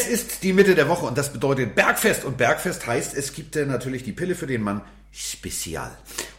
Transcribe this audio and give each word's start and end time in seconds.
Es 0.00 0.08
ist 0.08 0.42
die 0.44 0.54
Mitte 0.54 0.74
der 0.74 0.88
Woche 0.88 1.04
und 1.04 1.18
das 1.18 1.30
bedeutet 1.30 1.74
Bergfest. 1.74 2.24
Und 2.24 2.38
Bergfest 2.38 2.86
heißt, 2.86 3.14
es 3.14 3.34
gibt 3.34 3.54
äh, 3.56 3.66
natürlich 3.66 4.02
die 4.02 4.12
Pille 4.12 4.34
für 4.34 4.46
den 4.46 4.62
Mann 4.62 4.80
Spezial. 5.12 5.90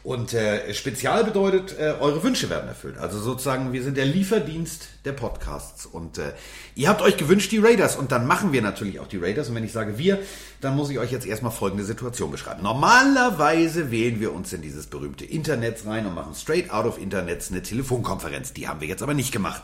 Und 0.02 0.34
äh, 0.34 0.74
Spezial 0.74 1.26
bedeutet, 1.26 1.78
äh, 1.78 1.94
eure 2.00 2.24
Wünsche 2.24 2.50
werden 2.50 2.68
erfüllt. 2.68 2.98
Also 2.98 3.20
sozusagen, 3.20 3.72
wir 3.72 3.84
sind 3.84 3.98
der 3.98 4.06
Lieferdienst 4.06 4.88
der 5.06 5.12
Podcasts. 5.12 5.86
Und 5.86 6.18
äh, 6.18 6.32
ihr 6.74 6.90
habt 6.90 7.04
euch 7.04 7.18
gewünscht 7.18 7.52
die 7.52 7.60
Raiders 7.60 7.98
und 7.98 8.12
dann 8.12 8.26
machen 8.26 8.52
wir 8.52 8.64
natürlich 8.64 9.00
auch 9.00 9.08
die 9.08 9.18
Raiders. 9.18 9.50
Und 9.50 9.56
wenn 9.56 9.64
ich 9.64 9.74
sage 9.74 10.00
wir, 10.00 10.18
dann 10.60 10.76
muss 10.76 10.90
ich 10.90 10.98
euch 10.98 11.12
jetzt 11.12 11.28
erstmal 11.28 11.52
folgende 11.52 11.84
Situation 11.84 12.32
beschreiben. 12.32 12.64
Normalerweise 12.64 13.92
wählen 13.92 14.20
wir 14.20 14.34
uns 14.34 14.54
in 14.54 14.64
dieses 14.64 14.88
berühmte 14.88 15.26
Internet 15.26 15.86
rein 15.86 16.08
und 16.08 16.16
machen 16.16 16.34
straight 16.34 16.72
out 16.72 16.88
of 16.88 16.98
Internets 16.98 17.52
eine 17.52 17.62
Telefonkonferenz. 17.62 18.54
Die 18.54 18.68
haben 18.68 18.82
wir 18.82 18.88
jetzt 18.88 19.04
aber 19.04 19.14
nicht 19.14 19.32
gemacht. 19.32 19.62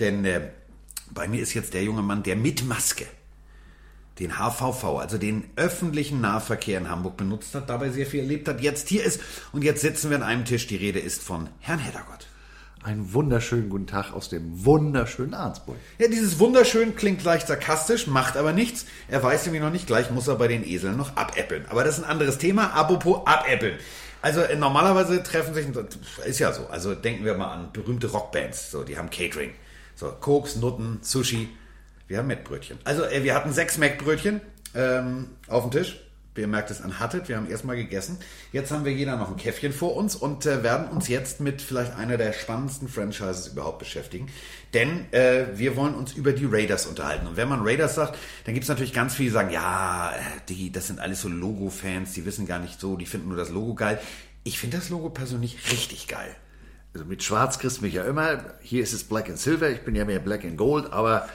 Denn 0.00 0.26
äh, 0.26 0.50
bei 1.10 1.28
mir 1.28 1.40
ist 1.40 1.54
jetzt 1.54 1.72
der 1.72 1.82
junge 1.82 2.02
Mann, 2.02 2.22
der 2.24 2.36
mit 2.36 2.66
Maske 2.66 3.06
den 4.18 4.38
HVV, 4.38 4.98
also 4.98 5.18
den 5.18 5.44
öffentlichen 5.56 6.20
Nahverkehr 6.20 6.78
in 6.78 6.90
Hamburg 6.90 7.16
benutzt 7.16 7.54
hat, 7.54 7.70
dabei 7.70 7.90
sehr 7.90 8.06
viel 8.06 8.20
erlebt 8.20 8.48
hat, 8.48 8.60
jetzt 8.60 8.88
hier 8.88 9.04
ist 9.04 9.20
und 9.52 9.62
jetzt 9.62 9.80
sitzen 9.80 10.10
wir 10.10 10.16
an 10.16 10.22
einem 10.22 10.44
Tisch. 10.44 10.66
Die 10.66 10.76
Rede 10.76 10.98
ist 10.98 11.22
von 11.22 11.48
Herrn 11.60 11.78
Heddergott. 11.78 12.26
Einen 12.82 13.12
wunderschönen 13.12 13.68
guten 13.68 13.86
Tag 13.86 14.12
aus 14.12 14.28
dem 14.28 14.64
wunderschönen 14.64 15.34
Arnsburg. 15.34 15.76
Ja, 15.98 16.08
dieses 16.08 16.38
wunderschön 16.38 16.94
klingt 16.94 17.22
leicht 17.24 17.48
sarkastisch, 17.48 18.06
macht 18.06 18.36
aber 18.36 18.52
nichts. 18.52 18.86
Er 19.08 19.22
weiß 19.22 19.44
nämlich 19.46 19.62
noch 19.62 19.72
nicht, 19.72 19.86
gleich 19.86 20.10
muss 20.10 20.28
er 20.28 20.36
bei 20.36 20.48
den 20.48 20.64
Eseln 20.64 20.96
noch 20.96 21.16
abäppeln. 21.16 21.66
Aber 21.68 21.84
das 21.84 21.98
ist 21.98 22.04
ein 22.04 22.10
anderes 22.10 22.38
Thema. 22.38 22.72
Apropos 22.72 23.26
abäppeln. 23.26 23.78
Also 24.22 24.40
äh, 24.40 24.56
normalerweise 24.56 25.22
treffen 25.22 25.54
sich, 25.54 25.66
ist 26.24 26.38
ja 26.38 26.52
so, 26.52 26.66
also 26.68 26.94
denken 26.94 27.24
wir 27.24 27.34
mal 27.34 27.52
an 27.52 27.70
berühmte 27.72 28.08
Rockbands, 28.08 28.70
so, 28.70 28.82
die 28.82 28.96
haben 28.96 29.10
Catering. 29.10 29.52
So, 29.94 30.08
Koks, 30.12 30.56
Nutten, 30.56 30.98
Sushi. 31.02 31.48
Wir 32.08 32.18
haben 32.18 32.26
Mettbrötchen. 32.26 32.78
Also 32.84 33.04
äh, 33.04 33.22
wir 33.22 33.34
hatten 33.34 33.52
sechs 33.52 33.78
Mettbrötchen 33.78 34.40
ähm, 34.74 35.28
auf 35.46 35.62
dem 35.62 35.70
Tisch. 35.70 36.00
Ihr 36.36 36.46
merkt 36.46 36.70
es 36.70 36.80
an 36.80 37.00
Hattet, 37.00 37.28
wir 37.28 37.36
haben 37.36 37.50
erstmal 37.50 37.74
gegessen. 37.74 38.16
Jetzt 38.52 38.70
haben 38.70 38.84
wir 38.84 38.92
jeder 38.92 39.16
noch 39.16 39.28
ein 39.28 39.36
Käffchen 39.36 39.72
vor 39.72 39.96
uns 39.96 40.14
und 40.14 40.46
äh, 40.46 40.62
werden 40.62 40.86
uns 40.86 41.08
jetzt 41.08 41.40
mit 41.40 41.60
vielleicht 41.60 41.96
einer 41.96 42.16
der 42.16 42.32
spannendsten 42.32 42.88
Franchises 42.88 43.48
überhaupt 43.48 43.80
beschäftigen. 43.80 44.28
Denn 44.72 45.12
äh, 45.12 45.46
wir 45.54 45.74
wollen 45.74 45.96
uns 45.96 46.12
über 46.12 46.32
die 46.32 46.44
Raiders 46.44 46.86
unterhalten. 46.86 47.26
Und 47.26 47.36
wenn 47.36 47.48
man 47.48 47.62
Raiders 47.62 47.96
sagt, 47.96 48.16
dann 48.44 48.54
gibt 48.54 48.62
es 48.62 48.68
natürlich 48.68 48.92
ganz 48.92 49.16
viele, 49.16 49.30
die 49.30 49.34
sagen, 49.34 49.50
ja, 49.50 50.12
äh, 50.12 50.20
die, 50.48 50.70
das 50.70 50.86
sind 50.86 51.00
alles 51.00 51.22
so 51.22 51.28
Logo-Fans, 51.28 52.12
die 52.12 52.24
wissen 52.24 52.46
gar 52.46 52.60
nicht 52.60 52.80
so, 52.80 52.96
die 52.96 53.06
finden 53.06 53.28
nur 53.28 53.36
das 53.36 53.50
Logo 53.50 53.74
geil. 53.74 53.98
Ich 54.44 54.60
finde 54.60 54.76
das 54.76 54.90
Logo 54.90 55.10
persönlich 55.10 55.72
richtig 55.72 56.06
geil. 56.06 56.36
Also 56.94 57.04
mit 57.04 57.24
Schwarz 57.24 57.58
kriegst 57.58 57.78
du 57.78 57.82
mich 57.82 57.94
ja 57.94 58.04
immer. 58.04 58.44
Hier 58.60 58.84
ist 58.84 58.92
es 58.92 59.02
Black 59.02 59.28
and 59.28 59.38
Silver, 59.38 59.70
ich 59.70 59.80
bin 59.80 59.96
ja 59.96 60.04
mehr 60.04 60.20
Black 60.20 60.44
and 60.44 60.56
Gold, 60.56 60.92
aber 60.92 61.28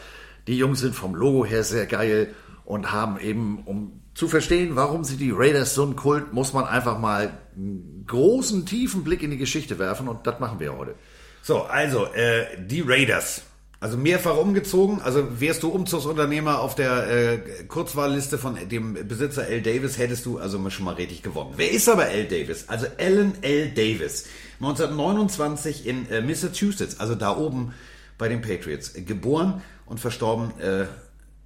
die 0.48 0.58
Jungs 0.58 0.80
sind 0.80 0.96
vom 0.96 1.16
Logo 1.16 1.46
her 1.46 1.64
sehr 1.64 1.86
geil 1.86 2.34
und 2.66 2.92
haben 2.92 3.20
eben, 3.20 3.64
um 3.66 4.02
zu 4.14 4.28
verstehen, 4.28 4.76
warum 4.76 5.04
sie 5.04 5.18
die 5.18 5.32
Raiders 5.32 5.74
so 5.74 5.86
ein 5.86 5.96
Kult, 5.96 6.34
muss 6.34 6.54
man 6.54 6.66
einfach 6.66 7.00
mal 7.00 7.34
einen 7.56 8.06
großen, 8.08 8.66
tiefen 8.66 9.04
Blick 9.04 9.24
in 9.24 9.32
die 9.32 9.38
Geschichte 9.38 9.80
werfen 9.80 10.08
und 10.08 10.28
das 10.28 10.40
machen 10.40 10.60
wir 10.60 10.78
heute. 10.78 10.96
So, 11.42 11.64
also, 11.64 12.06
äh, 12.14 12.46
die 12.58 12.82
Raiders. 12.82 13.44
Also 13.80 13.98
mehrfach 13.98 14.38
umgezogen. 14.38 15.02
Also 15.02 15.42
wärst 15.42 15.62
du 15.62 15.68
Umzugsunternehmer 15.68 16.62
auf 16.62 16.74
der 16.74 17.10
äh, 17.10 17.38
Kurzwahlliste 17.68 18.38
von 18.38 18.58
dem 18.70 18.94
Besitzer 18.94 19.48
L. 19.48 19.62
Davis, 19.62 19.98
hättest 19.98 20.26
du 20.26 20.38
also 20.38 20.70
schon 20.70 20.86
mal 20.86 20.94
richtig 20.94 21.22
gewonnen. 21.22 21.56
Wer 21.58 21.70
ist 21.70 21.90
aber 21.90 22.08
L. 22.08 22.26
Davis? 22.26 22.70
Also 22.70 22.86
Alan 22.98 23.34
L. 23.42 23.72
Davis. 23.72 24.28
1929 24.62 25.86
in 25.86 26.10
äh, 26.10 26.22
Massachusetts, 26.22 27.02
also 27.02 27.16
da 27.16 27.36
oben 27.36 27.74
bei 28.18 28.30
den 28.30 28.40
Patriots. 28.40 28.94
Geboren 28.94 29.62
und 29.86 30.00
verstorben 30.00 30.60
äh, 30.60 30.86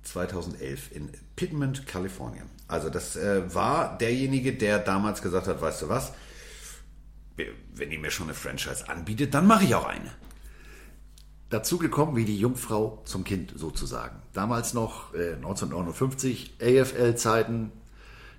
2011 0.03 0.91
in 0.95 1.09
Piedmont, 1.35 1.85
Kalifornien. 1.85 2.45
Also 2.67 2.89
das 2.89 3.15
äh, 3.15 3.53
war 3.53 3.97
derjenige, 3.97 4.53
der 4.53 4.79
damals 4.79 5.21
gesagt 5.21 5.47
hat, 5.47 5.61
weißt 5.61 5.83
du 5.83 5.89
was, 5.89 6.13
wenn 7.75 7.91
ihr 7.91 7.99
mir 7.99 8.11
schon 8.11 8.27
eine 8.27 8.33
Franchise 8.33 8.89
anbietet, 8.89 9.33
dann 9.33 9.47
mache 9.47 9.65
ich 9.65 9.75
auch 9.75 9.85
eine. 9.85 10.11
Dazu 11.49 11.77
gekommen 11.77 12.15
wie 12.17 12.25
die 12.25 12.37
Jungfrau 12.37 13.01
zum 13.05 13.23
Kind 13.23 13.53
sozusagen. 13.55 14.21
Damals 14.33 14.73
noch 14.73 15.13
äh, 15.13 15.35
1959 15.35 16.55
AFL-Zeiten. 16.61 17.71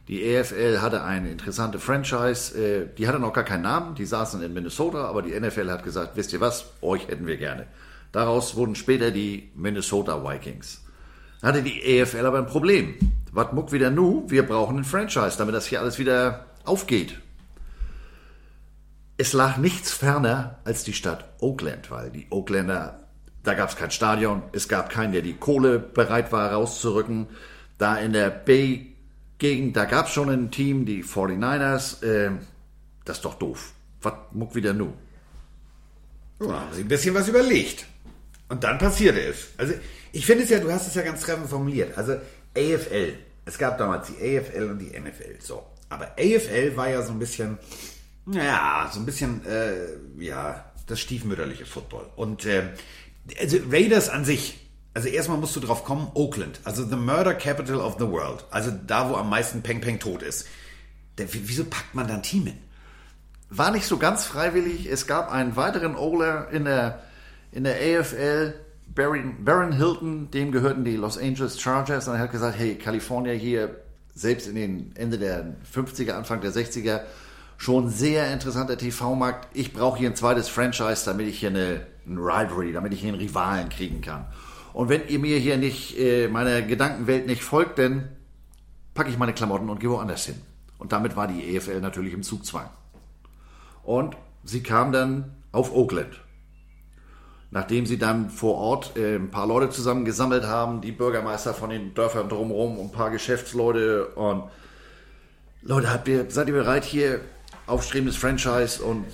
Die 0.09 0.37
AFL 0.37 0.81
hatte 0.81 1.05
eine 1.05 1.31
interessante 1.31 1.79
Franchise, 1.79 2.59
äh, 2.59 2.89
die 2.97 3.09
hatte 3.09 3.19
noch 3.19 3.33
gar 3.33 3.45
keinen 3.45 3.63
Namen, 3.63 3.95
die 3.95 4.05
saßen 4.05 4.43
in 4.43 4.53
Minnesota, 4.53 5.05
aber 5.05 5.23
die 5.23 5.39
NFL 5.39 5.71
hat 5.71 5.85
gesagt, 5.85 6.17
wisst 6.17 6.33
ihr 6.33 6.41
was, 6.41 6.67
euch 6.83 7.09
hätten 7.09 7.27
wir 7.27 7.37
gerne. 7.37 7.67
Daraus 8.13 8.57
wurden 8.57 8.75
später 8.75 9.11
die 9.11 9.51
Minnesota 9.55 10.25
Vikings. 10.25 10.83
Da 11.41 11.49
hatte 11.49 11.63
die 11.63 11.83
EFL 11.83 12.27
aber 12.27 12.39
ein 12.39 12.47
Problem. 12.47 12.95
Was 13.33 13.53
muck 13.53 13.73
wieder 13.73 13.91
nu? 13.91 14.25
Wir 14.29 14.47
brauchen 14.47 14.79
ein 14.79 14.85
Franchise, 14.85 15.37
damit 15.39 15.55
das 15.55 15.67
hier 15.67 15.81
alles 15.81 15.99
wieder 15.99 16.47
aufgeht. 16.65 17.19
Es 19.17 19.33
lag 19.33 19.57
nichts 19.57 19.93
ferner 19.93 20.59
als 20.65 20.85
die 20.85 20.93
Stadt 20.93 21.29
Oakland, 21.41 21.91
weil 21.91 22.11
die 22.11 22.27
Oaklander, 22.31 23.01
da 23.43 23.55
gab 23.55 23.69
es 23.69 23.77
kein 23.77 23.91
Stadion, 23.91 24.43
es 24.53 24.69
gab 24.69 24.91
keinen, 24.91 25.13
der 25.13 25.23
die 25.23 25.35
Kohle 25.35 25.79
bereit 25.79 26.33
war 26.33 26.53
rauszurücken. 26.53 27.27
Da 27.79 27.97
in 27.97 28.13
der 28.13 28.31
Bay-Gegend, 28.31 29.77
da 29.77 29.85
gab 29.85 30.07
es 30.07 30.13
schon 30.13 30.31
ein 30.31 30.51
Team, 30.51 30.87
die 30.87 31.05
49ers. 31.05 32.03
Äh, 32.05 32.31
das 33.05 33.19
ist 33.19 33.25
doch 33.25 33.35
doof. 33.35 33.73
Was 34.03 34.15
muck 34.33 34.55
wieder 34.55 34.73
nu? 34.73 34.93
Ja, 36.41 36.69
ein 36.77 36.89
bisschen 36.89 37.15
was 37.15 37.29
überlegt. 37.29 37.87
Und 38.49 38.65
dann 38.65 38.79
passierte 38.79 39.21
es. 39.21 39.49
Also 39.57 39.75
ich 40.13 40.25
finde 40.27 40.45
es 40.45 40.51
ja, 40.51 40.59
du 40.59 40.71
hast 40.73 40.87
es 40.87 40.95
ja 40.95 41.03
ganz 41.03 41.21
treffend 41.21 41.51
formuliert. 41.51 41.97
Also 41.97 42.15
AFL, 42.57 43.15
es 43.45 43.59
gab 43.59 43.79
damals 43.79 44.09
die 44.09 44.39
AFL 44.39 44.71
und 44.71 44.79
die 44.79 44.99
NFL. 44.99 45.37
So. 45.41 45.65
Aber 45.89 46.13
AFL 46.19 46.77
war 46.77 46.89
ja 46.89 47.03
so 47.03 47.13
ein 47.13 47.19
bisschen, 47.19 47.59
ja, 48.27 48.91
so 48.93 49.01
ein 49.01 49.07
bisschen, 49.07 49.45
äh, 49.47 50.23
ja, 50.23 50.65
das 50.87 51.01
stiefmütterliche 51.01 51.67
Football. 51.67 52.07
Und 52.17 52.47
äh, 52.47 52.63
also 53.41 53.59
Raiders 53.71 54.09
an 54.09 54.25
sich, 54.25 54.59
also 54.95 55.09
erstmal 55.09 55.39
musst 55.39 55.55
du 55.57 55.61
drauf 55.61 55.85
kommen, 55.85 56.11
Oakland, 56.15 56.61
also 56.65 56.85
the 56.85 56.97
murder 56.97 57.35
capital 57.35 57.81
of 57.81 57.97
the 57.99 58.07
world, 58.09 58.45
also 58.51 58.71
da, 58.71 59.09
wo 59.09 59.15
am 59.15 59.29
meisten 59.29 59.63
Peng 59.63 59.81
Peng 59.81 59.99
tot 59.99 60.23
ist. 60.23 60.47
Der, 61.19 61.27
wieso 61.33 61.65
packt 61.65 61.95
man 61.95 62.09
da 62.09 62.15
ein 62.15 62.23
Team 62.23 62.47
hin? 62.47 62.59
War 63.51 63.71
nicht 63.71 63.87
so 63.87 63.97
ganz 63.97 64.25
freiwillig. 64.25 64.87
Es 64.87 65.07
gab 65.07 65.33
einen 65.33 65.57
weiteren 65.57 65.97
Owler 65.97 66.51
in 66.51 66.65
der 66.65 67.03
in 67.53 67.65
der 67.65 67.75
AFL, 67.75 68.55
Baron, 68.95 69.45
Baron 69.45 69.73
Hilton, 69.73 70.31
dem 70.31 70.53
gehörten 70.53 70.85
die 70.85 70.97
Los 70.97 71.19
Angeles 71.19 71.61
Chargers 71.61 72.09
und 72.09 72.15
er 72.15 72.21
hat 72.21 72.33
gesagt, 72.33 72.59
hey, 72.59 72.77
Kalifornien 72.77 73.39
hier, 73.39 73.77
selbst 74.15 74.49
in 74.49 74.55
den 74.55 74.93
Ende 74.97 75.19
der 75.19 75.55
50er, 75.73 76.13
Anfang 76.13 76.41
der 76.41 76.53
60er, 76.53 77.03
schon 77.57 77.91
sehr 77.91 78.33
interessanter 78.33 78.77
TV-Markt. 78.79 79.49
Ich 79.55 79.73
brauche 79.73 79.99
hier 79.99 80.09
ein 80.09 80.17
zweites 80.17 80.49
Franchise, 80.49 81.05
damit 81.05 81.27
ich 81.27 81.41
hier 81.41 81.51
eine, 81.51 81.87
eine 82.07 82.21
Rivalry, 82.21 82.73
damit 82.73 82.93
ich 82.93 83.01
hier 83.01 83.11
einen 83.11 83.21
Rivalen 83.21 83.69
kriegen 83.69 84.01
kann. 84.01 84.27
Und 84.73 84.89
wenn 84.89 85.07
ihr 85.09 85.19
mir 85.19 85.39
hier 85.39 85.57
nicht, 85.57 85.99
äh, 85.99 86.29
meiner 86.29 86.63
Gedankenwelt 86.63 87.27
nicht 87.27 87.43
folgt, 87.43 87.79
dann 87.79 88.09
packe 88.95 89.11
ich 89.11 89.19
meine 89.19 89.33
Klamotten 89.33 89.71
und 89.71 89.81
gehe 89.81 89.91
woanders 89.91 90.27
hin. 90.27 90.41
Und 90.79 90.93
damit 90.93 91.17
war 91.17 91.27
die 91.27 91.57
EFL 91.57 91.81
natürlich 91.81 92.15
im 92.15 92.23
Zugzwang. 92.23 92.69
Und 93.83 94.17
sie 94.45 94.63
kam 94.63 94.93
dann 94.93 95.37
auf 95.51 95.75
Oakland. 95.75 96.21
Nachdem 97.51 97.87
sie 97.87 97.99
dann 97.99 98.29
vor 98.29 98.57
Ort 98.57 98.97
äh, 98.97 99.17
ein 99.17 99.31
paar 99.31 99.47
Leute 99.47 99.71
zusammengesammelt 99.71 100.45
haben, 100.45 100.81
die 100.81 100.93
Bürgermeister 100.93 101.55
von 101.55 101.71
den 101.71 101.95
Dörfern 101.95 102.29
drumherum 102.29 102.79
und 102.79 102.87
ein 102.87 102.93
paar 102.93 103.11
Geschäftsleute 103.11 104.09
und 104.09 104.45
Leute, 105.63 105.93
habt 105.93 106.09
ihr, 106.09 106.27
seid 106.31 106.49
ihr 106.49 106.55
bereit 106.55 106.85
hier 106.85 107.21
aufstrebendes 107.67 108.17
Franchise 108.17 108.83
und 108.83 109.07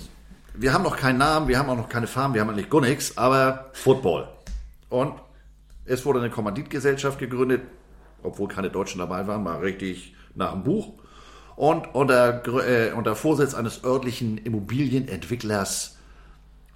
wir 0.53 0.73
haben 0.73 0.83
noch 0.83 0.97
keinen 0.97 1.17
Namen, 1.17 1.47
wir 1.47 1.57
haben 1.57 1.69
auch 1.69 1.77
noch 1.77 1.89
keine 1.89 2.07
Farm, 2.07 2.33
wir 2.33 2.41
haben 2.41 2.49
eigentlich 2.49 2.69
gar 2.69 2.81
nichts, 2.81 3.17
aber 3.17 3.69
Football. 3.73 4.27
Und 4.89 5.13
es 5.85 6.05
wurde 6.05 6.19
eine 6.19 6.29
Kommanditgesellschaft 6.29 7.19
gegründet, 7.19 7.61
obwohl 8.23 8.47
keine 8.47 8.69
Deutschen 8.69 8.99
dabei 8.99 9.27
waren, 9.27 9.43
mal 9.43 9.59
richtig 9.59 10.15
nach 10.33 10.51
dem 10.51 10.63
Buch. 10.63 10.93
Und 11.55 11.93
unter, 11.93 12.43
äh, 12.67 12.91
unter 12.91 13.15
Vorsitz 13.15 13.53
eines 13.53 13.83
örtlichen 13.83 14.37
Immobilienentwicklers 14.37 15.97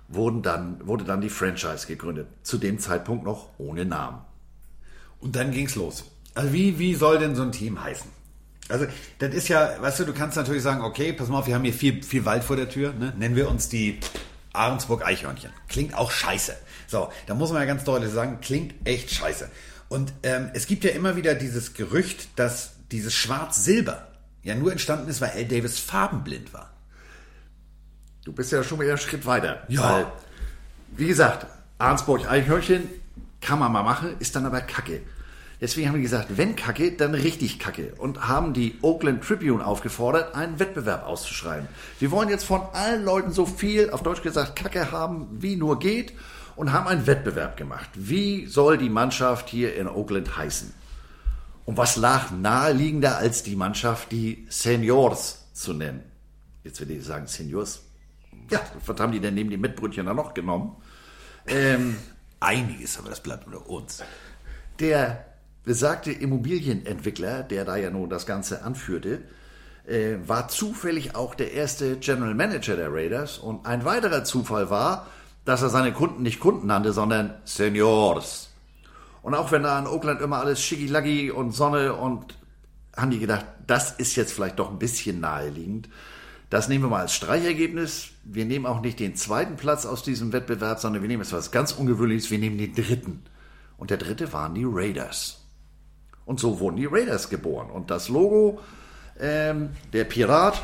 wurden 0.09 0.41
dann, 0.41 0.85
wurde 0.85 1.05
dann 1.05 1.21
die 1.21 1.29
Franchise 1.29 1.87
gegründet. 1.87 2.27
Zu 2.43 2.57
dem 2.57 2.79
Zeitpunkt 2.79 3.23
noch 3.23 3.49
ohne 3.57 3.85
Namen. 3.85 4.21
Und 5.19 5.35
dann 5.35 5.51
ging's 5.51 5.75
los. 5.75 6.05
Also 6.33 6.53
wie, 6.53 6.79
wie 6.79 6.95
soll 6.95 7.19
denn 7.19 7.35
so 7.35 7.43
ein 7.43 7.51
Team 7.51 7.83
heißen? 7.83 8.09
Also 8.69 8.85
das 9.17 9.33
ist 9.33 9.47
ja, 9.47 9.81
weißt 9.81 9.99
du, 9.99 10.05
du 10.05 10.13
kannst 10.13 10.37
natürlich 10.37 10.63
sagen, 10.63 10.81
okay, 10.81 11.13
pass 11.13 11.27
mal 11.27 11.39
auf, 11.39 11.47
wir 11.47 11.55
haben 11.55 11.63
hier 11.63 11.73
viel, 11.73 12.03
viel 12.03 12.25
Wald 12.25 12.43
vor 12.43 12.55
der 12.55 12.69
Tür, 12.69 12.93
ne? 12.93 13.13
nennen 13.17 13.35
wir 13.35 13.49
uns 13.49 13.67
die 13.69 13.99
Ahrensburg 14.53 15.05
Eichhörnchen. 15.05 15.51
Klingt 15.67 15.95
auch 15.95 16.11
scheiße. 16.11 16.55
So, 16.87 17.09
da 17.27 17.33
muss 17.33 17.51
man 17.51 17.61
ja 17.61 17.65
ganz 17.65 17.83
deutlich 17.83 18.11
sagen, 18.11 18.39
klingt 18.41 18.73
echt 18.85 19.11
scheiße. 19.11 19.49
Und 19.89 20.13
ähm, 20.23 20.49
es 20.53 20.67
gibt 20.67 20.83
ja 20.83 20.91
immer 20.91 21.15
wieder 21.15 21.35
dieses 21.35 21.73
Gerücht, 21.73 22.29
dass 22.35 22.71
dieses 22.91 23.13
Schwarz-Silber 23.13 24.07
ja 24.43 24.55
nur 24.55 24.71
entstanden 24.71 25.09
ist, 25.09 25.21
weil 25.21 25.31
L. 25.31 25.45
Davis 25.45 25.79
farbenblind 25.79 26.53
war. 26.53 26.71
Du 28.25 28.33
bist 28.33 28.51
ja 28.51 28.63
schon 28.63 28.79
wieder 28.79 28.91
einen 28.91 28.97
Schritt 28.97 29.25
weiter. 29.25 29.63
Ja. 29.67 29.93
Weil, 29.93 30.05
wie 30.97 31.07
gesagt, 31.07 31.47
Arnsburg 31.77 32.29
Eichhörnchen 32.29 32.89
kann 33.41 33.59
man 33.59 33.71
mal 33.71 33.83
machen, 33.83 34.15
ist 34.19 34.35
dann 34.35 34.45
aber 34.45 34.61
kacke. 34.61 35.01
Deswegen 35.61 35.89
haben 35.89 35.95
die 35.95 36.03
gesagt, 36.03 36.37
wenn 36.37 36.55
Kacke, 36.55 36.93
dann 36.93 37.13
richtig 37.13 37.59
Kacke. 37.59 37.93
Und 37.97 38.29
haben 38.29 38.53
die 38.53 38.77
Oakland 38.81 39.23
Tribune 39.23 39.65
aufgefordert, 39.65 40.33
einen 40.33 40.57
Wettbewerb 40.57 41.05
auszuschreiben. 41.05 41.67
Wir 41.99 42.11
wollen 42.11 42.29
jetzt 42.29 42.45
von 42.45 42.61
allen 42.71 43.03
Leuten 43.03 43.33
so 43.33 43.45
viel, 43.45 43.89
auf 43.89 44.01
Deutsch 44.01 44.21
gesagt, 44.21 44.55
Kacke 44.55 44.91
haben, 44.91 45.27
wie 45.41 45.57
nur 45.57 45.79
geht. 45.79 46.13
Und 46.55 46.73
haben 46.73 46.87
einen 46.87 47.07
Wettbewerb 47.07 47.57
gemacht. 47.57 47.89
Wie 47.93 48.45
soll 48.45 48.77
die 48.77 48.89
Mannschaft 48.89 49.49
hier 49.49 49.75
in 49.75 49.87
Oakland 49.87 50.37
heißen? 50.37 50.73
Und 51.65 51.77
was 51.77 51.95
lag 51.95 52.31
naheliegender 52.31 53.17
als 53.17 53.43
die 53.43 53.55
Mannschaft, 53.55 54.11
die 54.11 54.45
Seniors 54.49 55.45
zu 55.53 55.73
nennen? 55.73 56.03
Jetzt 56.63 56.81
will 56.81 56.91
ich 56.91 57.05
sagen 57.05 57.27
Seniors. 57.27 57.81
Ja, 58.49 58.61
was 58.85 58.99
haben 58.99 59.11
die 59.11 59.19
denn 59.19 59.35
neben 59.35 59.49
die 59.49 59.57
Mitbrötchen 59.57 60.05
da 60.05 60.13
noch 60.13 60.33
genommen? 60.33 60.75
Ähm, 61.47 61.97
Einiges, 62.39 62.97
aber 62.97 63.09
das 63.09 63.21
bleibt 63.21 63.47
unter 63.47 63.69
uns. 63.69 64.01
Der 64.79 65.25
besagte 65.63 66.11
Immobilienentwickler, 66.11 67.43
der 67.43 67.65
da 67.65 67.75
ja 67.75 67.89
nun 67.89 68.09
das 68.09 68.25
Ganze 68.25 68.63
anführte, 68.63 69.21
äh, 69.85 70.15
war 70.25 70.47
zufällig 70.47 71.15
auch 71.15 71.35
der 71.35 71.51
erste 71.51 71.97
General 71.97 72.33
Manager 72.33 72.77
der 72.77 72.93
Raiders. 72.93 73.37
Und 73.37 73.65
ein 73.65 73.83
weiterer 73.83 74.23
Zufall 74.23 74.69
war, 74.69 75.07
dass 75.43 75.61
er 75.61 75.69
seine 75.69 75.91
Kunden 75.91 76.23
nicht 76.23 76.39
Kunden 76.39 76.67
nannte, 76.67 76.93
sondern 76.93 77.33
Seniors. 77.43 78.49
Und 79.21 79.35
auch 79.35 79.51
wenn 79.51 79.63
da 79.63 79.77
in 79.77 79.87
Oakland 79.87 80.21
immer 80.21 80.37
alles 80.37 80.61
schicki 80.61 81.31
und 81.31 81.51
Sonne 81.51 81.93
und 81.93 82.37
haben 82.95 83.11
die 83.11 83.19
gedacht, 83.19 83.45
das 83.67 83.91
ist 83.91 84.15
jetzt 84.15 84.31
vielleicht 84.31 84.59
doch 84.59 84.69
ein 84.69 84.79
bisschen 84.79 85.19
naheliegend. 85.19 85.89
Das 86.49 86.67
nehmen 86.67 86.85
wir 86.85 86.89
mal 86.89 87.01
als 87.01 87.13
Streichergebnis. 87.13 88.09
Wir 88.23 88.45
nehmen 88.45 88.65
auch 88.65 88.81
nicht 88.81 88.99
den 88.99 89.15
zweiten 89.15 89.55
Platz 89.55 89.85
aus 89.85 90.01
diesem 90.01 90.33
Wettbewerb, 90.33 90.79
sondern 90.79 91.03
wir 91.03 91.07
nehmen 91.07 91.21
jetzt 91.21 91.33
was 91.33 91.51
ganz 91.51 91.71
Ungewöhnliches. 91.73 92.31
Wir 92.31 92.39
nehmen 92.39 92.57
den 92.57 92.73
dritten. 92.73 93.23
Und 93.77 93.91
der 93.91 93.97
dritte 93.97 94.33
waren 94.33 94.55
die 94.55 94.65
Raiders. 94.67 95.45
Und 96.25 96.39
so 96.39 96.59
wurden 96.59 96.77
die 96.77 96.87
Raiders 96.87 97.29
geboren. 97.29 97.69
Und 97.69 97.91
das 97.91 98.09
Logo, 98.09 98.59
ähm, 99.19 99.69
der 99.93 100.05
Pirat, 100.05 100.63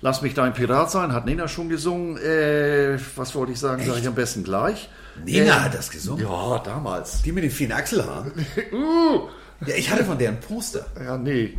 lass 0.00 0.22
mich 0.22 0.34
dein 0.34 0.54
Pirat 0.54 0.90
sein, 0.90 1.12
hat 1.12 1.26
Nena 1.26 1.48
schon 1.48 1.68
gesungen. 1.68 2.16
Äh, 2.18 2.98
was 3.16 3.34
wollte 3.34 3.52
ich 3.52 3.58
sagen, 3.58 3.84
sage 3.84 3.98
ich 3.98 4.06
am 4.06 4.14
besten 4.14 4.44
gleich. 4.44 4.88
Nena 5.24 5.56
äh, 5.56 5.60
hat 5.60 5.74
das 5.74 5.90
gesungen? 5.90 6.24
Ja, 6.24 6.58
damals. 6.60 7.22
Die 7.22 7.32
mit 7.32 7.42
den 7.42 7.50
vielen 7.50 7.72
Achselhaaren? 7.72 8.32
uh. 8.72 9.28
Ja, 9.66 9.74
ich 9.74 9.90
hatte 9.90 10.04
von 10.04 10.18
deren 10.18 10.38
Poster. 10.38 10.86
Ja, 11.02 11.16
nee. 11.16 11.58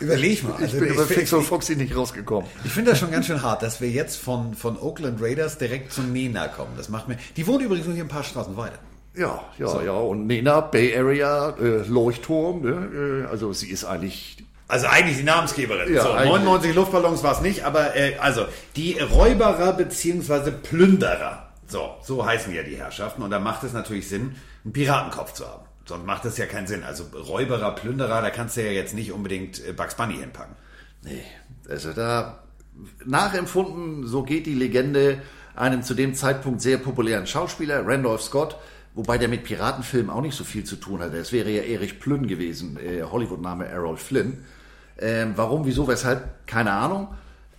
Überleg 0.00 0.42
mal. 0.42 0.54
Also 0.54 0.64
ich 0.76 0.82
bin 0.82 0.94
über 0.94 1.04
Fix 1.06 1.32
und 1.32 1.44
Foxy 1.44 1.76
nicht 1.76 1.96
rausgekommen. 1.96 2.48
Ich 2.64 2.72
finde 2.72 2.90
das 2.90 3.00
schon 3.00 3.10
ganz 3.10 3.26
schön 3.26 3.42
hart, 3.42 3.62
dass 3.62 3.80
wir 3.80 3.90
jetzt 3.90 4.16
von, 4.16 4.54
von 4.54 4.76
Oakland 4.80 5.22
Raiders 5.22 5.58
direkt 5.58 5.92
zu 5.92 6.02
Nena 6.02 6.48
kommen. 6.48 6.72
Das 6.76 6.88
macht 6.88 7.08
mir. 7.08 7.16
Die 7.36 7.46
wohnt 7.46 7.62
übrigens 7.62 7.86
nur 7.86 7.94
hier 7.94 8.04
ein 8.04 8.08
paar 8.08 8.24
Straßen 8.24 8.56
weiter. 8.56 8.78
Ja, 9.16 9.42
ja, 9.58 9.68
so. 9.68 9.80
ja. 9.80 9.92
Und 9.92 10.26
Nena, 10.26 10.60
Bay 10.60 10.96
Area, 10.96 11.50
äh, 11.60 11.86
Leuchtturm. 11.86 12.62
Ne? 12.62 13.24
Äh, 13.24 13.30
also 13.30 13.52
sie 13.52 13.70
ist 13.70 13.84
eigentlich 13.84 14.38
also 14.66 14.86
eigentlich 14.86 15.18
die 15.18 15.24
Namensgeberin. 15.24 15.92
Ja, 15.92 16.02
so, 16.02 16.14
99 16.14 16.74
Luftballons 16.74 17.22
war 17.22 17.32
es 17.32 17.40
nicht, 17.40 17.64
aber 17.64 17.94
äh, 17.94 18.16
also 18.16 18.46
die 18.76 18.98
Räuberer 18.98 19.74
bzw. 19.74 20.50
Plünderer. 20.50 21.50
So, 21.66 21.94
so 22.02 22.24
heißen 22.24 22.52
ja 22.54 22.62
die 22.62 22.76
Herrschaften. 22.76 23.22
Und 23.22 23.30
da 23.30 23.38
macht 23.38 23.62
es 23.64 23.72
natürlich 23.72 24.08
Sinn, 24.08 24.36
einen 24.64 24.72
Piratenkopf 24.72 25.34
zu 25.34 25.46
haben. 25.46 25.64
Sonst 25.86 26.06
macht 26.06 26.24
das 26.24 26.38
ja 26.38 26.46
keinen 26.46 26.66
Sinn. 26.66 26.82
Also 26.82 27.04
Räuberer, 27.14 27.74
Plünderer, 27.74 28.22
da 28.22 28.30
kannst 28.30 28.56
du 28.56 28.64
ja 28.64 28.72
jetzt 28.72 28.94
nicht 28.94 29.12
unbedingt 29.12 29.66
äh, 29.66 29.72
Bugs 29.72 29.96
Bunny 29.96 30.14
hinpacken. 30.14 30.56
Nee, 31.02 31.24
also 31.68 31.92
da 31.92 32.44
nachempfunden, 33.04 34.06
so 34.06 34.22
geht 34.22 34.46
die 34.46 34.54
Legende 34.54 35.22
einem 35.54 35.82
zu 35.82 35.94
dem 35.94 36.14
Zeitpunkt 36.14 36.60
sehr 36.60 36.78
populären 36.78 37.26
Schauspieler, 37.26 37.86
Randolph 37.86 38.22
Scott, 38.22 38.56
wobei 38.94 39.18
der 39.18 39.28
mit 39.28 39.44
Piratenfilmen 39.44 40.10
auch 40.10 40.22
nicht 40.22 40.36
so 40.36 40.44
viel 40.44 40.64
zu 40.64 40.76
tun 40.76 41.00
hatte. 41.00 41.16
Es 41.16 41.32
wäre 41.32 41.50
ja 41.50 41.62
Erich 41.62 42.00
Plünn 42.00 42.26
gewesen, 42.26 42.78
äh, 42.78 43.02
Hollywood-Name 43.02 43.66
Errol 43.66 43.96
Flynn. 43.96 44.44
Ähm, 44.98 45.32
warum, 45.36 45.66
wieso, 45.66 45.86
weshalb, 45.86 46.46
keine 46.46 46.72
Ahnung. 46.72 47.08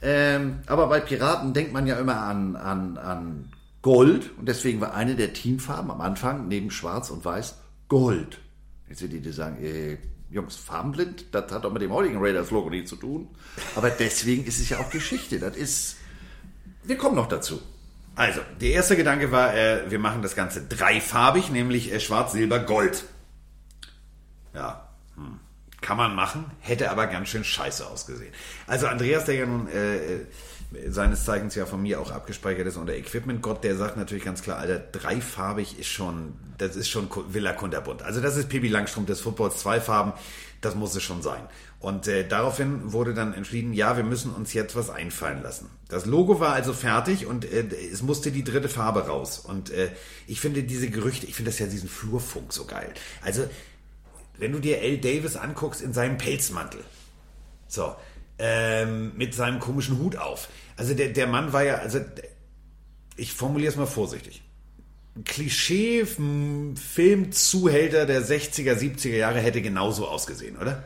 Ähm, 0.02 0.60
aber 0.68 0.88
bei 0.88 1.00
Piraten 1.00 1.54
denkt 1.54 1.74
man 1.74 1.88
ja 1.88 1.98
immer 1.98 2.22
an, 2.22 2.56
an, 2.56 2.98
an 2.98 3.52
Gold 3.82 4.32
und 4.38 4.48
deswegen 4.48 4.82
war 4.82 4.94
eine 4.94 5.16
der 5.16 5.34
Teamfarben 5.34 5.92
am 5.92 6.02
Anfang 6.02 6.48
neben 6.48 6.72
Schwarz 6.72 7.10
und 7.10 7.24
Weiß 7.24 7.56
Gold. 7.88 8.40
Jetzt 8.90 9.00
sind 9.00 9.12
die, 9.12 9.20
die 9.20 9.32
sagen, 9.32 9.64
äh, 9.64 9.98
Jungs, 10.30 10.56
farbenblind, 10.56 11.28
das 11.32 11.52
hat 11.52 11.64
doch 11.64 11.72
mit 11.72 11.82
dem 11.82 11.92
heutigen 11.92 12.18
Raiders-Logo 12.18 12.70
nichts 12.70 12.90
zu 12.90 12.96
tun. 12.96 13.30
Aber 13.76 13.90
deswegen 13.90 14.46
ist 14.46 14.60
es 14.60 14.70
ja 14.70 14.80
auch 14.80 14.90
Geschichte. 14.90 15.40
Das 15.40 15.56
ist. 15.56 15.98
Wir 16.84 16.98
kommen 16.98 17.16
noch 17.16 17.28
dazu. 17.28 17.62
Also, 18.16 18.42
der 18.62 18.72
erste 18.72 18.96
Gedanke 18.96 19.32
war, 19.32 19.54
äh, 19.54 19.90
wir 19.90 20.00
machen 20.00 20.22
das 20.22 20.36
Ganze 20.36 20.62
dreifarbig, 20.62 21.50
nämlich 21.50 21.92
äh, 21.92 22.00
Schwarz, 22.00 22.32
Silber, 22.32 22.60
Gold. 22.60 23.04
Ja, 24.54 24.90
hm. 25.16 25.40
kann 25.82 25.98
man 25.98 26.16
machen, 26.16 26.50
hätte 26.60 26.92
aber 26.92 27.08
ganz 27.08 27.28
schön 27.30 27.44
scheiße 27.44 27.86
ausgesehen. 27.86 28.34
Also 28.68 28.88
Andreas, 28.88 29.26
der 29.26 29.36
ja 29.36 29.46
nun 29.46 29.68
äh, 29.68 29.96
äh 29.98 30.26
seines 30.90 31.26
Zeichens 31.26 31.56
ja 31.56 31.66
von 31.66 31.82
mir 31.82 32.00
auch 32.00 32.12
abgespeichert 32.12 32.68
ist 32.68 32.78
unter 32.78 32.94
Equipment 32.94 33.42
Gott, 33.42 33.64
der 33.64 33.76
sagt 33.76 33.98
natürlich 33.98 34.26
ganz 34.26 34.42
klar, 34.42 34.58
Alter, 34.58 34.80
dreifarbig 34.80 35.80
ist 35.80 35.88
schon, 35.88 36.34
das 36.58 36.76
ist 36.76 36.90
schon 36.90 37.10
Villa 37.30 37.54
Kunterbunt. 37.54 38.02
Also 38.02 38.22
das 38.22 38.36
ist 38.36 38.50
Pipi 38.50 38.68
Langstrumpf 38.68 39.08
des 39.08 39.22
Footballs, 39.22 39.58
zwei 39.58 39.80
Farben, 39.80 40.14
das 40.62 40.76
muss 40.76 40.96
es 40.96 41.04
schon 41.04 41.22
sein. 41.22 41.42
Und 41.80 42.08
äh, 42.08 42.28
daraufhin 42.28 42.94
wurde 42.94 43.14
dann 43.14 43.34
entschieden, 43.34 43.74
ja, 43.74 43.96
wir 43.96 44.04
müssen 44.04 44.34
uns 44.34 44.54
jetzt 44.54 44.76
was 44.76 44.90
einfallen 44.90 45.44
lassen. 45.44 45.70
Das 45.88 46.06
Logo 46.06 46.40
war 46.40 46.54
also 46.54 46.74
fertig 46.74 47.28
und 47.28 47.46
äh, 47.46 47.68
es 47.92 48.02
musste 48.02 48.32
die 48.32 48.44
dritte 48.44 48.70
Farbe 48.70 49.08
raus. 49.08 49.40
Und 49.40 49.70
äh, 49.70 49.92
ich 50.26 50.40
finde 50.40 50.64
diese 50.64 50.90
Gerüchte, 50.90 51.28
ich 51.28 51.36
finde 51.36 51.52
das 51.52 51.60
ja 51.60 51.68
diesen 51.68 51.88
Flurfunk 51.88 52.54
so 52.54 52.66
geil. 52.66 52.92
Also, 53.22 53.48
wenn 54.38 54.52
du 54.52 54.60
dir 54.60 54.82
L. 54.82 54.98
Davis 54.98 55.36
anguckst 55.36 55.82
in 55.82 55.94
seinem 55.94 56.18
Pelzmantel, 56.18 56.82
so, 57.68 57.96
ähm, 58.40 59.14
mit 59.16 59.34
seinem 59.34 59.60
komischen 59.60 60.00
Hut 60.00 60.18
auf. 60.18 60.50
Also 60.78 60.94
der, 60.94 61.10
der 61.10 61.28
Mann 61.28 61.52
war 61.54 61.64
ja, 61.64 61.76
also 61.76 62.00
ich 63.16 63.32
formuliere 63.34 63.72
es 63.72 63.78
mal 63.78 63.86
vorsichtig. 63.86 64.42
Klischee-Filmzuhälter 65.24 68.06
der 68.06 68.22
60er, 68.22 68.74
70er 68.74 69.16
Jahre 69.16 69.40
hätte 69.40 69.62
genauso 69.62 70.06
ausgesehen, 70.08 70.58
oder? 70.58 70.84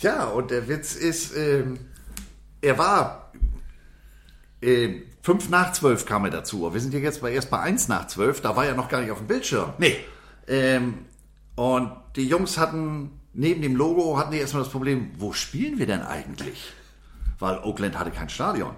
Ja, 0.00 0.28
und 0.28 0.50
der 0.50 0.68
Witz 0.68 0.94
ist, 0.94 1.36
ähm, 1.36 1.78
er 2.62 2.78
war 2.78 3.30
äh, 4.62 5.02
fünf 5.22 5.50
nach 5.50 5.72
zwölf 5.72 6.06
kam 6.06 6.24
er 6.24 6.30
dazu. 6.30 6.72
Wir 6.72 6.80
sind 6.80 6.94
ja 6.94 7.00
jetzt 7.00 7.20
bei, 7.20 7.32
erst 7.32 7.50
bei 7.50 7.60
eins 7.60 7.88
nach 7.88 8.06
zwölf, 8.06 8.40
da 8.40 8.56
war 8.56 8.64
er 8.64 8.74
noch 8.74 8.88
gar 8.88 9.02
nicht 9.02 9.10
auf 9.10 9.18
dem 9.18 9.26
Bildschirm. 9.26 9.74
Nee. 9.78 9.98
Ähm, 10.46 11.00
und 11.54 11.92
die 12.16 12.26
Jungs 12.26 12.56
hatten, 12.56 13.20
neben 13.34 13.60
dem 13.60 13.76
Logo, 13.76 14.16
hatten 14.16 14.32
die 14.32 14.38
erstmal 14.38 14.62
das 14.62 14.72
Problem, 14.72 15.10
wo 15.18 15.32
spielen 15.32 15.78
wir 15.78 15.86
denn 15.86 16.02
eigentlich? 16.02 16.72
Weil 17.38 17.58
Oakland 17.58 17.98
hatte 17.98 18.10
kein 18.10 18.28
Stadion. 18.28 18.74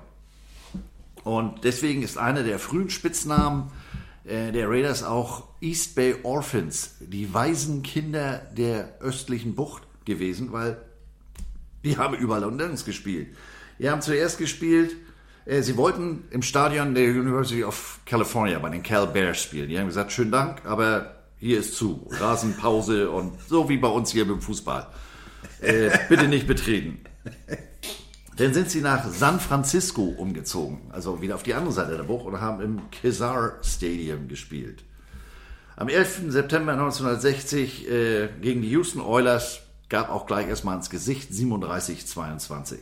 Und 1.25 1.64
deswegen 1.64 2.02
ist 2.02 2.19
einer 2.19 2.43
der 2.43 2.59
frühen 2.59 2.90
Spitznamen 2.90 3.71
äh, 4.25 4.52
der 4.52 4.69
Raiders 4.69 5.02
auch 5.02 5.45
East 5.61 5.95
Bay 5.95 6.17
Orphans, 6.23 6.97
die 7.00 7.33
weisen 7.33 7.83
Kinder 7.83 8.38
der 8.57 9.00
östlichen 9.00 9.55
Bucht 9.55 9.83
gewesen, 10.05 10.52
weil 10.52 10.81
die 11.85 11.99
haben 11.99 12.14
überall 12.14 12.45
unter 12.45 12.67
uns 12.67 12.85
gespielt. 12.85 13.29
Die 13.79 13.88
haben 13.88 14.02
zuerst 14.02 14.38
gespielt, 14.38 14.97
äh, 15.47 15.62
sie 15.62 15.76
wollten 15.76 16.25
im 16.31 16.43
Stadion 16.43 16.95
der 16.95 17.05
University 17.05 17.64
of 17.64 18.00
California 18.05 18.59
bei 18.59 18.71
den 18.71 18.83
Cal 18.83 19.07
Bears 19.07 19.43
spielen. 19.43 19.69
Die 19.69 19.79
haben 19.79 19.87
gesagt, 19.87 20.12
schönen 20.12 20.33
Dank, 20.33 20.64
aber 20.64 21.17
hier 21.38 21.59
ist 21.59 21.75
zu. 21.75 22.07
Rasenpause 22.11 23.11
und 23.11 23.33
so 23.49 23.69
wie 23.69 23.79
bei 23.79 23.88
uns 23.88 24.12
hier 24.12 24.26
beim 24.26 24.40
Fußball. 24.40 24.87
Äh, 25.61 25.90
bitte 26.09 26.29
nicht 26.29 26.47
betreten. 26.47 27.00
Dann 28.40 28.54
sind 28.54 28.70
sie 28.70 28.80
nach 28.80 29.06
San 29.06 29.38
Francisco 29.38 30.00
umgezogen, 30.00 30.80
also 30.88 31.20
wieder 31.20 31.35
auf 31.35 31.42
die 31.42 31.52
andere 31.52 31.75
Seite 31.75 31.99
der 31.99 32.04
Bucht 32.04 32.25
und 32.25 32.40
haben 32.40 32.62
im 32.62 32.90
Kezar 32.90 33.59
Stadium 33.62 34.28
gespielt. 34.28 34.82
Am 35.76 35.90
11. 35.90 36.23
September 36.28 36.73
1960 36.73 37.87
äh, 37.90 38.28
gegen 38.40 38.62
die 38.62 38.70
Houston 38.70 39.02
Oilers 39.02 39.61
gab 39.90 40.09
auch 40.09 40.25
gleich 40.25 40.49
erstmal 40.49 40.75
ins 40.75 40.88
Gesicht 40.88 41.30
37-22. 41.32 42.76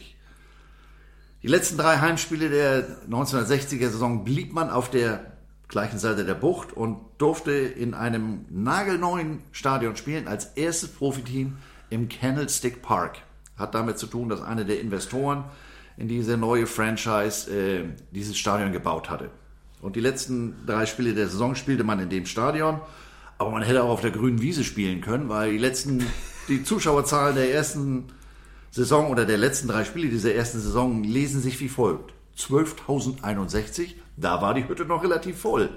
Die 1.43 1.49
letzten 1.49 1.77
drei 1.77 1.99
Heimspiele 1.99 2.51
der 2.51 3.09
1960er 3.11 3.89
Saison 3.89 4.23
blieb 4.23 4.53
man 4.53 4.71
auf 4.71 4.91
der 4.91 5.33
gleichen 5.67 5.99
Seite 5.99 6.25
der 6.25 6.35
Bucht 6.35 6.73
und 6.73 7.01
durfte 7.19 7.51
in 7.51 7.95
einem 7.95 8.45
nagelneuen 8.49 9.43
Stadion 9.51 9.97
spielen 9.97 10.29
als 10.29 10.53
erstes 10.55 10.91
Profiteam 10.91 11.59
im 11.91 12.09
Candlestick 12.09 12.81
Park 12.81 13.23
hat 13.59 13.75
damit 13.75 13.99
zu 13.99 14.07
tun, 14.07 14.29
dass 14.29 14.43
einer 14.43 14.65
der 14.65 14.81
Investoren 14.81 15.45
in 15.97 16.09
diese 16.09 16.37
neue 16.37 16.67
Franchise 16.67 17.51
äh, 17.51 17.85
dieses 18.13 18.39
Stadion 18.39 18.73
gebaut 18.73 19.11
hatte. 19.11 19.31
Und 19.81 19.97
die 19.97 20.01
letzten 20.01 20.55
drei 20.67 20.87
Spiele 20.87 21.15
der 21.15 21.29
Saison 21.29 21.55
spielte 21.55 21.85
man 21.85 22.01
in 22.01 22.09
dem 22.09 22.27
Stadion, 22.27 22.81
aber 23.37 23.51
man 23.51 23.63
hätte 23.63 23.83
auch 23.83 23.91
auf 23.91 24.01
der 24.01 24.11
grünen 24.11 24.41
Wiese 24.43 24.65
spielen 24.65 25.01
können, 25.01 25.29
weil 25.29 25.53
die 25.53 25.59
letzten, 25.59 26.05
die 26.49 26.65
Zuschauerzahlen 26.65 27.37
der 27.37 27.53
ersten 27.53 28.05
Saison 28.71 29.11
oder 29.11 29.25
der 29.25 29.39
letzten 29.39 29.69
drei 29.69 29.85
Spiele 29.85 30.09
dieser 30.09 30.35
ersten 30.35 30.61
Saison 30.61 31.03
lesen 31.05 31.41
sich 31.41 31.61
wie 31.61 31.69
folgt. 31.69 32.13
12.061, 32.37 33.95
da 34.17 34.41
war 34.43 34.55
die 34.55 34.69
Hütte 34.69 34.85
noch 34.85 35.03
relativ 35.03 35.39
voll. 35.39 35.71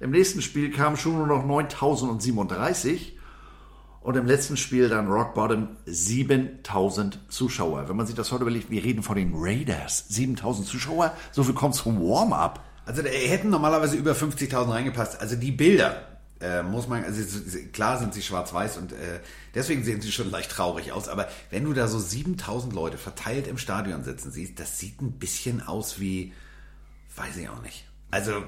Im 0.00 0.10
nächsten 0.10 0.42
Spiel 0.42 0.70
kamen 0.70 0.96
schon 0.96 1.16
nur 1.16 1.26
noch 1.26 1.44
9.037 1.44 3.12
Und 4.04 4.18
im 4.18 4.26
letzten 4.26 4.58
Spiel 4.58 4.90
dann 4.90 5.08
Rock 5.08 5.32
Bottom 5.32 5.68
7000 5.86 7.20
Zuschauer. 7.30 7.88
Wenn 7.88 7.96
man 7.96 8.06
sich 8.06 8.14
das 8.14 8.30
heute 8.32 8.42
überlegt, 8.42 8.70
wir 8.70 8.84
reden 8.84 9.02
von 9.02 9.16
den 9.16 9.32
Raiders. 9.34 10.04
7000 10.10 10.68
Zuschauer, 10.68 11.14
so 11.32 11.42
viel 11.42 11.54
kommt 11.54 11.74
zum 11.74 11.98
Warm-up. 11.98 12.62
Also 12.84 13.00
da 13.00 13.08
hätten 13.08 13.48
normalerweise 13.48 13.96
über 13.96 14.12
50.000 14.12 14.70
reingepasst. 14.70 15.18
Also 15.22 15.36
die 15.36 15.52
Bilder, 15.52 16.06
äh, 16.38 16.62
muss 16.62 16.86
man, 16.86 17.02
also 17.02 17.22
klar 17.72 17.98
sind 17.98 18.12
sie 18.12 18.20
schwarz-weiß 18.20 18.76
und 18.76 18.92
äh, 18.92 19.20
deswegen 19.54 19.84
sehen 19.84 20.02
sie 20.02 20.12
schon 20.12 20.30
leicht 20.30 20.50
traurig 20.50 20.92
aus, 20.92 21.08
aber 21.08 21.26
wenn 21.48 21.64
du 21.64 21.72
da 21.72 21.88
so 21.88 21.98
7000 21.98 22.74
Leute 22.74 22.98
verteilt 22.98 23.46
im 23.46 23.56
Stadion 23.56 24.04
sitzen 24.04 24.30
siehst, 24.30 24.60
das 24.60 24.78
sieht 24.78 25.00
ein 25.00 25.12
bisschen 25.12 25.66
aus 25.66 25.98
wie, 25.98 26.34
weiß 27.16 27.38
ich 27.38 27.48
auch 27.48 27.62
nicht. 27.62 27.86
Also 28.10 28.42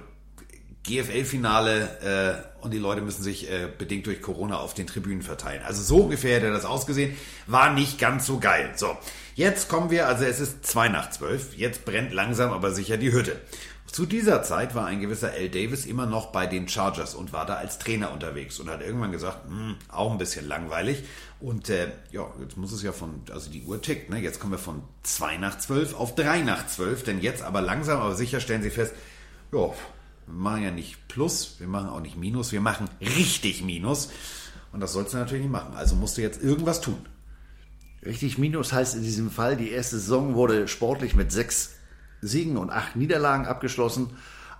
GFL-Finale 0.87 2.43
äh, 2.61 2.64
und 2.64 2.73
die 2.73 2.78
Leute 2.78 3.02
müssen 3.02 3.23
sich 3.23 3.50
äh, 3.50 3.69
bedingt 3.76 4.07
durch 4.07 4.23
Corona 4.23 4.59
auf 4.59 4.75
den 4.75 4.87
Tribünen 4.87 5.23
verteilen. 5.23 5.62
Also 5.64 5.83
so 5.83 6.05
ungefähr 6.05 6.37
hätte 6.37 6.50
das 6.50 6.64
ausgesehen. 6.64 7.16
War 7.47 7.73
nicht 7.73 7.99
ganz 7.99 8.26
so 8.26 8.38
geil. 8.38 8.73
So, 8.76 8.97
jetzt 9.35 9.69
kommen 9.69 9.90
wir, 9.90 10.09
also 10.09 10.25
es 10.25 10.40
ist 10.40 10.66
zwei 10.66 10.88
nach 10.88 11.11
zwölf. 11.11 11.55
Jetzt 11.57 11.85
brennt 11.85 12.12
langsam 12.12 12.52
aber 12.52 12.73
sicher 12.73 12.97
die 12.97 13.12
Hütte. 13.12 13.40
Zu 13.90 14.05
dieser 14.05 14.43
Zeit 14.43 14.75
war 14.75 14.87
ein 14.87 15.00
gewisser 15.00 15.35
L. 15.35 15.49
Davis 15.49 15.87
immer 15.87 16.07
noch 16.07 16.26
bei 16.26 16.47
den 16.47 16.69
Chargers 16.69 17.14
und 17.14 17.33
war 17.33 17.47
da 17.47 17.55
als 17.55 17.78
Trainer 17.78 18.12
unterwegs 18.12 18.59
und 18.59 18.69
hat 18.69 18.83
irgendwann 18.83 19.12
gesagt, 19.12 19.49
hm, 19.49 19.76
auch 19.88 20.11
ein 20.11 20.19
bisschen 20.19 20.47
langweilig. 20.47 21.05
Und 21.40 21.71
äh, 21.71 21.88
ja, 22.11 22.26
jetzt 22.40 22.57
muss 22.57 22.73
es 22.73 22.83
ja 22.83 22.93
von, 22.93 23.23
also 23.31 23.50
die 23.50 23.62
Uhr 23.62 23.81
tickt, 23.81 24.11
ne? 24.11 24.19
Jetzt 24.19 24.40
kommen 24.40 24.52
wir 24.52 24.59
von 24.59 24.83
zwei 25.02 25.37
nach 25.37 25.59
zwölf 25.59 25.95
auf 25.95 26.14
drei 26.14 26.43
nach 26.43 26.66
zwölf, 26.66 27.05
denn 27.05 27.21
jetzt 27.21 27.43
aber 27.43 27.61
langsam, 27.62 28.00
aber 28.00 28.14
sicher 28.14 28.40
stellen 28.40 28.62
sie 28.62 28.71
fest, 28.71 28.93
ja, 29.52 29.71
wir 30.26 30.35
machen 30.35 30.62
ja 30.62 30.71
nicht 30.71 31.09
Plus, 31.09 31.56
wir 31.59 31.68
machen 31.68 31.88
auch 31.88 32.00
nicht 32.00 32.16
Minus, 32.16 32.52
wir 32.52 32.61
machen 32.61 32.88
richtig 33.00 33.62
Minus. 33.62 34.11
Und 34.73 34.80
das 34.80 34.92
sollst 34.92 35.14
du 35.14 35.18
natürlich 35.18 35.45
nicht 35.45 35.52
machen. 35.52 35.75
Also 35.75 35.95
musst 35.97 36.18
du 36.18 36.23
jetzt 36.23 36.42
irgendwas 36.42 36.80
tun. 36.80 36.99
Richtig 38.04 38.38
Minus 38.38 38.73
heißt 38.73 38.97
in 38.97 39.02
diesem 39.02 39.30
Fall, 39.30 39.56
die 39.56 39.71
erste 39.71 39.99
Saison 39.99 40.35
wurde 40.35 40.68
sportlich 40.68 41.14
mit 41.14 41.33
sechs 41.33 41.76
Siegen 42.21 42.56
und 42.56 42.71
acht 42.71 42.97
Niederlagen 42.97 43.47
abgeschlossen. 43.47 44.11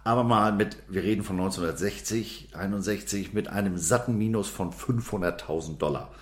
Aber 0.05 0.23
mal 0.23 0.53
mit, 0.53 0.77
wir 0.89 1.03
reden 1.03 1.25
von 1.25 1.37
1960, 1.37 2.51
61, 2.55 3.33
mit 3.33 3.49
einem 3.49 3.77
satten 3.77 4.17
Minus 4.17 4.49
von 4.49 4.73
500.000 4.73 5.79
Dollar. 5.79 6.13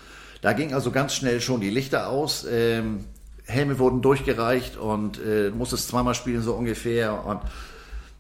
Da 0.41 0.55
ging 0.55 0.73
also 0.73 0.91
ganz 0.91 1.15
schnell 1.15 1.41
schon 1.41 1.61
die 1.61 1.71
Lichter 1.71 2.09
aus. 2.09 2.47
Ähm, 2.51 3.05
Helme 3.45 3.79
wurden 3.79 4.01
durchgereicht 4.01 4.79
und 4.79 5.21
äh, 5.21 5.51
musstest 5.51 5.89
zweimal 5.89 6.15
spielen, 6.15 6.43
so 6.43 6.55
ungefähr. 6.55 7.25
Und 7.27 7.41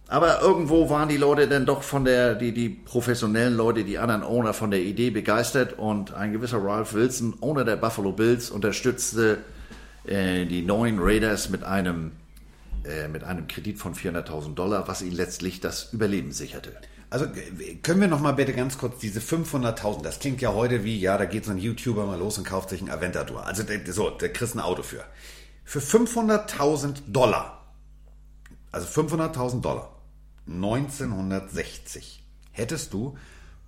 aber 0.08 0.42
irgendwo 0.42 0.90
waren 0.90 1.08
die 1.08 1.16
Leute 1.16 1.48
dann 1.48 1.64
doch 1.64 1.82
von 1.82 2.04
der, 2.04 2.34
die, 2.34 2.52
die 2.52 2.68
professionellen 2.68 3.56
Leute, 3.56 3.84
die 3.84 3.98
anderen 3.98 4.22
Owner 4.22 4.52
von 4.52 4.70
der 4.70 4.80
Idee 4.80 5.10
begeistert 5.10 5.78
und 5.78 6.12
ein 6.12 6.32
gewisser 6.32 6.62
Ralph 6.62 6.92
Wilson, 6.92 7.34
Owner 7.40 7.64
der 7.64 7.76
Buffalo 7.76 8.12
Bills, 8.12 8.50
unterstützte 8.50 9.38
äh, 10.06 10.44
die 10.44 10.62
neuen 10.62 10.98
Raiders 11.00 11.48
mit 11.48 11.64
einem, 11.64 12.12
äh, 12.84 13.08
mit 13.08 13.24
einem 13.24 13.48
Kredit 13.48 13.78
von 13.78 13.94
400.000 13.94 14.54
Dollar, 14.54 14.86
was 14.88 15.00
ihnen 15.00 15.16
letztlich 15.16 15.60
das 15.60 15.92
Überleben 15.94 16.32
sicherte. 16.32 16.72
Also 17.08 17.26
können 17.82 18.00
wir 18.00 18.08
noch 18.08 18.20
mal 18.20 18.32
bitte 18.32 18.52
ganz 18.52 18.76
kurz 18.76 18.98
diese 18.98 19.20
500.000, 19.20 20.02
das 20.02 20.18
klingt 20.18 20.40
ja 20.42 20.52
heute 20.52 20.84
wie, 20.84 20.98
ja, 20.98 21.16
da 21.16 21.26
geht 21.26 21.44
so 21.44 21.52
ein 21.52 21.58
YouTuber 21.58 22.06
mal 22.06 22.18
los 22.18 22.38
und 22.38 22.44
kauft 22.44 22.70
sich 22.70 22.82
ein 22.82 22.90
Aventador. 22.90 23.46
Also 23.46 23.62
so, 23.86 24.10
der 24.10 24.32
kriegst 24.32 24.54
ein 24.54 24.60
Auto 24.60 24.82
für. 24.82 25.04
Für 25.64 25.78
500.000 25.78 27.02
Dollar, 27.06 27.62
also 28.72 28.86
500.000 29.00 29.60
Dollar, 29.60 29.93
1960 30.46 32.22
hättest 32.52 32.92
du, 32.92 33.16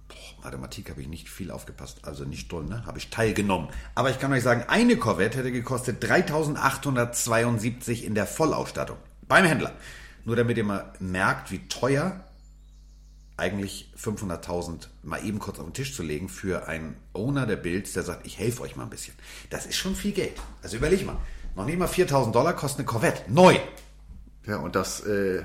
boah, 0.08 0.44
Mathematik 0.44 0.90
habe 0.90 1.00
ich 1.00 1.08
nicht 1.08 1.28
viel 1.28 1.50
aufgepasst, 1.50 2.00
also 2.02 2.24
nicht 2.24 2.48
toll, 2.48 2.64
ne? 2.64 2.84
Habe 2.86 2.98
ich 2.98 3.10
teilgenommen. 3.10 3.68
Aber 3.94 4.10
ich 4.10 4.18
kann 4.18 4.32
euch 4.32 4.42
sagen, 4.42 4.64
eine 4.68 4.96
Corvette 4.96 5.38
hätte 5.38 5.52
gekostet 5.52 6.02
3872 6.02 8.04
in 8.04 8.14
der 8.14 8.26
Vollausstattung 8.26 8.98
beim 9.28 9.44
Händler. 9.44 9.72
Nur 10.24 10.36
damit 10.36 10.56
ihr 10.56 10.64
mal 10.64 10.92
merkt, 10.98 11.50
wie 11.50 11.66
teuer 11.68 12.24
eigentlich 13.36 13.92
500.000 13.98 14.88
mal 15.02 15.24
eben 15.24 15.38
kurz 15.38 15.58
auf 15.58 15.66
den 15.66 15.74
Tisch 15.74 15.94
zu 15.94 16.02
legen 16.02 16.28
für 16.28 16.68
einen 16.68 16.96
Owner 17.12 17.46
der 17.46 17.56
Bills, 17.56 17.92
der 17.92 18.02
sagt, 18.02 18.26
ich 18.26 18.38
helfe 18.38 18.62
euch 18.62 18.76
mal 18.76 18.84
ein 18.84 18.90
bisschen. 18.90 19.14
Das 19.50 19.66
ist 19.66 19.76
schon 19.76 19.94
viel 19.94 20.12
Geld. 20.12 20.40
Also 20.62 20.76
überleg 20.76 21.04
mal. 21.04 21.18
Noch 21.54 21.66
nicht 21.66 21.78
mal 21.78 21.88
4.000 21.88 22.32
Dollar 22.32 22.54
kostet 22.54 22.80
eine 22.80 22.86
Corvette. 22.86 23.30
Neu. 23.30 23.58
Ja, 24.46 24.58
und 24.58 24.74
das 24.74 25.00
äh, 25.00 25.44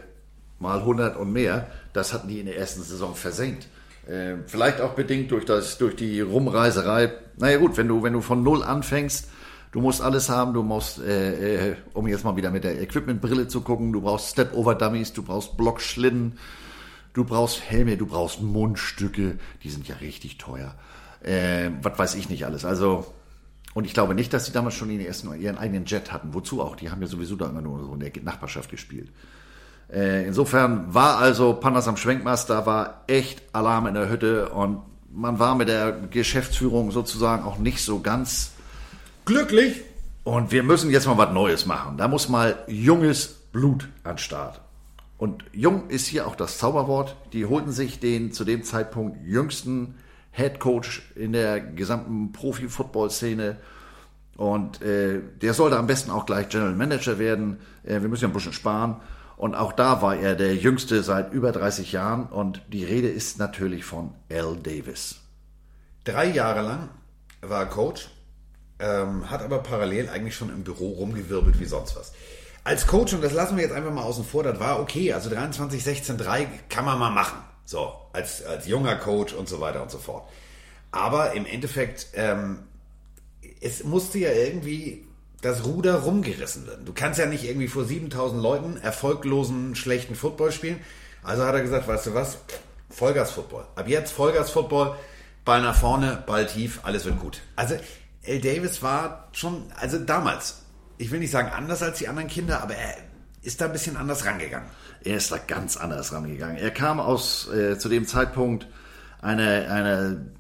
mal 0.62 0.80
100 0.80 1.18
und 1.18 1.34
mehr, 1.34 1.68
das 1.94 2.14
hatten 2.14 2.28
die 2.28 2.40
in 2.40 2.46
der 2.46 2.58
ersten 2.58 2.84
Saison 2.84 3.16
versenkt. 3.16 3.68
Äh, 4.08 4.38
vielleicht 4.48 4.82
auch 4.82 4.94
bedingt 4.94 5.32
durch, 5.32 5.46
das, 5.46 5.78
durch 5.78 5.96
die 5.96 6.22
Rumreiserei. 6.22 7.12
Naja 7.38 7.58
gut, 7.58 7.78
wenn 7.78 7.88
du, 7.88 8.04
wenn 8.04 8.14
du 8.14 8.22
von 8.22 8.44
Null 8.44 8.64
anfängst, 8.64 9.30
du 9.72 9.82
musst 9.82 10.02
alles 10.02 10.30
haben, 10.30 10.54
du 10.54 10.64
musst, 10.64 11.00
äh, 11.00 11.72
äh, 11.72 11.76
um 11.94 12.08
jetzt 12.08 12.24
mal 12.24 12.36
wieder 12.36 12.52
mit 12.52 12.64
der 12.64 12.82
Equipmentbrille 12.82 13.48
zu 13.48 13.62
gucken, 13.62 13.94
du 13.94 14.02
brauchst 14.02 14.32
Step-Over-Dummies, 14.32 15.14
du 15.14 15.24
brauchst 15.24 15.58
Blockschlitten, 15.58 16.38
du 17.14 17.24
brauchst 17.24 17.62
Helme, 17.62 17.98
du 17.98 18.06
brauchst 18.06 18.42
Mundstücke, 18.42 19.38
die 19.64 19.70
sind 19.70 19.88
ja 19.88 19.96
richtig 19.98 20.38
teuer. 20.38 20.76
Äh, 21.22 21.70
was 21.82 21.98
weiß 22.00 22.16
ich 22.16 22.30
nicht 22.30 22.46
alles. 22.46 22.66
Also, 22.66 23.06
und 23.74 23.86
ich 23.86 23.94
glaube 23.94 24.16
nicht, 24.16 24.34
dass 24.34 24.46
sie 24.46 24.52
damals 24.52 24.74
schon 24.74 24.90
ihren, 24.90 25.06
ersten, 25.06 25.34
ihren 25.40 25.58
eigenen 25.58 25.86
Jet 25.86 26.12
hatten. 26.12 26.34
Wozu 26.34 26.62
auch? 26.62 26.76
Die 26.76 26.90
haben 26.90 27.02
ja 27.02 27.08
sowieso 27.08 27.36
da 27.36 27.48
immer 27.48 27.62
nur 27.62 27.86
so 27.86 27.94
in 27.94 28.00
der 28.00 28.12
Nachbarschaft 28.24 28.70
gespielt. 28.70 29.10
Äh, 29.92 30.26
insofern 30.26 30.94
war 30.94 31.18
also 31.18 31.54
Pandas 31.54 31.88
am 31.88 31.98
Schwenkmast, 31.98 32.50
da 32.50 32.66
war 32.66 33.04
echt 33.08 33.42
Alarm 33.54 33.88
in 33.88 33.94
der 33.94 34.10
Hütte 34.10 34.50
und 34.50 34.82
man 35.14 35.40
war 35.40 35.56
mit 35.56 35.68
der 35.68 35.92
Geschäftsführung 35.92 36.92
sozusagen 36.92 37.44
auch 37.44 37.58
nicht 37.58 37.84
so 37.84 38.00
ganz 38.00 38.52
glücklich. 39.26 39.82
Und 40.24 40.52
wir 40.52 40.64
müssen 40.64 40.92
jetzt 40.92 41.08
mal 41.08 41.18
was 41.18 41.34
Neues 41.34 41.66
machen. 41.66 41.98
Da 41.98 42.08
muss 42.08 42.30
mal 42.30 42.58
junges 42.68 43.28
Blut 43.52 43.90
an 44.04 44.18
Start. 44.18 44.62
Und 45.18 45.44
jung 45.52 45.90
ist 45.90 46.08
hier 46.08 46.28
auch 46.28 46.36
das 46.36 46.58
Zauberwort. 46.58 47.16
Die 47.34 47.46
holten 47.46 47.72
sich 47.72 48.00
den 48.00 48.32
zu 48.32 48.46
dem 48.46 48.64
Zeitpunkt 48.64 49.18
jüngsten 49.26 49.96
Head 50.32 50.60
Coach 50.60 51.12
in 51.16 51.34
der 51.34 51.60
gesamten 51.60 52.32
Profi-Football-Szene. 52.32 53.58
Und 54.38 54.82
äh, 54.82 55.20
der 55.42 55.54
sollte 55.54 55.78
am 55.78 55.88
besten 55.88 56.12
auch 56.12 56.26
gleich 56.26 56.50
General 56.50 56.74
Manager 56.74 57.20
werden. 57.20 57.58
Äh, 57.84 58.02
wir 58.02 58.10
müssen 58.10 58.24
ja 58.24 58.30
ein 58.30 58.34
bisschen 58.34 58.54
sparen. 58.54 58.96
Und 59.42 59.56
auch 59.56 59.74
da 59.74 60.04
war 60.04 60.16
er 60.18 60.36
der 60.36 60.56
Jüngste 60.56 61.02
seit 61.02 61.34
über 61.34 61.52
30 61.52 61.94
Jahren. 61.94 62.28
Und 62.28 62.62
die 62.68 62.86
Rede 62.86 63.08
ist 63.10 63.40
natürlich 63.40 63.86
von 63.86 64.14
Al 64.32 64.56
Davis. 64.62 65.16
Drei 66.04 66.28
Jahre 66.28 66.62
lang 66.62 66.90
war 67.42 67.62
er 67.62 67.66
Coach, 67.66 68.08
ähm, 68.78 69.32
hat 69.32 69.42
aber 69.42 69.58
parallel 69.64 70.10
eigentlich 70.10 70.36
schon 70.36 70.52
im 70.52 70.64
Büro 70.64 70.92
rumgewirbelt 70.92 71.60
wie 71.60 71.66
sonst 71.66 71.96
was. 71.96 72.12
Als 72.64 72.86
Coach, 72.86 73.16
und 73.16 73.24
das 73.24 73.34
lassen 73.34 73.58
wir 73.58 73.64
jetzt 73.64 73.74
einfach 73.74 73.92
mal 73.92 74.04
außen 74.04 74.26
vor, 74.26 74.44
das 74.44 74.60
war 74.60 74.80
okay. 74.80 75.12
Also 75.12 75.32
23, 75.32 75.84
16, 75.84 76.20
3 76.20 76.48
kann 76.70 76.86
man 76.86 77.00
mal 77.00 77.10
machen. 77.10 77.40
So, 77.66 77.94
als, 78.14 78.46
als 78.46 78.68
junger 78.68 78.96
Coach 78.96 79.34
und 79.34 79.50
so 79.50 79.60
weiter 79.60 79.82
und 79.82 79.90
so 79.90 79.98
fort. 79.98 80.30
Aber 80.92 81.34
im 81.34 81.48
Endeffekt, 81.48 82.10
ähm, 82.14 82.60
es 83.60 83.84
musste 83.84 84.20
ja 84.20 84.34
irgendwie 84.34 85.08
das 85.42 85.66
Ruder 85.66 85.96
rumgerissen 85.96 86.68
wird. 86.68 86.88
Du 86.88 86.94
kannst 86.94 87.20
ja 87.20 87.26
nicht 87.26 87.44
irgendwie 87.44 87.68
vor 87.68 87.84
7000 87.84 88.42
Leuten 88.42 88.78
erfolglosen, 88.78 89.76
schlechten 89.76 90.16
Football 90.16 90.52
spielen. 90.52 90.80
Also 91.24 91.46
hat 91.46 91.56
er 91.56 91.62
gesagt, 91.62 91.88
weißt 91.88 92.08
du 92.08 92.14
was? 92.14 92.38
Vollgas-Football. 92.90 93.66
Ab 93.76 93.88
jetzt 93.88 94.12
Vollgas-Football, 94.12 94.96
Ball 95.46 95.62
nach 95.62 95.76
vorne, 95.76 96.24
Ball 96.26 96.46
tief, 96.46 96.82
alles 96.84 97.06
wird 97.06 97.20
gut. 97.20 97.42
Also 97.56 97.76
L. 98.24 98.40
Davis 98.40 98.84
war 98.84 99.30
schon, 99.32 99.66
also 99.80 99.98
damals, 99.98 100.64
ich 100.98 101.10
will 101.10 101.20
nicht 101.20 101.32
sagen 101.32 101.50
anders 101.50 101.82
als 101.82 101.98
die 101.98 102.08
anderen 102.08 102.28
Kinder, 102.28 102.62
aber 102.62 102.76
er 102.76 102.96
ist 103.42 103.62
da 103.62 103.66
ein 103.66 103.72
bisschen 103.72 103.98
anders 103.98 104.26
rangegangen. 104.26 104.70
Er 105.04 105.18
ist 105.18 105.32
da 105.32 105.38
ganz 105.38 105.78
anders 105.78 106.14
rangegangen. 106.14 106.58
Er 106.58 106.70
kam 106.70 107.00
aus 107.00 107.50
äh, 107.52 107.80
zu 107.80 107.90
dem 107.90 108.06
Zeitpunkt 108.06 108.68
eine, 109.22 109.72
eine 109.72 110.32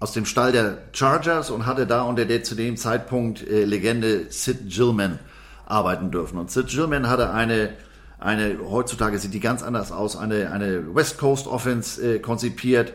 aus 0.00 0.12
dem 0.12 0.26
Stall 0.26 0.52
der 0.52 0.78
Chargers 0.92 1.50
und 1.50 1.66
hatte 1.66 1.86
da 1.86 2.02
unter 2.02 2.24
der 2.24 2.44
zu 2.44 2.54
dem 2.54 2.76
Zeitpunkt 2.76 3.46
äh, 3.46 3.64
Legende 3.64 4.26
Sid 4.30 4.68
Gillman 4.68 5.18
arbeiten 5.66 6.10
dürfen. 6.10 6.38
Und 6.38 6.50
Sid 6.50 6.68
Gillman 6.68 7.08
hatte 7.08 7.32
eine, 7.32 7.70
eine 8.18 8.58
heutzutage 8.70 9.18
sieht 9.18 9.34
die 9.34 9.40
ganz 9.40 9.62
anders 9.62 9.90
aus, 9.90 10.16
eine, 10.16 10.52
eine 10.52 10.94
West 10.94 11.18
Coast 11.18 11.46
Offense 11.46 12.16
äh, 12.16 12.18
konzipiert, 12.20 12.94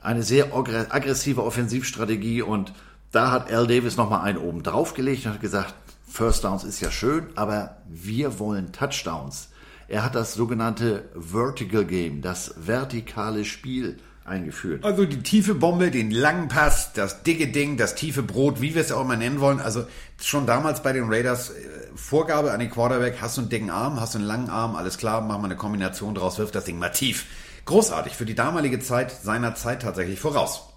eine 0.00 0.22
sehr 0.22 0.54
aggressive 0.54 1.42
Offensivstrategie 1.42 2.42
und 2.42 2.72
da 3.10 3.30
hat 3.30 3.50
Al 3.52 3.66
Davis 3.66 3.96
nochmal 3.96 4.22
einen 4.22 4.38
oben 4.38 4.62
draufgelegt 4.62 5.24
und 5.24 5.32
hat 5.32 5.40
gesagt, 5.40 5.74
First 6.06 6.44
Downs 6.44 6.62
ist 6.62 6.80
ja 6.80 6.90
schön, 6.90 7.26
aber 7.34 7.78
wir 7.88 8.38
wollen 8.38 8.72
Touchdowns. 8.72 9.48
Er 9.88 10.04
hat 10.04 10.14
das 10.14 10.34
sogenannte 10.34 11.04
Vertical 11.14 11.84
Game, 11.84 12.22
das 12.22 12.54
vertikale 12.56 13.44
Spiel 13.44 13.98
eingeführt. 14.24 14.84
Also 14.84 15.04
die 15.04 15.22
tiefe 15.22 15.54
Bombe, 15.54 15.90
den 15.90 16.10
langen 16.10 16.48
Pass, 16.48 16.92
das 16.92 17.22
dicke 17.22 17.48
Ding, 17.48 17.76
das 17.76 17.94
tiefe 17.94 18.22
Brot, 18.22 18.60
wie 18.60 18.74
wir 18.74 18.80
es 18.80 18.92
auch 18.92 19.04
mal 19.04 19.16
nennen 19.16 19.40
wollen. 19.40 19.60
Also 19.60 19.86
schon 20.22 20.46
damals 20.46 20.82
bei 20.82 20.92
den 20.92 21.04
Raiders 21.08 21.50
äh, 21.50 21.54
Vorgabe 21.94 22.52
an 22.52 22.60
den 22.60 22.70
Quarterback, 22.70 23.18
hast 23.20 23.36
du 23.36 23.42
einen 23.42 23.50
dicken 23.50 23.70
Arm, 23.70 24.00
hast 24.00 24.14
du 24.14 24.18
einen 24.18 24.26
langen 24.26 24.50
Arm, 24.50 24.76
alles 24.76 24.98
klar, 24.98 25.20
mach 25.20 25.38
mal 25.38 25.44
eine 25.44 25.56
Kombination 25.56 26.14
draus, 26.14 26.38
wirf 26.38 26.50
das 26.50 26.64
Ding 26.64 26.78
mal 26.78 26.90
tief. 26.90 27.26
Großartig, 27.66 28.14
für 28.14 28.26
die 28.26 28.34
damalige 28.34 28.80
Zeit 28.80 29.10
seiner 29.10 29.54
Zeit 29.54 29.82
tatsächlich 29.82 30.20
voraus. 30.20 30.68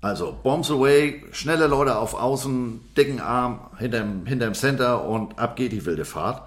Also 0.00 0.38
Bombs 0.42 0.70
away, 0.70 1.24
schnelle 1.32 1.66
Leute 1.66 1.98
auf 1.98 2.14
Außen, 2.14 2.80
dicken 2.96 3.20
Arm 3.20 3.70
hinterm, 3.78 4.26
hinterm 4.26 4.54
Center 4.54 5.04
und 5.04 5.38
ab 5.38 5.56
geht 5.56 5.72
die 5.72 5.84
wilde 5.86 6.04
Fahrt. 6.04 6.42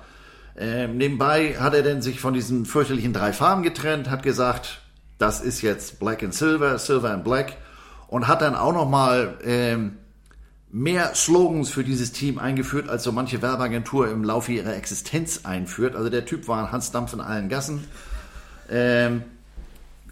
Ähm, 0.58 0.98
nebenbei 0.98 1.56
hat 1.60 1.74
er 1.74 1.84
denn 1.84 2.02
sich 2.02 2.20
von 2.20 2.34
diesen 2.34 2.66
fürchterlichen 2.66 3.14
drei 3.14 3.34
Farben 3.34 3.64
getrennt, 3.64 4.10
hat 4.10 4.24
gesagt, 4.24 4.82
das 5.20 5.42
ist 5.42 5.62
jetzt 5.62 6.00
Black 6.00 6.24
and 6.24 6.34
Silver, 6.34 6.80
Silver 6.80 7.12
and 7.12 7.24
Black 7.24 7.58
und 8.08 8.28
hat 8.28 8.42
dann 8.42 8.56
auch 8.56 8.74
noch 8.74 8.90
mal 8.90 9.38
ähm, 9.44 9.98
mehr 10.72 11.14
Slogans 11.14 11.70
für 11.70 11.84
dieses 11.84 12.12
Team 12.12 12.40
eingeführt, 12.40 12.90
als 12.90 13.04
so 13.04 13.12
manche 13.12 13.42
Werbeagentur 13.42 14.10
im 14.10 14.24
Laufe 14.24 14.54
ihrer 14.54 14.76
Existenz 14.76 15.42
einführt. 15.44 15.96
Also 15.96 16.10
der 16.10 16.26
Typ 16.26 16.48
war 16.48 16.66
ein 16.66 16.72
Hans 16.72 16.92
Dampf 16.92 17.14
in 17.14 17.22
allen 17.22 17.50
Gassen. 17.50 17.86
Ähm, 18.70 19.24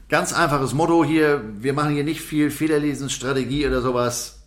ganz 0.10 0.34
einfaches 0.34 0.74
Motto 0.74 1.06
hier, 1.06 1.42
wir 1.60 1.74
machen 1.74 1.94
hier 1.94 2.04
nicht 2.04 2.22
viel 2.22 2.52
Federlesensstrategie 2.52 3.66
oder 3.66 3.82
sowas. 3.82 4.40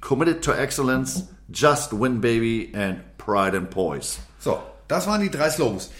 Committed 0.00 0.42
to 0.42 0.52
excellence, 0.52 1.24
just 1.52 1.92
win 1.92 2.20
baby 2.20 2.72
and 2.74 2.98
pride 3.18 3.56
and 3.56 3.68
poise. 3.68 4.18
So, 4.38 4.62
das 4.86 5.06
waren 5.06 5.20
die 5.20 5.30
drei 5.30 5.50
Slogans. 5.50 5.90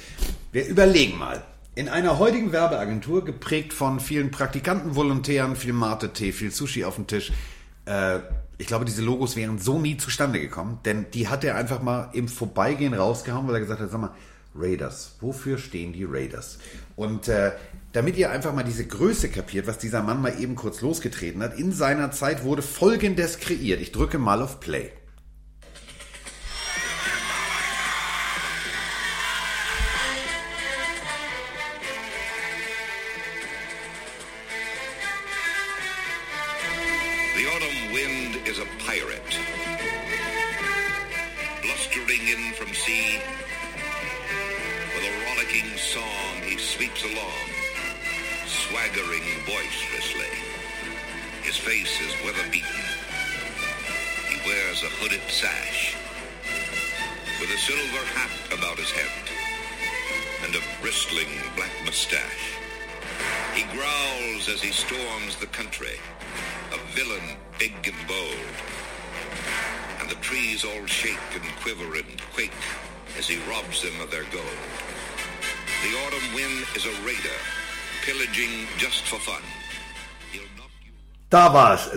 Wir 0.52 0.66
überlegen 0.66 1.18
mal. 1.18 1.42
In 1.78 1.88
einer 1.88 2.18
heutigen 2.18 2.50
Werbeagentur, 2.50 3.24
geprägt 3.24 3.72
von 3.72 4.00
vielen 4.00 4.32
Praktikanten, 4.32 4.96
Volontären, 4.96 5.54
viel 5.54 5.72
Mate-Tee, 5.72 6.32
viel 6.32 6.50
Sushi 6.50 6.84
auf 6.84 6.96
dem 6.96 7.06
Tisch, 7.06 7.30
äh, 7.84 8.18
ich 8.56 8.66
glaube, 8.66 8.84
diese 8.84 9.00
Logos 9.00 9.36
wären 9.36 9.60
so 9.60 9.78
nie 9.78 9.96
zustande 9.96 10.40
gekommen, 10.40 10.80
denn 10.84 11.06
die 11.14 11.28
hat 11.28 11.44
er 11.44 11.54
einfach 11.54 11.80
mal 11.80 12.10
im 12.14 12.26
Vorbeigehen 12.26 12.94
rausgehauen, 12.94 13.46
weil 13.46 13.54
er 13.54 13.60
gesagt 13.60 13.80
hat, 13.80 13.92
sag 13.92 14.00
mal, 14.00 14.10
Raiders, 14.56 15.18
wofür 15.20 15.56
stehen 15.56 15.92
die 15.92 16.02
Raiders? 16.02 16.58
Und 16.96 17.28
äh, 17.28 17.52
damit 17.92 18.16
ihr 18.16 18.32
einfach 18.32 18.52
mal 18.52 18.64
diese 18.64 18.84
Größe 18.84 19.28
kapiert, 19.28 19.68
was 19.68 19.78
dieser 19.78 20.02
Mann 20.02 20.20
mal 20.20 20.36
eben 20.40 20.56
kurz 20.56 20.80
losgetreten 20.80 21.44
hat, 21.44 21.56
in 21.56 21.70
seiner 21.70 22.10
Zeit 22.10 22.42
wurde 22.42 22.62
Folgendes 22.62 23.38
kreiert. 23.38 23.80
Ich 23.80 23.92
drücke 23.92 24.18
mal 24.18 24.42
auf 24.42 24.58
Play. 24.58 24.90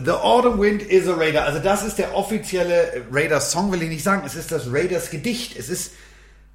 The 0.04 0.12
Autumn 0.12 0.60
Wind 0.60 0.82
is 0.82 1.08
a 1.08 1.14
Raider. 1.14 1.46
Also 1.46 1.60
das 1.60 1.84
ist 1.84 1.98
der 1.98 2.16
offizielle 2.16 3.06
Raiders-Song, 3.12 3.72
will 3.72 3.82
ich 3.84 3.90
nicht 3.90 4.04
sagen. 4.04 4.24
Es 4.26 4.36
ist 4.36 4.52
das 4.52 4.72
Raiders-Gedicht. 4.72 5.58
Es 5.58 5.70
ist 5.70 5.94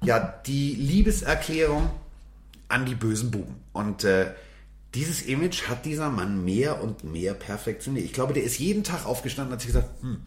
ja 0.03 0.41
die 0.45 0.75
Liebeserklärung 0.75 1.89
an 2.67 2.85
die 2.85 2.95
bösen 2.95 3.31
Buben. 3.31 3.55
Und 3.73 4.03
äh, 4.03 4.31
dieses 4.95 5.21
Image 5.21 5.63
hat 5.69 5.85
dieser 5.85 6.09
Mann 6.09 6.43
mehr 6.43 6.81
und 6.81 7.03
mehr 7.03 7.33
perfektioniert. 7.33 8.05
Ich 8.05 8.13
glaube, 8.13 8.33
der 8.33 8.43
ist 8.43 8.59
jeden 8.59 8.83
Tag 8.83 9.05
aufgestanden 9.05 9.51
und 9.51 9.53
hat 9.53 9.61
sich 9.61 9.73
gesagt, 9.73 9.89
hm, 10.01 10.21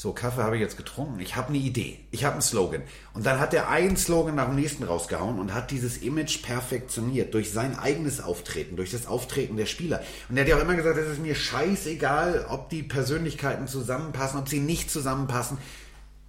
so, 0.00 0.14
Kaffee 0.14 0.40
habe 0.40 0.56
ich 0.56 0.62
jetzt 0.62 0.78
getrunken. 0.78 1.20
Ich 1.20 1.36
habe 1.36 1.50
eine 1.50 1.58
Idee. 1.58 1.98
Ich 2.10 2.24
habe 2.24 2.32
einen 2.32 2.40
Slogan. 2.40 2.80
Und 3.12 3.26
dann 3.26 3.38
hat 3.38 3.52
er 3.52 3.68
einen 3.68 3.98
Slogan 3.98 4.34
nach 4.34 4.46
dem 4.46 4.54
nächsten 4.54 4.84
rausgehauen 4.84 5.38
und 5.38 5.52
hat 5.52 5.70
dieses 5.70 5.98
Image 5.98 6.40
perfektioniert 6.40 7.34
durch 7.34 7.52
sein 7.52 7.78
eigenes 7.78 8.22
Auftreten, 8.22 8.76
durch 8.76 8.92
das 8.92 9.06
Auftreten 9.06 9.58
der 9.58 9.66
Spieler. 9.66 10.02
Und 10.30 10.38
er 10.38 10.44
hat 10.44 10.48
ja 10.48 10.56
auch 10.56 10.62
immer 10.62 10.74
gesagt, 10.74 10.96
es 10.96 11.06
ist 11.06 11.20
mir 11.20 11.34
scheißegal, 11.34 12.46
ob 12.48 12.70
die 12.70 12.82
Persönlichkeiten 12.82 13.68
zusammenpassen, 13.68 14.40
ob 14.40 14.48
sie 14.48 14.60
nicht 14.60 14.90
zusammenpassen. 14.90 15.58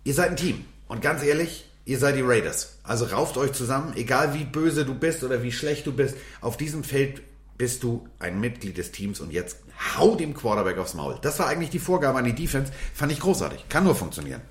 Ihr 0.03 0.15
seid 0.15 0.31
ein 0.31 0.36
Team. 0.36 0.65
Und 0.89 1.01
ganz 1.01 1.23
ehrlich, 1.23 1.65
ihr 1.86 1.97
seid 1.97 2.17
die 2.17 2.23
Raiders. 2.23 2.77
Also 2.84 3.05
rauft 3.05 3.38
euch 3.38 3.53
zusammen, 3.53 3.93
egal 3.95 4.34
wie 4.34 4.43
böse 4.43 4.84
du 4.84 4.95
bist 4.95 5.23
oder 5.23 5.43
wie 5.43 5.53
schlecht 5.53 5.88
du 5.88 5.93
bist. 5.93 6.17
Auf 6.41 6.57
diesem 6.57 6.84
Feld 6.84 7.21
bist 7.57 7.84
du 7.84 8.07
ein 8.19 8.41
Mitglied 8.41 8.77
des 8.77 8.91
Teams 8.91 9.21
und 9.21 9.31
jetzt 9.31 9.61
hau 9.98 10.15
dem 10.15 10.34
Quarterback 10.34 10.78
aufs 10.78 10.94
Maul. 10.94 11.17
Das 11.22 11.39
war 11.39 11.48
eigentlich 11.48 11.70
die 11.70 11.80
Vorgabe 11.80 12.20
an 12.20 12.26
die 12.26 12.36
Defense. 12.36 12.72
Fand 12.94 13.12
ich 13.12 13.20
großartig. 13.20 13.67
Kann 13.70 13.84
nur 13.84 13.96
funktionieren. 13.96 14.41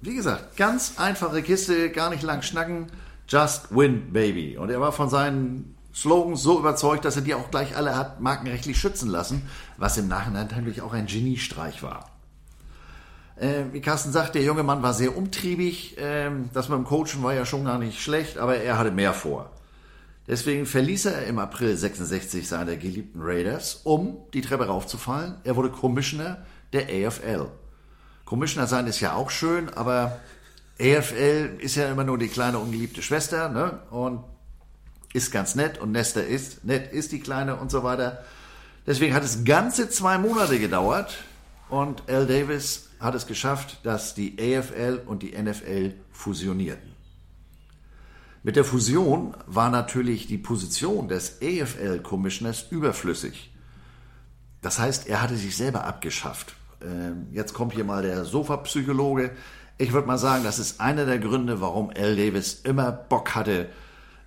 Wie 0.00 0.14
gesagt, 0.14 0.56
ganz 0.56 0.94
einfache 0.98 1.42
Kiste, 1.42 1.90
gar 1.90 2.10
nicht 2.10 2.22
lang 2.22 2.42
schnacken. 2.42 2.86
Just 3.28 3.74
win, 3.74 4.12
baby. 4.12 4.56
Und 4.56 4.70
er 4.70 4.80
war 4.80 4.92
von 4.92 5.08
seinen 5.08 5.76
Slogans 5.94 6.42
so 6.42 6.58
überzeugt, 6.58 7.04
dass 7.04 7.16
er 7.16 7.22
die 7.22 7.34
auch 7.34 7.50
gleich 7.50 7.76
alle 7.76 7.96
hat 7.96 8.20
markenrechtlich 8.20 8.78
schützen 8.78 9.08
lassen, 9.08 9.48
was 9.78 9.96
im 9.96 10.08
Nachhinein 10.08 10.48
natürlich 10.48 10.82
auch 10.82 10.92
ein 10.92 11.06
Geniestreich 11.06 11.82
war. 11.82 12.10
Äh, 13.36 13.64
wie 13.72 13.80
Carsten 13.80 14.12
sagt, 14.12 14.34
der 14.34 14.42
junge 14.42 14.62
Mann 14.62 14.82
war 14.82 14.94
sehr 14.94 15.16
umtriebig. 15.16 15.96
Ähm, 15.98 16.50
das 16.52 16.68
mit 16.68 16.78
dem 16.78 16.84
Coachen 16.84 17.22
war 17.22 17.34
ja 17.34 17.46
schon 17.46 17.64
gar 17.64 17.78
nicht 17.78 18.00
schlecht, 18.00 18.38
aber 18.38 18.56
er 18.56 18.78
hatte 18.78 18.90
mehr 18.90 19.14
vor. 19.14 19.50
Deswegen 20.28 20.66
verließ 20.66 21.06
er 21.06 21.26
im 21.26 21.38
April 21.38 21.76
66 21.76 22.48
seine 22.48 22.76
geliebten 22.76 23.20
Raiders, 23.22 23.82
um 23.84 24.18
die 24.34 24.40
Treppe 24.40 24.66
raufzufallen. 24.66 25.36
Er 25.44 25.54
wurde 25.54 25.70
Commissioner 25.70 26.44
der 26.72 26.82
AFL. 26.82 27.48
Commissioner 28.24 28.66
sein 28.66 28.88
ist 28.88 29.00
ja 29.00 29.14
auch 29.14 29.30
schön, 29.30 29.68
aber 29.68 30.20
AFL 30.80 31.58
ist 31.60 31.76
ja 31.76 31.88
immer 31.88 32.02
nur 32.02 32.18
die 32.18 32.28
kleine 32.28 32.58
ungeliebte 32.58 33.02
Schwester, 33.02 33.48
ne? 33.48 33.80
Und 33.90 34.24
ist 35.12 35.30
ganz 35.30 35.54
nett 35.54 35.78
und 35.78 35.92
Nester 35.92 36.26
ist 36.26 36.64
nett 36.64 36.92
ist 36.92 37.12
die 37.12 37.20
kleine 37.20 37.56
und 37.56 37.70
so 37.70 37.82
weiter. 37.82 38.24
Deswegen 38.86 39.14
hat 39.14 39.24
es 39.24 39.44
ganze 39.44 39.88
zwei 39.88 40.18
Monate 40.18 40.58
gedauert 40.58 41.16
und 41.70 42.02
Al 42.08 42.26
Davis 42.26 42.90
hat 43.00 43.14
es 43.14 43.26
geschafft, 43.26 43.78
dass 43.84 44.14
die 44.14 44.36
AFL 44.38 45.02
und 45.06 45.22
die 45.22 45.40
NFL 45.40 45.94
fusionierten. 46.12 46.95
Mit 48.46 48.54
der 48.54 48.64
Fusion 48.64 49.34
war 49.48 49.70
natürlich 49.70 50.28
die 50.28 50.38
Position 50.38 51.08
des 51.08 51.38
AFL-Commissioners 51.42 52.66
überflüssig. 52.70 53.52
Das 54.62 54.78
heißt, 54.78 55.08
er 55.08 55.20
hatte 55.20 55.34
sich 55.34 55.56
selber 55.56 55.82
abgeschafft. 55.82 56.54
Ähm, 56.80 57.26
Jetzt 57.32 57.54
kommt 57.54 57.74
hier 57.74 57.82
mal 57.82 58.04
der 58.04 58.24
Sofa-Psychologe. 58.24 59.32
Ich 59.78 59.92
würde 59.92 60.06
mal 60.06 60.16
sagen, 60.16 60.44
das 60.44 60.60
ist 60.60 60.80
einer 60.80 61.06
der 61.06 61.18
Gründe, 61.18 61.60
warum 61.60 61.90
Al 61.90 62.14
Davis 62.14 62.60
immer 62.62 62.92
Bock 62.92 63.34
hatte, 63.34 63.68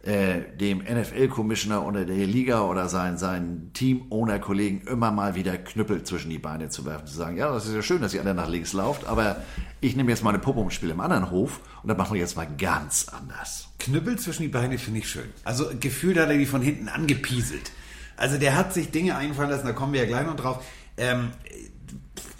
äh, 0.03 0.41
dem 0.57 0.79
NFL-Commissioner 0.79 1.85
oder 1.85 2.05
der 2.05 2.25
Liga 2.25 2.61
oder 2.61 2.87
seinen, 2.87 3.17
seinen 3.17 3.73
Team-Owner-Kollegen 3.73 4.87
immer 4.87 5.11
mal 5.11 5.35
wieder 5.35 5.57
Knüppel 5.57 6.03
zwischen 6.03 6.29
die 6.29 6.39
Beine 6.39 6.69
zu 6.69 6.85
werfen. 6.85 7.05
Zu 7.05 7.15
sagen, 7.15 7.35
ja, 7.35 7.51
das 7.51 7.65
ist 7.65 7.75
ja 7.75 7.81
schön, 7.81 8.01
dass 8.01 8.13
ihr 8.13 8.21
alle 8.21 8.33
nach 8.33 8.47
links 8.47 8.71
lauft, 8.71 9.05
aber 9.05 9.43
ich 9.81 9.97
nehme 9.97 10.09
jetzt 10.09 10.23
mal 10.23 10.29
eine 10.29 10.39
Puppe 10.39 10.61
und 10.61 10.71
spiele 10.71 10.93
im 10.93 11.01
anderen 11.01 11.31
Hof 11.31 11.59
und 11.83 11.89
das 11.89 11.97
machen 11.97 12.13
wir 12.13 12.21
jetzt 12.21 12.37
mal 12.37 12.47
ganz 12.57 13.07
anders. 13.09 13.67
Knüppel 13.79 14.17
zwischen 14.17 14.43
die 14.43 14.47
Beine 14.47 14.77
finde 14.77 14.99
ich 14.99 15.09
schön. 15.09 15.29
Also 15.43 15.69
gefühlt 15.79 16.17
hat 16.17 16.29
er 16.29 16.37
die 16.37 16.45
von 16.45 16.61
hinten 16.61 16.87
angepieselt. 16.87 17.71
Also 18.15 18.37
der 18.37 18.55
hat 18.55 18.73
sich 18.73 18.91
Dinge 18.91 19.17
einfallen 19.17 19.49
lassen, 19.49 19.65
da 19.65 19.73
kommen 19.73 19.91
wir 19.93 20.01
ja 20.01 20.07
gleich 20.07 20.25
noch 20.25 20.35
drauf. 20.37 20.63
Ähm, 20.95 21.31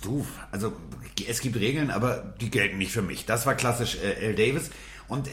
du, 0.02 0.26
also 0.52 0.74
es 1.28 1.42
gibt 1.42 1.58
Regeln, 1.58 1.92
aber 1.92 2.36
die 2.40 2.50
gelten 2.50 2.78
nicht 2.78 2.92
für 2.92 3.02
mich. 3.02 3.26
Das 3.26 3.46
war 3.46 3.56
klassisch 3.56 3.98
äh, 4.02 4.28
L. 4.28 4.36
Davis. 4.36 4.70
Und 5.10 5.28
äh, 5.28 5.32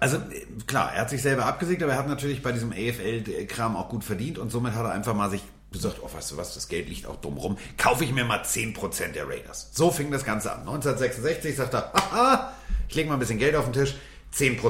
also 0.00 0.16
äh, 0.16 0.46
klar, 0.66 0.92
er 0.94 1.02
hat 1.02 1.10
sich 1.10 1.22
selber 1.22 1.46
abgesägt, 1.46 1.82
aber 1.82 1.92
er 1.92 1.98
hat 1.98 2.08
natürlich 2.08 2.42
bei 2.42 2.52
diesem 2.52 2.72
AFL-Kram 2.72 3.76
auch 3.76 3.88
gut 3.88 4.04
verdient 4.04 4.38
und 4.38 4.50
somit 4.50 4.74
hat 4.74 4.84
er 4.84 4.92
einfach 4.92 5.14
mal 5.14 5.30
sich 5.30 5.42
gesagt, 5.70 5.98
oh, 6.02 6.08
weißt 6.12 6.32
du 6.32 6.36
was, 6.36 6.54
das 6.54 6.68
Geld 6.68 6.88
liegt 6.88 7.06
auch 7.06 7.16
dumm 7.16 7.36
rum, 7.36 7.58
kaufe 7.76 8.04
ich 8.04 8.12
mir 8.12 8.24
mal 8.24 8.40
10% 8.40 9.12
der 9.12 9.28
Raiders. 9.28 9.70
So 9.72 9.90
fing 9.90 10.10
das 10.10 10.24
Ganze 10.24 10.52
an. 10.52 10.60
1966 10.60 11.56
sagt 11.56 11.74
er, 11.74 11.92
haha, 11.92 12.52
ich 12.88 12.94
lege 12.94 13.08
mal 13.08 13.16
ein 13.16 13.20
bisschen 13.20 13.38
Geld 13.38 13.54
auf 13.54 13.64
den 13.64 13.74
Tisch, 13.74 13.94
10%. 14.34 14.60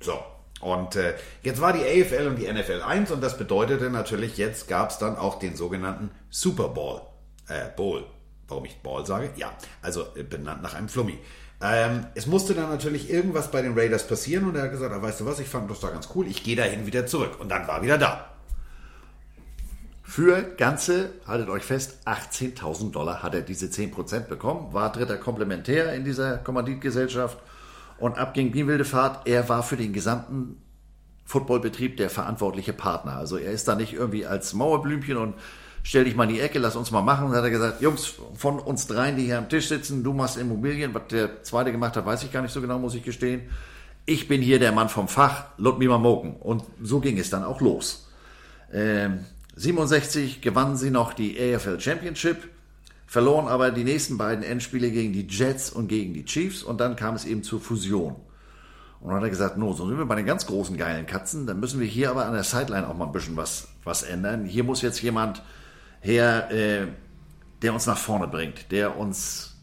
So. 0.00 0.18
Und 0.60 0.96
äh, 0.96 1.14
jetzt 1.42 1.60
war 1.60 1.72
die 1.72 1.80
AFL 1.80 2.28
und 2.28 2.36
die 2.36 2.50
NFL 2.50 2.82
eins 2.82 3.10
und 3.10 3.22
das 3.22 3.36
bedeutete 3.36 3.90
natürlich, 3.90 4.36
jetzt 4.36 4.68
gab 4.68 4.90
es 4.90 4.98
dann 4.98 5.16
auch 5.16 5.38
den 5.38 5.54
sogenannten 5.54 6.10
Super 6.30 6.68
Bowl. 6.68 7.02
Äh, 7.48 7.68
Bowl. 7.76 8.06
Warum 8.48 8.64
ich 8.64 8.76
Ball 8.78 9.04
sage? 9.04 9.30
Ja, 9.36 9.52
also 9.82 10.06
äh, 10.14 10.22
benannt 10.22 10.62
nach 10.62 10.74
einem 10.74 10.88
Flummi. 10.88 11.18
Ähm, 11.60 12.06
es 12.14 12.26
musste 12.26 12.54
dann 12.54 12.68
natürlich 12.68 13.10
irgendwas 13.10 13.50
bei 13.50 13.62
den 13.62 13.78
Raiders 13.78 14.06
passieren 14.06 14.46
und 14.46 14.56
er 14.56 14.64
hat 14.64 14.72
gesagt, 14.72 14.92
ah, 14.92 15.00
weißt 15.00 15.20
du 15.20 15.26
was, 15.26 15.40
ich 15.40 15.48
fand 15.48 15.70
das 15.70 15.80
da 15.80 15.88
ganz 15.88 16.08
cool, 16.14 16.26
ich 16.26 16.44
gehe 16.44 16.56
dahin 16.56 16.86
wieder 16.86 17.06
zurück. 17.06 17.40
Und 17.40 17.48
dann 17.48 17.66
war 17.66 17.76
er 17.76 17.82
wieder 17.82 17.98
da. 17.98 18.30
Für 20.02 20.42
ganze, 20.42 21.10
haltet 21.26 21.48
euch 21.48 21.64
fest, 21.64 21.98
18.000 22.04 22.92
Dollar 22.92 23.22
hat 23.22 23.34
er 23.34 23.40
diese 23.40 23.66
10% 23.66 24.20
bekommen, 24.20 24.72
war 24.72 24.92
dritter 24.92 25.16
Komplementär 25.16 25.92
in 25.94 26.04
dieser 26.04 26.38
Kommanditgesellschaft 26.38 27.38
und 27.98 28.18
ab 28.18 28.34
ging 28.34 28.52
die 28.52 28.66
wilde 28.66 28.84
Fahrt. 28.84 29.26
Er 29.26 29.48
war 29.48 29.62
für 29.62 29.76
den 29.76 29.92
gesamten 29.92 30.62
Footballbetrieb 31.24 31.96
der 31.96 32.08
verantwortliche 32.08 32.72
Partner. 32.72 33.16
Also 33.16 33.36
er 33.36 33.50
ist 33.50 33.66
da 33.66 33.74
nicht 33.74 33.94
irgendwie 33.94 34.26
als 34.26 34.54
Mauerblümchen 34.54 35.16
und 35.16 35.34
stell 35.86 36.04
dich 36.04 36.16
mal 36.16 36.24
in 36.24 36.34
die 36.34 36.40
Ecke, 36.40 36.58
lass 36.58 36.74
uns 36.74 36.90
mal 36.90 37.00
machen. 37.00 37.28
Dann 37.28 37.36
hat 37.36 37.44
er 37.44 37.50
gesagt, 37.50 37.80
Jungs, 37.80 38.14
von 38.34 38.58
uns 38.58 38.88
dreien, 38.88 39.16
die 39.16 39.24
hier 39.24 39.38
am 39.38 39.48
Tisch 39.48 39.68
sitzen, 39.68 40.02
du 40.02 40.12
machst 40.12 40.36
Immobilien. 40.36 40.92
Was 40.92 41.06
der 41.10 41.44
zweite 41.44 41.70
gemacht 41.70 41.96
hat, 41.96 42.04
weiß 42.04 42.24
ich 42.24 42.32
gar 42.32 42.42
nicht 42.42 42.52
so 42.52 42.60
genau, 42.60 42.80
muss 42.80 42.96
ich 42.96 43.04
gestehen. 43.04 43.42
Ich 44.04 44.26
bin 44.26 44.42
hier 44.42 44.58
der 44.58 44.72
Mann 44.72 44.88
vom 44.88 45.06
Fach, 45.06 45.44
lot 45.58 45.78
mir 45.78 45.88
mal 45.88 45.98
moken. 45.98 46.34
Und 46.36 46.64
so 46.82 46.98
ging 46.98 47.18
es 47.18 47.30
dann 47.30 47.44
auch 47.44 47.60
los. 47.60 48.08
Ähm, 48.72 49.20
67 49.54 50.40
gewannen 50.40 50.76
sie 50.76 50.90
noch 50.90 51.12
die 51.12 51.38
AFL 51.38 51.78
Championship, 51.78 52.48
verloren 53.06 53.46
aber 53.46 53.70
die 53.70 53.84
nächsten 53.84 54.18
beiden 54.18 54.42
Endspiele 54.44 54.90
gegen 54.90 55.12
die 55.12 55.28
Jets 55.28 55.70
und 55.70 55.86
gegen 55.86 56.14
die 56.14 56.24
Chiefs 56.24 56.64
und 56.64 56.80
dann 56.80 56.96
kam 56.96 57.14
es 57.14 57.24
eben 57.24 57.44
zur 57.44 57.60
Fusion. 57.60 58.16
Und 59.00 59.08
dann 59.08 59.18
hat 59.18 59.22
er 59.22 59.30
gesagt, 59.30 59.56
no, 59.56 59.72
so 59.72 59.86
sind 59.86 59.98
wir 59.98 60.06
bei 60.06 60.16
den 60.16 60.26
ganz 60.26 60.46
großen 60.46 60.76
geilen 60.76 61.06
Katzen, 61.06 61.46
dann 61.46 61.60
müssen 61.60 61.78
wir 61.78 61.86
hier 61.86 62.10
aber 62.10 62.26
an 62.26 62.32
der 62.32 62.42
Sideline 62.42 62.88
auch 62.88 62.96
mal 62.96 63.06
ein 63.06 63.12
bisschen 63.12 63.36
was, 63.36 63.68
was 63.84 64.02
ändern. 64.02 64.44
Hier 64.44 64.64
muss 64.64 64.82
jetzt 64.82 65.00
jemand 65.00 65.42
her, 66.06 66.50
äh, 66.50 66.86
der 67.62 67.74
uns 67.74 67.86
nach 67.86 67.98
vorne 67.98 68.28
bringt, 68.28 68.70
der 68.70 68.96
uns 68.96 69.56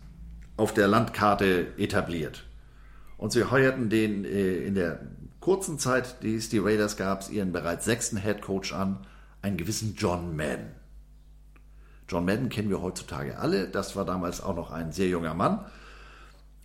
auf 0.57 0.73
der 0.73 0.87
Landkarte 0.87 1.67
etabliert. 1.77 2.43
Und 3.17 3.31
sie 3.31 3.49
heuerten 3.49 3.89
den 3.89 4.25
äh, 4.25 4.57
in 4.57 4.75
der 4.75 4.99
kurzen 5.39 5.79
Zeit, 5.79 6.21
die 6.21 6.35
es 6.35 6.49
die 6.49 6.59
Raiders 6.59 6.97
gab, 6.97 7.29
ihren 7.31 7.51
bereits 7.51 7.85
sechsten 7.85 8.17
Head 8.17 8.41
Coach 8.41 8.73
an, 8.73 9.05
einen 9.41 9.57
gewissen 9.57 9.95
John 9.97 10.35
Madden. 10.35 10.71
John 12.07 12.25
Madden 12.25 12.49
kennen 12.49 12.69
wir 12.69 12.81
heutzutage 12.81 13.39
alle. 13.39 13.67
Das 13.67 13.95
war 13.95 14.05
damals 14.05 14.41
auch 14.41 14.55
noch 14.55 14.71
ein 14.71 14.91
sehr 14.91 15.07
junger 15.07 15.33
Mann. 15.33 15.65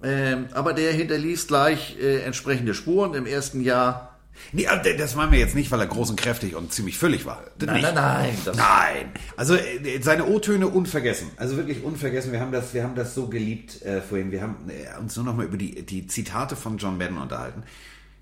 Ähm, 0.02 0.46
aber 0.52 0.74
der 0.74 0.92
hinterließ 0.92 1.46
gleich 1.46 1.96
äh, 2.00 2.22
entsprechende 2.22 2.74
Spuren. 2.74 3.14
Im 3.14 3.26
ersten 3.26 3.60
Jahr 3.60 4.07
Nee, 4.52 4.66
das 4.96 5.16
war 5.16 5.28
mir 5.28 5.38
jetzt 5.38 5.54
nicht, 5.54 5.70
weil 5.70 5.80
er 5.80 5.86
groß 5.86 6.10
und 6.10 6.20
kräftig 6.20 6.54
und 6.54 6.72
ziemlich 6.72 6.98
füllig 6.98 7.26
war. 7.26 7.42
Nein, 7.60 7.82
nein, 7.82 7.94
nein. 7.94 8.36
nein. 8.56 9.12
Also 9.36 9.54
äh, 9.54 10.00
seine 10.00 10.26
O-Töne 10.26 10.68
unvergessen. 10.68 11.30
Also 11.36 11.56
wirklich 11.56 11.82
unvergessen. 11.84 12.32
Wir 12.32 12.40
haben 12.40 12.52
das, 12.52 12.74
wir 12.74 12.82
haben 12.82 12.94
das 12.94 13.14
so 13.14 13.28
geliebt 13.28 13.82
äh, 13.82 14.00
vorhin. 14.00 14.30
Wir 14.30 14.42
haben 14.42 14.56
äh, 14.68 14.98
uns 14.98 15.16
nur 15.16 15.24
noch 15.24 15.36
mal 15.36 15.46
über 15.46 15.56
die, 15.56 15.84
die 15.84 16.06
Zitate 16.06 16.56
von 16.56 16.78
John 16.78 16.98
Madden 16.98 17.18
unterhalten. 17.18 17.62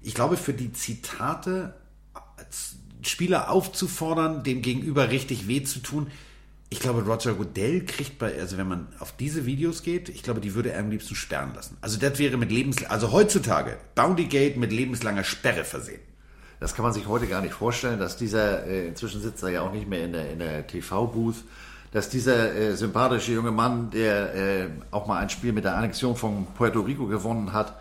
Ich 0.02 0.14
glaube, 0.14 0.36
für 0.36 0.52
die 0.52 0.72
Zitate 0.72 1.74
Spieler 3.02 3.50
aufzufordern, 3.50 4.42
dem 4.42 4.62
Gegenüber 4.62 5.10
richtig 5.10 5.48
weh 5.48 5.62
zu 5.62 5.80
tun. 5.80 6.08
Ich 6.68 6.80
glaube, 6.80 7.02
Roger 7.02 7.34
Goodell 7.34 7.84
kriegt 7.84 8.18
bei, 8.18 8.38
also 8.40 8.58
wenn 8.58 8.66
man 8.66 8.88
auf 8.98 9.12
diese 9.12 9.46
Videos 9.46 9.82
geht, 9.82 10.08
ich 10.08 10.24
glaube, 10.24 10.40
die 10.40 10.54
würde 10.54 10.72
er 10.72 10.80
am 10.80 10.90
liebsten 10.90 11.14
sperren 11.14 11.54
lassen. 11.54 11.76
Also 11.80 11.98
das 11.98 12.18
wäre 12.18 12.36
mit 12.36 12.50
lebens, 12.50 12.84
also 12.86 13.12
heutzutage 13.12 13.78
Bounty 13.94 14.24
Gate 14.24 14.56
mit 14.56 14.72
lebenslanger 14.72 15.22
Sperre 15.22 15.64
versehen. 15.64 16.00
Das 16.58 16.74
kann 16.74 16.82
man 16.82 16.92
sich 16.92 17.06
heute 17.06 17.26
gar 17.26 17.40
nicht 17.42 17.54
vorstellen, 17.54 18.00
dass 18.00 18.16
dieser, 18.16 18.66
äh, 18.66 18.88
inzwischen 18.88 19.20
sitzt 19.20 19.42
er 19.42 19.50
ja 19.50 19.60
auch 19.62 19.72
nicht 19.72 19.88
mehr 19.88 20.04
in 20.04 20.12
der, 20.12 20.30
in 20.30 20.38
der 20.40 20.66
TV-Booth, 20.66 21.36
dass 21.92 22.08
dieser 22.08 22.54
äh, 22.54 22.76
sympathische 22.76 23.32
junge 23.32 23.52
Mann, 23.52 23.90
der 23.90 24.34
äh, 24.34 24.68
auch 24.90 25.06
mal 25.06 25.18
ein 25.18 25.30
Spiel 25.30 25.52
mit 25.52 25.64
der 25.64 25.76
Annexion 25.76 26.16
von 26.16 26.46
Puerto 26.56 26.80
Rico 26.80 27.06
gewonnen 27.06 27.52
hat, 27.52 27.74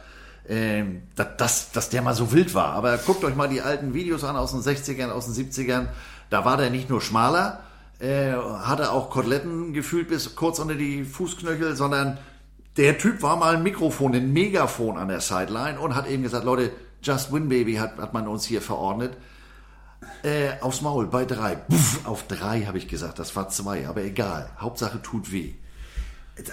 ähm, 0.48 1.04
dass, 1.16 1.72
dass 1.72 1.90
der 1.90 2.02
mal 2.02 2.14
so 2.14 2.32
wild 2.32 2.54
war. 2.54 2.74
Aber 2.74 2.98
guckt 2.98 3.24
euch 3.24 3.36
mal 3.36 3.50
die 3.50 3.62
alten 3.62 3.94
Videos 3.94 4.24
an 4.24 4.36
aus 4.36 4.52
den 4.52 4.62
60ern, 4.62 5.10
aus 5.10 5.26
den 5.26 5.34
70ern. 5.34 5.88
Da 6.30 6.46
war 6.46 6.58
der 6.58 6.70
nicht 6.70 6.90
nur 6.90 7.02
schmaler, 7.02 7.62
äh, 8.00 8.34
hatte 8.34 8.92
auch 8.92 9.10
Koteletten 9.10 9.74
gefühlt 9.74 10.08
bis 10.10 10.36
kurz 10.36 10.60
unter 10.60 10.76
die 10.76 11.04
Fußknöchel, 11.04 11.76
sondern 11.76 12.18
der 12.78 12.98
Typ 12.98 13.22
war 13.22 13.38
mal 13.38 13.56
ein 13.56 13.64
Mikrofon, 13.64 14.14
ein 14.16 14.34
Megafon 14.34 14.98
an 14.98 15.08
der 15.08 15.22
Sideline 15.22 15.80
und 15.80 15.96
hat 15.96 16.08
eben 16.08 16.24
gesagt, 16.24 16.44
Leute, 16.44 16.72
Just 17.02 17.32
Win 17.32 17.48
Baby 17.48 17.76
hat, 17.76 17.98
hat 17.98 18.14
man 18.14 18.28
uns 18.28 18.46
hier 18.46 18.62
verordnet. 18.62 19.16
Äh, 20.24 20.60
aufs 20.62 20.82
Maul 20.82 21.08
bei 21.08 21.26
drei. 21.26 21.56
Puff, 21.56 22.06
auf 22.06 22.28
drei 22.28 22.62
habe 22.64 22.78
ich 22.78 22.88
gesagt, 22.88 23.20
das 23.20 23.36
war 23.36 23.50
zwei, 23.50 23.88
aber 23.88 24.04
egal. 24.04 24.50
Hauptsache 24.60 25.02
tut 25.02 25.32
weh. 25.32 25.54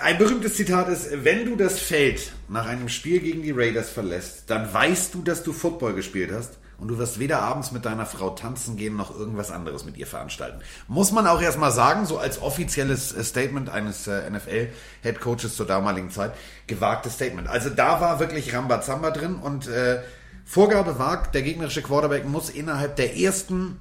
Ein 0.01 0.19
berühmtes 0.19 0.55
Zitat 0.55 0.89
ist, 0.89 1.25
wenn 1.25 1.45
du 1.45 1.57
das 1.57 1.81
Feld 1.81 2.33
nach 2.49 2.67
einem 2.67 2.89
Spiel 2.89 3.19
gegen 3.19 3.43
die 3.43 3.51
Raiders 3.51 3.91
verlässt, 3.91 4.45
dann 4.49 4.73
weißt 4.73 5.13
du, 5.15 5.23
dass 5.23 5.43
du 5.43 5.53
Football 5.53 5.95
gespielt 5.95 6.31
hast 6.33 6.59
und 6.83 6.89
du 6.89 6.99
wirst 6.99 7.19
weder 7.19 7.41
abends 7.41 7.73
mit 7.73 7.85
deiner 7.85 8.05
Frau 8.05 8.31
tanzen 8.31 8.77
gehen 8.77 8.97
noch 8.97 9.17
irgendwas 9.17 9.51
anderes 9.51 9.85
mit 9.85 9.97
ihr 9.97 10.07
veranstalten. 10.07 10.61
Muss 10.89 11.13
man 11.13 11.27
auch 11.27 11.41
erstmal 11.41 11.73
sagen, 11.73 12.05
so 12.05 12.19
als 12.19 12.43
offizielles 12.43 13.13
äh, 13.13 13.25
Statement 13.25 13.71
eines 13.71 14.07
äh, 14.07 14.29
NFL-Headcoaches 14.29 15.57
zur 15.57 15.67
damaligen 15.67 16.11
Zeit, 16.11 16.35
gewagtes 16.67 17.15
Statement. 17.15 17.49
Also 17.49 17.71
da 17.71 18.01
war 18.01 18.21
wirklich 18.21 18.53
Rambazamba 18.55 19.11
drin 19.13 19.37
und 19.37 19.69
äh, 19.69 20.03
Vorgabe 20.45 20.99
war, 20.99 21.31
der 21.33 21.43
gegnerische 21.43 21.83
Quarterback 21.83 22.27
muss 22.27 22.51
innerhalb 22.51 22.97
der 22.97 23.17
ersten 23.17 23.81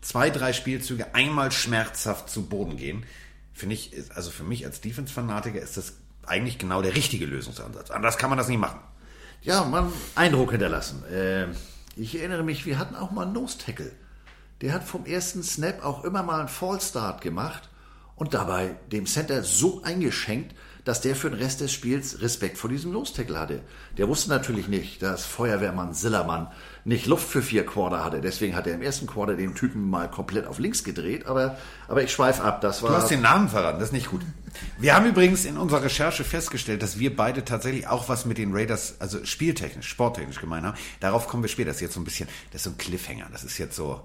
zwei, 0.00 0.30
drei 0.30 0.52
Spielzüge 0.52 1.14
einmal 1.14 1.52
schmerzhaft 1.52 2.30
zu 2.30 2.46
Boden 2.46 2.76
gehen 2.76 3.04
finde 3.56 3.74
ich, 3.74 3.90
also 4.14 4.30
für 4.30 4.44
mich 4.44 4.66
als 4.66 4.82
Defense-Fanatiker 4.82 5.58
ist 5.58 5.78
das 5.78 5.94
eigentlich 6.26 6.58
genau 6.58 6.82
der 6.82 6.94
richtige 6.94 7.24
Lösungsansatz. 7.24 7.90
Anders 7.90 8.18
kann 8.18 8.28
man 8.28 8.38
das 8.38 8.48
nicht 8.48 8.58
machen. 8.58 8.80
Ja, 9.40 9.64
man 9.64 9.90
Eindruck 10.14 10.50
hinterlassen. 10.50 11.02
Äh, 11.10 11.46
ich 11.96 12.18
erinnere 12.18 12.42
mich, 12.42 12.66
wir 12.66 12.78
hatten 12.78 12.94
auch 12.94 13.10
mal 13.10 13.22
einen 13.22 13.32
Nose-Tackle. 13.32 13.92
Der 14.60 14.72
hat 14.72 14.84
vom 14.84 15.06
ersten 15.06 15.42
Snap 15.42 15.84
auch 15.84 16.04
immer 16.04 16.22
mal 16.22 16.40
einen 16.40 16.48
Fallstart 16.48 17.20
gemacht 17.20 17.68
und 18.14 18.34
dabei 18.34 18.76
dem 18.92 19.06
Center 19.06 19.42
so 19.42 19.82
eingeschenkt, 19.82 20.54
dass 20.86 21.00
der 21.00 21.16
für 21.16 21.28
den 21.28 21.40
Rest 21.40 21.60
des 21.60 21.72
Spiels 21.72 22.22
Respekt 22.22 22.56
vor 22.56 22.70
diesem 22.70 22.92
Nose-Tackle 22.92 23.38
hatte. 23.38 23.60
Der 23.98 24.06
wusste 24.06 24.30
natürlich 24.30 24.68
nicht, 24.68 25.02
dass 25.02 25.26
Feuerwehrmann 25.26 25.94
Sillermann 25.94 26.46
nicht 26.84 27.06
Luft 27.06 27.28
für 27.28 27.42
vier 27.42 27.66
Quarter 27.66 28.04
hatte. 28.04 28.20
Deswegen 28.20 28.54
hat 28.54 28.68
er 28.68 28.74
im 28.74 28.82
ersten 28.82 29.08
Quarter 29.08 29.34
den 29.34 29.56
Typen 29.56 29.90
mal 29.90 30.08
komplett 30.08 30.46
auf 30.46 30.60
links 30.60 30.84
gedreht. 30.84 31.26
Aber, 31.26 31.58
aber 31.88 32.04
ich 32.04 32.12
schweife 32.12 32.44
ab. 32.44 32.60
Das 32.60 32.84
war 32.84 32.90
du 32.90 32.96
hast 32.96 33.10
den 33.10 33.20
Namen 33.20 33.48
verraten, 33.48 33.80
das 33.80 33.88
ist 33.88 33.94
nicht 33.94 34.10
gut. 34.10 34.20
Wir 34.78 34.94
haben 34.94 35.06
übrigens 35.06 35.44
in 35.44 35.58
unserer 35.58 35.82
Recherche 35.82 36.22
festgestellt, 36.22 36.82
dass 36.82 37.00
wir 37.00 37.14
beide 37.14 37.44
tatsächlich 37.44 37.88
auch 37.88 38.08
was 38.08 38.24
mit 38.24 38.38
den 38.38 38.54
Raiders, 38.54 38.94
also 39.00 39.24
spieltechnisch, 39.24 39.88
sporttechnisch 39.88 40.40
gemeint 40.40 40.64
haben. 40.64 40.78
Darauf 41.00 41.26
kommen 41.26 41.42
wir 41.42 41.48
später. 41.48 41.70
Das 41.70 41.76
ist 41.78 41.82
jetzt 41.82 41.94
so 41.94 42.00
ein 42.00 42.04
bisschen, 42.04 42.28
das 42.52 42.60
ist 42.60 42.64
so 42.64 42.70
ein 42.70 42.78
Cliffhanger. 42.78 43.26
Das 43.32 43.42
ist 43.42 43.58
jetzt 43.58 43.74
so, 43.74 44.02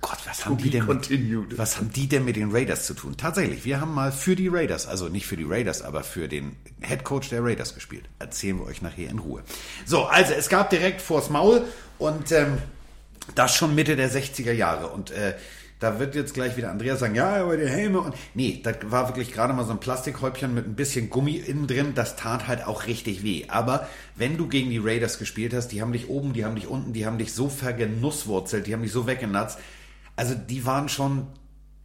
Gott, 0.00 0.18
was 0.24 0.44
haben, 0.44 0.56
die 0.56 0.70
denn 0.70 0.86
mit, 0.86 1.58
was 1.58 1.76
haben 1.76 1.90
die 1.92 2.08
denn 2.08 2.24
mit 2.24 2.36
den 2.36 2.50
Raiders 2.50 2.86
zu 2.86 2.94
tun? 2.94 3.16
Tatsächlich, 3.16 3.64
wir 3.64 3.80
haben 3.80 3.94
mal 3.94 4.12
für 4.12 4.36
die 4.36 4.48
Raiders, 4.48 4.86
also 4.86 5.08
nicht 5.08 5.26
für 5.26 5.36
die 5.36 5.44
Raiders, 5.44 5.82
aber 5.82 6.02
für 6.02 6.28
den 6.28 6.56
Head 6.80 7.04
Coach 7.04 7.28
der 7.28 7.44
Raiders 7.44 7.74
gespielt. 7.74 8.04
Erzählen 8.18 8.58
wir 8.58 8.66
euch 8.66 8.82
nachher 8.82 9.10
in 9.10 9.18
Ruhe. 9.18 9.42
So, 9.86 10.04
also 10.04 10.32
es 10.34 10.48
gab 10.48 10.70
direkt 10.70 11.00
vors 11.00 11.30
Maul 11.30 11.64
und 11.98 12.32
ähm, 12.32 12.58
das 13.34 13.54
schon 13.54 13.74
Mitte 13.74 13.96
der 13.96 14.10
60er 14.10 14.52
Jahre. 14.52 14.88
Und 14.88 15.10
äh, 15.10 15.34
da 15.80 16.00
wird 16.00 16.16
jetzt 16.16 16.34
gleich 16.34 16.56
wieder 16.56 16.70
Andreas 16.70 16.98
sagen, 16.98 17.14
ja, 17.14 17.36
aber 17.36 17.56
die 17.56 17.68
Helme 17.68 18.00
und. 18.00 18.14
Nee, 18.34 18.60
das 18.64 18.76
war 18.84 19.08
wirklich 19.08 19.32
gerade 19.32 19.52
mal 19.52 19.64
so 19.64 19.70
ein 19.70 19.78
Plastikhäubchen 19.80 20.52
mit 20.52 20.66
ein 20.66 20.74
bisschen 20.74 21.08
Gummi 21.08 21.36
innen 21.36 21.68
drin. 21.68 21.92
Das 21.94 22.16
tat 22.16 22.48
halt 22.48 22.66
auch 22.66 22.86
richtig 22.86 23.22
weh. 23.22 23.44
Aber 23.48 23.88
wenn 24.16 24.36
du 24.36 24.48
gegen 24.48 24.70
die 24.70 24.78
Raiders 24.78 25.18
gespielt 25.18 25.54
hast, 25.54 25.68
die 25.68 25.80
haben 25.80 25.92
dich 25.92 26.08
oben, 26.08 26.32
die 26.32 26.44
haben 26.44 26.56
dich 26.56 26.66
unten, 26.66 26.92
die 26.92 27.06
haben 27.06 27.18
dich 27.18 27.32
so 27.32 27.48
vergenusswurzelt, 27.48 28.66
die 28.66 28.72
haben 28.72 28.82
dich 28.82 28.92
so 28.92 29.06
weggenatzt. 29.06 29.58
Also 30.18 30.34
die 30.34 30.66
waren 30.66 30.88
schon 30.88 31.28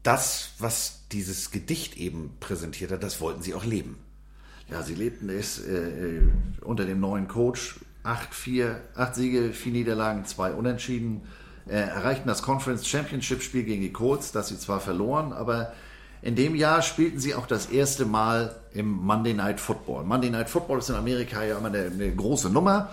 das, 0.02 0.54
was 0.58 1.02
dieses 1.12 1.52
Gedicht 1.52 1.98
eben 1.98 2.32
präsentiert 2.40 2.92
hat, 2.92 3.04
das 3.04 3.22
wollten 3.22 3.44
sie 3.44 3.54
auch 3.54 3.64
leben. 3.64 4.00
Ja, 4.72 4.82
sie 4.82 4.96
lebten 4.96 5.30
es 5.30 5.64
äh, 5.64 6.18
äh 6.18 6.22
unter 6.62 6.84
dem 6.86 7.00
neuen 7.00 7.28
Coach 7.28 7.76
acht, 8.02 8.34
vier, 8.34 8.82
acht 8.96 9.14
Siege, 9.14 9.54
vier 9.54 9.74
Niederlagen, 9.74 10.26
zwei 10.26 10.52
Unentschieden, 10.52 11.22
äh, 11.68 11.76
erreichten 11.76 12.28
das 12.28 12.42
Conference 12.42 12.88
Championship 12.88 13.44
Spiel 13.44 13.66
gegen 13.66 13.84
die 13.84 13.94
Colts, 13.94 14.32
das 14.32 14.48
sie 14.48 14.58
zwar 14.58 14.80
verloren, 14.80 15.32
aber 15.32 15.72
in 16.24 16.36
dem 16.36 16.56
Jahr 16.56 16.82
spielten 16.82 17.20
sie 17.20 17.36
auch 17.36 17.46
das 17.46 17.68
erste 17.68 18.06
Mal 18.08 18.56
im 18.74 18.90
Monday 18.90 19.36
Night 19.36 19.60
Football. 19.60 20.06
Monday 20.06 20.32
Night 20.32 20.50
Football 20.50 20.80
ist 20.80 20.90
in 20.90 20.96
Amerika 20.96 21.44
ja 21.44 21.60
immer 21.60 21.68
eine, 21.68 21.84
eine 21.86 22.16
große 22.16 22.50
Nummer, 22.50 22.90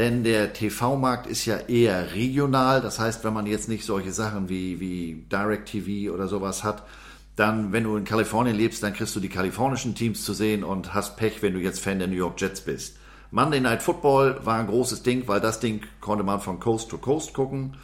denn 0.00 0.24
der 0.24 0.54
TV-Markt 0.54 1.26
ist 1.26 1.44
ja 1.44 1.58
eher 1.58 2.14
regional. 2.14 2.80
Das 2.80 2.98
heißt, 2.98 3.22
wenn 3.22 3.34
man 3.34 3.44
jetzt 3.44 3.68
nicht 3.68 3.84
solche 3.84 4.12
Sachen 4.12 4.48
wie, 4.48 4.80
wie 4.80 5.26
Direct 5.30 5.68
TV 5.68 6.10
oder 6.14 6.26
sowas 6.26 6.64
hat, 6.64 6.84
dann, 7.36 7.72
wenn 7.72 7.84
du 7.84 7.96
in 7.96 8.04
Kalifornien 8.04 8.56
lebst, 8.56 8.82
dann 8.82 8.94
kriegst 8.94 9.14
du 9.14 9.20
die 9.20 9.28
kalifornischen 9.28 9.94
Teams 9.94 10.24
zu 10.24 10.32
sehen 10.32 10.64
und 10.64 10.94
hast 10.94 11.18
Pech, 11.18 11.42
wenn 11.42 11.52
du 11.52 11.60
jetzt 11.60 11.80
Fan 11.80 11.98
der 11.98 12.08
New 12.08 12.16
York 12.16 12.40
Jets 12.40 12.62
bist. 12.62 12.96
Monday 13.30 13.60
Night 13.60 13.82
Football 13.82 14.40
war 14.42 14.58
ein 14.58 14.68
großes 14.68 15.02
Ding, 15.02 15.28
weil 15.28 15.40
das 15.40 15.60
Ding 15.60 15.82
konnte 16.00 16.24
man 16.24 16.40
von 16.40 16.60
Coast 16.60 16.88
to 16.88 16.96
Coast 16.96 17.34
gucken. 17.34 17.76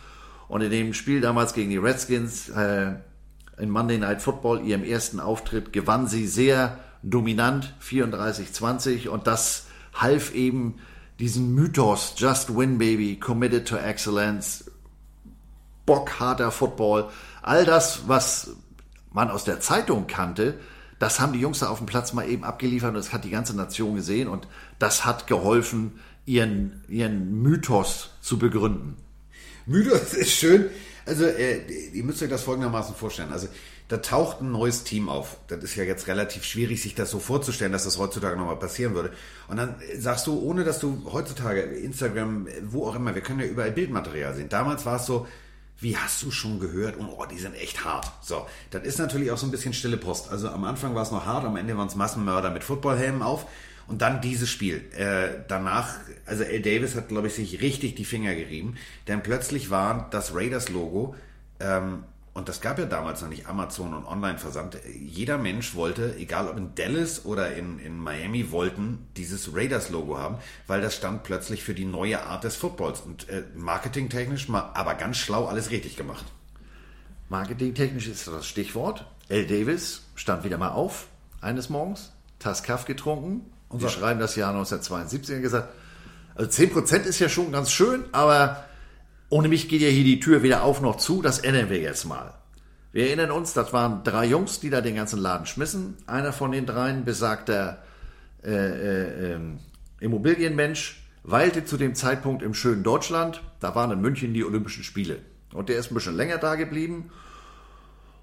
Und 0.49 0.63
in 0.63 0.71
dem 0.71 0.95
Spiel 0.95 1.21
damals 1.21 1.53
gegen 1.53 1.69
die 1.69 1.77
Redskins 1.77 2.49
äh, 2.49 2.95
in 3.59 3.69
Monday 3.69 3.99
Night 3.99 4.23
Football, 4.23 4.63
ihrem 4.63 4.85
ersten 4.85 5.21
Auftritt, 5.21 5.71
gewann 5.75 6.07
sie 6.07 6.27
sehr 6.27 6.79
dominant 7.03 7.75
34-20 7.83 9.09
und 9.09 9.27
das 9.27 9.67
half 9.93 10.35
eben 10.35 10.77
diesen 11.19 11.55
Mythos 11.55 12.15
Just 12.17 12.55
Win 12.55 12.79
Baby, 12.79 13.17
Committed 13.17 13.67
to 13.69 13.77
Excellence, 13.77 14.71
bockharter 15.87 16.51
Football, 16.51 17.11
all 17.43 17.65
das, 17.65 18.07
was 18.07 18.51
man 19.13 19.31
aus 19.31 19.45
der 19.45 19.61
Zeitung 19.61 20.07
kannte, 20.07 20.59
das 20.99 21.21
haben 21.21 21.33
die 21.33 21.41
Jungs 21.41 21.59
da 21.61 21.69
auf 21.69 21.79
dem 21.79 21.87
Platz 21.87 22.13
mal 22.13 22.29
eben 22.29 22.45
abgeliefert 22.45 22.91
und 22.91 22.97
das 22.97 23.13
hat 23.13 23.25
die 23.25 23.31
ganze 23.31 23.55
Nation 23.55 23.97
gesehen 23.97 24.29
und 24.29 24.49
das 24.79 25.05
hat 25.05 25.27
geholfen, 25.27 26.01
ihren, 26.25 26.83
ihren 26.89 27.43
Mythos 27.43 28.11
zu 28.21 28.39
begründen. 28.39 28.97
Mythos 29.67 30.15
ist 30.15 30.33
schön. 30.33 30.71
Also, 31.05 31.25
äh, 31.25 31.61
ihr 31.93 32.03
müsst 32.03 32.23
euch 32.23 32.31
das 32.31 32.43
folgendermaßen 32.43 32.95
vorstellen. 32.95 33.33
Also, 33.33 33.49
da 33.88 33.99
taucht 33.99 34.40
ein 34.40 34.51
neues 34.51 34.83
Team 34.85 35.09
auf. 35.09 35.38
Das 35.46 35.62
ist 35.62 35.77
ja 35.77 35.85
jetzt 35.85 36.09
relativ 36.09 36.44
schwierig, 36.44 36.83
sich 36.83 36.94
das 36.94 37.11
so 37.11 37.20
vorzustellen, 37.20 37.72
dass 37.72 37.85
das 37.85 37.99
heutzutage 37.99 38.37
nochmal 38.37 38.57
passieren 38.57 38.94
würde. 38.94 39.12
Und 39.49 39.59
dann 39.59 39.77
sagst 39.96 40.27
du, 40.27 40.40
ohne 40.40 40.64
dass 40.64 40.81
du 40.81 41.09
heutzutage 41.12 41.61
Instagram, 41.61 42.49
wo 42.64 42.87
auch 42.87 42.96
immer, 42.96 43.14
wir 43.14 43.22
können 43.22 43.40
ja 43.40 43.46
überall 43.46 43.70
Bildmaterial 43.70 44.35
sehen. 44.35 44.49
Damals 44.49 44.87
war 44.87 44.96
es 44.96 45.07
so, 45.07 45.27
wie 45.79 45.96
hast 45.96 46.22
du 46.22 46.31
schon 46.31 46.59
gehört? 46.59 46.96
Oh, 46.99 47.25
die 47.31 47.38
sind 47.38 47.55
echt 47.55 47.85
hart. 47.85 48.11
So, 48.22 48.46
das 48.70 48.83
ist 48.83 48.99
natürlich 48.99 49.31
auch 49.31 49.38
so 49.38 49.46
ein 49.46 49.51
bisschen 49.51 49.72
stille 49.72 49.99
Post. 49.99 50.31
Also 50.31 50.49
am 50.49 50.64
Anfang 50.64 50.94
war 50.94 51.03
es 51.03 51.12
noch 51.12 51.27
hart, 51.27 51.44
am 51.44 51.57
Ende 51.57 51.77
waren 51.77 51.88
es 51.88 51.94
Massenmörder 51.94 52.51
mit 52.51 52.64
Footballhelmen 52.64 53.22
auf. 53.22 53.46
Und 53.87 54.03
dann 54.03 54.20
dieses 54.20 54.51
Spiel. 54.51 54.85
Äh, 54.96 55.44
danach, 55.46 55.94
also 56.25 56.42
L. 56.42 56.61
Davis 56.61 56.96
hat, 56.96 57.07
glaube 57.07 57.29
ich, 57.29 57.35
sich 57.35 57.61
richtig 57.62 57.94
die 57.94 58.05
Finger 58.05 58.35
gerieben, 58.35 58.77
denn 59.07 59.22
plötzlich 59.22 59.70
war 59.70 60.09
das 60.11 60.35
Raiders-Logo 60.35 61.14
ähm, 61.61 62.03
und 62.37 62.51
das 62.51 62.61
gab 62.61 62.79
ja 62.79 62.85
damals 62.85 63.22
noch 63.22 63.31
nicht 63.31 63.46
Amazon 63.46 63.94
und 63.94 64.05
Online-Versand. 64.05 64.77
Jeder 64.94 65.38
Mensch 65.38 65.75
wollte, 65.75 66.16
egal 66.16 66.49
ob 66.49 66.59
in 66.59 66.75
Dallas 66.75 67.25
oder 67.25 67.55
in, 67.55 67.79
in 67.79 67.99
Miami, 67.99 68.53
wollten 68.53 69.07
dieses 69.16 69.55
Raiders-Logo 69.55 70.18
haben, 70.18 70.37
weil 70.66 70.83
das 70.83 70.94
stand 70.94 71.22
plötzlich 71.22 71.64
für 71.64 71.72
die 71.72 71.87
neue 71.87 72.22
Art 72.22 72.44
des 72.44 72.55
Footballs. 72.55 73.01
Und 73.01 73.27
äh, 73.31 73.44
marketingtechnisch, 73.55 74.51
aber 74.51 74.94
ganz 74.96 75.16
schlau 75.16 75.46
alles 75.46 75.70
richtig 75.70 75.96
gemacht. 75.96 76.27
Marketingtechnisch 77.31 78.07
ist 78.07 78.29
das 78.29 78.46
Stichwort. 78.46 79.07
L. 79.31 79.46
Davis 79.46 80.03
stand 80.14 80.44
wieder 80.44 80.59
mal 80.59 80.72
auf, 80.72 81.07
eines 81.40 81.70
Morgens, 81.70 82.12
Tass 82.38 82.62
Kaff 82.62 82.85
getrunken. 82.85 83.51
Und 83.70 83.81
wir 83.81 83.88
schreiben 83.88 84.20
das 84.20 84.37
Jahr 84.37 84.51
1972 84.51 85.37
und 85.37 85.42
gesagt, 85.42 85.70
also 86.35 86.51
10% 86.51 87.05
ist 87.05 87.18
ja 87.18 87.31
schon 87.31 87.51
ganz 87.51 87.72
schön, 87.72 88.05
aber 88.12 88.66
ohne 89.29 89.49
mich 89.49 89.69
geht 89.69 89.83
ja 89.83 89.89
hier 89.89 90.05
die 90.05 90.21
Tür 90.21 90.43
weder 90.43 90.62
auf 90.62 90.81
noch 90.81 90.97
zu, 90.97 91.23
das 91.23 91.39
ändern 91.39 91.71
wir 91.71 91.81
jetzt 91.81 92.05
mal. 92.05 92.35
Wir 92.93 93.09
erinnern 93.09 93.31
uns, 93.31 93.53
das 93.53 93.73
waren 93.73 94.05
drei 94.05 94.25
Jungs, 94.25 94.61
die 94.61 94.71
da 94.71 94.81
den 94.81 94.97
ganzen 94.97 95.19
Laden 95.19 95.47
schmissen. 95.47 95.99
Einer 96.07 96.33
von 96.33 96.53
den 96.53 96.65
dreien, 96.65 97.05
besagter 97.05 97.83
äh, 98.43 98.51
äh, 98.51 99.33
äh, 99.35 99.41
Immobilienmensch, 100.01 101.03
weilte 101.23 101.65
zu 101.65 101.77
dem 101.77 101.95
Zeitpunkt 101.95 102.43
im 102.43 102.55
schönen 102.55 102.85
Deutschland. 102.85 103.43
Da 103.61 103.75
waren 103.75 103.91
in 103.91 104.01
München 104.01 104.33
die 104.33 104.45
Olympischen 104.45 104.85
Spiele. 104.85 105.19
Und 105.53 105.69
der 105.69 105.79
ist 105.79 105.91
ein 105.91 105.95
bisschen 105.95 106.17
länger 106.17 106.39
da 106.39 106.55
geblieben. 106.55 107.11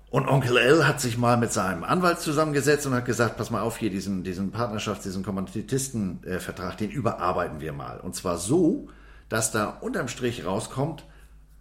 Und 0.09 0.27
Onkel 0.27 0.57
L 0.57 0.87
hat 0.87 1.01
sich 1.01 1.17
mal 1.17 1.37
mit 1.37 1.51
seinem 1.51 1.83
Anwalt 1.83 2.19
zusammengesetzt 2.19 2.85
und 2.85 2.93
hat 2.93 3.05
gesagt, 3.05 3.37
pass 3.37 3.49
mal 3.49 3.61
auf 3.61 3.77
hier, 3.77 3.89
diesen, 3.89 4.23
diesen 4.23 4.53
Partnerschafts-, 4.53 5.03
diesen 5.03 5.23
Kommanditistenvertrag, 5.23 6.77
den 6.77 6.91
überarbeiten 6.91 7.61
wir 7.61 7.73
mal. 7.73 7.99
Und 7.99 8.15
zwar 8.15 8.37
so, 8.37 8.87
dass 9.29 9.51
da 9.51 9.65
unterm 9.69 10.07
Strich 10.07 10.45
rauskommt, 10.45 11.05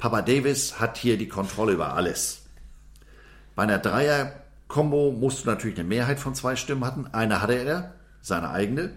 Papa 0.03 0.21
Davis 0.21 0.81
hat 0.81 0.99
hier 0.99 1.17
die 1.17 1.29
Kontrolle 1.29 1.75
über 1.75 1.95
alles. 1.95 2.47
Bei 3.55 3.63
einer 3.63 3.79
Dreier-Kombo 3.79 5.13
musst 5.13 5.45
du 5.45 5.51
natürlich 5.51 5.79
eine 5.79 5.89
Mehrheit 5.89 6.19
von 6.19 6.35
zwei 6.35 6.57
Stimmen 6.57 6.85
hatten. 6.85 7.07
Eine 7.13 7.41
hatte 7.41 7.55
er, 7.55 7.95
seine 8.21 8.51
eigene. 8.51 8.91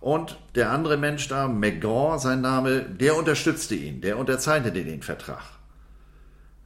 Und 0.00 0.38
der 0.54 0.70
andere 0.70 0.96
Mensch 0.96 1.26
da, 1.26 1.48
McGraw, 1.48 2.18
sein 2.18 2.40
Name, 2.40 2.82
der 2.82 3.16
unterstützte 3.16 3.74
ihn, 3.74 4.00
der 4.00 4.16
unterzeichnete 4.16 4.84
den 4.84 5.02
Vertrag. 5.02 5.42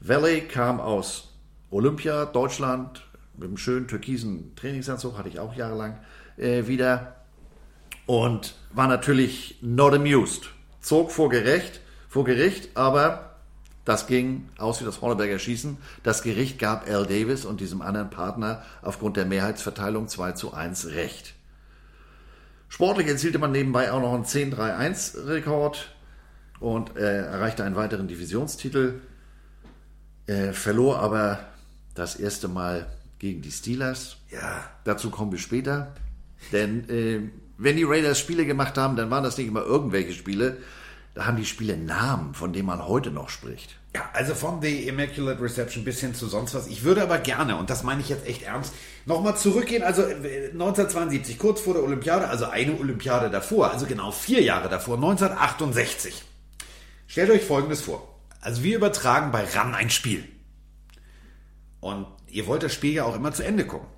Valley 0.00 0.42
kam 0.42 0.80
aus 0.80 1.32
Olympia, 1.70 2.26
Deutschland, 2.26 3.06
mit 3.38 3.48
einem 3.48 3.56
schönen 3.56 3.88
türkisen 3.88 4.54
Trainingsanzug, 4.54 5.16
hatte 5.16 5.28
ich 5.30 5.38
auch 5.38 5.54
jahrelang 5.54 5.98
äh, 6.36 6.66
wieder. 6.66 7.14
Und 8.04 8.54
war 8.72 8.88
natürlich 8.88 9.58
not 9.62 9.94
amused 9.94 10.50
zog 10.88 11.12
vor 11.12 11.28
Gericht, 11.28 11.80
vor 12.08 12.24
Gericht, 12.24 12.70
aber 12.74 13.36
das 13.84 14.06
ging 14.06 14.48
aus 14.56 14.80
wie 14.80 14.86
das 14.86 15.02
Horneberger 15.02 15.38
Schießen. 15.38 15.76
Das 16.02 16.22
Gericht 16.22 16.58
gab 16.58 16.88
Al 16.88 17.06
Davis 17.06 17.44
und 17.44 17.60
diesem 17.60 17.82
anderen 17.82 18.08
Partner 18.08 18.62
aufgrund 18.80 19.18
der 19.18 19.26
Mehrheitsverteilung 19.26 20.08
2 20.08 20.32
zu 20.32 20.54
1 20.54 20.88
Recht. 20.88 21.34
Sportlich 22.70 23.06
erzielte 23.06 23.38
man 23.38 23.52
nebenbei 23.52 23.92
auch 23.92 24.00
noch 24.00 24.14
einen 24.14 24.24
10-3-1-Rekord 24.24 25.94
und 26.60 26.96
äh, 26.96 27.22
erreichte 27.26 27.64
einen 27.64 27.76
weiteren 27.76 28.08
Divisionstitel, 28.08 29.00
äh, 30.26 30.52
verlor 30.52 31.00
aber 31.00 31.40
das 31.94 32.16
erste 32.16 32.48
Mal 32.48 32.86
gegen 33.18 33.42
die 33.42 33.52
Steelers. 33.52 34.16
Ja. 34.30 34.64
Dazu 34.84 35.10
kommen 35.10 35.32
wir 35.32 35.38
später. 35.38 35.94
Denn 36.52 36.88
äh, 36.88 37.30
wenn 37.58 37.76
die 37.76 37.84
Raiders 37.84 38.18
Spiele 38.18 38.46
gemacht 38.46 38.78
haben, 38.78 38.96
dann 38.96 39.10
waren 39.10 39.24
das 39.24 39.36
nicht 39.36 39.48
immer 39.48 39.64
irgendwelche 39.64 40.12
Spiele. 40.12 40.58
Da 41.18 41.26
haben 41.26 41.36
die 41.36 41.44
Spiele 41.44 41.76
Namen, 41.76 42.32
von 42.32 42.52
denen 42.52 42.66
man 42.66 42.86
heute 42.86 43.10
noch 43.10 43.28
spricht. 43.28 43.76
Ja, 43.92 44.08
also 44.12 44.36
von 44.36 44.62
The 44.62 44.86
Immaculate 44.86 45.42
Reception 45.42 45.82
bis 45.82 45.98
hin 45.98 46.14
zu 46.14 46.28
sonst 46.28 46.54
was. 46.54 46.68
Ich 46.68 46.84
würde 46.84 47.02
aber 47.02 47.18
gerne, 47.18 47.56
und 47.56 47.70
das 47.70 47.82
meine 47.82 48.00
ich 48.00 48.08
jetzt 48.08 48.24
echt 48.24 48.42
ernst, 48.42 48.72
nochmal 49.04 49.36
zurückgehen. 49.36 49.82
Also 49.82 50.02
1972, 50.02 51.34
äh, 51.34 51.38
kurz 51.38 51.60
vor 51.60 51.74
der 51.74 51.82
Olympiade, 51.82 52.28
also 52.28 52.44
eine 52.44 52.78
Olympiade 52.78 53.30
davor, 53.30 53.72
also 53.72 53.86
genau 53.86 54.12
vier 54.12 54.42
Jahre 54.42 54.68
davor, 54.68 54.94
1968. 54.94 56.22
Stellt 57.08 57.30
euch 57.30 57.42
Folgendes 57.42 57.80
vor. 57.80 58.20
Also 58.40 58.62
wir 58.62 58.76
übertragen 58.76 59.32
bei 59.32 59.42
RAN 59.42 59.74
ein 59.74 59.90
Spiel. 59.90 60.22
Und 61.80 62.06
ihr 62.28 62.46
wollt 62.46 62.62
das 62.62 62.72
Spiel 62.72 62.92
ja 62.92 63.02
auch 63.02 63.16
immer 63.16 63.32
zu 63.32 63.42
Ende 63.42 63.66
gucken. 63.66 63.88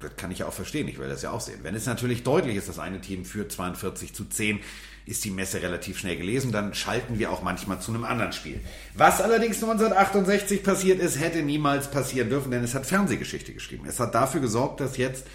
Das 0.00 0.16
kann 0.16 0.32
ich 0.32 0.38
ja 0.38 0.46
auch 0.46 0.52
verstehen, 0.52 0.88
ich 0.88 0.98
will 0.98 1.08
das 1.08 1.22
ja 1.22 1.30
auch 1.30 1.42
sehen. 1.42 1.60
Wenn 1.62 1.76
es 1.76 1.86
natürlich 1.86 2.24
deutlich 2.24 2.56
ist, 2.56 2.68
das 2.68 2.80
eine 2.80 3.00
Team 3.00 3.24
führt 3.24 3.52
42 3.52 4.14
zu 4.14 4.24
10, 4.24 4.58
ist 5.06 5.24
die 5.24 5.30
Messe 5.30 5.62
relativ 5.62 5.98
schnell 5.98 6.16
gelesen, 6.16 6.52
dann 6.52 6.74
schalten 6.74 7.18
wir 7.18 7.30
auch 7.30 7.42
manchmal 7.42 7.80
zu 7.80 7.92
einem 7.92 8.04
anderen 8.04 8.32
Spiel. 8.32 8.60
Was 8.94 9.20
allerdings 9.20 9.62
1968 9.62 10.62
passiert 10.62 11.00
ist, 11.00 11.18
hätte 11.18 11.42
niemals 11.42 11.90
passieren 11.90 12.28
dürfen, 12.28 12.50
denn 12.50 12.64
es 12.64 12.74
hat 12.74 12.86
Fernsehgeschichte 12.86 13.52
geschrieben. 13.52 13.84
Es 13.88 14.00
hat 14.00 14.14
dafür 14.14 14.40
gesorgt, 14.40 14.80
dass 14.80 14.96
jetzt 14.96 15.26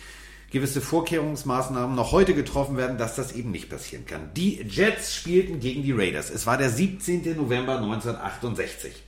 gewisse 0.52 0.82
Vorkehrungsmaßnahmen 0.82 1.96
noch 1.96 2.12
heute 2.12 2.34
getroffen 2.34 2.78
werden, 2.78 2.98
dass 2.98 3.16
das 3.16 3.34
eben 3.34 3.52
nicht 3.52 3.70
passieren 3.70 4.06
kann. 4.06 4.32
Die 4.36 4.62
Jets 4.62 5.14
spielten 5.14 5.60
gegen 5.60 5.84
die 5.84 5.92
Raiders. 5.92 6.30
Es 6.30 6.46
war 6.46 6.58
der 6.58 6.70
17. 6.70 7.36
November 7.36 7.78
1968. 7.78 9.05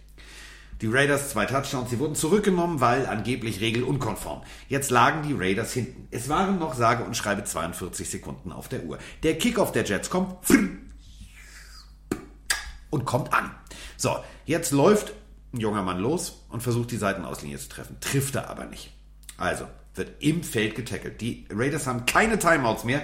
Die 0.82 0.88
Raiders 0.88 1.30
zwei 1.30 1.46
Touchdowns, 1.46 1.90
sie 1.90 1.98
wurden 1.98 2.14
zurückgenommen, 2.14 2.80
weil 2.80 3.08
angeblich 3.08 3.62
regelunkonform. 3.62 4.44
Jetzt 4.70 4.92
lagen 4.92 5.28
die 5.28 5.34
Raiders 5.34 5.74
hinten. 5.74 6.08
Es 6.12 6.30
waren 6.30 6.60
noch 6.60 6.76
sage 6.76 7.04
und 7.04 7.18
schreibe 7.18 7.44
42 7.44 8.08
Sekunden 8.08 8.52
auf 8.52 8.68
der 8.68 8.84
Uhr. 8.84 9.00
Der 9.24 9.40
Kickoff 9.40 9.72
der 9.72 9.86
Jets 9.86 10.12
kommt 10.12 10.36
und 12.92 13.06
kommt 13.06 13.34
an. 13.34 13.50
So, 13.98 14.18
jetzt 14.46 14.72
läuft 14.72 15.14
ein 15.52 15.62
junger 15.62 15.82
Mann 15.82 15.98
los 15.98 16.46
und 16.50 16.62
versucht 16.62 16.92
die 16.92 16.98
Seitenauslinie 16.98 17.58
zu 17.58 17.70
treffen. 17.70 17.98
Trifft 18.00 18.36
er 18.36 18.48
aber 18.48 18.66
nicht. 18.66 18.94
Also, 19.38 19.66
wird 19.96 20.22
im 20.22 20.44
Feld 20.44 20.76
getackelt. 20.76 21.22
Die 21.22 21.48
Raiders 21.50 21.88
haben 21.88 22.06
keine 22.06 22.38
Timeouts 22.38 22.84
mehr. 22.84 23.02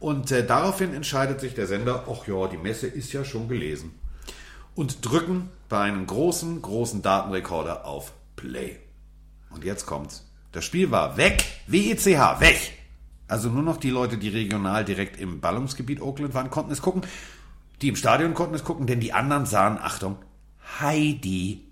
Und 0.00 0.30
äh, 0.32 0.44
daraufhin 0.46 0.92
entscheidet 0.92 1.40
sich 1.40 1.54
der 1.54 1.66
Sender, 1.66 2.06
ach 2.10 2.26
ja, 2.26 2.46
die 2.48 2.58
Messe 2.58 2.86
ist 2.86 3.14
ja 3.14 3.24
schon 3.24 3.48
gelesen 3.48 3.94
und 4.76 5.04
drücken 5.04 5.48
bei 5.68 5.80
einem 5.80 6.06
großen, 6.06 6.62
großen 6.62 7.02
Datenrekorder 7.02 7.84
auf 7.84 8.12
Play. 8.36 8.78
Und 9.50 9.64
jetzt 9.64 9.86
kommt's. 9.86 10.30
Das 10.52 10.64
Spiel 10.64 10.90
war 10.92 11.16
weg. 11.16 11.44
WECH, 11.66 12.06
weg. 12.06 12.72
Also 13.26 13.48
nur 13.48 13.62
noch 13.62 13.78
die 13.78 13.90
Leute, 13.90 14.18
die 14.18 14.28
regional 14.28 14.84
direkt 14.84 15.20
im 15.20 15.40
Ballungsgebiet 15.40 16.00
Oakland 16.00 16.34
waren, 16.34 16.50
konnten 16.50 16.70
es 16.70 16.82
gucken. 16.82 17.02
Die 17.82 17.88
im 17.88 17.96
Stadion 17.96 18.34
konnten 18.34 18.54
es 18.54 18.64
gucken, 18.64 18.86
denn 18.86 19.00
die 19.00 19.12
anderen 19.12 19.46
sahen, 19.46 19.78
Achtung, 19.78 20.18
Heidi. 20.80 21.64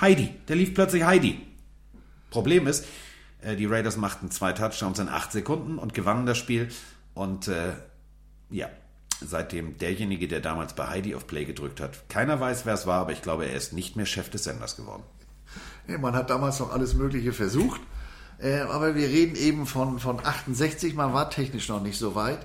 Heidi. 0.00 0.34
Der 0.48 0.56
lief 0.56 0.74
plötzlich 0.74 1.04
Heidi. 1.04 1.40
Problem 2.30 2.66
ist, 2.66 2.86
äh, 3.42 3.56
die 3.56 3.66
Raiders 3.66 3.96
machten 3.96 4.30
zwei 4.30 4.52
Touchdowns 4.52 4.98
in 4.98 5.08
acht 5.08 5.32
Sekunden 5.32 5.78
und 5.78 5.94
gewannen 5.94 6.26
das 6.26 6.38
Spiel. 6.38 6.68
Und 7.14 7.48
äh, 7.48 7.74
ja, 8.50 8.68
seitdem 9.26 9.78
derjenige, 9.78 10.28
der 10.28 10.40
damals 10.40 10.74
bei 10.74 10.88
Heidi 10.88 11.14
auf 11.14 11.26
Play 11.26 11.44
gedrückt 11.44 11.80
hat. 11.80 12.08
Keiner 12.08 12.40
weiß, 12.40 12.66
wer 12.66 12.74
es 12.74 12.86
war, 12.86 13.00
aber 13.00 13.12
ich 13.12 13.22
glaube, 13.22 13.46
er 13.46 13.56
ist 13.56 13.72
nicht 13.72 13.96
mehr 13.96 14.06
Chef 14.06 14.30
des 14.30 14.44
Senders 14.44 14.76
geworden. 14.76 15.02
Ja, 15.88 15.98
man 15.98 16.14
hat 16.14 16.30
damals 16.30 16.60
noch 16.60 16.72
alles 16.72 16.94
Mögliche 16.94 17.32
versucht, 17.32 17.80
äh, 18.38 18.60
aber 18.60 18.94
wir 18.94 19.08
reden 19.08 19.36
eben 19.36 19.66
von, 19.66 19.98
von 19.98 20.24
68, 20.24 20.94
man 20.94 21.12
war 21.12 21.30
technisch 21.30 21.68
noch 21.68 21.82
nicht 21.82 21.98
so 21.98 22.14
weit. 22.14 22.38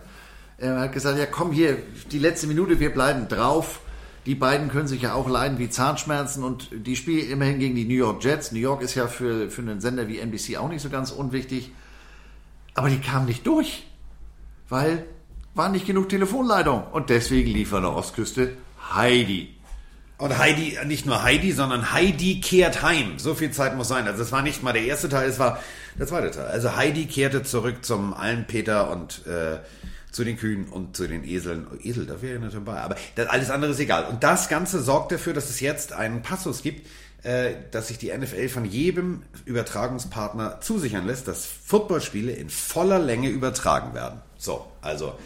Er 0.57 0.79
hat 0.79 0.93
gesagt, 0.93 1.19
ja 1.19 1.27
komm 1.27 1.51
hier, 1.51 1.77
die 2.11 2.19
letzte 2.19 2.47
Minute, 2.47 2.79
wir 2.79 2.91
bleiben 2.91 3.27
drauf. 3.27 3.81
Die 4.25 4.35
beiden 4.35 4.69
können 4.69 4.87
sich 4.87 5.03
ja 5.03 5.13
auch 5.13 5.29
leiden 5.29 5.57
wie 5.57 5.69
Zahnschmerzen 5.69 6.43
und 6.43 6.69
die 6.73 6.97
spielen 6.97 7.29
immerhin 7.29 7.59
gegen 7.59 7.75
die 7.75 7.85
New 7.85 7.93
York 7.93 8.21
Jets. 8.23 8.51
New 8.51 8.59
York 8.59 8.81
ist 8.81 8.93
ja 8.95 9.07
für, 9.07 9.49
für 9.49 9.61
einen 9.61 9.79
Sender 9.79 10.09
wie 10.09 10.19
NBC 10.19 10.57
auch 10.57 10.67
nicht 10.67 10.81
so 10.81 10.89
ganz 10.89 11.11
unwichtig. 11.11 11.71
Aber 12.73 12.89
die 12.89 12.99
kamen 12.99 13.25
nicht 13.25 13.47
durch, 13.47 13.87
weil 14.67 15.05
war 15.58 15.70
nicht 15.70 15.88
genug 15.88 16.10
Telefonleitung 16.10 16.84
und 16.91 17.10
deswegen 17.10 17.50
lief 17.50 17.74
an 17.74 17.82
der 17.82 17.93
Ostküste 17.93 18.54
Heidi. 18.93 19.56
Und 20.20 20.38
Heidi, 20.38 20.78
nicht 20.86 21.06
nur 21.06 21.22
Heidi, 21.22 21.52
sondern 21.52 21.91
Heidi 21.91 22.39
kehrt 22.41 22.82
heim. 22.82 23.20
So 23.20 23.36
viel 23.36 23.52
Zeit 23.52 23.76
muss 23.76 23.88
sein. 23.88 24.08
Also 24.08 24.24
es 24.24 24.32
war 24.32 24.41
nicht 24.41 24.63
mal 24.63 24.74
der 24.74 24.84
erste 24.84 25.10
Teil, 25.10 25.30
es 25.30 25.38
war 25.38 25.60
der 26.00 26.08
zweite 26.08 26.32
Teil. 26.32 26.48
Also 26.48 26.76
Heidi 26.76 27.06
kehrte 27.06 27.43
zurück 27.43 27.86
zum 27.86 28.13
Allenpeter 28.13 28.89
und 28.89 29.26
äh, 29.28 29.60
zu 30.12 30.24
den 30.24 30.38
Kühen 30.38 30.65
und 30.70 30.96
zu 30.96 31.08
den 31.08 31.24
Eseln. 31.24 31.67
Esel, 31.84 32.08
da 32.08 32.22
wäre 32.22 32.36
ja 32.36 32.39
nicht 32.39 32.56
dabei. 32.56 32.82
Aber 32.82 32.96
das, 33.15 33.28
alles 33.28 33.52
andere 33.52 33.72
ist 33.72 33.80
egal. 33.80 34.06
Und 34.06 34.24
das 34.24 34.50
Ganze 34.50 34.82
sorgt 34.82 35.12
dafür, 35.12 35.34
dass 35.34 35.50
es 35.50 35.60
jetzt 35.60 35.93
einen 35.93 36.24
Passus 36.24 36.63
gibt, 36.63 36.88
äh, 37.24 37.52
dass 37.72 37.89
sich 37.89 38.00
die 38.00 38.15
NFL 38.15 38.50
von 38.50 38.65
jedem 38.65 39.22
Übertragungspartner 39.46 40.62
zusichern 40.62 41.06
lässt, 41.06 41.28
dass 41.28 41.46
Footballspiele 41.46 42.32
in 42.32 42.50
voller 42.50 43.00
Länge 43.00 43.30
übertragen 43.30 43.93
werden. 43.93 44.22
So, 44.38 44.65
also 44.82 45.17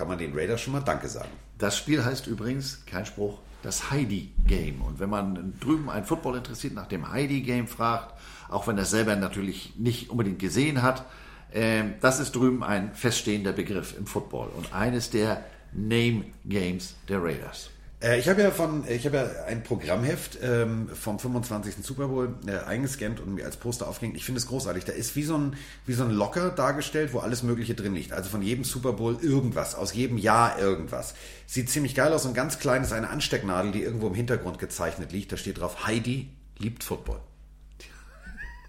kann 0.00 0.08
man 0.08 0.16
den 0.16 0.32
Raiders 0.34 0.62
schon 0.62 0.72
mal 0.72 0.80
Danke 0.80 1.08
sagen. 1.08 1.28
Das 1.58 1.76
Spiel 1.76 2.02
heißt 2.02 2.26
übrigens, 2.26 2.86
kein 2.86 3.04
Spruch, 3.04 3.36
das 3.62 3.90
Heidi-Game. 3.90 4.80
Und 4.80 4.98
wenn 4.98 5.10
man 5.10 5.52
drüben 5.60 5.90
ein 5.90 6.06
Football 6.06 6.38
interessiert 6.38 6.72
nach 6.72 6.86
dem 6.86 7.12
Heidi-Game 7.12 7.68
fragt, 7.68 8.14
auch 8.48 8.66
wenn 8.66 8.78
er 8.78 8.86
selber 8.86 9.14
natürlich 9.14 9.74
nicht 9.76 10.08
unbedingt 10.08 10.38
gesehen 10.38 10.80
hat, 10.80 11.04
äh, 11.52 11.82
das 12.00 12.18
ist 12.18 12.34
drüben 12.34 12.64
ein 12.64 12.94
feststehender 12.94 13.52
Begriff 13.52 13.94
im 13.98 14.06
Football 14.06 14.48
und 14.56 14.72
eines 14.72 15.10
der 15.10 15.44
Name-Games 15.74 16.94
der 17.10 17.22
Raiders. 17.22 17.68
Äh, 18.02 18.18
ich 18.18 18.28
habe 18.28 18.42
ja 18.42 18.50
von, 18.50 18.84
ich 18.88 19.04
habe 19.06 19.16
ja 19.16 19.44
ein 19.46 19.62
Programmheft 19.62 20.38
ähm, 20.42 20.88
vom 20.88 21.18
25. 21.18 21.76
Super 21.82 22.08
Bowl 22.08 22.34
äh, 22.46 22.58
eingescannt 22.58 23.20
und 23.20 23.34
mir 23.34 23.44
als 23.44 23.56
Poster 23.56 23.88
aufgehängt. 23.88 24.16
Ich 24.16 24.24
finde 24.24 24.38
es 24.38 24.46
großartig. 24.46 24.84
Da 24.84 24.92
ist 24.92 25.16
wie 25.16 25.22
so 25.22 25.36
ein 25.36 25.56
wie 25.86 25.92
so 25.92 26.04
ein 26.04 26.10
Locker 26.10 26.50
dargestellt, 26.50 27.12
wo 27.12 27.18
alles 27.18 27.42
Mögliche 27.42 27.74
drin 27.74 27.94
liegt. 27.94 28.12
Also 28.12 28.30
von 28.30 28.42
jedem 28.42 28.64
Super 28.64 28.94
Bowl 28.94 29.18
irgendwas, 29.20 29.74
aus 29.74 29.94
jedem 29.94 30.18
Jahr 30.18 30.58
irgendwas. 30.58 31.14
Sieht 31.46 31.68
ziemlich 31.68 31.94
geil 31.94 32.12
aus. 32.12 32.24
Und 32.24 32.34
ganz 32.34 32.58
klein 32.58 32.82
ist 32.82 32.92
eine 32.92 33.10
Anstecknadel, 33.10 33.72
die 33.72 33.82
irgendwo 33.82 34.08
im 34.08 34.14
Hintergrund 34.14 34.58
gezeichnet 34.58 35.12
liegt. 35.12 35.32
Da 35.32 35.36
steht 35.36 35.60
drauf: 35.60 35.86
Heidi 35.86 36.30
liebt 36.58 36.84
Football. 36.84 37.20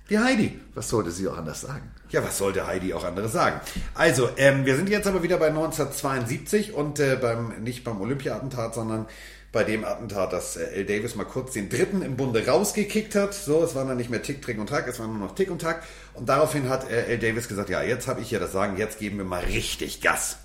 Die 0.09 0.19
Heidi. 0.19 0.59
Was 0.73 0.89
sollte 0.89 1.11
sie 1.11 1.27
auch 1.27 1.37
anders 1.37 1.61
sagen? 1.61 1.91
Ja, 2.09 2.23
was 2.23 2.37
sollte 2.37 2.67
Heidi 2.67 2.93
auch 2.93 3.05
anderes 3.05 3.31
sagen? 3.31 3.61
Also, 3.93 4.29
ähm, 4.35 4.65
wir 4.65 4.75
sind 4.75 4.89
jetzt 4.89 5.07
aber 5.07 5.23
wieder 5.23 5.37
bei 5.37 5.47
1972 5.47 6.73
und 6.73 6.99
äh, 6.99 7.17
beim 7.21 7.63
nicht 7.63 7.83
beim 7.83 8.01
Olympia-Attentat, 8.01 8.75
sondern 8.75 9.07
bei 9.51 9.63
dem 9.63 9.83
Attentat, 9.83 10.33
dass 10.33 10.55
äh, 10.55 10.63
L. 10.73 10.85
Davis 10.85 11.15
mal 11.15 11.25
kurz 11.25 11.53
den 11.53 11.69
Dritten 11.69 12.01
im 12.01 12.15
Bunde 12.15 12.45
rausgekickt 12.45 13.15
hat. 13.15 13.33
So, 13.33 13.63
es 13.63 13.75
war 13.75 13.85
dann 13.85 13.97
nicht 13.97 14.09
mehr 14.09 14.21
Tick, 14.21 14.41
Trick 14.41 14.59
und 14.59 14.67
Tack, 14.67 14.87
es 14.87 14.99
war 14.99 15.07
nur 15.07 15.17
noch 15.17 15.35
Tick 15.35 15.51
und 15.51 15.61
Tack. 15.61 15.83
Und 16.13 16.29
daraufhin 16.29 16.69
hat 16.69 16.89
äh, 16.89 17.05
L. 17.05 17.19
Davis 17.19 17.47
gesagt, 17.47 17.69
ja, 17.69 17.81
jetzt 17.81 18.07
habe 18.07 18.21
ich 18.21 18.29
hier 18.29 18.39
das 18.39 18.51
Sagen, 18.51 18.77
jetzt 18.77 18.99
geben 18.99 19.17
wir 19.17 19.25
mal 19.25 19.43
richtig 19.43 20.01
Gas. 20.01 20.37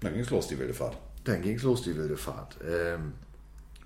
Dann 0.00 0.12
ging 0.12 0.22
es 0.22 0.30
los, 0.30 0.48
die 0.48 0.58
wilde 0.58 0.74
Fahrt. 0.74 0.96
Dann 1.24 1.42
ging 1.42 1.56
es 1.56 1.62
los, 1.62 1.82
die 1.82 1.96
wilde 1.96 2.16
Fahrt. 2.16 2.56
Ähm, 2.66 3.14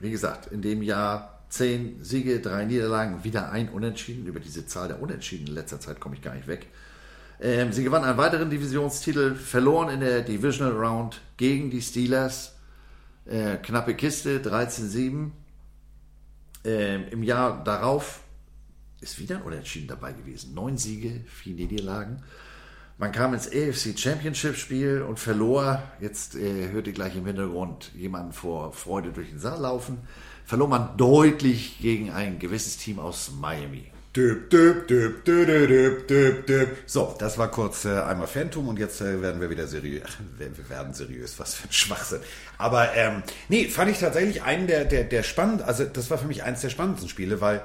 wie 0.00 0.11
gesagt, 0.11 0.52
in 0.52 0.62
dem 0.62 0.83
Jahr 0.83 1.32
zehn 1.52 2.02
Siege, 2.02 2.40
drei 2.40 2.64
Niederlagen, 2.64 3.24
wieder 3.24 3.52
ein 3.52 3.68
Unentschieden. 3.68 4.26
Über 4.26 4.40
diese 4.40 4.66
Zahl 4.66 4.88
der 4.88 5.02
Unentschieden 5.02 5.48
in 5.48 5.54
letzter 5.54 5.78
Zeit 5.80 6.00
komme 6.00 6.14
ich 6.14 6.22
gar 6.22 6.34
nicht 6.34 6.46
weg. 6.46 6.66
Ähm, 7.40 7.72
sie 7.72 7.84
gewannen 7.84 8.06
einen 8.06 8.16
weiteren 8.16 8.48
Divisionstitel, 8.48 9.34
verloren 9.34 9.90
in 9.90 10.00
der 10.00 10.22
Divisional 10.22 10.72
Round 10.72 11.20
gegen 11.36 11.70
die 11.70 11.82
Steelers. 11.82 12.54
Äh, 13.26 13.56
knappe 13.56 13.94
Kiste, 13.94 14.38
13-7. 14.38 15.30
Ähm, 16.64 17.04
Im 17.10 17.22
Jahr 17.22 17.62
darauf 17.62 18.20
ist 19.02 19.18
wieder 19.18 19.36
ein 19.36 19.42
Unentschieden 19.42 19.88
dabei 19.88 20.12
gewesen. 20.12 20.54
Neun 20.54 20.78
Siege, 20.78 21.20
vier 21.26 21.54
Niederlagen. 21.54 22.22
Man 22.96 23.12
kam 23.12 23.34
ins 23.34 23.48
AFC 23.48 23.98
Championship 23.98 24.56
Spiel 24.56 25.02
und 25.02 25.18
verlor. 25.18 25.82
Jetzt 26.00 26.34
äh, 26.34 26.70
hört 26.70 26.86
ihr 26.86 26.92
gleich 26.94 27.14
im 27.14 27.26
Hintergrund 27.26 27.92
jemanden 27.94 28.32
vor 28.32 28.72
Freude 28.72 29.12
durch 29.12 29.28
den 29.28 29.38
Saal 29.38 29.60
laufen. 29.60 29.98
Verlor 30.44 30.68
man 30.68 30.96
deutlich 30.96 31.78
gegen 31.81 32.11
ein 32.11 32.38
gewisses 32.38 32.76
Team 32.76 32.98
aus 32.98 33.31
Miami. 33.40 33.92
Düb, 34.14 34.50
düb, 34.50 34.87
düb, 34.88 35.24
düb, 35.24 36.07
düb, 36.07 36.46
düb. 36.46 36.68
So, 36.85 37.14
das 37.18 37.38
war 37.38 37.50
kurz 37.50 37.87
äh, 37.87 37.98
einmal 37.98 38.26
Phantom 38.26 38.68
und 38.68 38.78
jetzt 38.78 39.00
äh, 39.00 39.22
werden 39.22 39.40
wir 39.40 39.48
wieder 39.48 39.66
seriös. 39.66 40.05
Wir 40.38 40.68
werden 40.68 40.92
seriös, 40.92 41.38
was 41.38 41.55
für 41.55 41.66
ein 41.66 41.72
Schwachsinn. 41.72 42.20
Aber 42.59 42.94
ähm, 42.94 43.22
nee, 43.48 43.68
fand 43.68 43.90
ich 43.90 43.98
tatsächlich 43.98 44.42
einen 44.42 44.66
der, 44.66 44.85
der, 44.85 45.05
der 45.05 45.22
spannend, 45.22 45.62
also 45.62 45.85
das 45.85 46.11
war 46.11 46.18
für 46.18 46.26
mich 46.26 46.42
eins 46.42 46.61
der 46.61 46.68
spannendsten 46.68 47.09
Spiele, 47.09 47.40
weil 47.40 47.62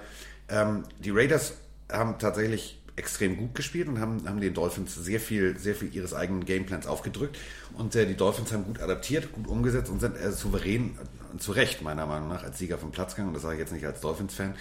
ähm, 0.48 0.84
die 1.00 1.12
Raiders 1.12 1.54
haben 1.92 2.18
tatsächlich 2.18 2.77
extrem 2.98 3.38
gut 3.38 3.56
gespielt 3.56 3.88
und 3.88 4.00
haben, 4.00 4.28
haben 4.28 4.42
den 4.42 4.54
Dolphins 4.54 4.96
sehr 4.96 5.20
viel, 5.20 5.58
sehr 5.58 5.76
viel 5.76 5.94
ihres 5.94 6.14
eigenen 6.14 6.46
Gameplans 6.46 6.88
aufgedrückt. 6.88 7.38
Und 7.74 7.96
äh, 7.96 8.06
die 8.06 8.16
Dolphins 8.16 8.52
haben 8.52 8.66
gut 8.66 8.82
adaptiert, 8.82 9.32
gut 9.32 9.48
umgesetzt 9.48 9.90
und 9.90 10.00
sind 10.00 10.18
äh, 10.18 10.32
souverän 10.32 10.98
und 11.32 11.42
zu 11.42 11.52
Recht, 11.52 11.82
meiner 11.84 12.08
Meinung 12.08 12.28
nach, 12.28 12.44
als 12.44 12.58
Sieger 12.58 12.78
vom 12.78 12.92
Platz 12.92 13.14
gegangen. 13.14 13.30
Und 13.30 13.36
das 13.36 13.44
sage 13.44 13.56
ich 13.56 13.60
jetzt 13.60 13.72
nicht 13.72 13.86
als 13.86 14.02
Dolphins-Fan. 14.02 14.56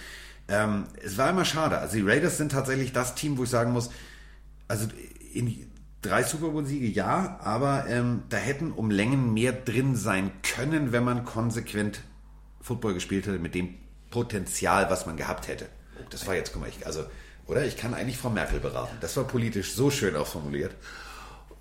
Ähm, 0.49 0.85
es 1.03 1.17
war 1.17 1.29
immer 1.31 1.45
schade. 1.45 1.79
Also 1.79 1.97
die 1.97 2.03
Raiders 2.03 2.37
sind 2.37 2.51
tatsächlich 2.51 2.93
das 2.93 3.15
Team, 3.15 3.37
wo 3.37 3.43
ich 3.43 3.49
sagen 3.49 3.71
muss, 3.71 3.89
also 4.67 4.87
in 5.33 5.67
drei 6.01 6.23
Super 6.23 6.49
Bowl-Siege 6.49 6.87
ja, 6.87 7.39
aber 7.41 7.87
ähm, 7.89 8.23
da 8.29 8.37
hätten 8.37 8.71
um 8.71 8.91
Längen 8.91 9.33
mehr 9.33 9.51
drin 9.51 9.95
sein 9.95 10.31
können, 10.43 10.91
wenn 10.91 11.03
man 11.03 11.25
konsequent 11.25 12.01
Football 12.61 12.93
gespielt 12.93 13.25
hätte 13.25 13.39
mit 13.39 13.55
dem 13.55 13.75
Potenzial, 14.11 14.89
was 14.89 15.05
man 15.05 15.17
gehabt 15.17 15.47
hätte. 15.47 15.67
Das 16.11 16.27
war 16.27 16.35
jetzt, 16.35 16.53
guck 16.53 16.61
mal, 16.61 16.69
ich, 16.69 16.85
also, 16.85 17.03
oder? 17.47 17.65
Ich 17.65 17.77
kann 17.77 17.93
eigentlich 17.93 18.17
Frau 18.17 18.29
Merkel 18.29 18.59
beraten. 18.59 18.97
Das 19.01 19.15
war 19.17 19.23
politisch 19.23 19.73
so 19.73 19.89
schön 19.89 20.15
ausformuliert. 20.15 20.71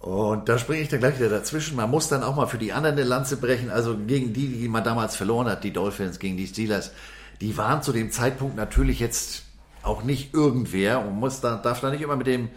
Und 0.00 0.48
da 0.48 0.58
springe 0.58 0.82
ich 0.82 0.88
dann 0.88 1.00
gleich 1.00 1.18
wieder 1.18 1.30
dazwischen. 1.30 1.76
Man 1.76 1.90
muss 1.90 2.08
dann 2.08 2.22
auch 2.22 2.36
mal 2.36 2.46
für 2.46 2.58
die 2.58 2.72
anderen 2.72 2.96
eine 2.96 3.04
Lanze 3.04 3.38
brechen. 3.38 3.70
Also 3.70 3.96
gegen 3.96 4.32
die, 4.32 4.48
die 4.48 4.68
man 4.68 4.84
damals 4.84 5.16
verloren 5.16 5.48
hat, 5.48 5.64
die 5.64 5.72
Dolphins, 5.72 6.18
gegen 6.18 6.36
die 6.36 6.46
Steelers 6.46 6.92
die 7.40 7.56
waren 7.56 7.82
zu 7.82 7.92
dem 7.92 8.10
Zeitpunkt 8.10 8.56
natürlich 8.56 9.00
jetzt 9.00 9.42
auch 9.82 10.02
nicht 10.02 10.34
irgendwer 10.34 11.00
und 11.00 11.14
muss 11.14 11.40
da, 11.40 11.56
darf 11.56 11.80
da 11.80 11.90
nicht 11.90 12.02
immer 12.02 12.16
mit 12.16 12.26
dem, 12.26 12.48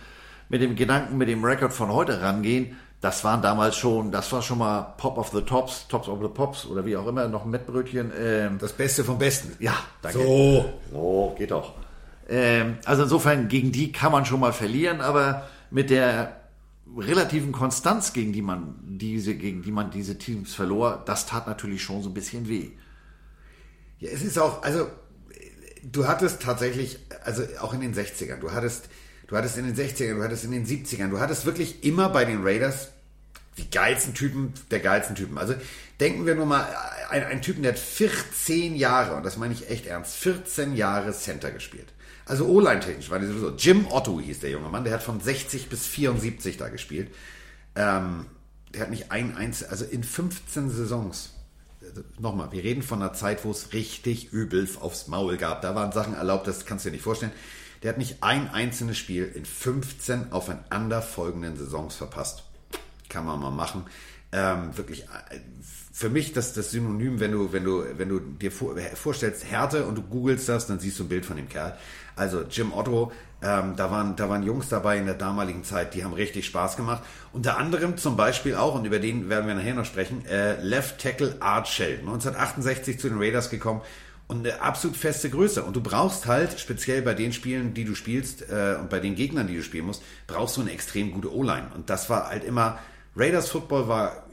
mit 0.50 0.62
dem 0.62 0.76
Gedanken, 0.76 1.18
mit 1.18 1.30
dem 1.30 1.44
Rekord 1.44 1.74
von 1.74 1.92
heute 1.92 2.22
rangehen. 2.22 2.78
Das 3.02 3.24
waren 3.24 3.42
damals 3.42 3.78
schon, 3.78 4.12
das 4.12 4.32
war 4.34 4.42
schon 4.42 4.58
mal 4.58 4.94
Pop 4.98 5.18
of 5.18 5.30
the 5.30 5.42
Tops, 5.42 5.88
Tops 5.88 6.10
of 6.10 6.20
the 6.22 6.28
Pops 6.28 6.66
oder 6.66 6.86
wie 6.86 6.98
auch 6.98 7.08
immer, 7.08 7.28
noch 7.28 7.46
ein 7.46 7.52
Mettbrötchen. 7.52 8.12
Ähm, 8.18 8.58
das 8.60 8.74
Beste 8.74 9.04
vom 9.04 9.18
Besten. 9.18 9.56
Ja, 9.60 9.76
danke. 10.02 10.20
So. 10.20 10.66
So, 10.92 11.36
geht 11.38 11.52
doch. 11.52 11.74
Ähm, 12.30 12.78
also 12.86 13.04
insofern, 13.04 13.48
gegen 13.48 13.72
die 13.72 13.92
kann 13.92 14.12
man 14.12 14.26
schon 14.26 14.40
mal 14.40 14.54
verlieren, 14.54 15.02
aber 15.02 15.50
mit 15.72 15.90
der 15.90 16.40
relativen 16.98 17.52
Konstanz, 17.52 18.14
gegen 18.14 18.34
die 18.34 18.42
man 18.42 18.76
diese, 18.84 19.36
gegen 19.36 19.62
die 19.62 19.72
man 19.72 19.92
diese 19.92 20.18
Teams 20.18 20.54
verlor, 20.54 21.04
das 21.06 21.26
tat 21.26 21.48
natürlich 21.48 21.84
schon 21.84 22.02
so 22.02 22.10
ein 22.10 22.14
bisschen 22.14 22.48
weh. 22.48 22.72
Ja, 24.00 24.10
es 24.12 24.22
ist 24.22 24.40
auch, 24.40 24.64
also 24.64 24.88
du 25.84 26.08
hattest 26.08 26.42
tatsächlich, 26.42 27.00
also 27.24 27.44
auch 27.62 27.74
in 27.74 27.82
den 27.82 27.94
60ern, 27.94 28.38
du 28.40 28.52
hattest, 28.52 28.90
du 29.28 29.36
hattest 29.36 29.58
in 29.58 29.66
den 29.66 29.76
60ern, 29.76 30.16
du 30.16 30.24
hattest 30.24 30.46
in 30.46 30.52
den 30.52 30.66
70ern, 30.66 31.10
du 31.10 31.20
hattest 31.20 31.46
wirklich 31.46 31.84
immer 31.84 32.10
bei 32.10 32.26
den 32.26 32.44
Raiders 32.44 32.90
die 33.58 33.70
geilsten 33.70 34.14
Typen 34.14 34.54
der 34.72 34.80
geilsten 34.80 35.16
Typen. 35.16 35.38
Also 35.38 35.54
denken 36.00 36.26
wir 36.26 36.36
nur 36.36 36.46
mal, 36.46 36.66
ein, 37.10 37.24
ein 37.24 37.42
Typen, 37.42 37.64
der 37.64 37.74
hat 37.74 37.80
14 37.80 38.76
Jahre, 38.76 39.16
und 39.16 39.26
das 39.26 39.38
meine 39.38 39.54
ich 39.54 39.70
echt 39.70 39.86
ernst, 39.86 40.16
14 40.16 40.76
Jahre 40.76 41.12
Center 41.12 41.52
gespielt. 41.52 41.88
Also 42.30 42.46
O-Line-technisch 42.46 43.10
war 43.10 43.20
die 43.20 43.28
sowieso. 43.28 43.50
Jim 43.58 43.88
Otto 43.90 44.20
hieß 44.20 44.40
der 44.40 44.52
junge 44.52 44.70
Mann, 44.70 44.84
der 44.84 44.94
hat 44.94 45.04
von 45.04 45.20
60 45.20 45.68
bis 45.68 45.86
74 45.88 46.58
da 46.58 46.70
gespielt. 46.70 47.10
Ähm, 47.76 48.28
der 48.74 48.84
hat 48.84 48.92
nicht 48.92 49.12
ein 49.12 49.36
einziges, 49.36 49.72
also 49.72 49.86
in 49.86 50.04
15 50.04 50.70
Saisons 50.70 51.32
nochmal, 52.20 52.52
wir 52.52 52.64
reden 52.64 52.84
von 52.84 53.02
einer 53.02 53.14
Zeit, 53.14 53.46
wo 53.46 53.52
es 53.52 53.74
richtig 53.74 54.32
übel 54.32 54.68
aufs 54.80 55.08
Maul 55.08 55.38
gab. 55.38 55.62
Da 55.62 55.76
waren 55.76 55.92
Sachen 55.92 56.14
erlaubt, 56.14 56.48
das 56.48 56.66
kannst 56.66 56.86
du 56.86 56.90
dir 56.90 56.94
nicht 56.96 57.04
vorstellen. 57.04 57.32
Der 57.84 57.90
hat 57.90 57.98
nicht 57.98 58.22
ein 58.22 58.50
einzelnes 58.50 58.98
Spiel 58.98 59.24
in 59.24 59.46
15 59.46 60.32
aufeinanderfolgenden 60.32 61.58
Saisons 61.58 61.96
verpasst. 61.96 62.44
Kann 63.08 63.26
man 63.26 63.40
mal 63.40 63.52
machen. 63.52 63.86
Ähm, 64.32 64.78
wirklich, 64.78 65.04
äh, 65.04 65.40
für 65.92 66.10
mich 66.10 66.34
das, 66.34 66.54
das 66.54 66.72
Synonym, 66.72 67.20
wenn 67.20 67.32
du, 67.32 67.52
wenn 67.52 67.64
du, 67.64 67.84
wenn 67.98 68.10
du 68.10 68.20
dir 68.20 68.52
vorstellst 68.52 69.46
Härte 69.46 69.86
und 69.86 69.96
du 69.96 70.02
googelst 70.02 70.48
das, 70.48 70.68
dann 70.68 70.80
siehst 70.80 71.00
du 71.00 71.04
ein 71.04 71.10
Bild 71.10 71.26
von 71.26 71.36
dem 71.36 71.50
Kerl. 71.50 71.78
Also 72.20 72.42
Jim 72.42 72.74
Otto, 72.74 73.14
ähm, 73.42 73.78
da, 73.78 73.90
waren, 73.90 74.18
da 74.18 74.30
waren 74.30 74.44
Jungs 74.44 74.68
dabei 74.68 74.98
in 74.98 75.06
der 75.06 75.16
damaligen 75.16 75.64
Zeit, 75.64 75.94
die 75.94 76.04
haben 76.04 76.14
richtig 76.14 76.46
Spaß 76.46 76.76
gemacht. 76.76 77.02
Unter 77.32 77.58
anderem 77.58 77.98
zum 77.98 78.18
Beispiel 78.18 78.56
auch, 78.56 78.76
und 78.76 78.86
über 78.86 79.00
den 79.00 79.30
werden 79.30 79.48
wir 79.48 79.56
nachher 79.56 79.76
noch 79.76 79.86
sprechen, 79.86 80.26
äh, 80.26 80.62
Left 80.62 81.00
Tackle 81.00 81.38
Art 81.40 81.70
Shell, 81.70 82.00
1968 82.00 83.00
zu 83.00 83.08
den 83.08 83.18
Raiders 83.18 83.50
gekommen 83.50 83.82
und 84.28 84.46
eine 84.46 84.62
absolut 84.62 84.98
feste 84.98 85.30
Größe. 85.30 85.64
Und 85.64 85.78
du 85.78 85.82
brauchst 85.82 86.28
halt, 86.28 86.60
speziell 86.60 87.02
bei 87.02 87.14
den 87.14 87.32
Spielen, 87.32 87.74
die 87.74 87.86
du 87.86 87.96
spielst 87.96 88.42
äh, 88.50 88.76
und 88.78 88.90
bei 88.90 89.00
den 89.00 89.16
Gegnern, 89.16 89.48
die 89.48 89.56
du 89.56 89.64
spielen 89.64 89.86
musst, 89.86 90.04
brauchst 90.28 90.58
du 90.58 90.62
eine 90.62 90.72
extrem 90.72 91.14
gute 91.14 91.34
O-Line. 91.34 91.68
Und 91.74 91.90
das 91.90 92.10
war 92.10 92.28
halt 92.28 92.44
immer, 92.44 92.80
Raiders 93.16 93.50
Football 93.50 93.88
war 93.88 94.24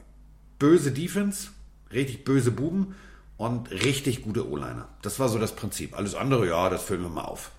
böse 0.59 0.91
Defense, 0.91 1.51
richtig 1.93 2.24
böse 2.24 2.51
Buben 2.51 2.97
und 3.37 3.70
richtig 3.70 4.22
gute 4.22 4.51
O-Liner. 4.51 4.89
Das 5.03 5.20
war 5.20 5.28
so 5.28 5.39
das 5.39 5.55
Prinzip. 5.55 5.97
Alles 5.97 6.16
andere, 6.16 6.49
ja, 6.49 6.68
das 6.68 6.82
füllen 6.82 7.03
wir 7.03 7.09
mal 7.09 7.22
auf 7.22 7.53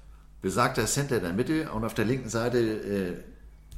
besagter 0.47 0.85
Center 0.85 1.17
in 1.17 1.23
der 1.23 1.33
Mitte 1.33 1.69
und 1.71 1.83
auf 1.83 1.93
der 1.93 2.05
linken 2.05 2.29
Seite 2.29 2.57
äh, 2.57 3.13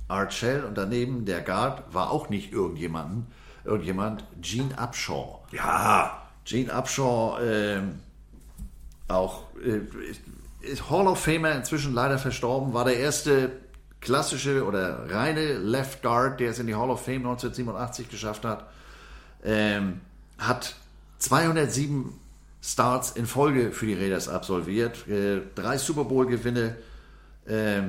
Art 0.08 0.32
Shell 0.34 0.64
und 0.66 0.78
daneben 0.78 1.26
der 1.26 1.42
Guard 1.42 1.92
war 1.96 2.12
auch 2.12 2.30
nicht 2.30 2.54
irgendjemanden, 2.54 3.26
irgendjemand, 3.66 4.24
Gene 4.40 4.76
Upshaw. 4.80 5.40
Ja. 5.52 6.28
Gene 6.46 6.72
Upshaw, 6.72 7.40
äh, 7.40 7.82
auch 9.08 9.46
äh, 9.66 9.82
Hall 10.92 11.08
of 11.08 11.20
Famer, 11.20 11.54
inzwischen 11.54 11.96
leider 11.96 12.20
verstorben, 12.20 12.72
war 12.76 12.86
der 12.86 12.98
erste 12.98 13.52
klassische 14.00 14.64
oder 14.64 15.10
reine 15.10 15.54
Left 15.54 16.04
Guard, 16.04 16.40
der 16.40 16.52
es 16.52 16.60
in 16.60 16.68
die 16.68 16.76
Hall 16.76 16.92
of 16.92 17.04
Fame 17.04 17.26
1987 17.26 18.10
geschafft 18.10 18.46
hat. 18.46 18.70
Ähm, 19.44 20.02
hat 20.38 20.76
207 21.18 22.14
Starts 22.62 23.12
in 23.12 23.26
Folge 23.26 23.72
für 23.72 23.86
die 23.86 23.94
Raiders 23.94 24.28
absolviert, 24.28 25.08
äh, 25.08 25.42
drei 25.56 25.78
Super 25.78 26.04
Bowl-Gewinne 26.06 26.76
äh, 27.46 27.82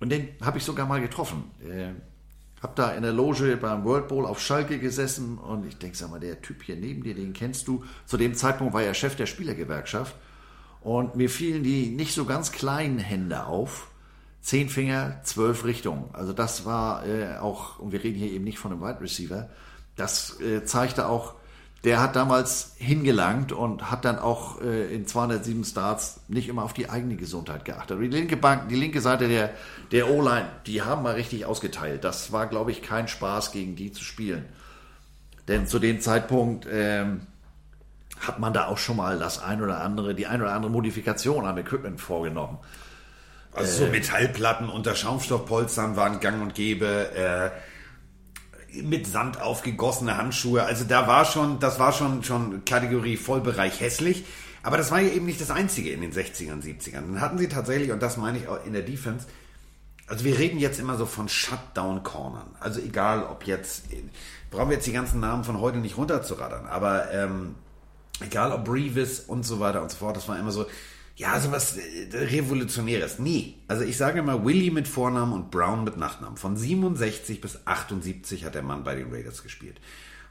und 0.00 0.10
den 0.10 0.28
habe 0.42 0.58
ich 0.58 0.64
sogar 0.64 0.86
mal 0.86 1.00
getroffen. 1.00 1.50
Äh, 1.62 1.92
hab 2.62 2.76
da 2.76 2.92
in 2.92 3.02
der 3.02 3.12
Loge 3.12 3.56
beim 3.56 3.84
World 3.84 4.08
Bowl 4.08 4.26
auf 4.26 4.40
Schalke 4.40 4.78
gesessen 4.78 5.38
und 5.38 5.66
ich 5.66 5.78
denke, 5.78 5.96
sag 5.96 6.10
mal, 6.10 6.20
der 6.20 6.42
Typ 6.42 6.62
hier 6.62 6.76
neben 6.76 7.02
dir, 7.02 7.14
den 7.14 7.32
kennst 7.32 7.66
du. 7.68 7.84
Zu 8.04 8.18
dem 8.18 8.34
Zeitpunkt 8.34 8.74
war 8.74 8.82
er 8.82 8.92
Chef 8.92 9.16
der 9.16 9.26
Spielergewerkschaft 9.26 10.14
und 10.82 11.16
mir 11.16 11.30
fielen 11.30 11.62
die 11.62 11.88
nicht 11.88 12.14
so 12.14 12.26
ganz 12.26 12.52
kleinen 12.52 12.98
Hände 12.98 13.46
auf. 13.46 13.90
Zehn 14.42 14.70
Finger, 14.70 15.20
zwölf 15.22 15.64
Richtungen. 15.64 16.10
Also 16.14 16.32
das 16.32 16.64
war 16.64 17.06
äh, 17.06 17.36
auch, 17.38 17.78
und 17.78 17.92
wir 17.92 18.02
reden 18.02 18.18
hier 18.18 18.30
eben 18.30 18.44
nicht 18.44 18.58
von 18.58 18.72
einem 18.72 18.80
Wide 18.80 19.00
Receiver, 19.00 19.50
das 19.96 20.40
äh, 20.40 20.64
zeigte 20.64 21.08
auch, 21.08 21.34
der 21.84 22.00
hat 22.00 22.14
damals 22.14 22.74
hingelangt 22.76 23.52
und 23.52 23.90
hat 23.90 24.04
dann 24.04 24.18
auch 24.18 24.60
äh, 24.60 24.94
in 24.94 25.06
207 25.06 25.64
Starts 25.64 26.20
nicht 26.28 26.48
immer 26.48 26.62
auf 26.62 26.74
die 26.74 26.90
eigene 26.90 27.16
Gesundheit 27.16 27.64
geachtet. 27.64 27.98
Die 28.00 28.06
linke 28.06 28.36
Bank, 28.36 28.68
die 28.68 28.76
linke 28.76 29.00
Seite 29.00 29.28
der, 29.28 29.50
der 29.90 30.10
O-Line, 30.10 30.46
die 30.66 30.82
haben 30.82 31.02
mal 31.02 31.14
richtig 31.14 31.46
ausgeteilt. 31.46 32.04
Das 32.04 32.32
war, 32.32 32.46
glaube 32.48 32.70
ich, 32.70 32.82
kein 32.82 33.08
Spaß, 33.08 33.52
gegen 33.52 33.76
die 33.76 33.92
zu 33.92 34.04
spielen. 34.04 34.44
Denn 35.48 35.66
zu 35.66 35.78
dem 35.78 36.00
Zeitpunkt 36.02 36.66
ähm, 36.70 37.22
hat 38.20 38.38
man 38.38 38.52
da 38.52 38.66
auch 38.66 38.78
schon 38.78 38.98
mal 38.98 39.18
das 39.18 39.42
ein 39.42 39.62
oder 39.62 39.80
andere, 39.80 40.14
die 40.14 40.26
ein 40.26 40.42
oder 40.42 40.52
andere 40.52 40.70
Modifikation 40.70 41.46
am 41.46 41.56
Equipment 41.56 41.98
vorgenommen. 41.98 42.58
Also 43.52 43.86
so 43.86 43.90
Metallplatten 43.90 44.68
unter 44.68 44.94
Schaumstoffpolstern 44.94 45.96
waren 45.96 46.20
gang 46.20 46.42
und 46.42 46.54
gäbe. 46.54 47.10
Äh, 47.14 47.50
mit 48.82 49.06
Sand 49.06 49.40
aufgegossene 49.40 50.16
Handschuhe. 50.16 50.64
Also 50.64 50.84
da 50.84 51.06
war 51.06 51.24
schon, 51.24 51.58
das 51.58 51.78
war 51.78 51.92
schon, 51.92 52.22
schon 52.24 52.64
Kategorie 52.64 53.16
Vollbereich 53.16 53.80
hässlich. 53.80 54.24
Aber 54.62 54.76
das 54.76 54.90
war 54.90 55.00
ja 55.00 55.12
eben 55.12 55.26
nicht 55.26 55.40
das 55.40 55.50
Einzige 55.50 55.90
in 55.90 56.00
den 56.00 56.12
60ern, 56.12 56.62
70ern. 56.62 57.00
Dann 57.00 57.20
hatten 57.20 57.38
sie 57.38 57.48
tatsächlich, 57.48 57.92
und 57.92 58.02
das 58.02 58.16
meine 58.16 58.38
ich 58.38 58.48
auch 58.48 58.64
in 58.64 58.72
der 58.72 58.82
Defense, 58.82 59.26
also 60.06 60.24
wir 60.24 60.38
reden 60.38 60.58
jetzt 60.58 60.80
immer 60.80 60.96
so 60.96 61.06
von 61.06 61.28
Shutdown-Cornern. 61.28 62.48
Also 62.58 62.80
egal, 62.80 63.22
ob 63.22 63.46
jetzt, 63.46 63.84
brauchen 64.50 64.68
wir 64.68 64.76
jetzt 64.76 64.86
die 64.86 64.92
ganzen 64.92 65.20
Namen 65.20 65.44
von 65.44 65.60
heute 65.60 65.78
nicht 65.78 65.96
runterzuraddern, 65.96 66.66
aber 66.66 67.12
ähm, 67.12 67.54
egal 68.20 68.52
ob 68.52 68.64
Brevis 68.64 69.20
und 69.20 69.46
so 69.46 69.60
weiter 69.60 69.80
und 69.82 69.90
so 69.90 69.98
fort, 69.98 70.16
das 70.16 70.28
war 70.28 70.38
immer 70.38 70.50
so, 70.50 70.66
ja, 71.20 71.38
so 71.38 71.52
was 71.52 71.76
äh, 71.76 72.08
Revolutionäres. 72.12 73.18
Nee. 73.18 73.56
Also 73.68 73.84
ich 73.84 73.98
sage 73.98 74.20
immer 74.20 74.42
Willie 74.42 74.70
mit 74.70 74.88
Vornamen 74.88 75.34
und 75.34 75.50
Brown 75.50 75.84
mit 75.84 75.98
Nachnamen. 75.98 76.38
Von 76.38 76.56
67 76.56 77.42
bis 77.42 77.66
78 77.66 78.46
hat 78.46 78.54
der 78.54 78.62
Mann 78.62 78.84
bei 78.84 78.94
den 78.94 79.12
Raiders 79.12 79.42
gespielt. 79.42 79.78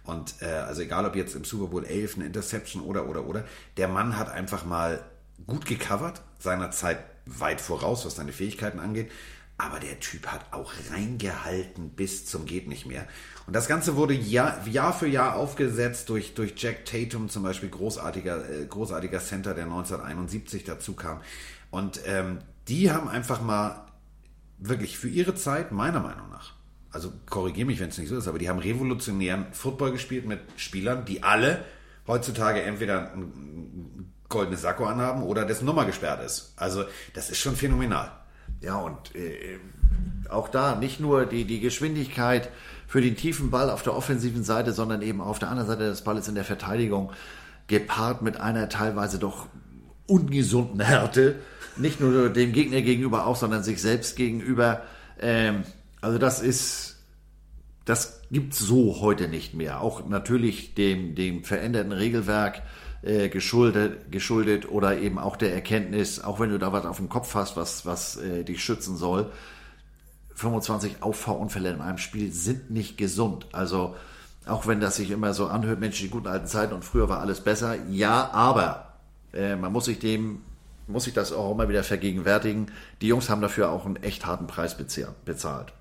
Und 0.03 0.33
äh, 0.41 0.45
also 0.47 0.81
egal 0.81 1.05
ob 1.05 1.15
jetzt 1.15 1.35
im 1.35 1.43
Super 1.43 1.67
Bowl 1.67 1.85
11 1.85 2.15
eine 2.15 2.25
Interception 2.25 2.81
oder 2.81 3.07
oder 3.07 3.25
oder, 3.25 3.45
der 3.77 3.87
Mann 3.87 4.17
hat 4.17 4.31
einfach 4.31 4.65
mal 4.65 5.03
gut 5.45 5.67
gecovert, 5.67 6.23
seiner 6.39 6.71
Zeit 6.71 6.97
weit 7.27 7.61
voraus, 7.61 8.03
was 8.07 8.15
seine 8.15 8.33
Fähigkeiten 8.33 8.79
angeht. 8.79 9.11
Aber 9.59 9.79
der 9.79 9.99
Typ 9.99 10.25
hat 10.25 10.51
auch 10.51 10.73
reingehalten 10.89 11.91
bis 11.91 12.25
zum 12.25 12.47
geht 12.47 12.67
nicht 12.67 12.87
mehr. 12.87 13.07
Und 13.49 13.55
das 13.55 13.67
Ganze 13.67 13.95
wurde 13.95 14.13
Jahr, 14.13 14.63
Jahr 14.67 14.93
für 14.93 15.07
Jahr 15.07 15.35
aufgesetzt 15.35 16.07
durch, 16.09 16.35
durch 16.35 16.53
Jack 16.55 16.85
Tatum, 16.85 17.29
zum 17.29 17.41
Beispiel 17.41 17.69
großartiger, 17.69 18.47
äh, 18.47 18.65
großartiger 18.67 19.19
Center, 19.21 19.55
der 19.55 19.63
1971 19.63 20.65
dazu 20.65 20.93
kam. 20.93 21.19
Und 21.71 21.99
ähm, 22.05 22.41
die 22.67 22.91
haben 22.91 23.09
einfach 23.09 23.41
mal 23.41 23.87
wirklich 24.59 24.99
für 24.99 25.09
ihre 25.09 25.33
Zeit, 25.33 25.71
meiner 25.71 25.99
Meinung 25.99 26.29
nach, 26.29 26.53
also 26.91 27.11
korrigiere 27.27 27.65
mich, 27.65 27.79
wenn 27.79 27.89
es 27.89 27.97
nicht 27.97 28.09
so 28.09 28.17
ist, 28.17 28.27
aber 28.27 28.37
die 28.37 28.49
haben 28.49 28.59
revolutionären 28.59 29.47
Football 29.51 29.93
gespielt 29.93 30.27
mit 30.27 30.41
Spielern, 30.57 31.05
die 31.05 31.23
alle 31.23 31.65
heutzutage 32.05 32.61
entweder 32.61 33.13
ein 33.13 34.13
goldenes 34.29 34.61
Sakko 34.61 34.85
anhaben 34.85 35.23
oder 35.23 35.43
dessen 35.43 35.65
Nummer 35.65 35.85
gesperrt 35.85 36.23
ist. 36.23 36.53
Also 36.55 36.83
das 37.15 37.31
ist 37.31 37.39
schon 37.39 37.55
phänomenal. 37.55 38.11
Ja, 38.61 38.75
und 38.75 39.15
äh, 39.15 39.57
auch 40.29 40.49
da 40.49 40.75
nicht 40.75 40.99
nur 40.99 41.25
die, 41.25 41.45
die 41.45 41.59
Geschwindigkeit, 41.59 42.51
für 42.89 43.01
den 43.01 43.15
tiefen 43.15 43.51
Ball 43.51 43.69
auf 43.69 43.83
der 43.83 43.95
offensiven 43.95 44.43
Seite, 44.43 44.73
sondern 44.73 45.03
eben 45.03 45.21
auf 45.21 45.37
der 45.37 45.49
anderen 45.49 45.69
Seite 45.69 45.83
des 45.83 46.01
Balles 46.03 46.27
in 46.27 46.33
der 46.33 46.43
Verteidigung, 46.43 47.11
gepaart 47.67 48.23
mit 48.23 48.41
einer 48.41 48.67
teilweise 48.67 49.19
doch 49.19 49.45
ungesunden 50.07 50.79
Härte, 50.81 51.35
nicht 51.77 52.01
nur 52.01 52.29
dem 52.29 52.51
Gegner 52.51 52.81
gegenüber 52.81 53.27
auch, 53.27 53.35
sondern 53.35 53.61
sich 53.61 53.79
selbst 53.79 54.15
gegenüber. 54.15 54.81
Ähm, 55.21 55.65
also 56.01 56.17
das 56.17 56.41
ist, 56.41 56.97
das 57.85 58.21
gibt's 58.31 58.57
so 58.57 59.01
heute 59.01 59.27
nicht 59.27 59.53
mehr. 59.53 59.81
Auch 59.81 60.09
natürlich 60.09 60.73
dem, 60.73 61.13
dem 61.13 61.43
veränderten 61.43 61.91
Regelwerk 61.91 62.63
äh, 63.03 63.29
geschuldet, 63.29 64.11
geschuldet 64.11 64.67
oder 64.67 64.97
eben 64.97 65.19
auch 65.19 65.35
der 65.35 65.53
Erkenntnis, 65.53 66.21
auch 66.21 66.39
wenn 66.39 66.49
du 66.49 66.57
da 66.57 66.73
was 66.73 66.87
auf 66.87 66.97
dem 66.97 67.07
Kopf 67.07 67.35
hast, 67.35 67.55
was, 67.55 67.85
was 67.85 68.17
äh, 68.17 68.43
dich 68.43 68.63
schützen 68.63 68.97
soll, 68.97 69.31
25 70.39 71.03
Auffahrunfälle 71.03 71.69
in 71.69 71.81
einem 71.81 71.97
Spiel 71.97 72.31
sind 72.31 72.71
nicht 72.71 72.97
gesund. 72.97 73.47
Also 73.51 73.95
auch 74.45 74.67
wenn 74.67 74.79
das 74.79 74.95
sich 74.95 75.11
immer 75.11 75.33
so 75.33 75.47
anhört, 75.47 75.79
Mensch, 75.79 75.99
die 75.99 76.09
guten 76.09 76.27
alten 76.27 76.47
Zeiten 76.47 76.73
und 76.73 76.85
früher 76.85 77.09
war 77.09 77.19
alles 77.19 77.41
besser. 77.41 77.75
Ja, 77.89 78.31
aber 78.31 78.93
äh, 79.33 79.55
man 79.57 79.73
muss 79.73 79.85
sich 79.85 79.99
dem, 79.99 80.41
muss 80.87 81.03
sich 81.03 81.13
das 81.13 81.33
auch 81.33 81.51
immer 81.51 81.67
wieder 81.67 81.83
vergegenwärtigen. 81.83 82.71
Die 83.01 83.07
Jungs 83.07 83.29
haben 83.29 83.41
dafür 83.41 83.69
auch 83.69 83.85
einen 83.85 83.97
echt 83.97 84.25
harten 84.25 84.47
Preis 84.47 84.77
bezahlt. 84.77 85.73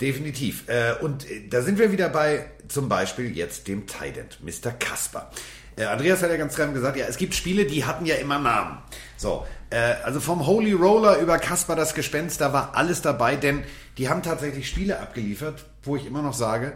Definitiv. 0.00 0.68
Äh, 0.68 0.94
und 1.00 1.30
äh, 1.30 1.48
da 1.48 1.62
sind 1.62 1.78
wir 1.78 1.92
wieder 1.92 2.08
bei 2.08 2.50
zum 2.66 2.88
Beispiel 2.88 3.36
jetzt 3.36 3.68
dem 3.68 3.86
Tident, 3.86 4.40
Mr. 4.42 4.72
Kasper. 4.72 5.30
Äh, 5.76 5.84
Andreas 5.84 6.22
hat 6.22 6.30
ja 6.30 6.36
ganz 6.36 6.56
klar 6.56 6.68
gesagt, 6.68 6.96
ja, 6.96 7.06
es 7.06 7.16
gibt 7.16 7.34
Spiele, 7.34 7.66
die 7.66 7.84
hatten 7.84 8.04
ja 8.04 8.16
immer 8.16 8.38
Namen. 8.38 8.78
So, 9.16 9.46
also 9.74 10.20
vom 10.20 10.46
Holy 10.46 10.72
Roller 10.72 11.18
über 11.18 11.38
Kasper 11.38 11.74
das 11.74 11.94
Gespenst, 11.94 12.40
da 12.40 12.52
war 12.52 12.76
alles 12.76 13.02
dabei, 13.02 13.36
denn 13.36 13.64
die 13.98 14.08
haben 14.08 14.22
tatsächlich 14.22 14.68
Spiele 14.68 15.00
abgeliefert, 15.00 15.64
wo 15.82 15.96
ich 15.96 16.06
immer 16.06 16.22
noch 16.22 16.34
sage, 16.34 16.72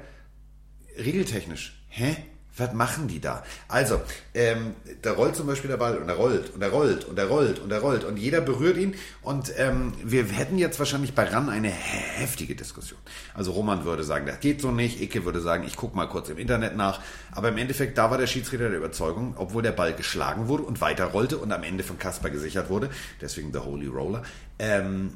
regeltechnisch, 0.99 1.84
hä? 1.88 2.16
Was 2.57 2.72
machen 2.72 3.09
die 3.09 3.20
da? 3.20 3.42
Also, 3.68 4.01
ähm, 4.34 4.74
da 5.03 5.12
rollt 5.12 5.36
zum 5.36 5.46
Beispiel 5.46 5.70
der 5.70 5.76
Ball 5.76 5.96
und 5.98 6.09
er 6.09 6.16
rollt 6.16 6.51
und 6.51 6.62
er 6.62 6.70
rollt 6.70 7.05
und 7.05 7.18
er 7.18 7.26
rollt 7.26 7.59
und 7.61 7.70
er 7.70 7.80
rollt 7.80 8.05
und 8.05 8.16
jeder 8.16 8.40
berührt 8.40 8.76
ihn 8.76 8.94
und 9.22 9.53
ähm, 9.57 9.92
wir 10.03 10.24
hätten 10.24 10.59
jetzt 10.59 10.78
wahrscheinlich 10.78 11.14
bei 11.14 11.24
RAN 11.24 11.48
eine 11.48 11.68
heftige 11.68 12.55
Diskussion. 12.55 12.98
Also 13.34 13.53
Roman 13.53 13.84
würde 13.84 14.05
sagen, 14.05 14.26
das 14.26 14.40
geht 14.40 14.61
so 14.61 14.72
nicht, 14.72 15.01
Icke 15.01 15.24
würde 15.24 15.40
sagen, 15.40 15.64
ich 15.64 15.76
gucke 15.76 15.96
mal 15.96 16.07
kurz 16.07 16.28
im 16.28 16.38
Internet 16.38 16.76
nach, 16.76 17.01
aber 17.32 17.48
im 17.51 17.59
Endeffekt, 17.59 17.96
da 17.96 18.11
war 18.11 18.18
der 18.18 18.26
Schiedsrichter 18.26 18.68
der 18.68 18.78
Überzeugung, 18.78 19.34
obwohl 19.36 19.62
der 19.62 19.72
Ball 19.72 19.94
geschlagen 19.94 20.48
wurde 20.48 20.64
und 20.64 20.80
weiter 20.80 21.07
rollte 21.07 21.38
und 21.38 21.53
am 21.53 21.62
Ende 21.62 21.84
von 21.84 21.98
Kasper 21.98 22.30
gesichert 22.30 22.68
wurde, 22.68 22.90
deswegen 23.20 23.53
der 23.53 23.64
Holy 23.64 23.86
Roller, 23.86 24.22
ähm, 24.59 25.14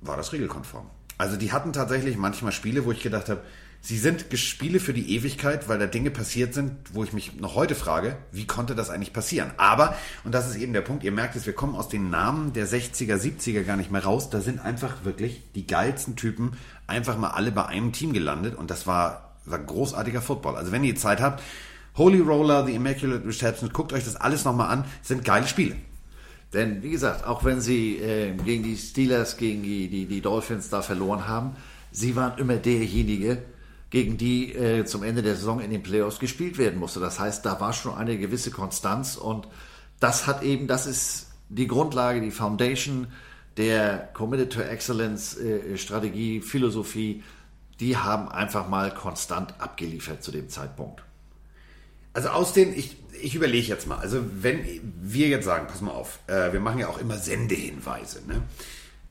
war 0.00 0.16
das 0.16 0.32
regelkonform. 0.32 0.86
Also 1.18 1.36
die 1.36 1.52
hatten 1.52 1.74
tatsächlich 1.74 2.16
manchmal 2.16 2.52
Spiele, 2.52 2.86
wo 2.86 2.92
ich 2.92 3.02
gedacht 3.02 3.28
habe, 3.28 3.42
Sie 3.82 3.96
sind 3.96 4.26
Spiele 4.34 4.78
für 4.78 4.92
die 4.92 5.14
Ewigkeit, 5.16 5.68
weil 5.68 5.78
da 5.78 5.86
Dinge 5.86 6.10
passiert 6.10 6.52
sind, 6.52 6.72
wo 6.92 7.02
ich 7.02 7.14
mich 7.14 7.40
noch 7.40 7.54
heute 7.54 7.74
frage, 7.74 8.18
wie 8.30 8.46
konnte 8.46 8.74
das 8.74 8.90
eigentlich 8.90 9.14
passieren? 9.14 9.52
Aber, 9.56 9.96
und 10.22 10.34
das 10.34 10.48
ist 10.48 10.56
eben 10.56 10.74
der 10.74 10.82
Punkt, 10.82 11.02
ihr 11.02 11.12
merkt 11.12 11.34
es, 11.34 11.46
wir 11.46 11.54
kommen 11.54 11.74
aus 11.74 11.88
den 11.88 12.10
Namen 12.10 12.52
der 12.52 12.68
60er, 12.68 13.16
70er 13.16 13.62
gar 13.62 13.78
nicht 13.78 13.90
mehr 13.90 14.04
raus. 14.04 14.28
Da 14.28 14.42
sind 14.42 14.60
einfach 14.60 15.04
wirklich 15.04 15.42
die 15.54 15.66
geilsten 15.66 16.14
Typen 16.14 16.52
einfach 16.86 17.16
mal 17.16 17.30
alle 17.30 17.52
bei 17.52 17.64
einem 17.66 17.92
Team 17.92 18.12
gelandet 18.12 18.54
und 18.54 18.70
das 18.70 18.86
war, 18.86 19.36
war 19.46 19.58
großartiger 19.58 20.20
Football. 20.20 20.56
Also 20.56 20.72
wenn 20.72 20.84
ihr 20.84 20.96
Zeit 20.96 21.20
habt, 21.20 21.42
Holy 21.96 22.20
Roller, 22.20 22.66
The 22.66 22.74
Immaculate 22.74 23.26
Reception, 23.26 23.72
guckt 23.72 23.94
euch 23.94 24.04
das 24.04 24.16
alles 24.16 24.44
nochmal 24.44 24.68
an, 24.68 24.84
sind 25.02 25.24
geile 25.24 25.46
Spiele. 25.46 25.76
Denn 26.52 26.82
wie 26.82 26.90
gesagt, 26.90 27.26
auch 27.26 27.44
wenn 27.44 27.60
sie 27.60 27.96
äh, 27.96 28.34
gegen 28.44 28.62
die 28.62 28.76
Steelers, 28.76 29.38
gegen 29.38 29.62
die, 29.62 29.88
die, 29.88 30.04
die 30.04 30.20
Dolphins 30.20 30.68
da 30.68 30.82
verloren 30.82 31.26
haben, 31.26 31.56
sie 31.92 32.16
waren 32.16 32.38
immer 32.38 32.56
derjenige, 32.56 33.38
gegen 33.90 34.16
die 34.16 34.54
äh, 34.54 34.84
zum 34.84 35.02
Ende 35.02 35.22
der 35.22 35.34
Saison 35.34 35.60
in 35.60 35.70
den 35.70 35.82
Playoffs 35.82 36.20
gespielt 36.20 36.58
werden 36.58 36.78
musste. 36.78 37.00
Das 37.00 37.18
heißt, 37.18 37.44
da 37.44 37.60
war 37.60 37.72
schon 37.72 37.94
eine 37.94 38.16
gewisse 38.18 38.50
Konstanz 38.50 39.16
und 39.16 39.48
das 39.98 40.26
hat 40.26 40.42
eben, 40.42 40.66
das 40.66 40.86
ist 40.86 41.28
die 41.48 41.66
Grundlage, 41.66 42.20
die 42.20 42.30
Foundation 42.30 43.08
der 43.56 44.08
Committed 44.14 44.52
to 44.52 44.60
Excellence 44.60 45.36
äh, 45.36 45.76
Strategie, 45.76 46.40
Philosophie. 46.40 47.22
Die 47.80 47.96
haben 47.96 48.28
einfach 48.28 48.68
mal 48.68 48.94
konstant 48.94 49.60
abgeliefert 49.60 50.22
zu 50.22 50.30
dem 50.30 50.48
Zeitpunkt. 50.48 51.02
Also 52.12 52.28
aus 52.28 52.52
den, 52.52 52.72
ich, 52.76 52.96
ich 53.20 53.34
überlege 53.34 53.66
jetzt 53.66 53.86
mal, 53.86 53.98
also 53.98 54.22
wenn 54.40 54.64
wir 55.00 55.28
jetzt 55.28 55.44
sagen, 55.44 55.66
pass 55.66 55.80
mal 55.80 55.92
auf, 55.92 56.20
äh, 56.26 56.52
wir 56.52 56.60
machen 56.60 56.78
ja 56.78 56.88
auch 56.88 56.98
immer 56.98 57.16
Sendehinweise. 57.16 58.22
Ne? 58.26 58.42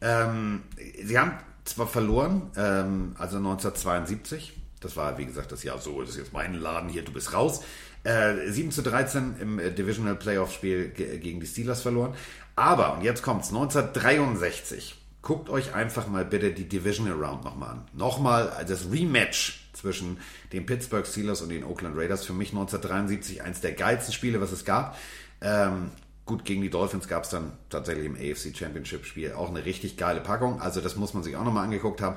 Ähm, 0.02 0.64
sie 1.04 1.18
haben 1.18 1.34
zwar 1.66 1.88
verloren, 1.88 2.50
ähm, 2.56 3.16
also 3.18 3.38
1972, 3.38 4.59
das 4.80 4.96
war, 4.96 5.18
wie 5.18 5.26
gesagt, 5.26 5.52
das 5.52 5.64
Jahr 5.64 5.80
so, 5.80 6.02
das 6.02 6.12
ist 6.12 6.18
jetzt 6.18 6.34
mein 6.34 6.54
Laden 6.54 6.90
hier, 6.90 7.04
du 7.04 7.12
bist 7.12 7.34
raus. 7.34 7.62
Äh, 8.04 8.50
7 8.50 8.72
zu 8.72 8.82
13 8.82 9.36
im 9.42 9.60
äh, 9.60 9.72
Divisional 9.72 10.16
Playoff 10.16 10.54
Spiel 10.54 10.90
ge 10.90 11.18
gegen 11.18 11.40
die 11.40 11.48
Steelers 11.48 11.82
verloren. 11.82 12.14
Aber, 12.56 12.94
und 12.94 13.04
jetzt 13.04 13.24
kommt's, 13.24 13.50
1963. 13.50 14.96
Guckt 15.22 15.50
euch 15.50 15.74
einfach 15.76 16.08
mal 16.08 16.24
bitte 16.24 16.52
die 16.52 16.68
Divisional 16.68 17.22
Round 17.22 17.44
nochmal 17.44 17.72
an. 17.72 17.88
Nochmal 17.94 18.66
das 18.68 18.90
Rematch 18.90 19.70
zwischen 19.74 20.18
den 20.54 20.66
Pittsburgh 20.66 21.06
Steelers 21.06 21.42
und 21.42 21.50
den 21.50 21.66
Oakland 21.66 21.98
Raiders. 21.98 22.26
Für 22.26 22.34
mich 22.34 22.50
1973 22.50 23.42
eins 23.42 23.60
der 23.60 23.74
geilsten 23.74 24.14
Spiele, 24.14 24.40
was 24.40 24.54
es 24.54 24.64
gab. 24.64 24.98
Ähm, 25.42 25.92
gut, 26.26 26.46
gegen 26.46 26.62
die 26.62 26.70
Dolphins 26.70 27.10
gab 27.10 27.24
es 27.24 27.30
dann 27.30 27.52
tatsächlich 27.70 28.06
im 28.06 28.16
AFC 28.16 28.56
Championship 28.56 29.06
Spiel 29.06 29.34
auch 29.34 29.50
eine 29.50 29.66
richtig 29.66 29.98
geile 29.98 30.22
Packung. 30.22 30.62
Also 30.62 30.80
das 30.80 30.96
muss 30.96 31.14
man 31.14 31.24
sich 31.24 31.36
auch 31.36 31.44
nochmal 31.44 31.66
angeguckt 31.66 32.02
haben. 32.02 32.16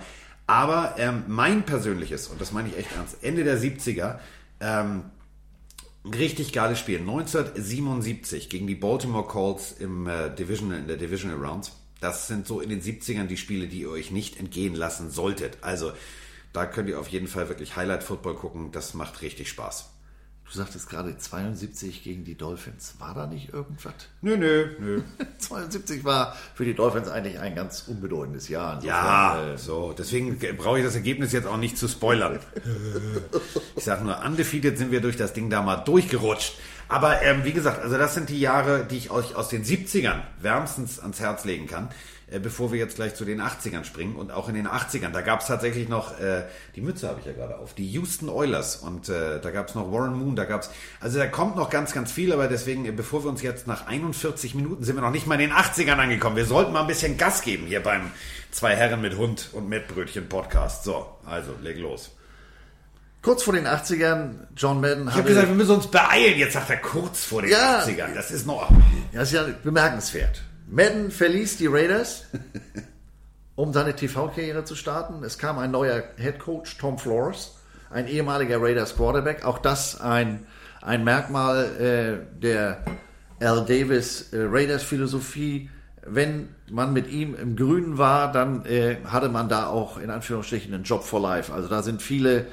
Aber 0.53 0.97
ähm, 0.99 1.25
mein 1.29 1.63
persönliches, 1.63 2.29
und 2.29 2.39
das 2.39 2.53
meine 2.53 2.69
ich 2.69 2.77
echt 2.77 2.93
ernst, 2.95 3.25
Ende 3.25 3.43
der 3.43 3.59
70er, 3.59 4.19
ähm, 4.61 5.05
richtig 6.05 6.53
geiles 6.53 6.79
Spiel. 6.79 6.99
1977 6.99 8.51
gegen 8.51 8.67
die 8.67 8.75
Baltimore 8.75 9.27
Colts 9.27 9.73
im 9.73 10.07
äh, 10.07 10.29
Division, 10.29 10.73
in 10.73 10.89
der 10.89 10.99
Divisional 10.99 11.43
Rounds. 11.43 11.73
Das 12.03 12.29
sind 12.29 12.47
so 12.47 12.61
in 12.61 12.69
den 12.69 12.83
70ern 12.83 13.29
die 13.29 13.39
Spiele, 13.39 13.67
die 13.67 13.81
ihr 13.81 13.89
euch 13.89 14.11
nicht 14.11 14.39
entgehen 14.39 14.75
lassen 14.75 15.11
solltet. 15.11 15.57
Also 15.63 15.93
da 16.53 16.67
könnt 16.67 16.91
ihr 16.91 17.01
auf 17.01 17.09
jeden 17.09 17.29
Fall 17.29 17.49
wirklich 17.49 17.77
Highlight 17.77 18.03
Football 18.03 18.35
gucken. 18.35 18.73
Das 18.73 18.93
macht 18.93 19.23
richtig 19.23 19.49
Spaß. 19.49 19.89
Du 20.53 20.59
sagtest 20.59 20.91
gerade 20.91 21.17
72 21.17 22.05
gegen 22.05 22.25
die 22.25 22.37
Dolphins. 22.37 22.97
War 22.99 23.15
da 23.15 23.27
nicht 23.27 23.55
irgendwas? 23.55 23.95
Nö, 24.21 24.37
nö, 24.37 24.67
nö. 24.79 25.03
72 25.39 26.05
war 26.05 26.37
für 26.55 26.67
die 26.67 26.75
Dolphins 26.75 27.09
eigentlich 27.09 27.39
ein 27.39 27.55
ganz 27.55 27.85
unbedeutendes 27.87 28.49
Jahr. 28.49 28.75
Insofern, 28.75 28.95
ja, 28.95 29.53
äh, 29.55 29.57
so. 29.57 29.95
Deswegen 29.97 30.39
brauche 30.59 30.79
ich 30.79 30.85
das 30.85 30.95
Ergebnis 30.95 31.33
jetzt 31.33 31.47
auch 31.47 31.57
nicht 31.57 31.79
zu 31.79 31.89
spoilern. 31.89 32.39
ich 33.77 33.85
sage 33.85 34.05
nur, 34.05 34.23
undefeated 34.23 34.77
sind 34.77 34.91
wir 34.91 35.01
durch 35.01 35.17
das 35.17 35.33
Ding 35.33 35.49
da 35.49 35.63
mal 35.63 35.77
durchgerutscht. 35.77 36.53
Aber 36.87 37.23
ähm, 37.23 37.45
wie 37.45 37.53
gesagt, 37.53 37.83
also 37.83 37.97
das 37.97 38.13
sind 38.13 38.29
die 38.29 38.39
Jahre, 38.39 38.85
die 38.85 38.99
ich 38.99 39.11
euch 39.11 39.35
aus 39.35 39.49
den 39.49 39.65
70ern 39.65 40.21
wärmstens 40.43 41.01
ans 41.01 41.19
Herz 41.19 41.47
legen 41.47 41.67
kann. 41.67 41.89
Äh, 42.31 42.39
bevor 42.39 42.73
wir 42.73 42.79
jetzt 42.79 42.97
gleich 42.97 43.15
zu 43.15 43.25
den 43.25 43.41
80ern 43.41 43.85
springen. 43.85 44.17
Und 44.17 44.31
auch 44.31 44.49
in 44.49 44.55
den 44.55 44.67
80ern, 44.67 45.11
da 45.11 45.21
gab 45.21 45.41
es 45.41 45.47
tatsächlich 45.47 45.89
noch, 45.89 46.19
äh, 46.19 46.45
die 46.77 46.81
Mütze 46.81 47.09
habe 47.09 47.21
ich 47.21 47.27
ja 47.27 47.33
gerade 47.33 47.59
auf, 47.59 47.75
die 47.75 47.87
Houston 47.91 48.29
Oilers. 48.29 48.77
Und 48.77 49.09
äh, 49.09 49.41
da 49.41 49.51
gab 49.51 49.69
es 49.69 49.75
noch 49.75 49.93
Warren 49.93 50.15
Moon, 50.15 50.37
da 50.37 50.45
gab 50.45 50.63
es, 50.63 50.71
also 51.01 51.19
da 51.19 51.27
kommt 51.27 51.57
noch 51.57 51.69
ganz, 51.69 51.93
ganz 51.93 52.11
viel. 52.11 52.33
Aber 52.33 52.49
deswegen, 52.49 52.87
äh, 52.87 52.93
bevor 52.93 53.25
wir 53.25 53.31
uns 53.31 53.43
jetzt 53.43 53.67
nach 53.67 53.87
41 53.87 54.55
Minuten, 54.55 54.85
sind 54.85 54.97
wir 54.97 55.03
noch 55.03 55.11
nicht 55.11 55.27
mal 55.27 55.35
in 55.35 55.51
den 55.51 55.53
80ern 55.53 55.97
angekommen. 55.97 56.37
Wir 56.37 56.47
sollten 56.47 56.73
mal 56.73 56.81
ein 56.81 56.87
bisschen 56.87 57.19
Gas 57.19 57.43
geben 57.43 57.67
hier 57.67 57.83
beim 57.83 58.11
Zwei 58.53 58.77
Herren 58.77 59.01
mit 59.01 59.17
Hund 59.17 59.49
und 59.53 59.71
Mettbrötchen 59.71 60.29
Podcast. 60.29 60.85
So, 60.85 61.07
also 61.25 61.55
leg 61.63 61.79
los. 61.79 62.11
Kurz 63.23 63.43
vor 63.45 63.55
den 63.55 63.67
80ern, 63.67 64.47
John 64.55 64.81
Madden 64.81 65.09
Ich 65.09 65.15
habe 65.15 65.29
gesagt, 65.29 65.49
wir 65.49 65.55
müssen 65.55 65.77
uns 65.77 65.87
beeilen. 65.87 66.39
Jetzt 66.39 66.53
sagt 66.53 66.69
er 66.69 66.77
kurz 66.77 67.25
vor 67.25 67.41
den 67.41 67.51
ja, 67.53 67.81
80ern. 67.81 68.15
Das 68.15 68.31
ist 68.31 68.47
noch. 68.47 68.71
Das 69.13 69.29
ist 69.29 69.35
ja 69.35 69.47
bemerkenswert. 69.63 70.43
Madden 70.73 71.11
verließ 71.11 71.59
die 71.59 71.67
Raiders, 71.67 72.25
um 73.57 73.75
seine 73.75 73.95
TV-Karriere 73.95 74.65
zu 74.65 74.75
starten. 74.75 75.23
Es 75.23 75.37
kam 75.37 75.59
ein 75.59 75.71
neuer 75.71 76.03
Head 76.17 76.39
Coach, 76.39 76.79
Tom 76.79 76.99
Flores, 76.99 77.57
ein 77.91 78.09
ehemaliger 78.09 78.57
Raiders 78.59 78.97
Quarterback. 78.97 79.45
Auch 79.45 79.59
das 79.59 80.01
ein, 80.01 80.47
ein 80.81 81.05
Merkmal 81.05 82.25
äh, 82.35 82.41
der 82.41 82.83
Al 83.39 83.67
Davis 83.67 84.33
äh, 84.33 84.45
Raiders 84.49 84.83
Philosophie. 84.83 85.69
Wenn 86.07 86.49
man 86.71 86.95
mit 86.95 87.07
ihm 87.13 87.35
im 87.35 87.55
Grünen 87.55 87.99
war, 87.99 88.33
dann 88.33 88.65
äh, 88.65 88.97
hatte 89.05 89.29
man 89.29 89.51
da 89.51 89.67
auch 89.67 89.99
in 89.99 90.09
Anführungsstrichen 90.09 90.73
einen 90.73 90.85
Job 90.85 91.05
for 91.05 91.21
life. 91.21 91.53
Also 91.53 91.69
da 91.69 91.83
sind 91.83 92.01
viele 92.01 92.47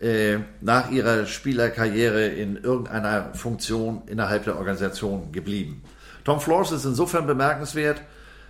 äh, 0.00 0.38
nach 0.62 0.90
ihrer 0.90 1.26
Spielerkarriere 1.26 2.26
in 2.26 2.56
irgendeiner 2.56 3.34
Funktion 3.34 4.00
innerhalb 4.06 4.44
der 4.44 4.56
Organisation 4.56 5.30
geblieben. 5.30 5.82
Tom 6.26 6.40
Flores 6.40 6.72
ist 6.72 6.84
insofern 6.84 7.24
bemerkenswert, 7.28 8.02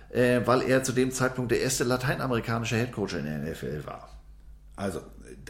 äh, 0.09 0.41
weil 0.45 0.63
er 0.63 0.81
zu 0.81 0.93
dem 0.93 1.11
Zeitpunkt 1.11 1.51
der 1.51 1.61
erste 1.61 1.83
lateinamerikanische 1.83 2.75
Headcoach 2.75 3.13
in 3.13 3.25
der 3.25 3.37
NFL 3.37 3.85
war. 3.85 4.09
Also 4.75 5.01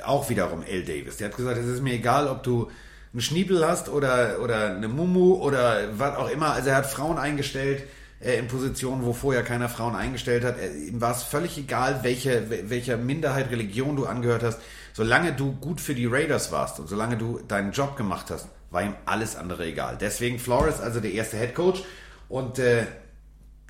auch 0.04 0.30
wiederum 0.30 0.62
L. 0.62 0.84
Davis. 0.84 1.16
Der 1.16 1.30
hat 1.30 1.38
gesagt, 1.38 1.58
es 1.58 1.68
ist 1.68 1.82
mir 1.82 1.94
egal, 1.94 2.28
ob 2.28 2.44
du 2.44 2.70
einen 3.14 3.22
Schniebel 3.22 3.66
hast 3.66 3.88
oder, 3.88 4.42
oder 4.44 4.76
eine 4.76 4.90
Mumu 4.90 5.36
oder 5.36 5.98
was 5.98 6.18
auch 6.18 6.30
immer. 6.30 6.52
Also 6.52 6.72
er 6.72 6.76
hat 6.76 6.88
Frauen 6.88 7.18
eingestellt 7.18 7.84
äh, 8.20 8.38
in 8.40 8.50
Positionen, 8.50 9.06
wo 9.06 9.14
vorher 9.14 9.44
keiner 9.44 9.70
Frauen 9.70 9.96
eingestellt 9.96 10.44
hat. 10.44 10.60
Er, 10.60 10.76
ihm 10.76 11.00
war 11.00 11.16
es 11.16 11.24
völlig 11.24 11.58
egal, 11.58 12.00
welche, 12.04 12.50
welcher 12.70 12.98
Minderheit, 12.98 13.52
Religion 13.52 13.96
du 13.96 14.06
angehört 14.06 14.44
hast. 14.44 14.60
Solange 14.92 15.32
du 15.32 15.54
gut 15.54 15.80
für 15.80 15.96
die 15.96 16.08
Raiders 16.08 16.52
warst 16.52 16.78
und 16.82 16.90
solange 16.90 17.16
du 17.16 17.40
deinen 17.48 17.72
Job 17.72 17.96
gemacht 17.96 18.32
hast, 18.32 18.50
war 18.70 18.84
ihm 18.84 18.96
alles 19.06 19.38
andere 19.38 19.66
egal. 19.66 19.98
Deswegen 19.98 20.40
Flores, 20.40 20.82
also 20.82 21.00
der 21.00 21.14
erste 21.14 21.38
Head 21.38 21.56
Coach. 21.56 21.84
Und 22.30 22.60
äh, 22.60 22.86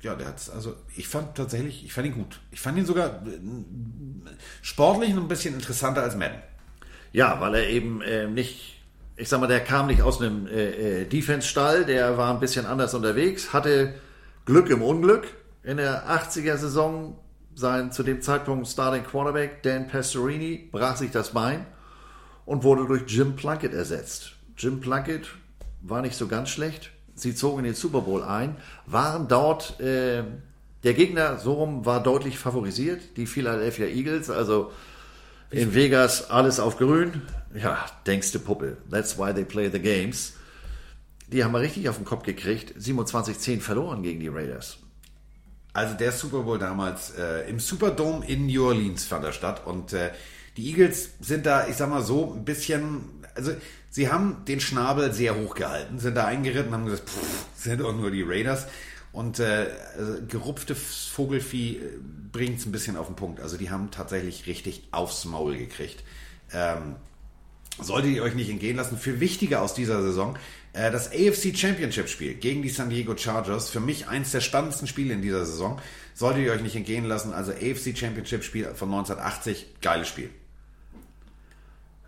ja, 0.02 0.14
der 0.14 0.28
hat's, 0.28 0.50
also 0.50 0.76
ich 0.96 1.08
fand 1.08 1.34
tatsächlich, 1.36 1.84
ich 1.84 1.92
fand 1.92 2.06
ihn 2.06 2.14
gut. 2.14 2.40
Ich 2.50 2.60
fand 2.60 2.78
ihn 2.78 2.86
sogar 2.86 3.06
äh, 3.26 3.40
sportlich 4.62 5.10
ein 5.10 5.28
bisschen 5.28 5.54
interessanter 5.54 6.02
als 6.02 6.16
Madden. 6.16 6.40
Ja, 7.12 7.40
weil 7.40 7.54
er 7.54 7.68
eben 7.68 8.02
äh, 8.02 8.28
nicht, 8.28 8.82
ich 9.16 9.28
sag 9.28 9.40
mal, 9.40 9.46
der 9.46 9.60
kam 9.60 9.86
nicht 9.86 10.02
aus 10.02 10.20
einem 10.20 10.46
äh, 10.46 11.02
äh, 11.02 11.04
Defense-Stall, 11.06 11.84
der 11.84 12.16
war 12.16 12.32
ein 12.32 12.40
bisschen 12.40 12.66
anders 12.66 12.94
unterwegs, 12.94 13.52
hatte 13.52 13.94
Glück 14.44 14.70
im 14.70 14.82
Unglück. 14.82 15.26
In 15.64 15.78
der 15.78 16.08
80er-Saison 16.08 17.18
sein 17.54 17.90
zu 17.90 18.04
dem 18.04 18.22
Zeitpunkt 18.22 18.68
Starting 18.68 19.04
Quarterback 19.04 19.62
Dan 19.62 19.88
Pastorini 19.88 20.68
brach 20.70 20.96
sich 20.96 21.10
das 21.10 21.30
Bein 21.30 21.66
und 22.46 22.62
wurde 22.62 22.86
durch 22.86 23.02
Jim 23.08 23.34
Plunkett 23.34 23.74
ersetzt. 23.74 24.32
Jim 24.56 24.80
Plunkett 24.80 25.28
war 25.82 26.00
nicht 26.02 26.16
so 26.16 26.28
ganz 26.28 26.50
schlecht, 26.50 26.90
Sie 27.20 27.34
zogen 27.34 27.60
in 27.60 27.64
den 27.64 27.74
Super 27.74 28.02
Bowl 28.02 28.22
ein, 28.22 28.56
waren 28.86 29.28
dort, 29.28 29.80
äh, 29.80 30.22
der 30.84 30.94
Gegner 30.94 31.38
so 31.38 31.54
rum 31.54 31.84
war 31.84 32.02
deutlich 32.02 32.38
favorisiert, 32.38 33.16
die 33.16 33.26
Philadelphia 33.26 33.86
Eagles, 33.86 34.30
also 34.30 34.70
in 35.50 35.74
Vegas 35.74 36.30
alles 36.30 36.60
auf 36.60 36.76
grün. 36.76 37.22
Ja, 37.54 37.86
denkste 38.06 38.38
Puppe. 38.38 38.76
That's 38.90 39.18
why 39.18 39.32
they 39.32 39.44
play 39.44 39.70
the 39.70 39.80
games. 39.80 40.34
Die 41.28 41.42
haben 41.42 41.52
wir 41.52 41.60
richtig 41.60 41.88
auf 41.88 41.96
den 41.96 42.04
Kopf 42.04 42.22
gekriegt. 42.22 42.78
27-10 42.78 43.60
verloren 43.60 44.02
gegen 44.02 44.20
die 44.20 44.28
Raiders. 44.28 44.78
Also 45.72 45.94
der 45.94 46.12
Super 46.12 46.42
Bowl 46.42 46.58
damals 46.58 47.10
äh, 47.10 47.48
im 47.48 47.60
Superdome 47.60 48.26
in 48.26 48.46
New 48.46 48.66
Orleans 48.66 49.04
fand 49.04 49.24
er 49.24 49.32
statt 49.32 49.66
und 49.66 49.92
äh, 49.92 50.10
die 50.56 50.70
Eagles 50.70 51.10
sind 51.20 51.46
da, 51.46 51.68
ich 51.68 51.76
sag 51.76 51.88
mal 51.88 52.02
so, 52.02 52.34
ein 52.34 52.44
bisschen, 52.44 53.17
also 53.38 53.52
Sie 53.90 54.10
haben 54.10 54.44
den 54.46 54.60
Schnabel 54.60 55.12
sehr 55.12 55.36
hoch 55.36 55.54
gehalten, 55.54 55.98
sind 55.98 56.14
da 56.14 56.26
eingeritten, 56.26 56.72
haben 56.72 56.84
gesagt, 56.84 57.08
pff, 57.08 57.46
sind 57.54 57.80
doch 57.80 57.96
nur 57.96 58.10
die 58.10 58.22
Raiders. 58.22 58.66
Und 59.12 59.40
äh, 59.40 59.68
also 59.96 60.18
gerupftes 60.28 61.06
Vogelfieh 61.06 61.76
äh, 61.76 61.80
bringt 62.30 62.58
es 62.58 62.66
ein 62.66 62.72
bisschen 62.72 62.96
auf 62.96 63.06
den 63.06 63.16
Punkt. 63.16 63.40
Also 63.40 63.56
die 63.56 63.70
haben 63.70 63.90
tatsächlich 63.90 64.46
richtig 64.46 64.82
aufs 64.90 65.24
Maul 65.24 65.56
gekriegt. 65.56 66.04
Ähm, 66.52 66.96
solltet 67.80 68.10
ihr 68.10 68.22
euch 68.22 68.34
nicht 68.34 68.50
entgehen 68.50 68.76
lassen. 68.76 68.98
Für 68.98 69.20
wichtiger 69.20 69.62
aus 69.62 69.72
dieser 69.72 70.02
Saison, 70.02 70.36
äh, 70.74 70.90
das 70.90 71.10
AFC 71.10 71.56
Championship 71.56 72.10
Spiel 72.10 72.34
gegen 72.34 72.60
die 72.60 72.68
San 72.68 72.90
Diego 72.90 73.16
Chargers. 73.16 73.70
Für 73.70 73.80
mich 73.80 74.08
eins 74.08 74.32
der 74.32 74.42
spannendsten 74.42 74.86
Spiele 74.86 75.14
in 75.14 75.22
dieser 75.22 75.46
Saison. 75.46 75.80
Solltet 76.14 76.44
ihr 76.44 76.52
euch 76.52 76.62
nicht 76.62 76.76
entgehen 76.76 77.06
lassen. 77.06 77.32
Also 77.32 77.52
AFC 77.52 77.96
Championship 77.96 78.44
Spiel 78.44 78.66
von 78.74 78.90
1980, 78.90 79.80
geiles 79.80 80.08
Spiel. 80.08 80.28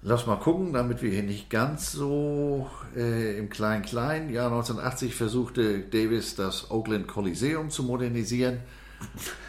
Lass 0.03 0.26
mal 0.26 0.36
gucken, 0.36 0.72
damit 0.72 1.03
wir 1.03 1.11
hier 1.11 1.22
nicht 1.22 1.51
ganz 1.51 1.92
so 1.92 2.70
äh, 2.96 3.38
im 3.38 3.51
Klein-Klein. 3.51 4.30
Jahr 4.30 4.46
1980 4.46 5.14
versuchte 5.14 5.80
Davis 5.80 6.34
das 6.34 6.70
Oakland 6.70 7.07
Coliseum 7.07 7.68
zu 7.68 7.82
modernisieren. 7.82 8.61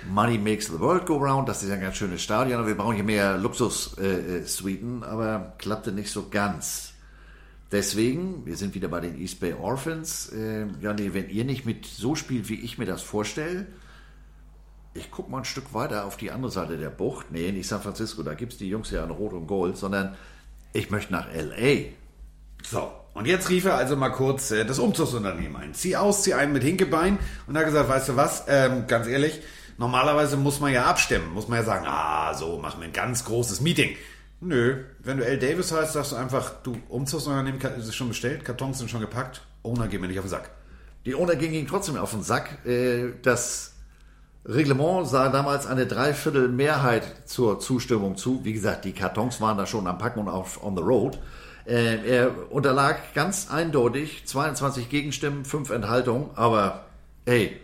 Money 0.10 0.38
makes 0.38 0.68
the 0.68 0.80
world 0.80 1.06
go 1.06 1.16
round. 1.16 1.47
Das 1.47 1.64
ist 1.64 1.72
ein 1.72 1.80
ganz 1.80 1.95
schönes 1.95 2.22
Stadion. 2.22 2.68
Wir 2.68 2.76
brauchen 2.76 2.95
hier 2.95 3.06
mehr 3.06 3.38
Luxus-Suiten, 3.38 5.04
äh, 5.04 5.06
aber 5.06 5.54
klappte 5.58 5.93
nicht 5.93 6.12
so 6.12 6.28
ganz. 6.30 6.95
Deswegen, 7.72 8.45
wir 8.45 8.58
sind 8.58 8.76
wieder 8.76 8.89
bei 8.89 8.99
den 8.99 9.18
East 9.18 9.39
Bay 9.39 9.54
Orphans. 9.54 10.34
Äh, 10.34 10.68
ja, 10.82 10.91
nee, 10.91 11.12
wenn 11.14 11.30
ihr 11.30 11.45
nicht 11.45 11.66
mit 11.66 11.86
so 11.86 12.16
spielt, 12.16 12.49
wie 12.49 12.60
ich 12.60 12.78
mir 12.78 12.86
das 12.86 13.02
vorstelle, 13.02 13.68
ich 14.93 15.10
gucke 15.12 15.32
mal 15.32 15.39
ein 15.39 15.45
Stück 15.45 15.74
weiter 15.74 16.04
auf 16.04 16.18
die 16.18 16.32
andere 16.32 16.52
Seite 16.52 16.78
der 16.78 16.89
Bucht. 16.89 17.32
Nee, 17.32 17.54
nicht 17.54 17.70
San 17.70 17.82
Francisco, 17.82 18.22
da 18.24 18.34
gibt 18.34 18.52
es 18.52 18.58
die 18.58 18.68
Jungs 18.68 18.91
ja 18.91 19.02
in 19.06 19.12
Rot 19.12 19.32
und 19.32 19.47
Gold, 19.47 19.78
sondern 19.78 20.18
ich 20.74 20.89
möchte 20.89 21.11
nach 21.11 21.32
L.A. 21.34 21.91
So, 22.63 22.91
und 23.13 23.28
jetzt 23.28 23.49
rief 23.49 23.65
er 23.65 23.76
also 23.76 23.95
mal 23.95 24.09
kurz 24.09 24.51
äh, 24.51 24.65
das 24.65 24.80
Umzugsunternehmen 24.80 25.55
ein. 25.55 25.74
Zieh 25.74 25.95
aus, 25.95 26.24
zieh 26.24 26.34
ein 26.34 26.53
mit 26.53 26.63
Hinkebein 26.63 27.19
und 27.47 27.57
hat 27.57 27.65
gesagt, 27.65 27.89
weißt 27.89 28.09
du 28.09 28.15
was, 28.15 28.45
ähm, 28.47 28.88
ganz 28.88 29.07
ehrlich, 29.07 29.41
normalerweise 29.78 30.38
muss 30.38 30.59
man 30.59 30.72
ja 30.72 30.86
abstimmen, 30.86 31.34
muss 31.34 31.47
man 31.47 31.59
ja 31.59 31.65
sagen, 31.65 31.86
ah, 31.88 32.34
so, 32.34 32.57
machen 32.57 32.80
wir 32.82 32.88
ein 32.88 32.93
ganz 32.93 33.26
großes 33.26 33.61
Meeting. 33.61 33.95
Nö, 34.39 34.86
wenn 34.99 35.17
du 35.17 35.26
L. 35.26 35.38
Davis 35.38 35.72
heißt, 35.72 35.93
sagst 35.93 36.13
du 36.13 36.15
einfach, 36.15 36.51
du, 36.63 36.76
Umzugsunternehmen 36.89 37.61
ist 37.61 37.95
schon 37.95 38.07
bestellt, 38.07 38.45
Kartons 38.45 38.80
sind 38.80 38.89
schon 38.89 39.01
gepackt, 39.01 39.41
Owner 39.63 39.88
geht 39.88 40.01
mir 40.01 40.07
nicht 40.07 40.19
auf 40.19 40.26
den 40.26 40.32
Sack. 40.32 40.49
Die 41.05 41.15
Owner 41.15 41.36
gingen 41.36 41.53
ihm 41.53 41.67
trotzdem 41.67 41.97
auf 41.97 42.11
den 42.11 42.24
Sack. 42.24 42.65
Äh, 42.65 43.13
das 43.24 43.74
Reglement 44.44 45.08
sah 45.08 45.30
damals 45.30 45.68
eine 45.68 45.86
Dreiviertel 45.86 46.48
Mehrheit 46.48 47.04
zur 47.26 47.60
Zustimmung 47.60 48.18
zu. 48.18 48.44
Wie 48.44 48.54
gesagt, 48.54 48.86
die 48.86 48.92
Kartons 48.92 49.39
waren 49.39 49.58
da 49.58 49.68
schon 49.68 49.86
am 49.86 50.00
Packen 50.00 50.20
und 50.20 50.30
auf 50.30 50.64
on 50.64 50.76
the 50.76 50.82
road. 50.82 51.20
Äh, 51.68 52.10
er 52.10 52.52
unterlag 52.52 53.14
ganz 53.14 53.52
eindeutig 53.52 54.26
22 54.26 54.89
Gegenstimmen, 54.89 55.46
5 55.46 55.70
Enthaltungen, 55.70 56.32
aber 56.36 56.86
hey, 57.28 57.56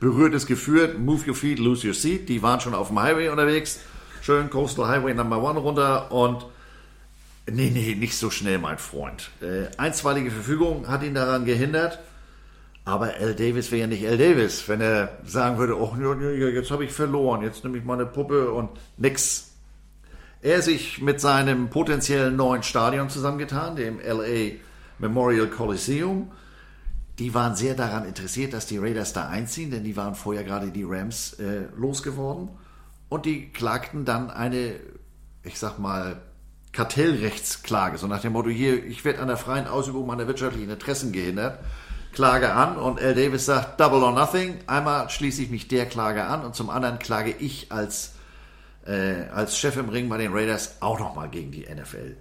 berührtes 0.00 0.46
geführt, 0.46 0.98
move 0.98 1.28
your 1.28 1.34
feet, 1.34 1.58
lose 1.58 1.86
your 1.86 1.92
seat. 1.92 2.30
Die 2.30 2.42
waren 2.42 2.60
schon 2.60 2.74
auf 2.74 2.88
dem 2.88 3.00
Highway 3.00 3.28
unterwegs. 3.28 3.80
Schön 4.22 4.48
Coastal 4.48 4.88
Highway 4.88 5.12
Number 5.12 5.42
One 5.42 5.58
runter 5.58 6.10
und 6.10 6.46
nee, 7.50 7.68
nee, 7.68 7.94
nicht 7.94 8.16
so 8.16 8.30
schnell, 8.30 8.58
mein 8.58 8.78
Freund. 8.78 9.30
Äh, 9.42 9.66
einstweilige 9.76 10.30
Verfügung 10.30 10.88
hat 10.88 11.02
ihn 11.02 11.14
daran 11.14 11.44
gehindert. 11.44 11.98
Aber 12.88 13.16
L. 13.16 13.34
Davis 13.34 13.70
wäre 13.70 13.82
ja 13.82 13.86
nicht 13.86 14.02
L. 14.02 14.16
Davis, 14.16 14.66
wenn 14.66 14.80
er 14.80 15.18
sagen 15.22 15.58
würde, 15.58 15.78
oh, 15.78 15.94
jetzt 15.94 16.70
habe 16.70 16.86
ich 16.86 16.90
verloren, 16.90 17.42
jetzt 17.42 17.62
nehme 17.62 17.76
ich 17.76 17.84
meine 17.84 18.06
Puppe 18.06 18.50
und 18.50 18.70
nix. 18.96 19.50
Er 20.40 20.62
sich 20.62 21.02
mit 21.02 21.20
seinem 21.20 21.68
potenziellen 21.68 22.34
neuen 22.34 22.62
Stadion 22.62 23.10
zusammengetan, 23.10 23.76
dem 23.76 24.00
LA 24.00 24.54
Memorial 24.98 25.48
Coliseum. 25.48 26.32
Die 27.18 27.34
waren 27.34 27.54
sehr 27.56 27.74
daran 27.74 28.06
interessiert, 28.06 28.54
dass 28.54 28.64
die 28.64 28.78
Raiders 28.78 29.12
da 29.12 29.28
einziehen, 29.28 29.70
denn 29.70 29.84
die 29.84 29.98
waren 29.98 30.14
vorher 30.14 30.44
gerade 30.44 30.70
die 30.70 30.84
Rams 30.84 31.34
äh, 31.34 31.66
losgeworden. 31.76 32.48
Und 33.10 33.26
die 33.26 33.50
klagten 33.50 34.06
dann 34.06 34.30
eine, 34.30 34.76
ich 35.42 35.58
sag 35.58 35.78
mal, 35.78 36.22
Kartellrechtsklage, 36.72 37.98
so 37.98 38.06
nach 38.06 38.22
dem 38.22 38.32
Motto, 38.32 38.48
hier, 38.48 38.82
ich 38.82 39.04
werde 39.04 39.20
an 39.20 39.28
der 39.28 39.36
freien 39.36 39.66
Ausübung 39.66 40.06
meiner 40.06 40.26
wirtschaftlichen 40.26 40.70
Interessen 40.70 41.12
gehindert. 41.12 41.58
Klage 42.12 42.52
an 42.52 42.76
und 42.76 43.00
L. 43.00 43.14
Davis 43.14 43.46
sagt 43.46 43.80
Double 43.80 44.02
or 44.02 44.12
Nothing. 44.12 44.56
Einmal 44.66 45.08
schließe 45.10 45.42
ich 45.42 45.50
mich 45.50 45.68
der 45.68 45.86
Klage 45.86 46.24
an 46.24 46.44
und 46.44 46.54
zum 46.54 46.70
anderen 46.70 46.98
klage 46.98 47.30
ich 47.30 47.70
als, 47.70 48.14
äh, 48.86 49.28
als 49.32 49.58
Chef 49.58 49.76
im 49.76 49.88
Ring 49.88 50.08
bei 50.08 50.18
den 50.18 50.32
Raiders 50.32 50.80
auch 50.80 50.98
nochmal 50.98 51.28
gegen 51.28 51.52
die 51.52 51.66
NFL. 51.66 52.16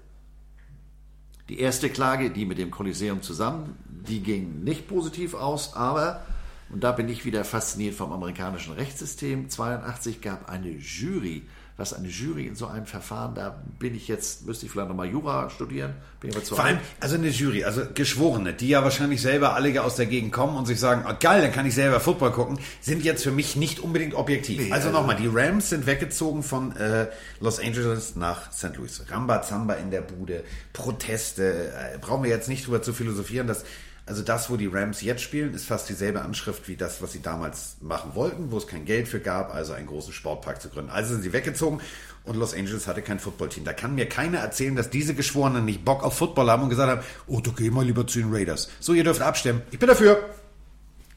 Die 1.49 1.59
erste 1.59 1.89
Klage, 1.89 2.29
die 2.29 2.45
mit 2.45 2.57
dem 2.57 2.71
Kolosseum 2.71 3.21
zusammen, 3.21 3.77
die 3.85 4.21
ging 4.21 4.63
nicht 4.63 4.87
positiv 4.87 5.33
aus, 5.33 5.75
aber, 5.75 6.23
und 6.69 6.83
da 6.83 6.91
bin 6.91 7.07
ich 7.07 7.23
wieder 7.23 7.45
fasziniert 7.45 7.95
vom 7.95 8.11
amerikanischen 8.11 8.73
Rechtssystem, 8.73 9.49
82 9.49 10.21
gab 10.21 10.49
eine 10.49 10.69
Jury 10.69 11.43
was 11.77 11.93
eine 11.93 12.07
Jury 12.07 12.47
in 12.47 12.55
so 12.55 12.65
einem 12.65 12.87
Verfahren, 12.87 13.35
da 13.35 13.63
bin 13.77 13.95
ich 13.95 14.07
jetzt, 14.07 14.47
müsste 14.47 14.65
ich 14.65 14.71
vielleicht 14.71 14.89
nochmal 14.89 15.07
Jura 15.07 15.51
studieren. 15.51 15.93
Bin 16.19 16.31
aber 16.31 16.41
Vor 16.41 16.63
allem, 16.63 16.79
also 16.99 17.15
eine 17.15 17.29
Jury, 17.29 17.63
also 17.63 17.83
Geschworene, 17.93 18.53
die 18.53 18.69
ja 18.69 18.83
wahrscheinlich 18.83 19.21
selber 19.21 19.53
alle 19.53 19.83
aus 19.83 19.95
der 19.95 20.07
Gegend 20.07 20.33
kommen 20.33 20.57
und 20.57 20.65
sich 20.65 20.79
sagen, 20.79 21.05
oh, 21.07 21.13
geil, 21.19 21.43
dann 21.43 21.51
kann 21.51 21.67
ich 21.67 21.75
selber 21.75 21.99
Football 21.99 22.31
gucken, 22.31 22.59
sind 22.81 23.03
jetzt 23.03 23.23
für 23.23 23.31
mich 23.31 23.55
nicht 23.55 23.79
unbedingt 23.79 24.15
objektiv. 24.15 24.59
Nee, 24.59 24.71
also, 24.71 24.87
also 24.87 24.99
nochmal, 24.99 25.17
die 25.17 25.27
Rams 25.31 25.69
sind 25.69 25.85
weggezogen 25.85 26.41
von 26.41 26.75
äh, 26.75 27.07
Los 27.41 27.59
Angeles 27.59 28.15
nach 28.15 28.51
St. 28.51 28.75
Louis. 28.75 29.03
Rambazamba 29.07 29.75
in 29.75 29.91
der 29.91 30.01
Bude, 30.01 30.43
Proteste, 30.73 31.71
äh, 31.93 31.99
brauchen 31.99 32.23
wir 32.23 32.31
jetzt 32.31 32.49
nicht 32.49 32.65
drüber 32.65 32.81
zu 32.81 32.91
philosophieren, 32.91 33.45
dass 33.45 33.63
also 34.07 34.23
das, 34.23 34.49
wo 34.49 34.55
die 34.55 34.67
Rams 34.67 35.01
jetzt 35.01 35.21
spielen, 35.21 35.53
ist 35.53 35.65
fast 35.65 35.89
dieselbe 35.89 36.21
Anschrift 36.21 36.67
wie 36.67 36.77
das, 36.77 37.01
was 37.01 37.11
sie 37.11 37.21
damals 37.21 37.75
machen 37.81 38.11
wollten, 38.15 38.51
wo 38.51 38.57
es 38.57 38.65
kein 38.65 38.85
Geld 38.85 39.07
für 39.07 39.19
gab, 39.19 39.53
also 39.53 39.73
einen 39.73 39.87
großen 39.87 40.13
Sportpark 40.13 40.61
zu 40.61 40.69
gründen. 40.69 40.89
Also 40.89 41.13
sind 41.13 41.23
sie 41.23 41.33
weggezogen 41.33 41.81
und 42.23 42.37
Los 42.37 42.53
Angeles 42.53 42.87
hatte 42.87 43.01
kein 43.01 43.19
Footballteam. 43.19 43.65
Da 43.65 43.73
kann 43.73 43.95
mir 43.95 44.07
keiner 44.07 44.39
erzählen, 44.39 44.75
dass 44.75 44.89
diese 44.89 45.13
Geschworenen 45.13 45.65
nicht 45.65 45.83
Bock 45.83 46.03
auf 46.03 46.17
Football 46.17 46.49
haben 46.49 46.63
und 46.63 46.69
gesagt 46.69 46.89
haben, 46.89 47.01
oh, 47.27 47.41
du 47.41 47.51
geh 47.51 47.69
mal 47.69 47.85
lieber 47.85 48.07
zu 48.07 48.19
den 48.19 48.33
Raiders. 48.33 48.69
So, 48.79 48.93
ihr 48.93 49.03
dürft 49.03 49.21
abstimmen. 49.21 49.61
Ich 49.71 49.79
bin 49.79 49.87
dafür. 49.89 50.29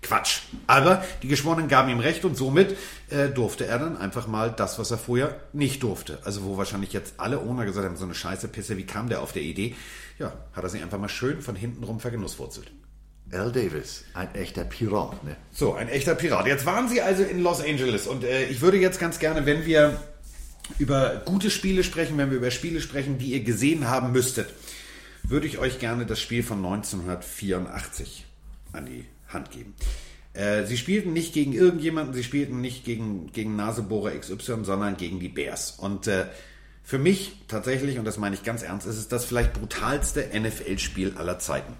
Quatsch. 0.02 0.40
Aber 0.66 1.04
die 1.22 1.28
Geschworenen 1.28 1.68
gaben 1.68 1.90
ihm 1.90 2.00
recht 2.00 2.24
und 2.24 2.36
somit 2.36 2.76
äh, 3.10 3.28
durfte 3.28 3.66
er 3.66 3.78
dann 3.78 3.98
einfach 3.98 4.26
mal 4.26 4.50
das, 4.50 4.78
was 4.78 4.90
er 4.90 4.98
vorher 4.98 5.36
nicht 5.52 5.82
durfte. 5.82 6.18
Also 6.24 6.44
wo 6.44 6.56
wahrscheinlich 6.56 6.92
jetzt 6.92 7.14
alle 7.18 7.38
Owner 7.38 7.66
gesagt 7.66 7.86
haben, 7.86 7.96
so 7.96 8.04
eine 8.04 8.14
scheiße 8.14 8.48
Pisse, 8.48 8.76
wie 8.76 8.86
kam 8.86 9.08
der 9.08 9.20
auf 9.20 9.32
der 9.32 9.42
Idee? 9.42 9.76
Ja, 10.18 10.32
hat 10.52 10.64
er 10.64 10.70
sich 10.70 10.82
einfach 10.82 10.98
mal 10.98 11.08
schön 11.08 11.40
von 11.42 11.54
hinten 11.54 11.84
rum 11.84 12.00
vergenusswurzelt. 12.00 12.70
Al 13.32 13.52
Davis, 13.52 14.04
ein 14.14 14.34
echter 14.34 14.64
Pirat. 14.64 15.22
Ne? 15.24 15.36
So, 15.52 15.74
ein 15.74 15.88
echter 15.88 16.14
Pirat. 16.14 16.46
Jetzt 16.46 16.66
waren 16.66 16.88
Sie 16.88 17.00
also 17.00 17.22
in 17.22 17.42
Los 17.42 17.60
Angeles 17.60 18.06
und 18.06 18.24
äh, 18.24 18.46
ich 18.46 18.60
würde 18.60 18.78
jetzt 18.78 18.98
ganz 18.98 19.18
gerne, 19.18 19.46
wenn 19.46 19.64
wir 19.66 20.00
über 20.78 21.22
gute 21.24 21.50
Spiele 21.50 21.84
sprechen, 21.84 22.18
wenn 22.18 22.30
wir 22.30 22.38
über 22.38 22.50
Spiele 22.50 22.80
sprechen, 22.80 23.18
die 23.18 23.32
ihr 23.32 23.44
gesehen 23.44 23.88
haben 23.88 24.12
müsstet, 24.12 24.48
würde 25.22 25.46
ich 25.46 25.58
euch 25.58 25.78
gerne 25.78 26.06
das 26.06 26.20
Spiel 26.20 26.42
von 26.42 26.58
1984 26.58 28.26
an 28.72 28.86
die 28.86 29.04
Hand 29.28 29.50
geben. 29.50 29.74
Äh, 30.32 30.64
sie 30.64 30.76
spielten 30.76 31.12
nicht 31.12 31.32
gegen 31.32 31.52
irgendjemanden, 31.52 32.14
sie 32.14 32.24
spielten 32.24 32.60
nicht 32.60 32.84
gegen, 32.84 33.32
gegen 33.32 33.56
Nasebohrer 33.56 34.12
XY, 34.12 34.64
sondern 34.64 34.96
gegen 34.96 35.20
die 35.20 35.28
Bears. 35.28 35.72
Und 35.72 36.06
äh, 36.06 36.26
für 36.82 36.98
mich 36.98 37.36
tatsächlich, 37.48 37.98
und 37.98 38.04
das 38.04 38.16
meine 38.16 38.34
ich 38.34 38.42
ganz 38.42 38.62
ernst, 38.62 38.86
ist 38.86 38.96
es 38.96 39.08
das 39.08 39.24
vielleicht 39.24 39.52
brutalste 39.52 40.28
NFL-Spiel 40.34 41.14
aller 41.16 41.38
Zeiten. 41.38 41.74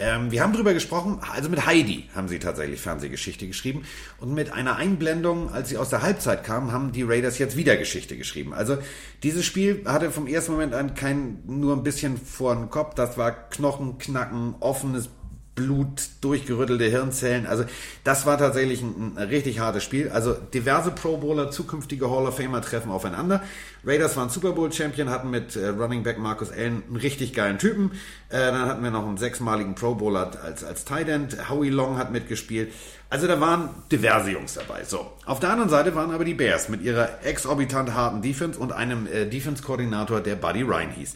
Ähm, 0.00 0.32
wir 0.32 0.42
haben 0.42 0.52
drüber 0.52 0.74
gesprochen, 0.74 1.20
also 1.32 1.48
mit 1.48 1.66
Heidi 1.66 2.08
haben 2.14 2.26
sie 2.26 2.40
tatsächlich 2.40 2.80
Fernsehgeschichte 2.80 3.46
geschrieben. 3.46 3.84
Und 4.18 4.34
mit 4.34 4.52
einer 4.52 4.76
Einblendung, 4.76 5.52
als 5.52 5.68
sie 5.68 5.76
aus 5.76 5.88
der 5.90 6.02
Halbzeit 6.02 6.42
kamen, 6.42 6.72
haben 6.72 6.90
die 6.92 7.02
Raiders 7.02 7.38
jetzt 7.38 7.56
wieder 7.56 7.76
Geschichte 7.76 8.16
geschrieben. 8.16 8.54
Also 8.54 8.78
dieses 9.22 9.44
Spiel 9.44 9.82
hatte 9.86 10.10
vom 10.10 10.26
ersten 10.26 10.52
Moment 10.52 10.74
an 10.74 10.94
kein 10.94 11.42
nur 11.46 11.76
ein 11.76 11.84
bisschen 11.84 12.18
vor 12.18 12.56
den 12.56 12.70
Kopf. 12.70 12.94
Das 12.94 13.16
war 13.16 13.30
Knochen, 13.50 13.98
Knacken, 13.98 14.56
offenes 14.58 15.08
Blut, 15.54 16.08
durchgerüttelte 16.20 16.84
Hirnzellen. 16.84 17.46
Also 17.46 17.64
das 18.02 18.26
war 18.26 18.38
tatsächlich 18.38 18.82
ein, 18.82 19.16
ein, 19.16 19.28
richtig 19.28 19.60
hartes 19.60 19.84
Spiel. 19.84 20.08
Also 20.08 20.34
diverse 20.34 20.90
Pro 20.90 21.16
Bowler, 21.18 21.50
zukünftige 21.50 22.10
Hall 22.10 22.26
of 22.26 22.36
Famer 22.36 22.60
treffen 22.60 22.90
aufeinander. 22.90 23.42
Raiders 23.84 24.16
waren 24.16 24.30
Super 24.30 24.52
Bowl 24.52 24.72
Champion, 24.72 25.10
hatten 25.10 25.30
mit 25.30 25.54
äh, 25.54 25.68
Running 25.68 26.02
Back 26.02 26.18
Marcus 26.18 26.50
Allen 26.50 26.82
einen 26.88 26.96
richtig 26.96 27.34
geilen 27.34 27.58
Typen. 27.58 27.92
Äh, 28.30 28.38
dann 28.38 28.66
hatten 28.66 28.82
wir 28.82 28.90
noch 28.90 29.06
einen 29.06 29.16
sechsmaligen 29.16 29.76
Pro 29.76 29.94
Bowler 29.94 30.32
als, 30.42 30.64
als 30.64 30.84
Tight 30.84 31.08
End. 31.08 31.48
Howie 31.48 31.70
Long 31.70 31.98
hat 31.98 32.10
mitgespielt. 32.10 32.72
Also 33.08 33.28
da 33.28 33.40
waren 33.40 33.68
diverse 33.92 34.32
Jungs 34.32 34.54
dabei. 34.54 34.82
So, 34.82 35.12
auf 35.24 35.38
der 35.38 35.50
anderen 35.50 35.70
Seite 35.70 35.94
waren 35.94 36.10
aber 36.10 36.24
die 36.24 36.34
Bears 36.34 36.68
mit 36.68 36.82
ihrer 36.82 37.24
exorbitant 37.24 37.94
harten 37.94 38.22
Defense 38.22 38.58
und 38.58 38.72
einem 38.72 39.06
äh, 39.06 39.26
Defense-Koordinator, 39.26 40.20
der 40.20 40.34
Buddy 40.34 40.62
Ryan 40.62 40.90
hieß 40.90 41.14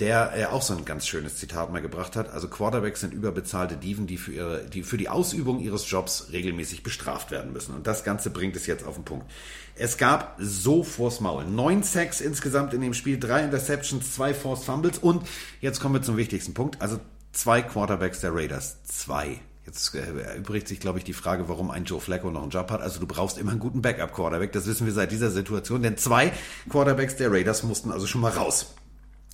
der 0.00 0.32
äh, 0.34 0.46
auch 0.46 0.62
so 0.62 0.74
ein 0.74 0.84
ganz 0.84 1.06
schönes 1.06 1.36
Zitat 1.36 1.70
mal 1.70 1.82
gebracht 1.82 2.16
hat. 2.16 2.32
Also 2.32 2.48
Quarterbacks 2.48 3.00
sind 3.00 3.12
überbezahlte 3.12 3.76
Dieven, 3.76 4.06
die 4.06 4.16
für, 4.16 4.32
ihre, 4.32 4.64
die 4.64 4.82
für 4.82 4.96
die 4.96 5.08
Ausübung 5.08 5.60
ihres 5.60 5.88
Jobs 5.90 6.28
regelmäßig 6.32 6.82
bestraft 6.82 7.30
werden 7.30 7.52
müssen. 7.52 7.74
Und 7.74 7.86
das 7.86 8.02
Ganze 8.02 8.30
bringt 8.30 8.56
es 8.56 8.66
jetzt 8.66 8.84
auf 8.84 8.94
den 8.94 9.04
Punkt. 9.04 9.30
Es 9.76 9.98
gab 9.98 10.36
so 10.38 10.82
vors 10.82 11.20
Maul. 11.20 11.44
Neun 11.44 11.82
Sacks 11.82 12.20
insgesamt 12.20 12.74
in 12.74 12.80
dem 12.80 12.94
Spiel, 12.94 13.18
drei 13.18 13.44
Interceptions, 13.44 14.14
zwei 14.14 14.34
Forced 14.34 14.64
Fumbles 14.64 14.98
und 14.98 15.26
jetzt 15.60 15.80
kommen 15.80 15.94
wir 15.94 16.02
zum 16.02 16.16
wichtigsten 16.16 16.54
Punkt. 16.54 16.80
Also 16.80 16.98
zwei 17.32 17.62
Quarterbacks 17.62 18.20
der 18.20 18.34
Raiders. 18.34 18.82
Zwei. 18.84 19.40
Jetzt 19.66 19.94
äh, 19.94 20.00
erübrigt 20.00 20.66
sich, 20.66 20.80
glaube 20.80 20.98
ich, 20.98 21.04
die 21.04 21.12
Frage, 21.12 21.48
warum 21.48 21.70
ein 21.70 21.84
Joe 21.84 22.00
Flacco 22.00 22.30
noch 22.30 22.42
einen 22.42 22.50
Job 22.50 22.70
hat. 22.70 22.80
Also 22.80 23.00
du 23.00 23.06
brauchst 23.06 23.36
immer 23.38 23.50
einen 23.50 23.60
guten 23.60 23.82
Backup-Quarterback. 23.82 24.52
Das 24.52 24.66
wissen 24.66 24.86
wir 24.86 24.94
seit 24.94 25.12
dieser 25.12 25.30
Situation. 25.30 25.82
Denn 25.82 25.98
zwei 25.98 26.32
Quarterbacks 26.70 27.16
der 27.16 27.30
Raiders 27.30 27.62
mussten 27.62 27.92
also 27.92 28.06
schon 28.06 28.22
mal 28.22 28.32
raus. 28.32 28.74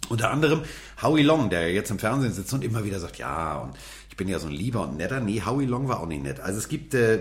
Unter 0.08 0.30
anderem 0.30 0.62
Howie 1.02 1.22
Long, 1.22 1.50
der 1.50 1.72
jetzt 1.72 1.90
im 1.90 1.98
Fernsehen 1.98 2.32
sitzt 2.32 2.52
und 2.52 2.64
immer 2.64 2.84
wieder 2.84 3.00
sagt, 3.00 3.18
ja, 3.18 3.58
und 3.58 3.74
ich 4.10 4.16
bin 4.16 4.28
ja 4.28 4.38
so 4.38 4.46
ein 4.46 4.52
lieber 4.52 4.82
und 4.82 4.96
netter. 4.96 5.20
Nee, 5.20 5.42
Howie 5.44 5.66
Long 5.66 5.88
war 5.88 6.00
auch 6.00 6.06
nicht 6.06 6.22
nett. 6.22 6.40
Also 6.40 6.58
es 6.58 6.68
gibt 6.68 6.94
äh, 6.94 7.20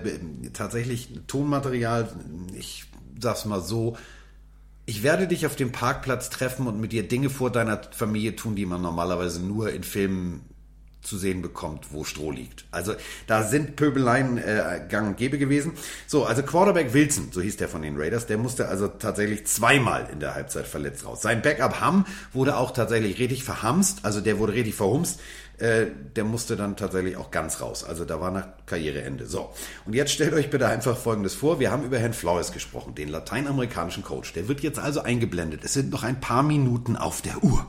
tatsächlich 0.54 1.10
Tonmaterial, 1.28 2.08
ich 2.58 2.86
sag's 3.20 3.46
mal 3.46 3.62
so, 3.62 3.98
ich 4.86 5.04
werde 5.04 5.28
dich 5.28 5.46
auf 5.46 5.56
dem 5.56 5.72
Parkplatz 5.72 6.30
treffen 6.30 6.68
und 6.68 6.80
mit 6.80 6.92
dir 6.92 7.08
Dinge 7.08 7.30
vor 7.30 7.52
deiner 7.52 7.82
Familie 7.92 8.36
tun, 8.36 8.56
die 8.56 8.66
man 8.66 8.82
normalerweise 8.82 9.42
nur 9.42 9.72
in 9.72 9.84
Filmen 9.84 10.42
zu 11.06 11.18
sehen 11.18 11.42
bekommt, 11.42 11.88
wo 11.92 12.04
Stroh 12.04 12.32
liegt. 12.32 12.66
Also 12.72 12.94
da 13.28 13.44
sind 13.44 13.76
Pöbeleien 13.76 14.38
äh, 14.38 14.82
gang 14.90 15.08
und 15.08 15.18
gäbe 15.18 15.38
gewesen. 15.38 15.74
So, 16.08 16.26
also 16.26 16.44
Quarterback 16.44 16.94
Wilson, 16.94 17.30
so 17.32 17.42
hieß 17.42 17.58
der 17.58 17.70
von 17.70 17.82
den 17.82 17.98
Raiders, 17.98 18.28
der 18.28 18.38
musste 18.38 18.68
also 18.68 18.88
tatsächlich 18.88 19.48
zweimal 19.48 20.10
in 20.12 20.20
der 20.20 20.36
Halbzeit 20.36 20.68
verletzt 20.68 21.06
raus. 21.06 21.22
Sein 21.22 21.42
Backup 21.42 21.80
Ham 21.82 22.06
wurde 22.34 22.58
auch 22.58 22.72
tatsächlich 22.72 23.20
richtig 23.20 23.44
verhamst, 23.44 24.00
also 24.04 24.22
der 24.22 24.40
wurde 24.40 24.54
richtig 24.54 24.76
verhumst. 24.76 25.20
Äh, 25.58 25.86
der 26.16 26.26
musste 26.26 26.58
dann 26.58 26.76
tatsächlich 26.76 27.16
auch 27.16 27.32
ganz 27.32 27.62
raus. 27.62 27.86
Also 27.86 28.04
da 28.04 28.20
war 28.20 28.30
nach 28.30 28.48
Karriereende. 28.66 29.26
So, 29.26 29.54
und 29.86 29.94
jetzt 29.94 30.12
stellt 30.12 30.34
euch 30.34 30.50
bitte 30.50 30.68
einfach 30.68 30.98
Folgendes 30.98 31.34
vor. 31.34 31.62
Wir 31.62 31.72
haben 31.72 31.86
über 31.86 31.98
Herrn 31.98 32.14
Flores 32.14 32.52
gesprochen, 32.52 32.94
den 32.94 33.08
lateinamerikanischen 33.08 34.04
Coach. 34.04 34.34
Der 34.34 34.50
wird 34.50 34.62
jetzt 34.62 34.80
also 34.80 35.02
eingeblendet. 35.02 35.64
Es 35.64 35.74
sind 35.74 35.92
noch 35.92 36.04
ein 36.04 36.20
paar 36.20 36.44
Minuten 36.44 36.98
auf 36.98 37.22
der 37.22 37.42
Uhr. 37.42 37.66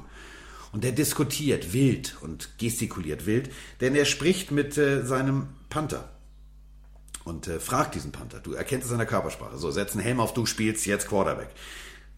Und 0.77 0.85
er 0.85 0.93
diskutiert 0.93 1.73
wild 1.73 2.19
und 2.21 2.59
gestikuliert 2.59 3.25
wild, 3.25 3.49
denn 3.81 3.95
er 3.95 4.05
spricht 4.05 4.51
mit 4.51 4.77
äh, 4.77 5.07
seinem 5.07 5.47
Panther 5.71 6.11
und 7.25 7.49
äh, 7.49 7.61
fragt 7.61 7.95
diesen 7.95 8.13
Panther. 8.13 8.41
Du 8.41 8.53
erkennst 8.53 8.85
es 8.85 8.93
an 8.93 8.99
der 8.99 9.07
Körpersprache. 9.07 9.57
So, 9.57 9.71
setz 9.71 9.93
einen 9.93 10.03
Helm 10.03 10.21
auf, 10.21 10.35
du 10.35 10.45
spielst 10.45 10.85
jetzt 10.85 11.09
Quarterback. 11.09 11.49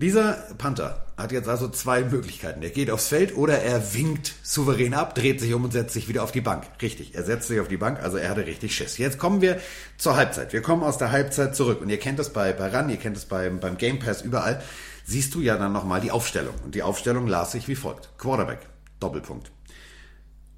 Dieser 0.00 0.32
Panther 0.59 1.06
hat 1.16 1.30
jetzt 1.30 1.48
also 1.48 1.68
zwei 1.68 2.02
Möglichkeiten. 2.02 2.61
Er 2.62 2.70
geht 2.70 2.90
aufs 2.90 3.06
Feld 3.06 3.36
oder 3.36 3.61
er 3.61 3.94
winkt 3.94 4.34
souverän 4.42 4.92
ab, 4.92 5.14
dreht 5.14 5.38
sich 5.38 5.54
um 5.54 5.62
und 5.62 5.72
setzt 5.72 5.94
sich 5.94 6.09
wieder 6.09 6.24
auf 6.24 6.32
die 6.32 6.40
Bank. 6.40 6.64
Richtig, 6.82 7.14
er 7.14 7.22
setzt 7.22 7.46
sich 7.46 7.61
auf 7.61 7.68
die 7.68 7.76
Bank, 7.76 8.02
also 8.02 8.16
er 8.16 8.28
hatte 8.28 8.44
richtig 8.44 8.74
Schiss. 8.74 8.98
Jetzt 8.98 9.20
kommen 9.20 9.40
wir 9.40 9.61
zur 9.98 10.16
Halbzeit. 10.16 10.52
Wir 10.52 10.62
kommen 10.62 10.82
aus 10.82 10.98
der 10.98 11.12
Halbzeit 11.12 11.54
zurück 11.54 11.80
und 11.80 11.90
ihr 11.90 12.00
kennt 12.00 12.18
das 12.18 12.32
bei, 12.32 12.52
bei 12.52 12.66
RAN, 12.66 12.90
ihr 12.90 12.96
kennt 12.96 13.16
es 13.16 13.24
beim, 13.24 13.61
beim 13.61 13.78
Game 13.78 14.00
Pass 14.00 14.22
überall 14.22 14.61
siehst 15.09 15.34
du 15.34 15.40
ja 15.40 15.56
dann 15.56 15.72
nochmal 15.72 16.02
die 16.02 16.11
Aufstellung. 16.11 16.54
Und 16.64 16.74
die 16.74 16.82
Aufstellung 16.82 17.26
las 17.26 17.52
sich 17.52 17.66
wie 17.66 17.74
folgt. 17.74 18.11
Quarterback. 18.18 18.68
Doppelpunkt. 19.00 19.50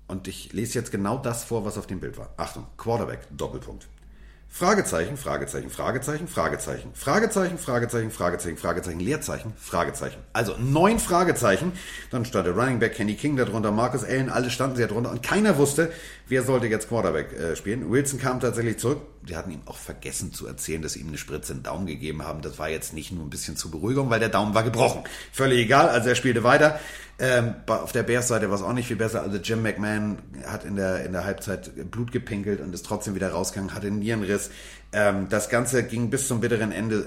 Und 0.09 0.27
ich 0.27 0.53
lese 0.53 0.77
jetzt 0.77 0.91
genau 0.91 1.19
das 1.19 1.45
vor, 1.45 1.65
was 1.65 1.79
auf 1.79 1.87
dem 1.87 2.01
Bild 2.01 2.19
war. 2.19 2.35
Achtung, 2.37 2.67
Quarterback, 2.77 3.21
Doppelpunkt. 3.31 3.87
Fragezeichen, 4.53 5.17
Fragezeichen, 5.17 5.71
Fragezeichen, 5.71 6.27
Fragezeichen, 6.27 6.93
Fragezeichen, 6.95 7.57
Fragezeichen, 7.57 8.11
Fragezeichen, 8.11 8.57
Fragezeichen, 8.59 9.01
Leerzeichen, 9.01 9.53
Fragezeichen. 9.57 10.19
Also 10.33 10.57
neun 10.59 10.99
Fragezeichen. 10.99 11.73
Dann 12.11 12.25
stand 12.25 12.49
der 12.49 12.55
Running 12.55 12.81
Back 12.81 12.97
Kenny 12.97 13.15
King 13.15 13.37
darunter, 13.37 13.71
Marcus 13.71 14.03
Allen, 14.03 14.29
alle 14.29 14.51
standen 14.51 14.75
sehr 14.77 14.89
drunter 14.89 15.13
und 15.13 15.23
keiner 15.23 15.57
wusste, 15.57 15.93
wer 16.27 16.43
sollte 16.43 16.67
jetzt 16.67 16.89
Quarterback 16.89 17.33
äh, 17.33 17.55
spielen. 17.55 17.91
Wilson 17.91 18.19
kam 18.19 18.41
tatsächlich 18.41 18.79
zurück. 18.79 19.01
Die 19.23 19.37
hatten 19.37 19.53
ihm 19.53 19.63
auch 19.67 19.77
vergessen 19.77 20.33
zu 20.33 20.47
erzählen, 20.47 20.83
dass 20.83 20.95
sie 20.95 21.01
ihm 21.01 21.09
eine 21.09 21.19
Spritze 21.19 21.53
in 21.53 21.59
den 21.59 21.65
Daumen 21.65 21.87
gegeben 21.87 22.25
haben. 22.25 22.43
Das 22.43 22.59
war 22.59 22.69
jetzt 22.69 22.93
nicht 22.93 23.13
nur 23.13 23.25
ein 23.25 23.31
bisschen 23.31 23.57
zur 23.57 23.71
Beruhigung, 23.71 24.11
weil 24.11 24.21
der 24.21 24.31
Daumen 24.31 24.55
war 24.55 24.65
gebrochen. 24.65 25.05
Völlig 25.33 25.61
egal, 25.61 25.89
also 25.89 26.09
er 26.09 26.15
spielte 26.17 26.43
weiter. 26.43 26.81
Ähm, 27.23 27.55
auf 27.67 27.93
der 27.93 28.03
Bears-Seite 28.03 28.49
war 28.49 28.57
es 28.57 28.63
auch 28.63 28.73
nicht 28.73 28.89
viel 28.89 28.97
besser. 28.97 29.21
Also 29.21 29.37
Jim 29.37 29.61
McMahon 29.61 30.19
hat 30.47 30.65
in 30.65 30.77
der, 30.77 31.05
in 31.05 31.13
der 31.13 31.25
Halbzeit 31.25 31.91
Blut 31.91 32.13
gepinkelt 32.13 32.61
und 32.61 32.75
ist 32.75 32.87
trotzdem 32.87 33.15
wieder 33.15 33.33
rausgegangen, 33.33 33.75
hatte 33.75 33.89
einen 33.89 33.99
Nierenriss. 33.99 34.51
Ähm, 34.93 35.29
das 35.29 35.51
Ganze 35.51 35.85
ging 35.85 36.09
bis 36.09 36.29
zum 36.29 36.41
bitteren 36.41 36.73
Ende 36.73 37.07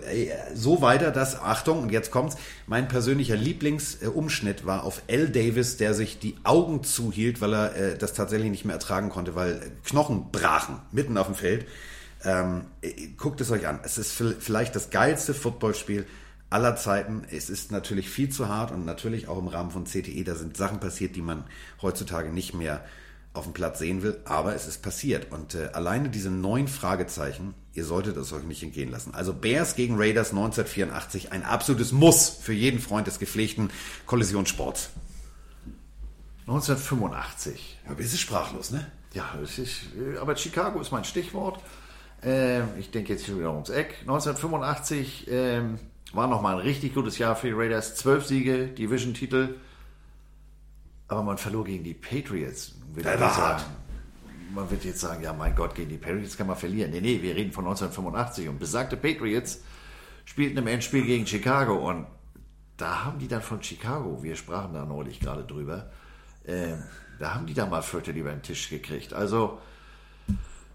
so 0.54 0.84
weiter, 0.84 1.10
dass, 1.10 1.42
Achtung, 1.42 1.82
und 1.82 1.92
jetzt 1.92 2.12
kommt's, 2.12 2.38
mein 2.68 2.88
persönlicher 2.88 3.36
Lieblingsumschnitt 3.36 4.68
war 4.68 4.84
auf 4.84 5.02
L. 5.08 5.30
Davis, 5.30 5.78
der 5.78 5.96
sich 5.96 6.20
die 6.20 6.36
Augen 6.44 6.84
zuhielt, 6.84 7.42
weil 7.42 7.54
er 7.54 7.76
äh, 7.76 7.98
das 7.98 8.14
tatsächlich 8.14 8.52
nicht 8.52 8.66
mehr 8.66 8.76
ertragen 8.76 9.10
konnte, 9.10 9.34
weil 9.34 9.62
Knochen 9.84 10.30
brachen 10.32 10.80
mitten 10.92 11.18
auf 11.18 11.26
dem 11.26 11.36
Feld. 11.36 11.66
Ähm, 12.24 12.66
guckt 13.18 13.42
es 13.42 13.50
euch 13.50 13.68
an. 13.68 13.80
Es 13.84 13.98
ist 13.98 14.14
vielleicht 14.40 14.76
das 14.76 14.92
geilste 14.92 15.34
Footballspiel 15.34 16.06
aller 16.54 16.76
Zeiten. 16.76 17.24
Es 17.32 17.50
ist 17.50 17.72
natürlich 17.72 18.10
viel 18.10 18.30
zu 18.30 18.48
hart 18.48 18.72
und 18.72 18.86
natürlich 18.86 19.28
auch 19.28 19.40
im 19.40 19.48
Rahmen 19.48 19.72
von 19.72 19.86
CTE, 19.86 20.24
da 20.24 20.36
sind 20.36 20.56
Sachen 20.56 20.80
passiert, 20.80 21.16
die 21.16 21.22
man 21.22 21.44
heutzutage 21.82 22.30
nicht 22.30 22.54
mehr 22.54 22.86
auf 23.34 23.46
dem 23.46 23.54
Platz 23.54 23.80
sehen 23.80 24.04
will, 24.04 24.20
aber 24.26 24.54
es 24.54 24.68
ist 24.68 24.84
passiert. 24.84 25.32
Und 25.32 25.56
äh, 25.56 25.70
alleine 25.74 26.10
diese 26.10 26.30
neun 26.30 26.68
Fragezeichen, 26.68 27.56
ihr 27.74 27.84
solltet 27.84 28.16
es 28.18 28.32
euch 28.32 28.44
nicht 28.44 28.62
entgehen 28.62 28.92
lassen. 28.92 29.16
Also 29.16 29.34
Bears 29.34 29.76
gegen 29.76 29.96
Raiders 29.98 30.30
1984, 30.30 31.32
ein 31.32 31.44
absolutes 31.44 31.92
Muss 31.92 32.30
für 32.30 32.54
jeden 32.54 32.80
Freund 32.80 33.08
des 33.08 33.18
gepflegten 33.18 33.72
Kollisionssports. 34.06 34.92
1985. 36.42 37.80
Ja, 37.88 37.96
bist 37.96 38.14
du 38.14 38.18
sprachlos, 38.18 38.70
ne? 38.70 38.86
Ja, 39.14 39.26
es 39.42 39.58
ist, 39.58 39.80
aber 40.22 40.36
Chicago 40.36 40.80
ist 40.80 40.92
mein 40.92 41.04
Stichwort. 41.04 41.60
Ähm, 42.22 42.68
ich 42.80 42.92
denke 42.92 43.14
jetzt 43.14 43.26
hier 43.26 43.38
wieder 43.38 43.52
ums 43.52 43.70
Eck. 43.70 43.96
1985 44.02 45.28
ähm, 45.30 45.80
war 46.14 46.28
nochmal 46.28 46.56
ein 46.56 46.62
richtig 46.62 46.94
gutes 46.94 47.18
Jahr 47.18 47.36
für 47.36 47.48
die 47.48 47.54
Raiders. 47.54 47.96
Zwölf 47.96 48.26
Siege, 48.26 48.68
Division-Titel. 48.68 49.56
Aber 51.08 51.24
man 51.24 51.38
verlor 51.38 51.66
gegen 51.66 51.84
die 51.84 51.94
Patriots. 51.94 52.76
Der 52.96 53.20
war 53.20 53.36
hart. 53.36 53.66
Man 54.54 54.70
wird 54.70 54.86
jetzt 54.86 55.00
sagen, 55.00 55.24
ja 55.24 55.34
mein 55.34 55.56
Gott, 55.56 55.74
gegen 55.74 55.90
die 55.90 55.98
Patriots 55.98 56.38
kann 56.38 56.48
man 56.48 56.56
verlieren. 56.56 56.92
Nee, 56.92 57.02
nee, 57.02 57.22
wir 57.22 57.36
reden 57.36 57.52
von 57.52 57.66
1985. 57.66 58.48
Und 58.48 58.60
besagte 58.60 58.96
Patriots 58.96 59.64
spielten 60.26 60.58
im 60.58 60.68
Endspiel 60.68 61.04
gegen 61.04 61.26
Chicago. 61.26 61.90
Und 61.90 62.06
da 62.78 63.06
haben 63.06 63.20
die 63.20 63.28
dann 63.28 63.42
von 63.42 63.62
Chicago, 63.62 64.22
wir 64.24 64.36
sprachen 64.36 64.74
da 64.74 64.86
neulich 64.86 65.20
gerade 65.20 65.44
drüber, 65.44 65.92
äh, 66.46 66.74
da 67.20 67.36
haben 67.36 67.46
die 67.46 67.54
dann 67.54 67.70
mal 67.70 67.82
Viertel 67.82 68.18
über 68.18 68.32
den 68.32 68.42
Tisch 68.42 68.70
gekriegt. 68.70 69.14
Also, 69.14 69.60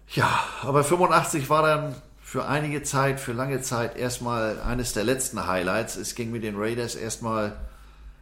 ja, 0.07 0.43
aber 0.61 0.83
85 0.83 1.49
war 1.49 1.63
dann 1.63 1.95
für 2.29 2.45
einige 2.45 2.83
Zeit, 2.83 3.19
für 3.19 3.33
lange 3.33 3.59
Zeit 3.63 3.97
erstmal 3.97 4.61
eines 4.61 4.93
der 4.93 5.03
letzten 5.03 5.47
Highlights. 5.47 5.95
Es 5.95 6.13
ging 6.13 6.29
mit 6.29 6.43
den 6.43 6.57
Raiders 6.57 6.93
erstmal 6.93 7.57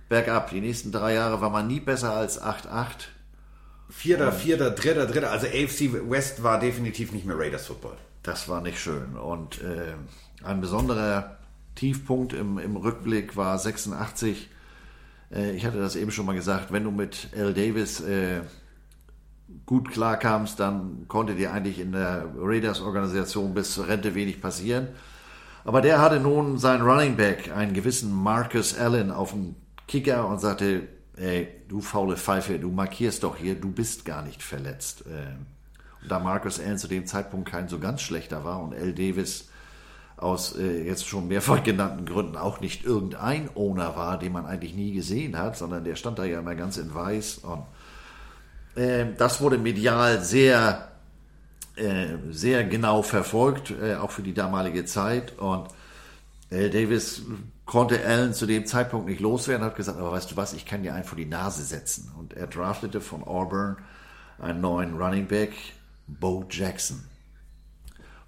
bergab. 0.07 0.49
Die 0.49 0.61
nächsten 0.61 0.93
drei 0.93 1.15
Jahre 1.15 1.41
war 1.41 1.49
man 1.49 1.67
nie 1.67 1.81
besser 1.81 2.13
als 2.13 2.41
8-8. 2.41 3.09
Vierter, 3.89 4.31
vierter, 4.31 4.71
dritter, 4.71 5.07
dritter. 5.07 5.29
Also 5.29 5.47
AFC 5.47 6.09
West 6.09 6.41
war 6.41 6.57
definitiv 6.57 7.11
nicht 7.11 7.25
mehr 7.25 7.37
Raiders 7.37 7.65
Football. 7.65 7.97
Das 8.23 8.47
war 8.47 8.61
nicht 8.61 8.79
schön. 8.79 9.17
Und 9.17 9.61
äh, 9.61 9.95
ein 10.41 10.61
besonderer 10.61 11.35
Tiefpunkt 11.75 12.31
im, 12.31 12.59
im 12.59 12.77
Rückblick 12.77 13.35
war 13.35 13.59
86. 13.59 14.49
Äh, 15.33 15.51
ich 15.51 15.65
hatte 15.65 15.79
das 15.79 15.97
eben 15.97 16.11
schon 16.11 16.25
mal 16.25 16.33
gesagt, 16.33 16.71
wenn 16.71 16.85
du 16.85 16.91
mit 16.91 17.27
L. 17.33 17.53
Davis 17.53 17.99
äh, 17.99 18.39
gut 19.65 19.91
klarkamst, 19.91 20.59
dann 20.59 21.07
konnte 21.07 21.35
dir 21.35 21.53
eigentlich 21.53 21.79
in 21.79 21.91
der 21.91 22.25
Raiders-Organisation 22.37 23.53
bis 23.53 23.73
zur 23.73 23.87
Rente 23.87 24.15
wenig 24.15 24.41
passieren. 24.41 24.87
Aber 25.63 25.81
der 25.81 25.99
hatte 26.01 26.19
nun 26.19 26.57
seinen 26.57 26.81
Running 26.81 27.17
Back, 27.17 27.51
einen 27.53 27.73
gewissen 27.73 28.11
Marcus 28.11 28.77
Allen, 28.77 29.11
auf 29.11 29.31
dem 29.31 29.55
Kicker 29.87 30.27
und 30.27 30.39
sagte, 30.39 30.87
ey, 31.17 31.47
du 31.67 31.81
faule 31.81 32.17
Pfeife, 32.17 32.59
du 32.59 32.69
markierst 32.71 33.23
doch 33.23 33.37
hier, 33.37 33.55
du 33.55 33.71
bist 33.71 34.05
gar 34.05 34.21
nicht 34.21 34.43
verletzt. 34.43 35.03
Ähm, 35.07 35.45
und 36.01 36.11
da 36.11 36.19
Marcus 36.19 36.59
Allen 36.59 36.77
zu 36.77 36.87
dem 36.87 37.05
Zeitpunkt 37.05 37.49
kein 37.49 37.67
so 37.67 37.79
ganz 37.79 38.01
schlechter 38.01 38.43
war 38.43 38.61
und 38.61 38.73
L. 38.73 38.93
Davis 38.93 39.49
aus 40.17 40.57
äh, 40.57 40.83
jetzt 40.85 41.07
schon 41.07 41.27
mehrfach 41.27 41.63
genannten 41.63 42.05
Gründen 42.05 42.37
auch 42.37 42.59
nicht 42.59 42.83
irgendein 42.83 43.49
Owner 43.55 43.95
war, 43.95 44.17
den 44.17 44.33
man 44.33 44.45
eigentlich 44.45 44.73
nie 44.73 44.93
gesehen 44.93 45.37
hat, 45.37 45.57
sondern 45.57 45.83
der 45.83 45.95
stand 45.95 46.17
da 46.19 46.25
ja 46.25 46.39
immer 46.39 46.55
ganz 46.55 46.77
in 46.77 46.93
weiß 46.93 47.39
und 47.39 47.63
das 49.17 49.41
wurde 49.41 49.57
medial 49.57 50.21
sehr, 50.21 50.89
äh, 51.75 52.07
sehr 52.29 52.63
genau 52.63 53.01
verfolgt, 53.01 53.71
äh, 53.71 53.95
auch 53.95 54.11
für 54.11 54.21
die 54.21 54.33
damalige 54.33 54.85
Zeit. 54.85 55.37
Und 55.39 55.67
äh, 56.49 56.69
Davis 56.69 57.23
konnte 57.65 58.05
Allen 58.05 58.33
zu 58.33 58.45
dem 58.45 58.65
Zeitpunkt 58.65 59.07
nicht 59.07 59.19
loswerden, 59.19 59.65
hat 59.65 59.75
gesagt, 59.75 59.99
aber 59.99 60.11
weißt 60.11 60.31
du 60.31 60.37
was, 60.37 60.53
ich 60.53 60.65
kann 60.65 60.83
dir 60.83 60.93
einen 60.93 61.03
vor 61.03 61.17
die 61.17 61.25
Nase 61.25 61.63
setzen. 61.63 62.11
Und 62.17 62.33
er 62.33 62.47
draftete 62.47 63.01
von 63.01 63.23
Auburn 63.23 63.77
einen 64.39 64.61
neuen 64.61 64.95
Running 64.95 65.27
Back, 65.27 65.53
Bo 66.07 66.45
Jackson. 66.49 67.03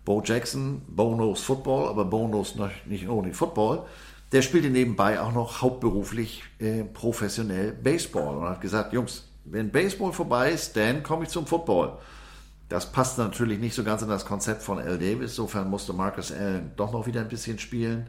Bo 0.03 0.21
Jackson, 0.25 0.81
Bo 0.87 1.15
knows 1.15 1.41
Football, 1.41 1.87
aber 1.87 2.05
Bo 2.05 2.27
knows 2.27 2.55
nicht 2.85 3.07
only 3.07 3.33
Football. 3.33 3.85
Der 4.31 4.41
spielte 4.41 4.69
nebenbei 4.69 5.19
auch 5.21 5.31
noch 5.31 5.61
hauptberuflich 5.61 6.43
äh, 6.59 6.83
professionell 6.83 7.71
Baseball 7.71 8.37
und 8.37 8.43
hat 8.43 8.61
gesagt, 8.61 8.93
Jungs, 8.93 9.28
wenn 9.51 9.71
Baseball 9.71 10.13
vorbei 10.13 10.51
ist, 10.51 10.75
dann 10.75 11.03
komme 11.03 11.23
ich 11.23 11.29
zum 11.29 11.47
Football. 11.47 11.97
Das 12.69 12.91
passt 12.91 13.17
natürlich 13.17 13.59
nicht 13.59 13.73
so 13.73 13.83
ganz 13.83 14.01
in 14.03 14.09
das 14.09 14.25
Konzept 14.25 14.61
von 14.61 14.79
L. 14.79 14.99
Davis. 14.99 15.31
Insofern 15.31 15.69
musste 15.69 15.91
Marcus 15.91 16.31
Allen 16.31 16.71
doch 16.75 16.91
noch 16.91 17.07
wieder 17.07 17.21
ein 17.21 17.29
bisschen 17.29 17.57
spielen. 17.57 18.07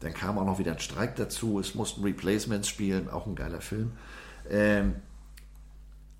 Dann 0.00 0.12
kam 0.12 0.38
auch 0.38 0.44
noch 0.44 0.58
wieder 0.58 0.72
ein 0.72 0.80
Streik 0.80 1.16
dazu. 1.16 1.58
Es 1.58 1.74
mussten 1.74 2.02
Replacements 2.02 2.68
spielen. 2.68 3.08
Auch 3.08 3.26
ein 3.26 3.34
geiler 3.34 3.62
Film. 3.62 3.92
Ähm, 4.50 4.96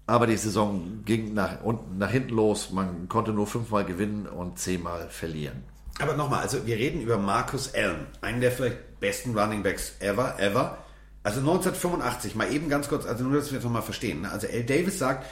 aber 0.06 0.26
die 0.26 0.36
Saison 0.36 1.02
ging 1.04 1.34
nach, 1.34 1.62
unten, 1.62 1.98
nach 1.98 2.10
hinten 2.10 2.34
los. 2.34 2.70
Man 2.70 3.08
konnte 3.08 3.32
nur 3.32 3.46
fünfmal 3.46 3.84
gewinnen 3.84 4.26
und 4.26 4.58
zehnmal 4.58 5.08
verlieren. 5.10 5.64
Aber 5.98 6.16
nochmal, 6.16 6.40
also 6.40 6.66
wir 6.66 6.76
reden 6.76 7.00
über 7.02 7.18
Marcus 7.18 7.74
Allen, 7.74 8.06
einen 8.22 8.40
der 8.40 8.52
vielleicht 8.52 9.00
besten 9.00 9.38
Running 9.38 9.62
Backs 9.62 9.96
ever, 10.00 10.38
ever. 10.38 10.78
Also 11.24 11.38
1985, 11.38 12.34
mal 12.34 12.52
eben 12.52 12.68
ganz 12.68 12.88
kurz, 12.88 13.06
also 13.06 13.22
nur, 13.22 13.36
dass 13.36 13.52
wir 13.52 13.58
es 13.58 13.64
nochmal 13.64 13.82
verstehen. 13.82 14.22
Ne? 14.22 14.30
Also 14.30 14.48
L. 14.48 14.64
Davis 14.64 14.98
sagt, 14.98 15.24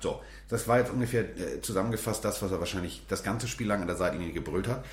so, 0.00 0.20
das 0.48 0.68
war 0.68 0.78
jetzt 0.78 0.92
ungefähr 0.92 1.22
äh, 1.22 1.60
zusammengefasst 1.60 2.24
das, 2.24 2.40
was 2.40 2.52
er 2.52 2.60
wahrscheinlich 2.60 3.02
das 3.08 3.24
ganze 3.24 3.48
Spiel 3.48 3.66
lang 3.66 3.80
an 3.80 3.88
der 3.88 3.96
Seitenlinie 3.96 4.32
gebrüllt 4.32 4.68
hat. 4.68 4.84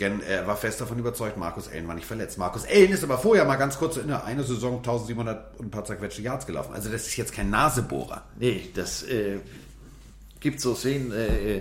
Denn 0.00 0.20
er 0.22 0.46
war 0.46 0.56
fest 0.56 0.80
davon 0.80 0.98
überzeugt, 0.98 1.36
Markus 1.36 1.68
Ellen 1.68 1.86
war 1.86 1.94
nicht 1.94 2.06
verletzt. 2.06 2.36
Markus 2.36 2.64
Ellen 2.64 2.92
ist 2.92 3.04
aber 3.04 3.16
vorher 3.16 3.44
mal 3.44 3.56
ganz 3.56 3.78
kurz 3.78 3.96
in 3.96 4.12
einer 4.12 4.42
Saison 4.42 4.78
1700 4.78 5.58
und 5.58 5.66
ein 5.66 5.70
paar 5.70 5.84
zerquetschte 5.84 6.22
Yards 6.22 6.46
gelaufen. 6.46 6.74
Also 6.74 6.90
das 6.90 7.06
ist 7.06 7.16
jetzt 7.16 7.32
kein 7.32 7.50
Nasebohrer. 7.50 8.22
Nee, 8.38 8.70
das 8.74 9.04
äh, 9.04 9.38
gibt 10.40 10.60
so 10.60 10.74
Szenen, 10.74 11.12
äh, 11.12 11.60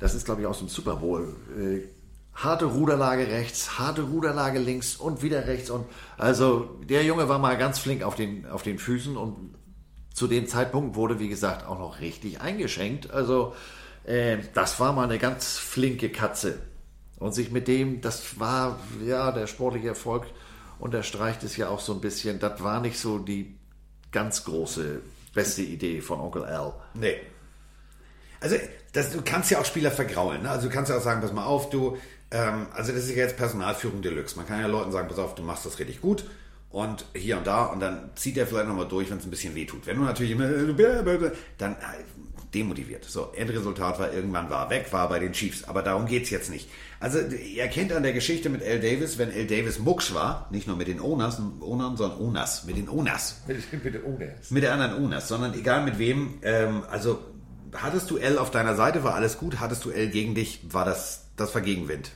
das 0.00 0.14
ist 0.14 0.24
glaube 0.24 0.40
ich 0.40 0.46
aus 0.46 0.58
dem 0.58 0.68
Super 0.68 0.96
Bowl. 0.96 1.36
Äh, 1.58 1.99
harte 2.42 2.64
Ruderlage 2.66 3.28
rechts, 3.28 3.78
harte 3.78 4.02
Ruderlage 4.02 4.58
links 4.58 4.96
und 4.96 5.22
wieder 5.22 5.46
rechts. 5.46 5.70
Und 5.70 5.86
also 6.16 6.78
der 6.88 7.04
Junge 7.04 7.28
war 7.28 7.38
mal 7.38 7.56
ganz 7.58 7.78
flink 7.78 8.02
auf 8.02 8.14
den, 8.14 8.46
auf 8.46 8.62
den 8.62 8.78
Füßen 8.78 9.16
und 9.16 9.54
zu 10.14 10.26
dem 10.26 10.46
Zeitpunkt 10.46 10.96
wurde, 10.96 11.18
wie 11.18 11.28
gesagt, 11.28 11.66
auch 11.66 11.78
noch 11.78 12.00
richtig 12.00 12.40
eingeschenkt. 12.40 13.10
Also 13.10 13.54
äh, 14.04 14.38
das 14.54 14.80
war 14.80 14.92
mal 14.92 15.04
eine 15.04 15.18
ganz 15.18 15.58
flinke 15.58 16.10
Katze. 16.10 16.58
Und 17.18 17.34
sich 17.34 17.50
mit 17.50 17.68
dem, 17.68 18.00
das 18.00 18.40
war 18.40 18.78
ja 19.06 19.30
der 19.30 19.46
sportliche 19.46 19.88
Erfolg 19.88 20.26
unterstreicht 20.78 21.42
es 21.42 21.56
ja 21.56 21.68
auch 21.68 21.80
so 21.80 21.92
ein 21.92 22.00
bisschen. 22.00 22.38
Das 22.38 22.62
war 22.62 22.80
nicht 22.80 22.98
so 22.98 23.18
die 23.18 23.56
ganz 24.10 24.44
große, 24.44 25.02
beste 25.34 25.62
Idee 25.62 26.00
von 26.00 26.20
Onkel 26.20 26.44
Al. 26.44 26.72
Nee. 26.94 27.20
Also 28.40 28.56
das, 28.92 29.12
du 29.12 29.20
kannst 29.22 29.50
ja 29.50 29.60
auch 29.60 29.64
Spieler 29.64 29.90
vergraulen. 29.90 30.42
Ne? 30.42 30.50
Also 30.50 30.68
du 30.68 30.74
kannst 30.74 30.90
ja 30.90 30.96
auch 30.96 31.02
sagen, 31.02 31.20
pass 31.20 31.32
mal 31.32 31.44
auf, 31.44 31.68
du, 31.70 31.98
ähm, 32.30 32.66
also 32.72 32.92
das 32.92 33.04
ist 33.04 33.10
ja 33.10 33.16
jetzt 33.16 33.36
Personalführung 33.36 34.02
Deluxe. 34.02 34.36
Man 34.36 34.46
kann 34.46 34.60
ja 34.60 34.66
Leuten 34.66 34.92
sagen, 34.92 35.08
pass 35.08 35.18
auf, 35.18 35.34
du 35.34 35.42
machst 35.42 35.66
das 35.66 35.78
richtig 35.78 36.00
gut 36.00 36.24
und 36.70 37.04
hier 37.14 37.38
und 37.38 37.46
da 37.46 37.66
und 37.66 37.80
dann 37.80 38.10
zieht 38.14 38.36
er 38.36 38.46
vielleicht 38.46 38.68
nochmal 38.68 38.88
durch, 38.88 39.10
wenn 39.10 39.18
es 39.18 39.24
ein 39.24 39.30
bisschen 39.30 39.54
weh 39.54 39.66
tut. 39.66 39.86
Wenn 39.86 39.96
du 39.96 40.04
natürlich 40.04 40.32
immer, 40.32 40.48
dann 41.58 41.76
demotiviert. 42.54 43.04
So, 43.04 43.32
Endresultat 43.34 43.98
war, 43.98 44.12
irgendwann 44.12 44.50
war 44.50 44.70
weg, 44.70 44.86
war 44.90 45.08
bei 45.08 45.18
den 45.18 45.32
Chiefs. 45.32 45.64
Aber 45.64 45.82
darum 45.82 46.06
geht's 46.06 46.30
jetzt 46.30 46.50
nicht. 46.50 46.68
Also, 46.98 47.18
ihr 47.18 47.66
kennt 47.68 47.92
an 47.92 48.02
der 48.02 48.12
Geschichte 48.12 48.50
mit 48.50 48.62
L. 48.62 48.80
Davis, 48.80 49.18
wenn 49.18 49.30
L. 49.30 49.46
Davis 49.46 49.78
mucksch 49.78 50.12
war, 50.14 50.48
nicht 50.50 50.66
nur 50.66 50.76
mit 50.76 50.88
den 50.88 51.00
Owners, 51.00 51.40
Ownern, 51.60 51.96
sondern 51.96 52.18
Owners, 52.20 52.64
mit 52.64 52.76
den 52.76 52.88
Owners. 52.88 53.42
Mit, 53.46 53.84
mit 53.84 53.94
den 53.94 54.04
Owners. 54.04 54.50
Mit 54.50 54.62
den 54.62 54.70
anderen 54.70 55.02
Owners, 55.02 55.28
sondern 55.28 55.54
egal 55.54 55.84
mit 55.84 55.98
wem, 55.98 56.38
ähm, 56.42 56.82
also, 56.90 57.20
hattest 57.72 58.10
du 58.10 58.16
L 58.16 58.38
auf 58.38 58.50
deiner 58.50 58.74
Seite, 58.74 59.04
war 59.04 59.14
alles 59.14 59.38
gut, 59.38 59.60
hattest 59.60 59.84
du 59.84 59.90
L 59.90 60.08
gegen 60.08 60.34
dich, 60.34 60.60
war 60.72 60.84
das, 60.84 61.26
das 61.36 61.54
war 61.54 61.62
Gegenwind. 61.62 62.12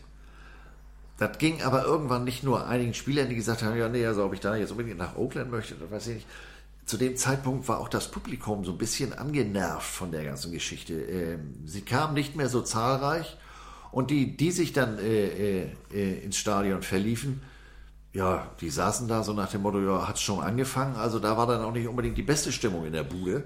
Das 1.18 1.38
ging 1.38 1.62
aber 1.62 1.84
irgendwann 1.84 2.24
nicht 2.24 2.42
nur 2.42 2.66
einigen 2.66 2.94
Spielern, 2.94 3.28
die 3.28 3.36
gesagt 3.36 3.62
haben, 3.62 3.76
ja, 3.76 3.88
nee, 3.88 4.04
also 4.04 4.24
ob 4.24 4.34
ich 4.34 4.40
da 4.40 4.56
jetzt 4.56 4.72
unbedingt 4.72 4.98
nach 4.98 5.16
Oakland 5.16 5.50
möchte, 5.50 5.74
das 5.76 5.90
weiß 5.90 6.06
ich 6.08 6.14
nicht. 6.16 6.26
Zu 6.86 6.98
dem 6.98 7.16
Zeitpunkt 7.16 7.66
war 7.68 7.78
auch 7.78 7.88
das 7.88 8.10
Publikum 8.10 8.64
so 8.64 8.72
ein 8.72 8.78
bisschen 8.78 9.12
angenervt 9.14 9.86
von 9.86 10.10
der 10.10 10.24
ganzen 10.24 10.52
Geschichte. 10.52 10.92
Ähm, 10.92 11.54
sie 11.64 11.80
kamen 11.80 12.14
nicht 12.14 12.36
mehr 12.36 12.48
so 12.48 12.60
zahlreich 12.60 13.38
und 13.90 14.10
die, 14.10 14.36
die 14.36 14.50
sich 14.50 14.72
dann 14.72 14.98
äh, 14.98 15.62
äh, 15.62 15.68
äh, 15.92 16.24
ins 16.24 16.36
Stadion 16.36 16.82
verliefen, 16.82 17.40
ja, 18.12 18.48
die 18.60 18.70
saßen 18.70 19.08
da 19.08 19.22
so 19.22 19.32
nach 19.32 19.50
dem 19.50 19.62
Motto, 19.62 19.80
ja, 19.80 20.06
hat's 20.06 20.20
schon 20.20 20.42
angefangen. 20.42 20.94
Also 20.96 21.18
da 21.18 21.36
war 21.36 21.46
dann 21.46 21.62
auch 21.62 21.72
nicht 21.72 21.88
unbedingt 21.88 22.16
die 22.16 22.22
beste 22.22 22.52
Stimmung 22.52 22.86
in 22.86 22.92
der 22.92 23.02
Bude. 23.02 23.44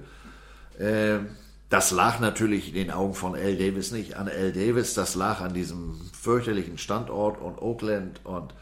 Ähm, 0.79 1.29
das 1.71 1.91
lag 1.91 2.19
natürlich 2.19 2.69
in 2.69 2.75
den 2.75 2.91
Augen 2.91 3.15
von 3.15 3.35
L. 3.35 3.57
Davis 3.57 3.93
nicht 3.93 4.17
an 4.17 4.27
L. 4.27 4.53
Davis, 4.53 4.95
das 4.95 5.15
lag 5.15 5.41
an 5.41 5.53
diesem 5.53 6.01
fürchterlichen 6.19 6.79
Standort 6.79 7.41
und 7.41 7.61
Oakland 7.61 8.21
und 8.25 8.55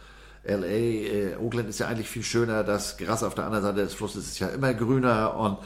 LA. 0.44 0.66
Äh, 0.66 1.36
Oakland 1.36 1.68
ist 1.68 1.78
ja 1.78 1.86
eigentlich 1.86 2.08
viel 2.08 2.24
schöner, 2.24 2.64
das 2.64 2.96
Gras 2.96 3.22
auf 3.22 3.34
der 3.34 3.44
anderen 3.44 3.64
Seite 3.64 3.82
des 3.82 3.94
Flusses 3.94 4.26
ist 4.26 4.38
ja 4.40 4.48
immer 4.48 4.74
grüner 4.74 5.36
und 5.36 5.58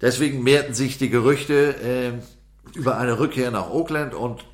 deswegen 0.00 0.42
mehrten 0.42 0.72
sich 0.72 0.96
die 0.96 1.10
Gerüchte 1.10 1.74
äh, 1.82 2.12
über 2.78 2.96
eine 2.96 3.18
Rückkehr 3.18 3.50
nach 3.50 3.68
Oakland 3.68 4.14
und 4.14 4.44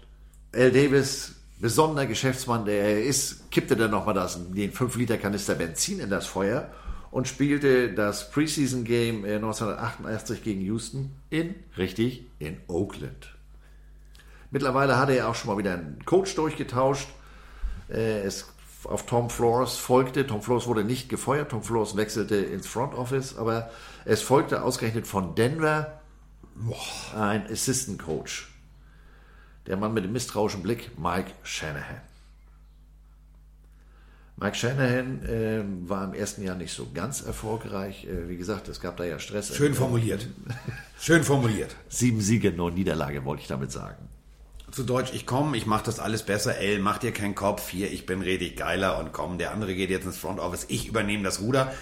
L. 0.50 0.72
Davis, 0.72 1.36
besonderer 1.60 2.06
Geschäftsmann, 2.06 2.64
der 2.64 2.82
er 2.82 3.04
ist, 3.04 3.52
kippte 3.52 3.76
dann 3.76 3.92
nochmal 3.92 4.14
den 4.14 4.72
5-Liter-Kanister 4.72 5.54
Benzin 5.54 6.00
in 6.00 6.10
das 6.10 6.26
Feuer 6.26 6.70
und 7.14 7.28
spielte 7.28 7.94
das 7.94 8.28
Preseason 8.32 8.82
Game 8.82 9.24
1988 9.24 10.42
gegen 10.42 10.60
Houston 10.62 11.12
in, 11.30 11.54
richtig, 11.78 12.26
in 12.40 12.56
Oakland. 12.66 13.32
Mittlerweile 14.50 14.98
hatte 14.98 15.12
er 15.12 15.28
auch 15.28 15.36
schon 15.36 15.52
mal 15.52 15.56
wieder 15.56 15.74
einen 15.74 16.04
Coach 16.04 16.34
durchgetauscht. 16.34 17.06
Äh, 17.88 18.22
es 18.22 18.48
auf 18.82 19.06
Tom 19.06 19.30
Flores 19.30 19.76
folgte. 19.76 20.26
Tom 20.26 20.42
Flores 20.42 20.66
wurde 20.66 20.82
nicht 20.82 21.08
gefeuert. 21.08 21.52
Tom 21.52 21.62
Flores 21.62 21.96
wechselte 21.96 22.34
ins 22.34 22.66
Front 22.66 22.94
Office, 22.94 23.38
aber 23.38 23.70
es 24.04 24.20
folgte 24.20 24.64
ausgerechnet 24.64 25.06
von 25.06 25.36
Denver 25.36 26.00
ein 27.16 27.46
Assistant 27.46 28.00
Coach. 28.02 28.52
Der 29.68 29.76
Mann 29.76 29.94
mit 29.94 30.04
dem 30.04 30.12
misstrauischen 30.12 30.64
Blick, 30.64 30.98
Mike 30.98 31.30
Shanahan. 31.44 32.00
Mike 34.36 34.56
Shanahan 34.56 35.22
äh, 35.24 35.62
war 35.88 36.04
im 36.04 36.12
ersten 36.12 36.42
Jahr 36.42 36.56
nicht 36.56 36.72
so 36.72 36.88
ganz 36.92 37.22
erfolgreich. 37.22 38.04
Äh, 38.06 38.28
wie 38.28 38.36
gesagt, 38.36 38.68
es 38.68 38.80
gab 38.80 38.96
da 38.96 39.04
ja 39.04 39.20
Stress. 39.20 39.54
Schön 39.54 39.74
formuliert. 39.74 40.26
Schön 40.98 41.22
formuliert. 41.22 41.76
Sieben 41.88 42.20
Siege, 42.20 42.52
neun 42.52 42.74
Niederlage, 42.74 43.24
wollte 43.24 43.42
ich 43.42 43.48
damit 43.48 43.70
sagen. 43.70 44.08
Zu 44.72 44.82
Deutsch, 44.82 45.12
ich 45.14 45.24
komme, 45.24 45.56
ich 45.56 45.66
mache 45.66 45.84
das 45.84 46.00
alles 46.00 46.24
besser. 46.24 46.58
L, 46.58 46.80
mach 46.80 46.98
dir 46.98 47.12
keinen 47.12 47.36
Kopf. 47.36 47.68
Hier, 47.68 47.92
ich 47.92 48.06
bin 48.06 48.22
richtig 48.22 48.56
geiler 48.56 48.98
und 48.98 49.12
komm, 49.12 49.38
der 49.38 49.52
andere 49.52 49.76
geht 49.76 49.90
jetzt 49.90 50.04
ins 50.04 50.18
Front 50.18 50.40
Office. 50.40 50.66
Ich 50.68 50.88
übernehme 50.88 51.22
das 51.22 51.40
Ruder. 51.40 51.72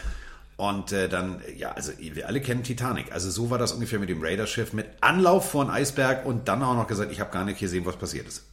Und 0.59 0.93
äh, 0.93 1.09
dann, 1.09 1.41
ja, 1.57 1.73
also 1.73 1.93
wir 1.99 2.29
alle 2.29 2.43
kennen 2.43 2.63
Titanic. 2.63 3.13
Also 3.13 3.31
so 3.31 3.49
war 3.49 3.57
das 3.57 3.73
ungefähr 3.73 3.99
mit 3.99 4.11
dem 4.11 4.23
Raiderschiff. 4.23 4.75
Mit 4.75 4.89
Anlauf 5.01 5.51
vor 5.51 5.63
einen 5.63 5.71
Eisberg 5.71 6.27
und 6.27 6.49
dann 6.49 6.63
auch 6.63 6.75
noch 6.75 6.87
gesagt, 6.87 7.11
ich 7.13 7.21
habe 7.21 7.33
gar 7.33 7.47
nicht 7.47 7.59
gesehen, 7.59 7.87
was 7.87 7.97
passiert 7.97 8.29
ist. 8.29 8.45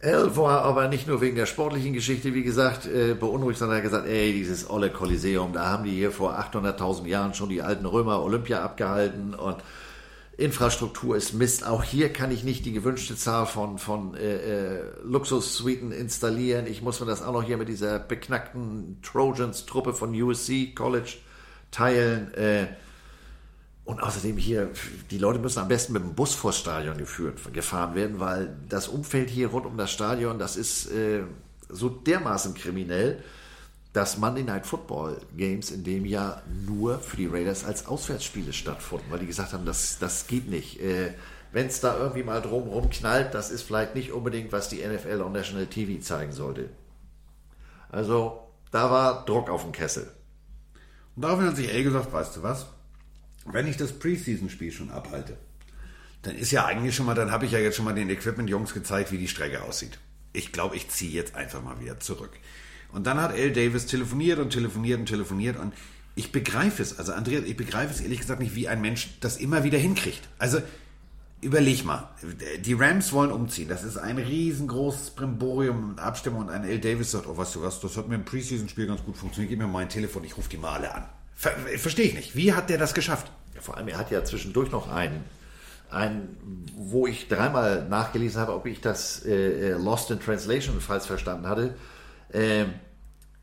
Er 0.00 0.36
war 0.36 0.62
aber 0.62 0.88
nicht 0.88 1.06
nur 1.06 1.20
wegen 1.20 1.36
der 1.36 1.46
sportlichen 1.46 1.94
Geschichte, 1.94 2.34
wie 2.34 2.42
gesagt, 2.42 2.86
äh, 2.86 3.14
beunruhigt, 3.14 3.58
sondern 3.58 3.78
er 3.78 3.82
hat 3.82 3.90
gesagt, 3.90 4.06
ey, 4.06 4.32
dieses 4.32 4.68
olle 4.68 4.90
Kolosseum, 4.90 5.52
da 5.52 5.66
haben 5.66 5.84
die 5.84 5.92
hier 5.92 6.10
vor 6.10 6.38
800.000 6.38 7.06
Jahren 7.06 7.32
schon 7.32 7.48
die 7.48 7.62
alten 7.62 7.86
Römer 7.86 8.22
Olympia 8.22 8.62
abgehalten 8.62 9.34
und 9.34 9.56
Infrastruktur 10.36 11.16
ist 11.16 11.32
Mist. 11.32 11.66
Auch 11.66 11.84
hier 11.84 12.12
kann 12.12 12.30
ich 12.30 12.42
nicht 12.42 12.66
die 12.66 12.72
gewünschte 12.72 13.16
Zahl 13.16 13.46
von, 13.46 13.78
von 13.78 14.14
äh, 14.14 14.78
äh, 14.78 14.82
Luxussuiten 15.04 15.92
installieren. 15.92 16.66
Ich 16.66 16.82
muss 16.82 17.00
mir 17.00 17.06
das 17.06 17.22
auch 17.22 17.32
noch 17.32 17.44
hier 17.44 17.56
mit 17.56 17.68
dieser 17.68 17.98
beknackten 17.98 18.98
Trojans-Truppe 19.02 19.94
von 19.94 20.20
USC 20.20 20.74
College 20.74 21.14
teilen. 21.70 22.34
Äh, 22.34 22.66
und 23.84 24.02
außerdem 24.02 24.36
hier, 24.38 24.70
die 25.10 25.18
Leute 25.18 25.38
müssen 25.38 25.58
am 25.58 25.68
besten 25.68 25.92
mit 25.92 26.02
dem 26.02 26.14
Bus 26.14 26.34
vors 26.34 26.58
Stadion 26.58 26.96
geführt, 26.96 27.52
gefahren 27.52 27.94
werden, 27.94 28.18
weil 28.18 28.56
das 28.68 28.88
Umfeld 28.88 29.28
hier 29.28 29.48
rund 29.48 29.66
um 29.66 29.76
das 29.76 29.90
Stadion, 29.90 30.38
das 30.38 30.56
ist 30.56 30.90
äh, 30.90 31.22
so 31.68 31.90
dermaßen 31.90 32.54
kriminell, 32.54 33.22
dass 33.92 34.18
Monday 34.18 34.42
Night 34.42 34.66
Football 34.66 35.20
Games 35.36 35.70
in 35.70 35.84
dem 35.84 36.04
Jahr 36.06 36.42
nur 36.66 36.98
für 36.98 37.16
die 37.16 37.26
Raiders 37.26 37.64
als 37.64 37.86
Auswärtsspiele 37.86 38.52
stattfanden, 38.52 39.10
weil 39.10 39.20
die 39.20 39.26
gesagt 39.26 39.52
haben, 39.52 39.66
das, 39.66 39.98
das 39.98 40.26
geht 40.26 40.48
nicht. 40.48 40.80
Äh, 40.80 41.12
Wenn 41.52 41.66
es 41.66 41.80
da 41.80 41.96
irgendwie 41.96 42.24
mal 42.24 42.40
drumherum 42.40 42.90
knallt, 42.90 43.34
das 43.34 43.50
ist 43.50 43.62
vielleicht 43.62 43.94
nicht 43.94 44.12
unbedingt, 44.12 44.50
was 44.50 44.68
die 44.68 44.84
NFL 44.84 45.20
und 45.20 45.32
National 45.32 45.66
TV 45.66 46.02
zeigen 46.02 46.32
sollte. 46.32 46.70
Also 47.90 48.48
da 48.72 48.90
war 48.90 49.24
Druck 49.26 49.48
auf 49.50 49.62
dem 49.62 49.72
Kessel. 49.72 50.10
Und 51.14 51.22
daraufhin 51.22 51.46
hat 51.46 51.56
sich 51.56 51.72
L 51.72 51.84
gesagt, 51.84 52.12
weißt 52.12 52.36
du 52.36 52.42
was? 52.42 52.66
Wenn 53.44 53.66
ich 53.66 53.76
das 53.76 53.92
Preseason-Spiel 53.92 54.72
schon 54.72 54.90
abhalte, 54.90 55.36
dann 56.22 56.36
ist 56.36 56.50
ja 56.50 56.64
eigentlich 56.64 56.94
schon 56.94 57.06
mal, 57.06 57.14
dann 57.14 57.30
habe 57.30 57.44
ich 57.44 57.52
ja 57.52 57.58
jetzt 57.58 57.76
schon 57.76 57.84
mal 57.84 57.94
den 57.94 58.10
Equipment-Jungs 58.10 58.72
gezeigt, 58.72 59.12
wie 59.12 59.18
die 59.18 59.28
Strecke 59.28 59.62
aussieht. 59.62 59.98
Ich 60.32 60.52
glaube, 60.52 60.76
ich 60.76 60.88
ziehe 60.88 61.12
jetzt 61.12 61.34
einfach 61.34 61.62
mal 61.62 61.80
wieder 61.80 62.00
zurück. 62.00 62.32
Und 62.92 63.06
dann 63.06 63.20
hat 63.20 63.36
L. 63.36 63.52
Davis 63.52 63.86
telefoniert 63.86 64.38
und 64.38 64.50
telefoniert 64.50 65.00
und 65.00 65.06
telefoniert 65.06 65.58
und 65.58 65.74
ich 66.16 66.30
begreife 66.30 66.82
es, 66.82 66.98
also 66.98 67.12
Andreas, 67.12 67.44
ich 67.44 67.56
begreife 67.56 67.92
es 67.92 68.00
ehrlich 68.00 68.20
gesagt 68.20 68.40
nicht, 68.40 68.54
wie 68.54 68.68
ein 68.68 68.80
Mensch 68.80 69.18
das 69.20 69.36
immer 69.36 69.64
wieder 69.64 69.78
hinkriegt. 69.78 70.28
Also 70.38 70.60
überleg 71.40 71.84
mal, 71.84 72.08
die 72.60 72.72
Rams 72.72 73.12
wollen 73.12 73.32
umziehen. 73.32 73.68
Das 73.68 73.82
ist 73.82 73.96
ein 73.96 74.18
riesengroßes 74.18 75.10
Brimborium 75.10 75.90
und 75.90 75.98
Abstimmung 75.98 76.42
und 76.42 76.50
ein 76.50 76.64
L. 76.64 76.78
Davis 76.78 77.10
sagt, 77.10 77.26
oh, 77.26 77.36
weißt 77.36 77.56
du 77.56 77.62
was, 77.62 77.80
das 77.80 77.96
hat 77.96 78.08
mir 78.08 78.14
im 78.14 78.24
Preseason-Spiel 78.24 78.86
ganz 78.86 79.02
gut 79.02 79.16
funktioniert, 79.16 79.50
gib 79.50 79.58
mir 79.58 79.66
mal 79.66 79.80
ein 79.80 79.88
Telefon, 79.88 80.24
ich 80.24 80.36
rufe 80.36 80.48
die 80.48 80.56
mal 80.56 80.74
alle 80.74 80.94
an. 80.94 81.04
Ver 81.34 81.52
Verstehe 81.78 82.06
ich 82.06 82.14
nicht. 82.14 82.36
Wie 82.36 82.52
hat 82.52 82.70
der 82.70 82.78
das 82.78 82.94
geschafft? 82.94 83.30
Ja, 83.54 83.60
vor 83.60 83.76
allem, 83.76 83.88
er 83.88 83.98
hat 83.98 84.10
ja 84.10 84.24
zwischendurch 84.24 84.70
noch 84.70 84.90
einen, 84.90 85.24
einen 85.90 86.64
wo 86.76 87.06
ich 87.06 87.28
dreimal 87.28 87.88
nachgelesen 87.88 88.40
habe, 88.40 88.54
ob 88.54 88.66
ich 88.66 88.80
das 88.80 89.24
äh, 89.24 89.72
Lost 89.72 90.10
in 90.10 90.20
Translation 90.20 90.80
falsch 90.80 91.06
verstanden 91.06 91.48
hatte. 91.48 91.74
Ähm, 92.32 92.74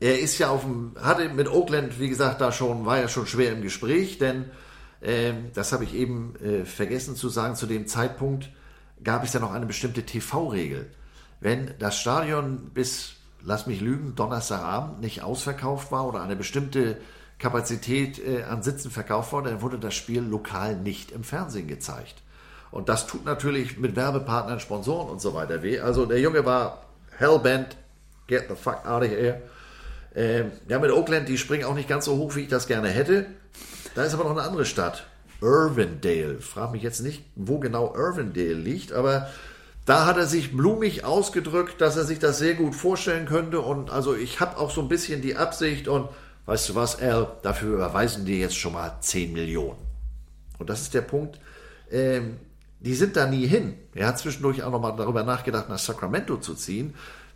er 0.00 0.18
ist 0.18 0.38
ja 0.38 0.48
auf 0.48 0.62
dem, 0.62 0.96
hatte 1.00 1.28
mit 1.28 1.48
Oakland, 1.48 2.00
wie 2.00 2.08
gesagt, 2.08 2.40
da 2.40 2.50
schon, 2.50 2.84
war 2.84 2.98
ja 2.98 3.08
schon 3.08 3.26
schwer 3.26 3.52
im 3.52 3.62
Gespräch, 3.62 4.18
denn 4.18 4.46
ähm, 5.00 5.50
das 5.54 5.72
habe 5.72 5.84
ich 5.84 5.94
eben 5.94 6.34
äh, 6.36 6.64
vergessen 6.64 7.14
zu 7.14 7.28
sagen, 7.28 7.54
zu 7.54 7.66
dem 7.66 7.86
Zeitpunkt 7.86 8.50
gab 9.04 9.24
es 9.24 9.32
ja 9.32 9.40
noch 9.40 9.52
eine 9.52 9.66
bestimmte 9.66 10.04
TV-Regel. 10.04 10.90
Wenn 11.40 11.74
das 11.78 11.98
Stadion 11.98 12.70
bis, 12.72 13.14
lass 13.42 13.66
mich 13.66 13.80
lügen, 13.80 14.14
Donnerstagabend 14.14 15.00
nicht 15.00 15.22
ausverkauft 15.22 15.90
war 15.90 16.06
oder 16.06 16.22
eine 16.22 16.36
bestimmte 16.36 16.98
Kapazität 17.42 18.24
äh, 18.24 18.44
an 18.44 18.62
Sitzen 18.62 18.92
verkauft 18.92 19.32
worden, 19.32 19.46
dann 19.46 19.62
wurde 19.62 19.78
das 19.78 19.94
Spiel 19.94 20.22
lokal 20.22 20.76
nicht 20.76 21.10
im 21.10 21.24
Fernsehen 21.24 21.66
gezeigt. 21.66 22.22
Und 22.70 22.88
das 22.88 23.08
tut 23.08 23.24
natürlich 23.24 23.78
mit 23.78 23.96
Werbepartnern, 23.96 24.60
Sponsoren 24.60 25.10
und 25.10 25.20
so 25.20 25.34
weiter 25.34 25.62
weh. 25.62 25.80
Also 25.80 26.06
der 26.06 26.20
Junge 26.20 26.46
war 26.46 26.86
hellbent, 27.18 27.76
get 28.28 28.44
the 28.48 28.54
fuck 28.54 28.86
out 28.86 29.02
of 29.02 29.08
here. 29.08 29.42
Ähm, 30.14 30.52
ja, 30.68 30.78
mit 30.78 30.92
Oakland, 30.92 31.28
die 31.28 31.36
springen 31.36 31.64
auch 31.64 31.74
nicht 31.74 31.88
ganz 31.88 32.04
so 32.04 32.16
hoch, 32.16 32.36
wie 32.36 32.42
ich 32.42 32.48
das 32.48 32.68
gerne 32.68 32.88
hätte. 32.88 33.26
Da 33.96 34.04
ist 34.04 34.14
aber 34.14 34.24
noch 34.24 34.30
eine 34.30 34.42
andere 34.42 34.64
Stadt. 34.64 35.06
Irvindale. 35.40 36.38
Frag 36.40 36.70
mich 36.70 36.82
jetzt 36.82 37.00
nicht, 37.00 37.24
wo 37.34 37.58
genau 37.58 37.92
Irvindale 37.96 38.54
liegt, 38.54 38.92
aber 38.92 39.28
da 39.84 40.06
hat 40.06 40.16
er 40.16 40.26
sich 40.26 40.56
blumig 40.56 41.04
ausgedrückt, 41.04 41.80
dass 41.80 41.96
er 41.96 42.04
sich 42.04 42.20
das 42.20 42.38
sehr 42.38 42.54
gut 42.54 42.76
vorstellen 42.76 43.26
könnte. 43.26 43.60
Und 43.60 43.90
also 43.90 44.14
ich 44.14 44.38
habe 44.38 44.58
auch 44.58 44.70
so 44.70 44.80
ein 44.80 44.88
bisschen 44.88 45.22
die 45.22 45.36
Absicht 45.36 45.88
und 45.88 46.08
weißt 46.46 46.70
du 46.70 46.74
was, 46.74 47.00
Al, 47.00 47.28
dafür 47.42 47.74
überweisen 47.74 48.24
die 48.24 48.40
jetzt 48.40 48.56
schon 48.56 48.72
mal 48.72 48.98
10 49.00 49.32
Millionen. 49.32 49.78
Und 50.58 50.70
das 50.70 50.82
ist 50.82 50.94
der 50.94 51.02
Punkt, 51.02 51.40
ähm, 51.90 52.38
die 52.80 52.94
sind 52.94 53.16
da 53.16 53.26
nie 53.26 53.46
hin. 53.46 53.74
Er 53.94 54.08
hat 54.08 54.18
zwischendurch 54.18 54.62
auch 54.62 54.70
noch 54.70 54.80
mal 54.80 54.92
darüber 54.92 55.22
nachgedacht, 55.22 55.68
nach 55.68 55.78
Sacramento 55.78 56.38
zu 56.38 56.54
ziehen. 56.54 56.94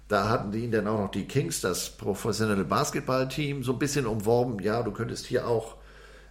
Da 0.08 0.28
hatten 0.28 0.52
die 0.52 0.64
ihn 0.64 0.72
dann 0.72 0.86
auch 0.86 0.98
noch 0.98 1.10
die 1.10 1.26
Kings, 1.26 1.60
das 1.60 1.90
professionelle 1.90 2.64
Basketballteam, 2.64 3.62
so 3.62 3.72
ein 3.72 3.78
bisschen 3.78 4.06
umworben. 4.06 4.60
Ja, 4.60 4.82
du 4.82 4.92
könntest 4.92 5.26
hier 5.26 5.46
auch 5.46 5.76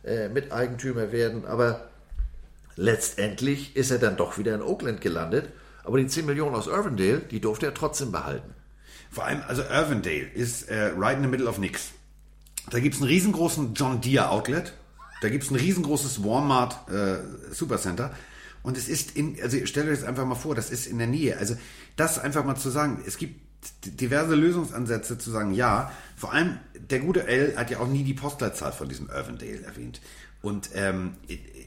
äh, 0.04 0.30
Miteigentümer 0.30 1.12
werden, 1.12 1.46
aber 1.46 1.90
letztendlich 2.76 3.76
ist 3.76 3.92
er 3.92 4.00
dann 4.00 4.18
doch 4.18 4.38
wieder 4.38 4.56
in 4.56 4.62
Oakland 4.62 5.02
gelandet. 5.02 5.50
Aber 5.84 5.98
die 5.98 6.08
10 6.08 6.26
Millionen 6.26 6.56
aus 6.56 6.68
Irvindale, 6.68 7.20
die 7.20 7.40
durfte 7.40 7.68
er 7.68 7.74
trotzdem 7.74 8.12
behalten. 8.12 8.54
Vor 9.12 9.26
allem, 9.26 9.42
also 9.48 9.62
Irvindale 9.62 10.28
ist 10.34 10.70
äh, 10.70 10.92
right 10.98 11.18
in 11.18 11.24
the 11.24 11.30
middle 11.30 11.48
of 11.48 11.58
nix. 11.58 11.92
Da 12.70 12.80
gibt 12.80 12.96
es 12.96 13.02
einen 13.02 13.10
riesengroßen 13.10 13.74
John 13.74 14.02
Deere 14.02 14.30
Outlet. 14.30 14.74
Da 15.22 15.30
gibt 15.30 15.44
es 15.44 15.52
ein 15.52 15.56
riesengroßes 15.56 16.24
Walmart 16.24 16.90
äh, 16.90 17.18
Supercenter. 17.54 18.12
Und 18.64 18.78
es 18.78 18.90
ist 18.90 19.16
in, 19.16 19.38
also 19.42 19.64
stellt 19.66 19.88
euch 19.88 20.00
das 20.00 20.08
einfach 20.08 20.26
mal 20.26 20.36
vor, 20.36 20.56
das 20.56 20.72
ist 20.72 20.88
in 20.88 20.98
der 20.98 21.08
Nähe. 21.08 21.38
Also 21.38 21.56
das 21.96 22.18
einfach 22.18 22.44
mal 22.44 22.56
zu 22.56 22.70
sagen, 22.70 23.04
es 23.06 23.18
gibt 23.18 23.40
diverse 23.84 24.36
Lösungsansätze 24.36 25.18
zu 25.18 25.32
sagen, 25.32 25.54
ja, 25.54 25.92
vor 26.16 26.34
allem 26.34 26.58
der 26.74 27.00
gute 27.00 27.28
L 27.28 27.56
hat 27.58 27.70
ja 27.70 27.80
auch 27.80 27.88
nie 27.88 28.04
die 28.04 28.14
Postleitzahl 28.14 28.72
von 28.72 28.90
diesem 28.90 29.10
Irvindale 29.10 29.62
erwähnt. 29.64 30.02
Und 30.42 30.70
ähm, 30.76 31.14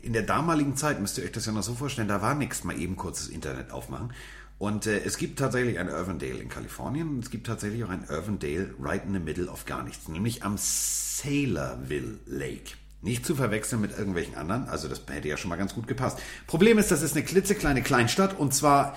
in 0.02 0.12
der 0.12 0.22
damaligen 0.22 0.76
Zeit, 0.76 1.00
müsst 1.00 1.18
ihr 1.18 1.24
euch 1.24 1.32
das 1.32 1.46
ja 1.46 1.52
noch 1.52 1.62
so 1.62 1.74
vorstellen, 1.74 2.08
da 2.08 2.22
war 2.22 2.34
nichts, 2.34 2.62
mal 2.64 2.78
eben 2.78 2.96
kurzes 2.96 3.28
Internet 3.28 3.72
aufmachen. 3.72 4.12
Und 4.58 4.86
äh, 4.86 5.00
es 5.04 5.18
gibt 5.18 5.38
tatsächlich 5.38 5.78
ein 5.78 5.88
Irvindale 5.88 6.38
in 6.38 6.48
Kalifornien 6.48 7.08
und 7.08 7.24
es 7.24 7.30
gibt 7.30 7.46
tatsächlich 7.46 7.84
auch 7.84 7.90
ein 7.90 8.04
Irvindale 8.08 8.74
right 8.80 9.04
in 9.04 9.12
the 9.12 9.20
middle 9.20 9.48
of 9.48 9.64
gar 9.66 9.84
nichts, 9.84 10.08
nämlich 10.08 10.42
am 10.42 10.56
Sailorville 10.58 12.18
Lake. 12.26 12.72
Nicht 13.00 13.24
zu 13.24 13.36
verwechseln 13.36 13.80
mit 13.80 13.96
irgendwelchen 13.96 14.34
anderen, 14.34 14.68
also 14.68 14.88
das 14.88 15.02
hätte 15.08 15.28
ja 15.28 15.36
schon 15.36 15.50
mal 15.50 15.56
ganz 15.56 15.74
gut 15.74 15.86
gepasst. 15.86 16.18
Problem 16.48 16.78
ist, 16.78 16.90
das 16.90 17.02
ist 17.02 17.14
eine 17.14 17.24
klitzekleine 17.24 17.82
Kleinstadt 17.82 18.36
und 18.36 18.52
zwar 18.52 18.96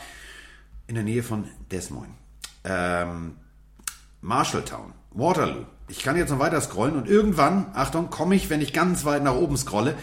in 0.88 0.96
der 0.96 1.04
Nähe 1.04 1.22
von 1.22 1.48
Des 1.70 1.92
Moines. 1.92 2.16
Ähm, 2.64 3.36
Marshalltown, 4.22 4.94
Waterloo. 5.12 5.66
Ich 5.88 6.02
kann 6.02 6.18
jetzt 6.18 6.32
noch 6.32 6.40
weiter 6.40 6.60
scrollen 6.62 6.96
und 6.96 7.08
irgendwann, 7.08 7.68
Achtung, 7.74 8.10
komme 8.10 8.34
ich, 8.34 8.50
wenn 8.50 8.62
ich 8.62 8.74
ganz 8.74 9.06
weit 9.06 9.24
nach 9.24 9.36
oben 9.36 9.58
scrolle, 9.58 9.96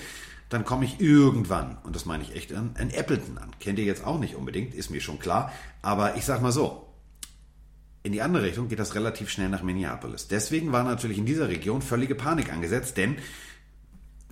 dann 0.49 0.65
komme 0.65 0.85
ich 0.85 1.01
irgendwann, 1.01 1.79
und 1.85 1.95
das 1.95 2.07
meine 2.07 2.23
ich 2.23 2.35
echt, 2.35 2.55
an, 2.55 2.75
Appleton 2.97 3.39
an. 3.39 3.51
Kennt 3.61 3.79
ihr 3.79 3.85
jetzt 3.85 4.05
auch 4.05 4.19
nicht 4.19 4.35
unbedingt, 4.35 4.75
ist 4.75 4.91
mir 4.91 5.01
schon 5.01 5.19
klar. 5.19 5.53
Aber 5.83 6.17
ich 6.17 6.25
sag 6.25 6.41
mal 6.41 6.53
so, 6.53 6.87
in 8.03 8.13
die 8.13 8.23
andere 8.23 8.45
Richtung 8.45 8.69
geht 8.69 8.79
das 8.79 8.95
relativ 8.95 9.29
schnell 9.29 9.51
nach 9.51 9.63
Minneapolis. 9.63 10.29
Deswegen 10.29 10.73
war 10.73 10.85
natürlich 10.85 11.19
in 11.19 11.27
dieser 11.27 11.49
Region 11.49 11.83
völlige 11.83 12.15
Panik 12.15 12.53
angesetzt, 12.53 12.97
denn 12.97 13.19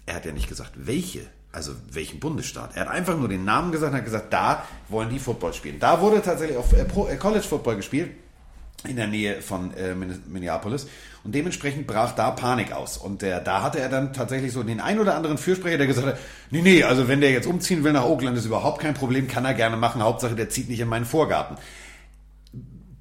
er 0.06 0.14
hat 0.14 0.24
ja 0.24 0.32
nicht 0.32 0.48
gesagt, 0.48 0.72
welche, 0.76 1.26
also 1.52 1.72
welchen 1.90 2.20
Bundesstaat. 2.20 2.76
Er 2.76 2.82
hat 2.82 2.88
einfach 2.88 3.18
nur 3.18 3.28
den 3.28 3.44
Namen 3.44 3.72
gesagt 3.72 3.92
und 3.92 3.98
hat 3.98 4.04
gesagt, 4.04 4.32
da 4.32 4.64
wollen 4.88 5.10
die 5.10 5.18
Football 5.18 5.52
spielen. 5.52 5.78
Da 5.80 6.00
wurde 6.00 6.22
tatsächlich 6.22 6.56
auch 6.56 6.72
äh, 6.72 6.82
äh, 6.82 7.16
College 7.16 7.44
Football 7.46 7.76
gespielt 7.76 8.12
in 8.88 8.96
der 8.96 9.08
Nähe 9.08 9.42
von 9.42 9.74
äh, 9.74 9.94
Minneapolis. 9.94 10.86
Und 11.26 11.34
dementsprechend 11.34 11.88
brach 11.88 12.14
da 12.14 12.30
Panik 12.30 12.70
aus. 12.70 12.96
Und 12.96 13.24
äh, 13.24 13.42
da 13.42 13.60
hatte 13.60 13.80
er 13.80 13.88
dann 13.88 14.12
tatsächlich 14.12 14.52
so 14.52 14.62
den 14.62 14.78
ein 14.78 15.00
oder 15.00 15.16
anderen 15.16 15.38
Fürsprecher, 15.38 15.76
der 15.76 15.88
gesagt 15.88 16.06
hat, 16.06 16.18
nee, 16.52 16.62
nee, 16.62 16.84
also 16.84 17.08
wenn 17.08 17.20
der 17.20 17.32
jetzt 17.32 17.48
umziehen 17.48 17.82
will 17.82 17.92
nach 17.92 18.04
Oakland, 18.04 18.38
ist 18.38 18.44
überhaupt 18.44 18.80
kein 18.80 18.94
Problem, 18.94 19.26
kann 19.26 19.44
er 19.44 19.52
gerne 19.52 19.76
machen. 19.76 20.04
Hauptsache, 20.04 20.36
der 20.36 20.50
zieht 20.50 20.68
nicht 20.68 20.78
in 20.78 20.86
meinen 20.86 21.04
Vorgarten. 21.04 21.56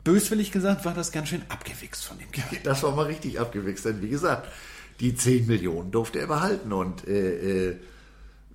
Böswillig 0.04 0.52
gesagt, 0.52 0.86
war 0.86 0.96
das 0.96 1.12
ganz 1.12 1.30
schön 1.30 1.44
abgewichst 1.50 2.04
von 2.04 2.18
dem 2.18 2.32
Kerl. 2.32 2.48
Das 2.64 2.82
war 2.82 2.96
mal 2.96 3.06
richtig 3.06 3.40
abgewichst, 3.40 3.86
denn 3.86 4.02
wie 4.02 4.10
gesagt, 4.10 4.48
die 5.02 5.16
10 5.16 5.46
Millionen 5.46 5.92
durfte 5.92 6.18
er 6.18 6.26
behalten 6.26 6.74
und 6.74 7.08
äh, 7.08 7.68
äh, 7.70 7.76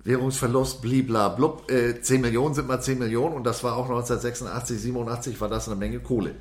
Währungsverlust, 0.03 0.81
blibla, 0.81 1.29
blub, 1.29 1.71
äh, 1.71 2.01
10 2.01 2.19
Millionen 2.19 2.55
sind 2.55 2.67
mal 2.67 2.81
10 2.81 2.99
Millionen 2.99 3.35
und 3.35 3.45
das 3.45 3.63
war 3.63 3.77
auch 3.77 3.85
1986, 3.85 4.81
87 4.81 5.39
war 5.39 5.47
das 5.47 5.69
eine 5.69 5.77
Menge 5.77 6.01
Kohle. 6.01 6.35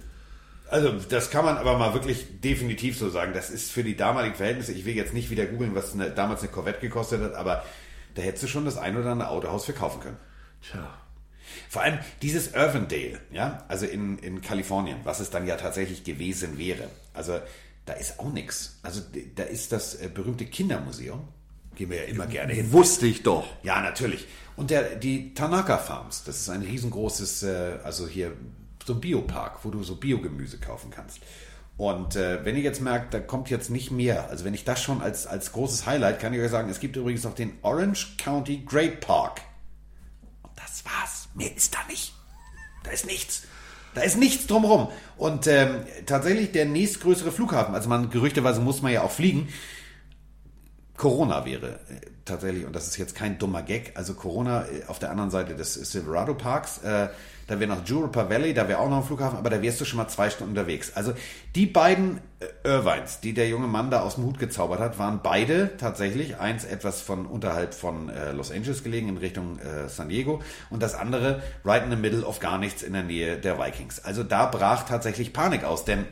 Also 0.70 0.92
das 0.92 1.30
kann 1.30 1.44
man 1.44 1.56
aber 1.56 1.76
mal 1.76 1.94
wirklich 1.94 2.40
definitiv 2.40 2.96
so 2.96 3.10
sagen. 3.10 3.32
Das 3.34 3.50
ist 3.50 3.72
für 3.72 3.82
die 3.82 3.96
damaligen 3.96 4.36
Verhältnisse, 4.36 4.72
ich 4.72 4.84
will 4.84 4.94
jetzt 4.94 5.12
nicht 5.12 5.30
wieder 5.30 5.46
googeln, 5.46 5.74
was 5.74 5.94
eine, 5.94 6.10
damals 6.10 6.40
eine 6.40 6.50
Corvette 6.50 6.80
gekostet 6.80 7.22
hat, 7.22 7.34
aber 7.34 7.64
da 8.14 8.22
hättest 8.22 8.44
du 8.44 8.48
schon 8.48 8.64
das 8.64 8.76
ein 8.76 8.96
oder 8.96 9.10
andere 9.10 9.30
Autohaus 9.30 9.64
verkaufen 9.64 10.00
können. 10.00 10.16
Tja. 10.62 10.96
Vor 11.68 11.82
allem 11.82 11.98
dieses 12.22 12.52
Irvindale, 12.52 13.20
ja, 13.32 13.64
also 13.66 13.86
in, 13.86 14.18
in 14.18 14.40
Kalifornien, 14.40 14.98
was 15.02 15.18
es 15.18 15.30
dann 15.30 15.46
ja 15.46 15.56
tatsächlich 15.56 16.04
gewesen 16.04 16.58
wäre. 16.58 16.88
Also 17.14 17.40
da 17.86 17.94
ist 17.94 18.20
auch 18.20 18.32
nichts. 18.32 18.78
Also 18.82 19.00
da 19.34 19.42
ist 19.42 19.72
das 19.72 19.96
äh, 19.96 20.08
berühmte 20.12 20.46
Kindermuseum. 20.46 21.26
Gehen 21.74 21.90
wir 21.90 21.98
ja 21.98 22.04
immer 22.04 22.26
gerne 22.26 22.52
hin. 22.52 22.72
Wusste 22.72 23.06
ich 23.06 23.22
doch. 23.22 23.46
Ja, 23.62 23.80
natürlich. 23.80 24.26
Und 24.56 24.70
der, 24.70 24.96
die 24.96 25.34
Tanaka 25.34 25.78
Farms, 25.78 26.24
das 26.24 26.40
ist 26.40 26.50
ein 26.50 26.62
riesengroßes, 26.62 27.42
äh, 27.42 27.78
also 27.82 28.06
hier 28.06 28.32
so 28.90 28.96
ein 28.96 29.00
Biopark, 29.00 29.64
wo 29.64 29.70
du 29.70 29.82
so 29.82 29.96
Biogemüse 29.96 30.58
kaufen 30.58 30.90
kannst. 30.90 31.20
Und 31.76 32.16
äh, 32.16 32.44
wenn 32.44 32.56
ihr 32.56 32.62
jetzt 32.62 32.82
merkt, 32.82 33.14
da 33.14 33.20
kommt 33.20 33.48
jetzt 33.48 33.70
nicht 33.70 33.90
mehr, 33.90 34.28
also 34.28 34.44
wenn 34.44 34.52
ich 34.52 34.64
das 34.64 34.82
schon 34.82 35.00
als, 35.00 35.26
als 35.26 35.52
großes 35.52 35.86
Highlight, 35.86 36.20
kann 36.20 36.34
ich 36.34 36.40
euch 36.40 36.50
sagen, 36.50 36.68
es 36.68 36.80
gibt 36.80 36.96
übrigens 36.96 37.24
noch 37.24 37.34
den 37.34 37.52
Orange 37.62 38.16
County 38.18 38.64
Great 38.66 39.00
Park. 39.00 39.40
Und 40.42 40.52
das 40.56 40.84
war's. 40.84 41.28
Mehr 41.34 41.56
ist 41.56 41.74
da 41.74 41.78
nicht. 41.88 42.12
Da 42.82 42.90
ist 42.90 43.06
nichts. 43.06 43.44
Da 43.94 44.02
ist 44.02 44.18
nichts 44.18 44.46
drumherum. 44.46 44.88
Und 45.16 45.46
ähm, 45.46 45.84
tatsächlich 46.06 46.52
der 46.52 46.66
nächstgrößere 46.66 47.32
Flughafen, 47.32 47.74
also 47.74 47.88
man 47.88 48.10
gerüchteweise 48.10 48.60
muss 48.60 48.82
man 48.82 48.92
ja 48.92 49.02
auch 49.02 49.10
fliegen, 49.10 49.48
Corona 50.96 51.46
wäre 51.46 51.80
äh, 51.88 52.00
tatsächlich, 52.26 52.66
und 52.66 52.76
das 52.76 52.88
ist 52.88 52.98
jetzt 52.98 53.14
kein 53.14 53.38
dummer 53.38 53.62
Gag, 53.62 53.92
also 53.94 54.14
Corona 54.14 54.66
äh, 54.66 54.84
auf 54.86 54.98
der 54.98 55.10
anderen 55.10 55.30
Seite 55.30 55.54
des 55.54 55.74
Silverado 55.74 56.34
Parks, 56.34 56.78
äh, 56.78 57.08
da 57.50 57.58
wäre 57.58 57.68
noch 57.68 57.84
Juniper 57.84 58.30
Valley, 58.30 58.54
da 58.54 58.68
wäre 58.68 58.78
auch 58.78 58.88
noch 58.88 58.98
ein 58.98 59.02
Flughafen, 59.02 59.36
aber 59.36 59.50
da 59.50 59.60
wärst 59.60 59.80
du 59.80 59.84
schon 59.84 59.96
mal 59.96 60.06
zwei 60.06 60.30
Stunden 60.30 60.52
unterwegs. 60.52 60.92
Also 60.94 61.14
die 61.56 61.66
beiden 61.66 62.20
äh, 62.38 62.46
Irvines, 62.62 63.18
die 63.18 63.32
der 63.34 63.48
junge 63.48 63.66
Mann 63.66 63.90
da 63.90 64.02
aus 64.02 64.14
dem 64.14 64.24
Hut 64.24 64.38
gezaubert 64.38 64.78
hat, 64.78 65.00
waren 65.00 65.18
beide 65.20 65.76
tatsächlich, 65.76 66.38
eins 66.38 66.64
etwas 66.64 67.00
von 67.00 67.26
unterhalb 67.26 67.74
von 67.74 68.08
äh, 68.08 68.30
Los 68.30 68.52
Angeles 68.52 68.84
gelegen 68.84 69.08
in 69.08 69.16
Richtung 69.16 69.58
äh, 69.58 69.88
San 69.88 70.10
Diego 70.10 70.40
und 70.70 70.80
das 70.80 70.94
andere 70.94 71.42
right 71.64 71.82
in 71.82 71.90
the 71.90 71.96
middle 71.96 72.24
of 72.24 72.38
gar 72.38 72.56
nichts 72.56 72.84
in 72.84 72.92
der 72.92 73.02
Nähe 73.02 73.36
der 73.36 73.58
Vikings. 73.58 73.98
Also 74.04 74.22
da 74.22 74.46
brach 74.46 74.84
tatsächlich 74.84 75.32
Panik 75.32 75.64
aus, 75.64 75.84
denn 75.84 76.06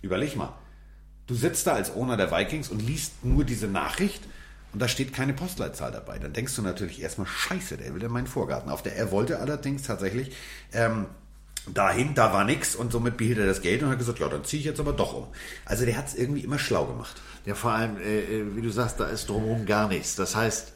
überleg 0.00 0.36
mal, 0.36 0.54
du 1.26 1.34
sitzt 1.34 1.66
da 1.66 1.74
als 1.74 1.94
Owner 1.94 2.16
der 2.16 2.32
Vikings 2.32 2.70
und 2.70 2.80
liest 2.80 3.26
nur 3.26 3.44
diese 3.44 3.66
Nachricht 3.66 4.22
und 4.72 4.80
da 4.80 4.88
steht 4.88 5.12
keine 5.12 5.34
Postleitzahl 5.34 5.92
dabei. 5.92 6.18
Dann 6.18 6.32
denkst 6.32 6.56
du 6.56 6.62
natürlich 6.62 7.02
erstmal, 7.02 7.26
scheiße, 7.26 7.76
der 7.76 7.94
will 7.94 8.02
in 8.02 8.10
meinen 8.10 8.26
Vorgarten. 8.26 8.70
Auf 8.70 8.82
der, 8.82 8.96
er 8.96 9.10
wollte 9.10 9.38
allerdings 9.38 9.82
tatsächlich 9.82 10.34
ähm, 10.72 11.06
dahin, 11.72 12.14
da 12.14 12.32
war 12.32 12.44
nichts 12.44 12.74
und 12.74 12.90
somit 12.90 13.16
behielt 13.16 13.38
er 13.38 13.46
das 13.46 13.60
Geld 13.60 13.82
und 13.82 13.90
hat 13.90 13.98
gesagt, 13.98 14.18
ja, 14.18 14.28
dann 14.28 14.44
ziehe 14.44 14.60
ich 14.60 14.66
jetzt 14.66 14.80
aber 14.80 14.92
doch 14.92 15.14
um. 15.14 15.26
Also 15.66 15.84
der 15.84 15.96
hat 15.96 16.08
es 16.08 16.14
irgendwie 16.14 16.40
immer 16.40 16.58
schlau 16.58 16.86
gemacht. 16.86 17.20
Ja, 17.44 17.54
vor 17.54 17.72
allem, 17.72 17.98
äh, 17.98 18.20
äh, 18.20 18.56
wie 18.56 18.62
du 18.62 18.70
sagst, 18.70 18.98
da 18.98 19.06
ist 19.06 19.28
drumherum 19.28 19.66
gar 19.66 19.88
nichts. 19.88 20.16
Das 20.16 20.34
heißt, 20.34 20.72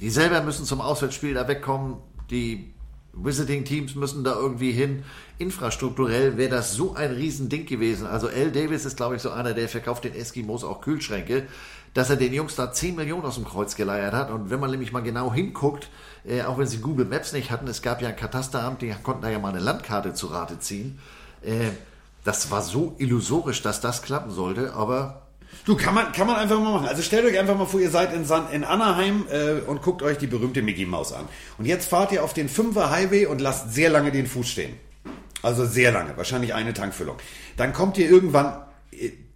die 0.00 0.10
selber 0.10 0.42
müssen 0.42 0.64
zum 0.64 0.80
Auswärtsspiel 0.80 1.34
da 1.34 1.48
wegkommen, 1.48 1.96
die 2.30 2.72
Visiting 3.14 3.64
Teams 3.64 3.94
müssen 3.94 4.24
da 4.24 4.34
irgendwie 4.34 4.72
hin. 4.72 5.04
Infrastrukturell 5.38 6.38
wäre 6.38 6.50
das 6.50 6.72
so 6.72 6.94
ein 6.94 7.10
Riesending 7.10 7.66
gewesen. 7.66 8.06
Also 8.06 8.28
L. 8.28 8.52
Davis 8.52 8.84
ist, 8.84 8.96
glaube 8.96 9.16
ich, 9.16 9.22
so 9.22 9.30
einer, 9.30 9.52
der 9.52 9.68
verkauft 9.68 10.04
den 10.04 10.14
Eskimos 10.14 10.64
auch 10.64 10.80
Kühlschränke 10.80 11.46
dass 11.94 12.10
er 12.10 12.16
den 12.16 12.32
Jungs 12.32 12.54
da 12.56 12.72
10 12.72 12.96
Millionen 12.96 13.24
aus 13.24 13.34
dem 13.34 13.44
Kreuz 13.44 13.76
geleiert 13.76 14.14
hat. 14.14 14.30
Und 14.30 14.50
wenn 14.50 14.60
man 14.60 14.70
nämlich 14.70 14.92
mal 14.92 15.02
genau 15.02 15.32
hinguckt, 15.32 15.90
äh, 16.24 16.42
auch 16.42 16.58
wenn 16.58 16.66
sie 16.66 16.78
Google 16.78 17.06
Maps 17.06 17.32
nicht 17.32 17.50
hatten, 17.50 17.66
es 17.68 17.82
gab 17.82 18.00
ja 18.00 18.08
ein 18.08 18.16
Katasteramt, 18.16 18.82
die 18.82 18.94
konnten 19.02 19.22
da 19.22 19.30
ja 19.30 19.38
mal 19.38 19.50
eine 19.50 19.60
Landkarte 19.60 20.14
zu 20.14 20.28
Rate 20.28 20.58
ziehen. 20.58 20.98
Äh, 21.42 21.70
das 22.24 22.50
war 22.50 22.62
so 22.62 22.94
illusorisch, 22.98 23.62
dass 23.62 23.80
das 23.80 24.02
klappen 24.02 24.30
sollte, 24.30 24.74
aber 24.74 25.22
Du, 25.66 25.76
kann 25.76 25.94
man, 25.94 26.12
kann 26.12 26.26
man 26.26 26.36
einfach 26.36 26.58
mal 26.58 26.72
machen. 26.72 26.88
Also 26.88 27.02
stellt 27.02 27.24
euch 27.24 27.38
einfach 27.38 27.56
mal 27.56 27.66
vor, 27.66 27.78
ihr 27.78 27.90
seid 27.90 28.12
in, 28.14 28.24
San, 28.24 28.50
in 28.50 28.64
Anaheim 28.64 29.26
äh, 29.30 29.60
und 29.60 29.82
guckt 29.82 30.02
euch 30.02 30.18
die 30.18 30.26
berühmte 30.26 30.62
Mickey 30.62 30.86
Maus 30.86 31.12
an. 31.12 31.28
Und 31.58 31.66
jetzt 31.66 31.88
fahrt 31.88 32.10
ihr 32.10 32.24
auf 32.24 32.32
den 32.32 32.48
5er 32.48 32.90
Highway 32.90 33.26
und 33.26 33.40
lasst 33.40 33.72
sehr 33.72 33.90
lange 33.90 34.10
den 34.10 34.26
Fuß 34.26 34.48
stehen. 34.48 34.74
Also 35.42 35.66
sehr 35.66 35.92
lange, 35.92 36.16
wahrscheinlich 36.16 36.54
eine 36.54 36.72
Tankfüllung. 36.72 37.16
Dann 37.56 37.72
kommt 37.72 37.98
ihr 37.98 38.08
irgendwann 38.08 38.62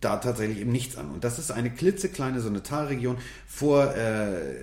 da 0.06 0.16
tatsächlich 0.16 0.60
eben 0.60 0.70
nichts 0.70 0.96
an. 0.96 1.10
Und 1.10 1.24
das 1.24 1.38
ist 1.38 1.50
eine 1.50 1.70
klitzekleine, 1.70 2.40
so 2.40 2.48
eine 2.48 2.62
Talregion 2.62 3.18
vor 3.48 3.94
äh, 3.94 4.54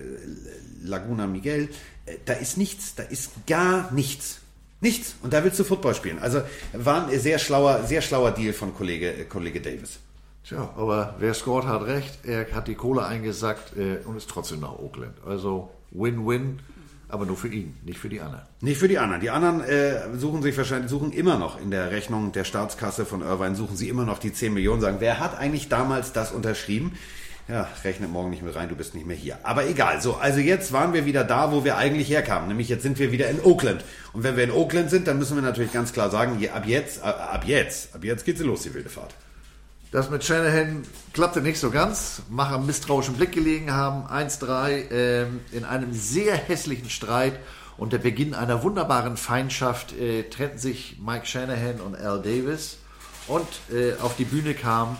Laguna 0.82 1.26
Miguel. 1.26 1.68
Äh, 2.06 2.16
da 2.24 2.32
ist 2.32 2.56
nichts, 2.56 2.94
da 2.94 3.02
ist 3.02 3.46
gar 3.46 3.92
nichts. 3.92 4.40
Nichts. 4.80 5.16
Und 5.22 5.32
da 5.32 5.44
willst 5.44 5.58
du 5.58 5.64
Football 5.64 5.94
spielen. 5.94 6.18
Also 6.18 6.40
war 6.72 7.08
ein 7.08 7.20
sehr 7.20 7.38
schlauer, 7.38 7.84
sehr 7.84 8.00
schlauer 8.00 8.30
Deal 8.32 8.54
von 8.54 8.74
Kollege, 8.74 9.12
äh, 9.12 9.24
Kollege 9.24 9.60
Davis. 9.60 9.98
Tja, 10.46 10.70
aber 10.76 11.14
wer 11.18 11.34
scored 11.34 11.66
hat 11.66 11.82
recht. 11.82 12.18
Er 12.24 12.50
hat 12.52 12.68
die 12.68 12.74
Kohle 12.74 13.04
eingesackt 13.04 13.76
äh, 13.76 13.98
und 14.06 14.16
ist 14.16 14.30
trotzdem 14.30 14.60
nach 14.60 14.78
Oakland. 14.78 15.14
Also 15.26 15.70
Win-Win 15.90 16.60
aber 17.14 17.26
nur 17.26 17.36
für 17.36 17.48
ihn, 17.48 17.76
nicht 17.84 17.98
für 17.98 18.08
die 18.08 18.20
anderen. 18.20 18.42
Nicht 18.60 18.78
für 18.78 18.88
die 18.88 18.98
anderen. 18.98 19.20
Die 19.20 19.30
anderen 19.30 19.60
äh, 19.62 20.18
suchen 20.18 20.42
sich 20.42 20.56
wahrscheinlich, 20.56 20.90
suchen 20.90 21.12
immer 21.12 21.38
noch 21.38 21.60
in 21.60 21.70
der 21.70 21.90
Rechnung 21.90 22.32
der 22.32 22.44
Staatskasse 22.44 23.06
von 23.06 23.22
Irvine, 23.22 23.54
suchen 23.54 23.76
sie 23.76 23.88
immer 23.88 24.04
noch 24.04 24.18
die 24.18 24.32
10 24.32 24.52
Millionen, 24.52 24.80
sagen, 24.80 24.96
wer 24.98 25.20
hat 25.20 25.38
eigentlich 25.38 25.68
damals 25.68 26.12
das 26.12 26.32
unterschrieben? 26.32 26.92
Ja, 27.46 27.68
rechnet 27.84 28.10
morgen 28.10 28.30
nicht 28.30 28.42
mit 28.42 28.54
rein, 28.56 28.68
du 28.68 28.74
bist 28.74 28.94
nicht 28.94 29.06
mehr 29.06 29.16
hier. 29.16 29.38
Aber 29.42 29.66
egal, 29.68 30.00
so, 30.00 30.14
also 30.14 30.40
jetzt 30.40 30.72
waren 30.72 30.92
wir 30.92 31.04
wieder 31.04 31.24
da, 31.24 31.52
wo 31.52 31.62
wir 31.62 31.76
eigentlich 31.76 32.08
herkamen. 32.08 32.48
Nämlich 32.48 32.68
jetzt 32.68 32.82
sind 32.82 32.98
wir 32.98 33.12
wieder 33.12 33.28
in 33.28 33.40
Oakland. 33.42 33.84
Und 34.12 34.22
wenn 34.22 34.36
wir 34.36 34.44
in 34.44 34.50
Oakland 34.50 34.90
sind, 34.90 35.06
dann 35.06 35.18
müssen 35.18 35.36
wir 35.36 35.42
natürlich 35.42 35.72
ganz 35.72 35.92
klar 35.92 36.10
sagen, 36.10 36.38
ab 36.52 36.66
jetzt, 36.66 37.02
ab 37.02 37.44
jetzt, 37.46 37.94
ab 37.94 38.02
jetzt 38.02 38.24
geht 38.24 38.38
sie 38.38 38.44
los, 38.44 38.62
die 38.62 38.72
wilde 38.72 38.88
Fahrt. 38.88 39.14
Das 39.94 40.10
mit 40.10 40.24
Shanahan 40.24 40.82
klappte 41.12 41.40
nicht 41.40 41.60
so 41.60 41.70
ganz. 41.70 42.22
Macher 42.28 42.58
misstrauischen 42.58 43.14
Blick 43.14 43.30
gelegen 43.30 43.70
haben. 43.70 44.08
1-3 44.08 44.90
äh, 44.90 45.26
in 45.52 45.64
einem 45.64 45.92
sehr 45.92 46.34
hässlichen 46.34 46.90
Streit 46.90 47.38
und 47.76 47.92
der 47.92 47.98
Beginn 47.98 48.34
einer 48.34 48.64
wunderbaren 48.64 49.16
Feindschaft 49.16 49.92
äh, 49.92 50.24
trennten 50.24 50.58
sich 50.58 50.98
Mike 51.00 51.26
Shanahan 51.26 51.80
und 51.80 51.94
Al 51.94 52.20
Davis. 52.22 52.78
Und 53.28 53.46
äh, 53.72 53.92
auf 54.02 54.16
die 54.16 54.24
Bühne 54.24 54.54
kam 54.54 54.96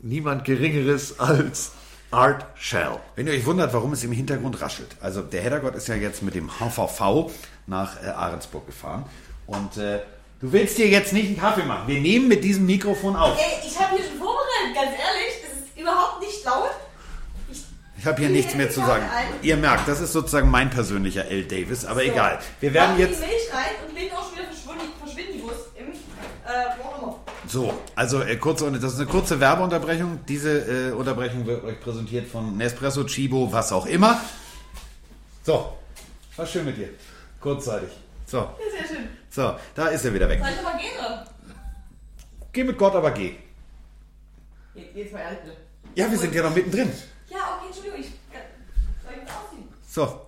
niemand 0.00 0.44
Geringeres 0.44 1.18
als 1.18 1.72
Art 2.12 2.46
Shell. 2.54 3.00
Wenn 3.16 3.26
ihr 3.26 3.32
euch 3.32 3.46
wundert, 3.46 3.74
warum 3.74 3.94
es 3.94 4.04
im 4.04 4.12
Hintergrund 4.12 4.60
raschelt. 4.60 4.94
Also 5.00 5.22
der 5.22 5.42
Heddergott 5.42 5.74
ist 5.74 5.88
ja 5.88 5.96
jetzt 5.96 6.22
mit 6.22 6.36
dem 6.36 6.48
HVV 6.60 7.32
nach 7.66 8.00
äh, 8.00 8.10
Ahrensburg 8.10 8.64
gefahren. 8.64 9.06
Und 9.48 9.76
äh, 9.76 9.98
du 10.40 10.52
willst 10.52 10.78
dir 10.78 10.88
jetzt 10.88 11.12
nicht 11.12 11.26
einen 11.26 11.38
Kaffee 11.38 11.64
machen. 11.64 11.88
Wir 11.88 12.00
nehmen 12.00 12.28
mit 12.28 12.44
diesem 12.44 12.66
Mikrofon 12.66 13.16
auf. 13.16 13.38
Ey, 13.38 13.66
ich 13.66 13.78
habe 13.78 13.96
hier 13.96 14.04
schon 14.04 14.18
vorbereitet, 14.18 14.74
ganz 14.74 14.90
ehrlich. 14.90 15.34
Es 15.42 15.58
ist 15.58 15.78
überhaupt 15.78 16.20
nicht 16.20 16.44
laut. 16.44 16.70
Ich, 17.50 17.62
Ich 17.98 18.06
habe 18.06 18.20
hier 18.20 18.30
nichts 18.30 18.54
mehr 18.54 18.70
zu 18.70 18.80
sagen. 18.80 19.04
Ihr 19.42 19.56
merkt, 19.56 19.88
das 19.88 20.00
ist 20.00 20.12
sozusagen 20.12 20.50
mein 20.50 20.70
persönlicher 20.70 21.26
L. 21.26 21.44
Davis, 21.44 21.84
aber 21.84 22.04
egal. 22.04 22.38
Wir 22.60 22.72
werden 22.74 22.92
mach 22.92 22.98
jetzt... 22.98 23.22
die 23.22 23.26
Milch 23.26 23.52
rein 23.52 23.74
und 23.86 23.94
bin 23.94 24.12
auch 24.12 24.28
schon 24.28 24.38
wieder 24.38 24.48
verschwunden, 24.48 24.92
im, 25.76 25.88
äh. 25.88 26.88
So, 27.46 27.72
also 27.94 28.22
äh, 28.22 28.36
kurze, 28.36 28.70
das 28.72 28.92
ist 28.92 29.00
eine 29.00 29.08
kurze 29.08 29.40
Werbeunterbrechung. 29.40 30.20
Diese 30.28 30.90
äh, 30.90 30.92
Unterbrechung 30.92 31.46
wird 31.46 31.64
euch 31.64 31.80
präsentiert 31.80 32.28
von 32.28 32.56
Nespresso, 32.56 33.04
Chibo, 33.04 33.50
was 33.52 33.72
auch 33.72 33.86
immer. 33.86 34.20
So, 35.44 35.72
war 36.36 36.46
schön 36.46 36.66
mit 36.66 36.76
dir. 36.76 36.90
Kurzzeitig. 37.40 37.90
So, 38.28 38.36
Ja, 38.36 38.54
sehr 38.70 38.86
schön. 38.96 39.08
so, 39.30 39.56
da 39.74 39.86
ist 39.88 40.04
er 40.04 40.12
wieder 40.12 40.28
weg. 40.28 40.38
Soll 40.40 40.50
ich 40.50 40.56
nochmal 40.56 40.76
gehen, 40.78 40.98
oder? 40.98 41.24
Geh 42.52 42.62
mit 42.62 42.76
Gott, 42.76 42.94
aber 42.94 43.10
geh. 43.12 43.36
Jetzt, 44.74 44.94
jetzt 44.94 45.12
mal 45.14 45.20
ehrlich, 45.20 45.38
bitte. 45.40 45.56
Ja, 45.94 46.10
wir 46.10 46.18
sind 46.18 46.34
ja 46.34 46.42
noch 46.42 46.54
mittendrin. 46.54 46.92
Ja, 47.30 47.56
okay, 47.56 47.66
Entschuldigung, 47.68 48.00
ich... 48.00 48.06
Soll 49.02 49.12
ich 49.14 49.30
ausziehen? 49.30 49.68
So, 49.88 50.20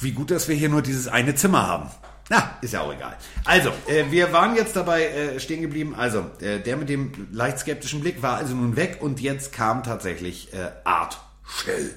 wie 0.00 0.12
gut, 0.12 0.30
dass 0.30 0.48
wir 0.48 0.54
hier 0.56 0.70
nur 0.70 0.80
dieses 0.80 1.08
eine 1.08 1.34
Zimmer 1.34 1.66
haben. 1.66 1.90
Na, 2.30 2.56
ist 2.62 2.72
ja 2.72 2.80
auch 2.80 2.92
egal. 2.94 3.18
Also, 3.44 3.70
äh, 3.86 4.10
wir 4.10 4.32
waren 4.32 4.56
jetzt 4.56 4.74
dabei 4.74 5.04
äh, 5.04 5.40
stehen 5.40 5.60
geblieben. 5.60 5.94
Also, 5.94 6.30
äh, 6.40 6.60
der 6.60 6.78
mit 6.78 6.88
dem 6.88 7.28
leicht 7.32 7.58
skeptischen 7.58 8.00
Blick 8.00 8.22
war 8.22 8.38
also 8.38 8.54
nun 8.54 8.76
weg 8.76 8.98
und 9.00 9.20
jetzt 9.20 9.52
kam 9.52 9.82
tatsächlich 9.82 10.54
äh, 10.54 10.70
Art 10.84 11.20
Shell. 11.44 11.90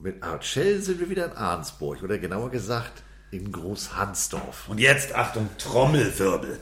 Mit 0.00 0.22
Art 0.22 0.44
Shell 0.44 0.80
sind 0.80 1.00
wir 1.00 1.10
wieder 1.10 1.26
in 1.26 1.32
Arnsburg 1.32 2.02
oder 2.02 2.16
genauer 2.18 2.50
gesagt 2.50 3.02
in 3.36 3.52
Großhansdorf. 3.52 4.68
Und 4.68 4.78
jetzt, 4.78 5.14
Achtung, 5.14 5.48
Trommelwirbel. 5.58 6.58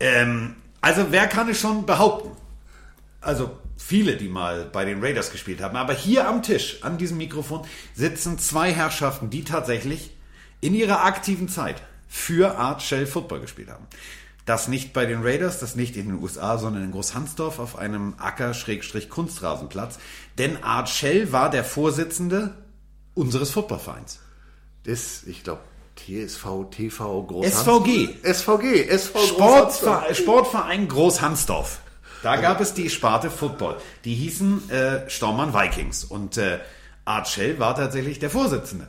Ähm, 0.00 0.56
also, 0.80 1.06
wer 1.10 1.26
kann 1.26 1.48
es 1.48 1.60
schon 1.60 1.86
behaupten? 1.86 2.30
Also, 3.20 3.50
viele, 3.76 4.16
die 4.16 4.28
mal 4.28 4.64
bei 4.64 4.84
den 4.84 5.02
Raiders 5.02 5.30
gespielt 5.30 5.60
haben. 5.60 5.76
Aber 5.76 5.92
hier 5.92 6.28
am 6.28 6.42
Tisch, 6.42 6.82
an 6.82 6.98
diesem 6.98 7.18
Mikrofon, 7.18 7.66
sitzen 7.94 8.38
zwei 8.38 8.72
Herrschaften, 8.72 9.30
die 9.30 9.44
tatsächlich 9.44 10.10
in 10.60 10.74
ihrer 10.74 11.04
aktiven 11.04 11.48
Zeit 11.48 11.82
für 12.08 12.58
Art 12.58 12.82
Shell 12.82 13.06
Football 13.06 13.40
gespielt 13.40 13.68
haben. 13.68 13.86
Das 14.44 14.66
nicht 14.66 14.92
bei 14.92 15.06
den 15.06 15.22
Raiders, 15.22 15.60
das 15.60 15.76
nicht 15.76 15.96
in 15.96 16.08
den 16.08 16.20
USA, 16.20 16.58
sondern 16.58 16.84
in 16.84 16.90
Großhansdorf 16.90 17.58
auf 17.58 17.78
einem 17.78 18.14
Acker-Kunstrasenplatz. 18.18 19.98
Denn 20.36 20.62
Art 20.62 20.88
Shell 20.88 21.32
war 21.32 21.48
der 21.48 21.64
Vorsitzende 21.64 22.54
unseres 23.14 23.50
Footballvereins. 23.50 24.20
Das, 24.84 25.22
ich 25.24 25.44
glaube, 25.44 25.60
TSV, 26.06 26.70
TV, 26.70 27.22
Großhansdorf. 27.24 27.86
SVG. 27.86 28.08
SVG, 28.22 28.88
SV. 28.88 29.18
Sportver 29.20 30.04
Sportverein 30.12 30.88
Großhansdorf. 30.88 31.80
Da 32.22 32.36
gab 32.36 32.60
es 32.60 32.74
die 32.74 32.88
Sparte 32.88 33.30
Football. 33.30 33.76
Die 34.04 34.14
hießen 34.14 34.70
äh, 34.70 35.10
Stormann 35.10 35.54
Vikings. 35.54 36.04
Und 36.04 36.36
äh, 36.36 36.58
Art 37.04 37.28
Shell 37.28 37.58
war 37.58 37.74
tatsächlich 37.74 38.18
der 38.18 38.30
Vorsitzende. 38.30 38.86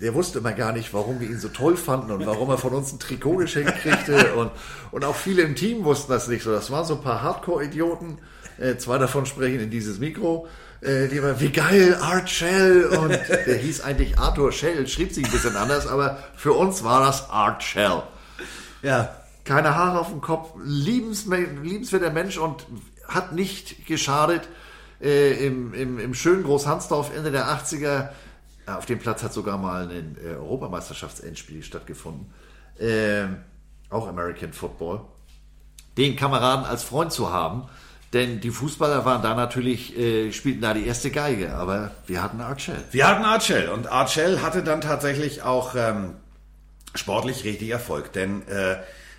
Der 0.00 0.14
wusste 0.14 0.40
immer 0.40 0.52
gar 0.52 0.72
nicht, 0.72 0.92
warum 0.92 1.20
wir 1.20 1.28
ihn 1.28 1.38
so 1.38 1.48
toll 1.48 1.76
fanden 1.76 2.10
und 2.10 2.26
warum 2.26 2.50
er 2.50 2.58
von 2.58 2.74
uns 2.74 2.92
ein 2.92 2.98
Trikot 2.98 3.36
geschenkt 3.36 3.76
kriegte. 3.76 4.34
Und, 4.36 4.50
und 4.90 5.04
auch 5.04 5.14
viele 5.14 5.42
im 5.42 5.54
Team 5.54 5.84
wussten 5.84 6.12
das 6.12 6.28
nicht 6.28 6.42
so. 6.42 6.52
Das 6.52 6.70
waren 6.70 6.84
so 6.84 6.96
ein 6.96 7.00
paar 7.00 7.22
Hardcore-Idioten. 7.22 8.18
Äh, 8.58 8.76
zwei 8.76 8.98
davon 8.98 9.24
sprechen 9.24 9.60
in 9.60 9.70
dieses 9.70 9.98
Mikro. 9.98 10.48
Äh, 10.80 11.08
die 11.08 11.22
wie 11.22 11.50
geil, 11.50 11.96
Art 12.00 12.28
Shell. 12.28 12.86
Und 12.86 13.10
der 13.46 13.56
hieß 13.56 13.82
eigentlich 13.82 14.18
Arthur 14.18 14.52
Shell, 14.52 14.86
schrieb 14.86 15.12
sich 15.12 15.24
ein 15.24 15.32
bisschen 15.32 15.56
anders, 15.56 15.86
aber 15.86 16.18
für 16.36 16.52
uns 16.52 16.84
war 16.84 17.00
das 17.00 17.30
Art 17.30 17.62
Shell. 17.62 18.02
Ja. 18.82 19.16
Keine 19.44 19.76
Haare 19.76 20.00
auf 20.00 20.08
dem 20.08 20.20
Kopf, 20.20 20.50
liebens, 20.64 21.26
liebenswerter 21.26 22.10
Mensch 22.10 22.36
und 22.36 22.66
hat 23.06 23.32
nicht 23.32 23.86
geschadet. 23.86 24.48
Äh, 25.00 25.46
im, 25.46 25.74
im, 25.74 25.98
Im 25.98 26.14
schönen 26.14 26.42
Großhansdorf 26.42 27.14
Ende 27.14 27.30
der 27.30 27.46
80er 27.46 28.08
auf 28.66 28.86
dem 28.86 28.98
Platz 28.98 29.22
hat 29.22 29.32
sogar 29.32 29.58
mal 29.58 29.88
ein 29.88 30.16
äh, 30.22 30.34
Europameisterschaftsendspiel 30.34 31.62
stattgefunden. 31.62 32.32
Ähm, 32.80 33.36
auch 33.90 34.08
American 34.08 34.52
Football. 34.52 35.02
Den 35.96 36.16
Kameraden 36.16 36.64
als 36.64 36.82
Freund 36.82 37.12
zu 37.12 37.32
haben. 37.32 37.68
Denn 38.16 38.40
die 38.40 38.50
Fußballer 38.50 39.04
waren 39.04 39.20
da 39.20 39.34
natürlich, 39.34 39.94
äh, 39.94 40.32
spielten 40.32 40.62
da 40.62 40.72
die 40.72 40.86
erste 40.86 41.10
Geige. 41.10 41.52
Aber 41.54 41.90
wir 42.06 42.22
hatten 42.22 42.40
Art 42.40 42.62
Shell. 42.62 42.82
Wir 42.90 43.06
hatten 43.06 43.26
Art 43.26 43.42
Shell. 43.42 43.68
Und 43.68 43.88
Art 43.88 44.08
Shell 44.08 44.40
hatte 44.40 44.62
dann 44.62 44.80
tatsächlich 44.80 45.42
auch 45.42 45.74
ähm, 45.76 46.14
sportlich 46.94 47.44
richtig 47.44 47.68
Erfolg. 47.68 48.14
Denn 48.14 48.40
äh, 48.48 48.76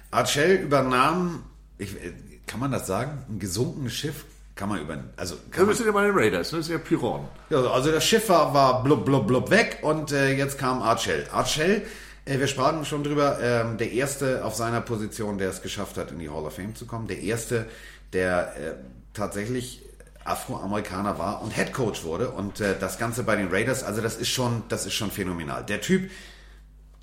Art 0.10 0.30
Shell 0.30 0.56
übernahm, 0.56 1.44
ich, 1.78 1.94
äh, 1.94 2.12
kann 2.48 2.60
man 2.60 2.72
das 2.72 2.88
sagen, 2.88 3.24
ein 3.30 3.38
gesunkenes 3.38 3.94
Schiff? 3.94 4.26
Kann 4.56 4.70
man 4.70 4.82
über, 4.82 4.98
also 5.16 5.36
kann 5.52 5.62
Wir 5.62 5.66
man, 5.68 5.76
sind 5.76 5.86
ja 5.86 5.92
bei 5.92 6.04
den 6.04 6.18
Raiders, 6.18 6.50
das 6.50 6.66
sind 6.66 6.74
ja 6.74 6.80
Pyron. 6.80 7.28
Ja, 7.52 7.60
also 7.60 7.92
das 7.92 8.04
Schiff 8.04 8.28
war, 8.30 8.52
war 8.56 8.84
blub, 8.84 9.06
blub, 9.06 9.28
blub 9.28 9.52
weg 9.52 9.78
und 9.84 10.12
äh, 10.12 10.34
jetzt 10.34 10.58
kam. 10.58 10.82
Art 10.82 11.00
Shell, 11.00 11.84
äh, 12.26 12.40
wir 12.40 12.48
sprachen 12.48 12.84
schon 12.84 13.04
drüber, 13.04 13.38
ähm, 13.42 13.78
der 13.78 13.92
erste 13.92 14.44
auf 14.44 14.56
seiner 14.56 14.82
Position, 14.82 15.38
der 15.38 15.50
es 15.50 15.62
geschafft 15.62 15.98
hat, 15.98 16.12
in 16.12 16.20
die 16.20 16.30
Hall 16.30 16.44
of 16.44 16.56
Fame 16.56 16.76
zu 16.76 16.86
kommen. 16.86 17.08
Der 17.08 17.22
erste, 17.22 17.68
der 18.14 18.56
äh, 18.56 18.74
tatsächlich 19.14 19.82
Afroamerikaner 20.24 21.18
war 21.18 21.42
und 21.42 21.56
Head 21.56 21.74
Coach 21.74 22.04
wurde 22.04 22.32
und 22.32 22.60
äh, 22.60 22.76
das 22.80 22.98
Ganze 22.98 23.24
bei 23.24 23.36
den 23.36 23.48
Raiders, 23.50 23.84
also 23.84 24.02
das 24.02 24.18
ist 24.18 24.30
schon, 24.30 24.64
das 24.70 24.86
ist 24.86 24.94
schon 24.94 25.12
phänomenal. 25.12 25.64
Der 25.66 25.82
Typ, 25.82 26.10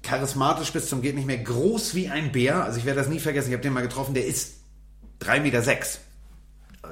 charismatisch 0.03 0.73
bis 0.73 0.89
zum 0.89 1.01
geht 1.01 1.15
nicht 1.15 1.27
mehr, 1.27 1.39
groß 1.39 1.95
wie 1.95 2.09
ein 2.09 2.33
Bär, 2.33 2.65
also 2.65 2.79
ich 2.79 2.85
werde 2.85 3.01
das 3.01 3.09
nie 3.09 3.21
vergessen, 3.21 3.49
ich 3.49 3.55
habe 3.55 3.63
den 3.63 3.73
mal 3.73 3.81
getroffen, 3.81 4.15
der 4.15 4.27
ist 4.27 4.57
3,6 5.21 5.41
Meter. 5.41 5.63
Sechs. 5.63 6.01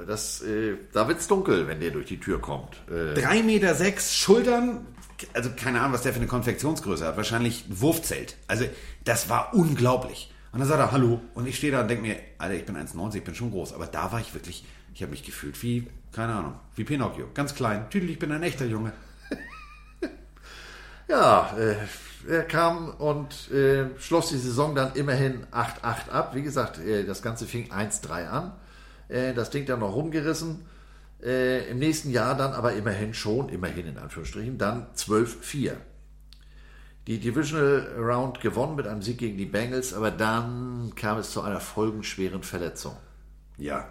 Das, 0.06 0.40
äh, 0.40 0.76
da 0.94 1.06
wird's 1.06 1.28
dunkel, 1.28 1.68
wenn 1.68 1.80
der 1.80 1.90
durch 1.90 2.06
die 2.06 2.18
Tür 2.18 2.40
kommt. 2.40 2.76
Äh, 2.88 3.18
3,6 3.18 3.42
Meter, 3.42 3.74
sechs, 3.74 4.16
Schultern, 4.16 4.86
also 5.34 5.50
keine 5.54 5.80
Ahnung, 5.80 5.92
was 5.92 6.02
der 6.02 6.12
für 6.12 6.18
eine 6.18 6.28
Konfektionsgröße 6.28 7.06
hat. 7.06 7.16
Wahrscheinlich 7.18 7.66
ein 7.68 7.80
Wurfzelt. 7.80 8.36
Also 8.46 8.64
das 9.04 9.28
war 9.28 9.52
unglaublich. 9.54 10.31
Und 10.52 10.60
dann 10.60 10.68
sagt 10.68 10.80
er, 10.80 10.92
hallo. 10.92 11.20
Und 11.34 11.46
ich 11.46 11.56
stehe 11.56 11.72
da 11.72 11.80
und 11.80 11.88
denke 11.88 12.02
mir, 12.02 12.16
Alter, 12.38 12.54
ich 12.54 12.66
bin 12.66 12.76
1,90, 12.76 13.16
ich 13.16 13.24
bin 13.24 13.34
schon 13.34 13.50
groß. 13.50 13.72
Aber 13.72 13.86
da 13.86 14.12
war 14.12 14.20
ich 14.20 14.34
wirklich, 14.34 14.64
ich 14.94 15.02
habe 15.02 15.10
mich 15.10 15.24
gefühlt 15.24 15.60
wie, 15.62 15.88
keine 16.12 16.34
Ahnung, 16.34 16.54
wie 16.76 16.84
Pinocchio. 16.84 17.28
Ganz 17.32 17.54
klein. 17.54 17.88
Tüdel, 17.88 18.10
ich 18.10 18.18
bin 18.18 18.32
ein 18.32 18.42
echter 18.42 18.66
Junge. 18.66 18.92
Ja, 21.08 21.54
äh, 21.58 21.74
er 22.26 22.44
kam 22.44 22.88
und 22.88 23.50
äh, 23.50 23.86
schloss 23.98 24.30
die 24.30 24.38
Saison 24.38 24.74
dann 24.74 24.94
immerhin 24.94 25.44
8-8 25.52 26.08
ab. 26.10 26.34
Wie 26.34 26.42
gesagt, 26.42 26.78
äh, 26.78 27.04
das 27.04 27.20
Ganze 27.20 27.44
fing 27.44 27.70
1-3 27.70 28.28
an. 28.28 28.52
Äh, 29.08 29.34
das 29.34 29.50
Ding 29.50 29.66
dann 29.66 29.80
noch 29.80 29.94
rumgerissen. 29.94 30.64
Äh, 31.22 31.68
Im 31.68 31.78
nächsten 31.78 32.10
Jahr 32.10 32.36
dann 32.36 32.52
aber 32.52 32.72
immerhin 32.72 33.14
schon, 33.14 33.48
immerhin 33.48 33.86
in 33.88 33.98
Anführungsstrichen, 33.98 34.56
dann 34.56 34.86
12-4. 34.96 35.72
Die 37.06 37.18
Divisional 37.18 37.94
Round 37.98 38.40
gewonnen 38.40 38.76
mit 38.76 38.86
einem 38.86 39.02
Sieg 39.02 39.18
gegen 39.18 39.36
die 39.36 39.46
Bengals, 39.46 39.92
aber 39.92 40.12
dann 40.12 40.92
kam 40.94 41.18
es 41.18 41.30
zu 41.30 41.42
einer 41.42 41.58
folgenschweren 41.58 42.44
Verletzung. 42.44 42.96
Ja. 43.58 43.88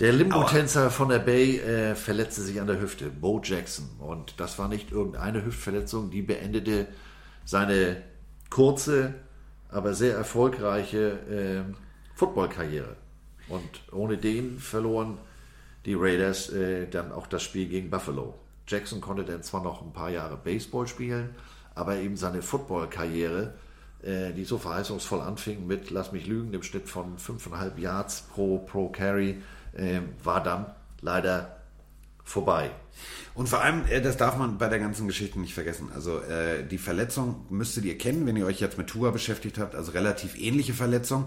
Der 0.00 0.12
Limbo-Tänzer 0.12 0.90
von 0.90 1.08
der 1.08 1.18
Bay 1.20 1.58
äh, 1.58 1.94
verletzte 1.94 2.42
sich 2.42 2.60
an 2.60 2.66
der 2.66 2.80
Hüfte, 2.80 3.10
Bo 3.10 3.40
Jackson. 3.42 3.88
Und 3.98 4.34
das 4.38 4.58
war 4.58 4.68
nicht 4.68 4.92
irgendeine 4.92 5.44
Hüftverletzung, 5.44 6.10
die 6.10 6.22
beendete 6.22 6.86
seine 7.44 8.02
kurze, 8.50 9.14
aber 9.68 9.94
sehr 9.94 10.16
erfolgreiche 10.16 11.64
äh, 11.68 11.74
Footballkarriere. 12.14 12.96
Und 13.48 13.92
ohne 13.92 14.18
den 14.18 14.58
verloren 14.58 15.18
die 15.84 15.94
Raiders 15.94 16.50
äh, 16.50 16.86
dann 16.86 17.12
auch 17.12 17.26
das 17.26 17.42
Spiel 17.42 17.68
gegen 17.68 17.90
Buffalo. 17.90 18.34
Jackson 18.68 19.00
konnte 19.00 19.24
dann 19.24 19.42
zwar 19.42 19.62
noch 19.62 19.82
ein 19.82 19.92
paar 19.92 20.10
Jahre 20.10 20.36
Baseball 20.36 20.86
spielen, 20.86 21.34
aber 21.74 21.96
eben 21.96 22.16
seine 22.16 22.42
Footballkarriere, 22.42 23.54
äh, 24.02 24.32
die 24.32 24.44
so 24.44 24.58
verheißungsvoll 24.58 25.20
anfing 25.20 25.66
mit, 25.66 25.90
lass 25.90 26.12
mich 26.12 26.26
lügen, 26.26 26.52
dem 26.52 26.62
Schnitt 26.62 26.88
von 26.88 27.16
5,5 27.18 27.78
Yards 27.78 28.22
pro, 28.32 28.58
pro 28.58 28.88
Carry, 28.88 29.42
äh, 29.72 30.00
war 30.22 30.42
dann 30.42 30.66
leider 31.00 31.58
vorbei. 32.24 32.70
Und 33.34 33.48
vor 33.48 33.60
allem, 33.60 33.86
äh, 33.86 34.00
das 34.00 34.16
darf 34.16 34.36
man 34.36 34.58
bei 34.58 34.68
der 34.68 34.78
ganzen 34.78 35.06
Geschichte 35.06 35.40
nicht 35.40 35.54
vergessen. 35.54 35.88
Also 35.94 36.20
äh, 36.20 36.64
die 36.64 36.78
Verletzung 36.78 37.46
müsstet 37.48 37.84
ihr 37.84 37.96
kennen, 37.96 38.26
wenn 38.26 38.36
ihr 38.36 38.46
euch 38.46 38.60
jetzt 38.60 38.76
mit 38.76 38.88
Tua 38.88 39.10
beschäftigt 39.10 39.58
habt. 39.58 39.74
Also 39.74 39.92
relativ 39.92 40.38
ähnliche 40.38 40.74
Verletzung. 40.74 41.26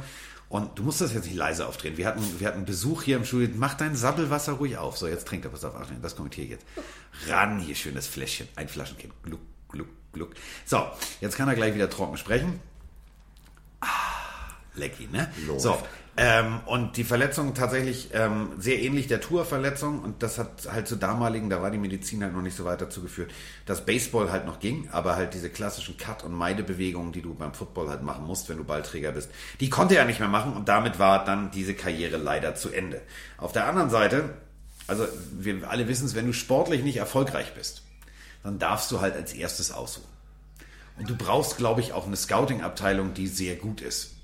Und 0.52 0.78
du 0.78 0.84
musst 0.84 0.99
das 0.99 1.14
jetzt 1.14 1.28
nicht 1.28 1.38
leise 1.38 1.65
aufdrehen. 1.65 1.95
Wir 1.95 2.06
hatten, 2.06 2.22
wir 2.41 2.45
hatten 2.45 2.65
Besuch 2.65 3.03
hier 3.03 3.15
im 3.15 3.23
Studio. 3.23 3.48
Mach 3.56 3.73
dein 3.76 3.95
Sabbelwasser 3.95 4.52
ruhig 4.52 4.78
auf. 4.78 4.98
So, 4.98 5.07
jetzt 5.07 5.26
trinkt 5.26 5.45
er. 5.45 5.52
Pass 5.52 5.64
auf, 5.64 5.76
Achtung, 5.76 6.02
das 6.02 6.18
kommentiere 6.18 6.44
ich 6.44 6.52
jetzt. 6.52 6.65
Ran, 7.30 7.60
hier 7.60 7.73
schönes 7.73 8.06
Fläschchen. 8.06 8.49
Ein 8.57 8.68
Flaschenkind. 8.68 9.14
Gluck, 9.23 9.40
gluck, 9.69 9.88
gluck. 10.11 10.34
So, 10.65 10.86
jetzt 11.22 11.38
kann 11.38 11.48
er 11.48 11.56
gleich 11.56 11.73
wieder 11.73 11.90
trocken 11.90 12.18
sprechen. 12.18 12.60
Ah, 13.80 13.88
Lecky, 14.76 15.07
ne? 15.07 15.32
Läuft. 15.48 15.61
So. 15.61 15.82
Ähm, 16.18 16.60
und 16.66 16.98
die 16.98 17.06
Verletzung 17.06 17.54
tatsächlich 17.54 18.10
ähm, 18.14 18.50
sehr 18.58 18.82
ähnlich 18.82 19.08
der 19.08 19.22
Tour-Verletzung 19.22 20.02
und 20.02 20.22
das 20.22 20.38
hat 20.38 20.68
halt 20.70 20.86
zu 20.86 20.98
damaligen, 20.98 21.50
da 21.50 21.62
war 21.62 21.72
die 21.72 21.78
Medizin 21.78 22.22
halt 22.22 22.34
noch 22.34 22.42
nicht 22.42 22.58
so 22.58 22.66
weit 22.66 22.82
dazu 22.82 23.02
geführt, 23.02 23.32
dass 23.66 23.86
Baseball 23.86 24.30
halt 24.30 24.46
noch 24.46 24.60
ging, 24.60 24.90
aber 24.92 25.16
halt 25.16 25.34
diese 25.34 25.50
klassischen 25.50 25.96
Cut- 25.96 26.26
und 26.26 26.34
Meidebewegungen, 26.34 27.14
die 27.14 27.22
du 27.22 27.34
beim 27.34 27.54
Football 27.54 27.88
halt 27.88 28.04
machen 28.04 28.26
musst, 28.26 28.50
wenn 28.50 28.58
du 28.58 28.66
Ballträger 28.66 29.14
bist, 29.14 29.32
die 29.62 29.70
konnte 29.70 29.96
er 29.96 30.04
nicht 30.04 30.20
mehr 30.20 30.28
machen 30.28 30.52
und 30.54 30.68
damit 30.68 31.00
war 31.00 31.24
dann 31.24 31.50
diese 31.52 31.76
Karriere 31.76 32.18
leider 32.18 32.56
zu 32.56 32.72
Ende. 32.72 33.02
Auf 33.38 33.54
der 33.54 33.68
anderen 33.68 33.90
Seite, 33.90 34.34
also 34.88 35.08
wir 35.40 35.70
alle 35.70 35.88
wissen 35.88 36.08
es, 36.08 36.14
wenn 36.14 36.28
du 36.28 36.34
sportlich 36.34 36.84
nicht 36.84 36.98
erfolgreich 36.98 37.54
bist, 37.54 37.84
dann 38.44 38.60
darfst 38.60 38.92
du 38.92 39.00
halt 39.00 39.16
als 39.16 39.32
erstes 39.34 39.72
aussuchen. 39.72 40.10
Und 40.98 41.10
du 41.10 41.16
brauchst, 41.16 41.58
glaube 41.58 41.80
ich, 41.80 41.94
auch 41.94 42.06
eine 42.06 42.18
Scouting-Abteilung, 42.18 43.14
die 43.14 43.28
sehr 43.28 43.56
gut 43.56 43.80
ist. 43.80 44.16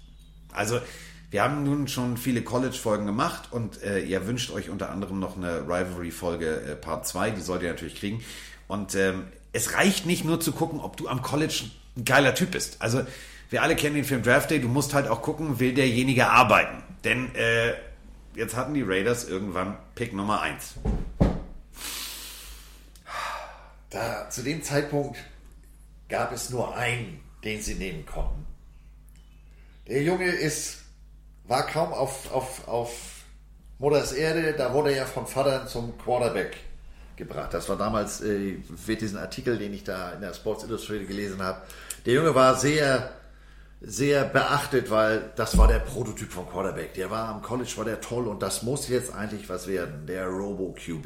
Also, 0.52 0.82
wir 1.30 1.44
haben 1.44 1.64
nun 1.64 1.88
schon 1.88 2.16
viele 2.16 2.42
College-Folgen 2.42 3.06
gemacht 3.06 3.52
und 3.52 3.84
äh, 3.84 4.00
ihr 4.00 4.26
wünscht 4.28 4.52
euch 4.52 4.70
unter 4.70 4.90
anderem 4.90 5.20
noch 5.20 5.36
eine 5.36 5.62
Rivalry-Folge 5.62 6.62
äh, 6.62 6.76
Part 6.76 7.06
2, 7.06 7.32
die 7.32 7.42
sollt 7.42 7.64
ihr 7.64 7.70
natürlich 7.70 7.96
kriegen. 7.96 8.24
Und 8.68 8.96
ähm, 8.96 9.28
es 9.52 9.74
reicht 9.74 10.06
nicht 10.06 10.24
nur 10.24 10.40
zu 10.40 10.54
gucken, 10.54 10.80
ob 10.80 10.96
du 10.96 11.10
am 11.10 11.22
College 11.22 11.66
ein 11.98 12.06
geiler 12.06 12.34
Typ 12.34 12.52
bist. 12.52 12.78
Also, 12.82 13.06
wir 13.50 13.62
alle 13.62 13.76
kennen 13.76 13.96
den 13.96 14.06
Film 14.06 14.24
Draft 14.24 14.52
Day, 14.52 14.60
du 14.60 14.68
musst 14.68 14.94
halt 14.94 15.08
auch 15.08 15.22
gucken, 15.22 15.60
will 15.60 15.74
derjenige 15.74 16.30
arbeiten. 16.30 16.84
Denn 17.04 17.34
äh, 17.36 17.74
jetzt 18.36 18.56
hatten 18.56 18.74
die 18.74 18.84
Raiders 18.84 19.28
irgendwann 19.28 19.78
Pick 19.96 20.14
Nummer 20.14 20.42
1. 20.42 20.76
Da, 23.90 24.30
zu 24.30 24.44
dem 24.44 24.64
Zeitpunkt 24.64 25.18
gab 26.10 26.32
es 26.32 26.50
nur 26.50 26.76
einen, 26.76 27.22
den 27.44 27.62
sie 27.62 27.76
nehmen 27.76 28.06
konnten. 28.06 28.46
Der 29.88 30.04
Junge 30.04 30.28
ist, 30.28 30.84
war 31.48 31.66
kaum 31.66 31.94
auf, 31.94 32.32
auf, 32.32 32.68
auf 32.68 32.92
Mutters 33.80 34.12
Erde, 34.12 34.54
da 34.54 34.74
wurde 34.74 34.92
er 34.92 35.06
von 35.06 35.28
Vater 35.28 35.68
zum 35.68 35.98
Quarterback 35.98 36.58
gebracht. 37.16 37.54
Das 37.54 37.68
war 37.70 37.78
damals, 37.78 38.22
äh, 38.22 38.58
wird 38.86 39.02
diesen 39.02 39.18
Artikel, 39.18 39.58
den 39.58 39.74
ich 39.74 39.84
da 39.84 40.12
in 40.12 40.22
der 40.22 40.34
Sports 40.34 40.64
Illustrated 40.64 41.08
gelesen 41.08 41.42
habe. 41.42 41.62
Der 42.06 42.14
Junge 42.14 42.34
war 42.34 42.56
sehr, 42.56 43.12
sehr 43.82 44.26
beachtet, 44.26 44.90
weil 44.90 45.32
das 45.36 45.58
war 45.58 45.68
der 45.68 45.80
Prototyp 45.80 46.32
von 46.32 46.48
Quarterback. 46.48 46.94
Der 46.94 47.10
war 47.12 47.30
am 47.30 47.42
College, 47.42 47.72
war 47.78 47.86
der 47.86 48.02
toll 48.02 48.28
und 48.28 48.42
das 48.42 48.64
muss 48.64 48.88
jetzt 48.88 49.14
eigentlich 49.14 49.50
was 49.50 49.68
werden, 49.68 50.06
der 50.08 50.28
Robo-QB. 50.28 51.06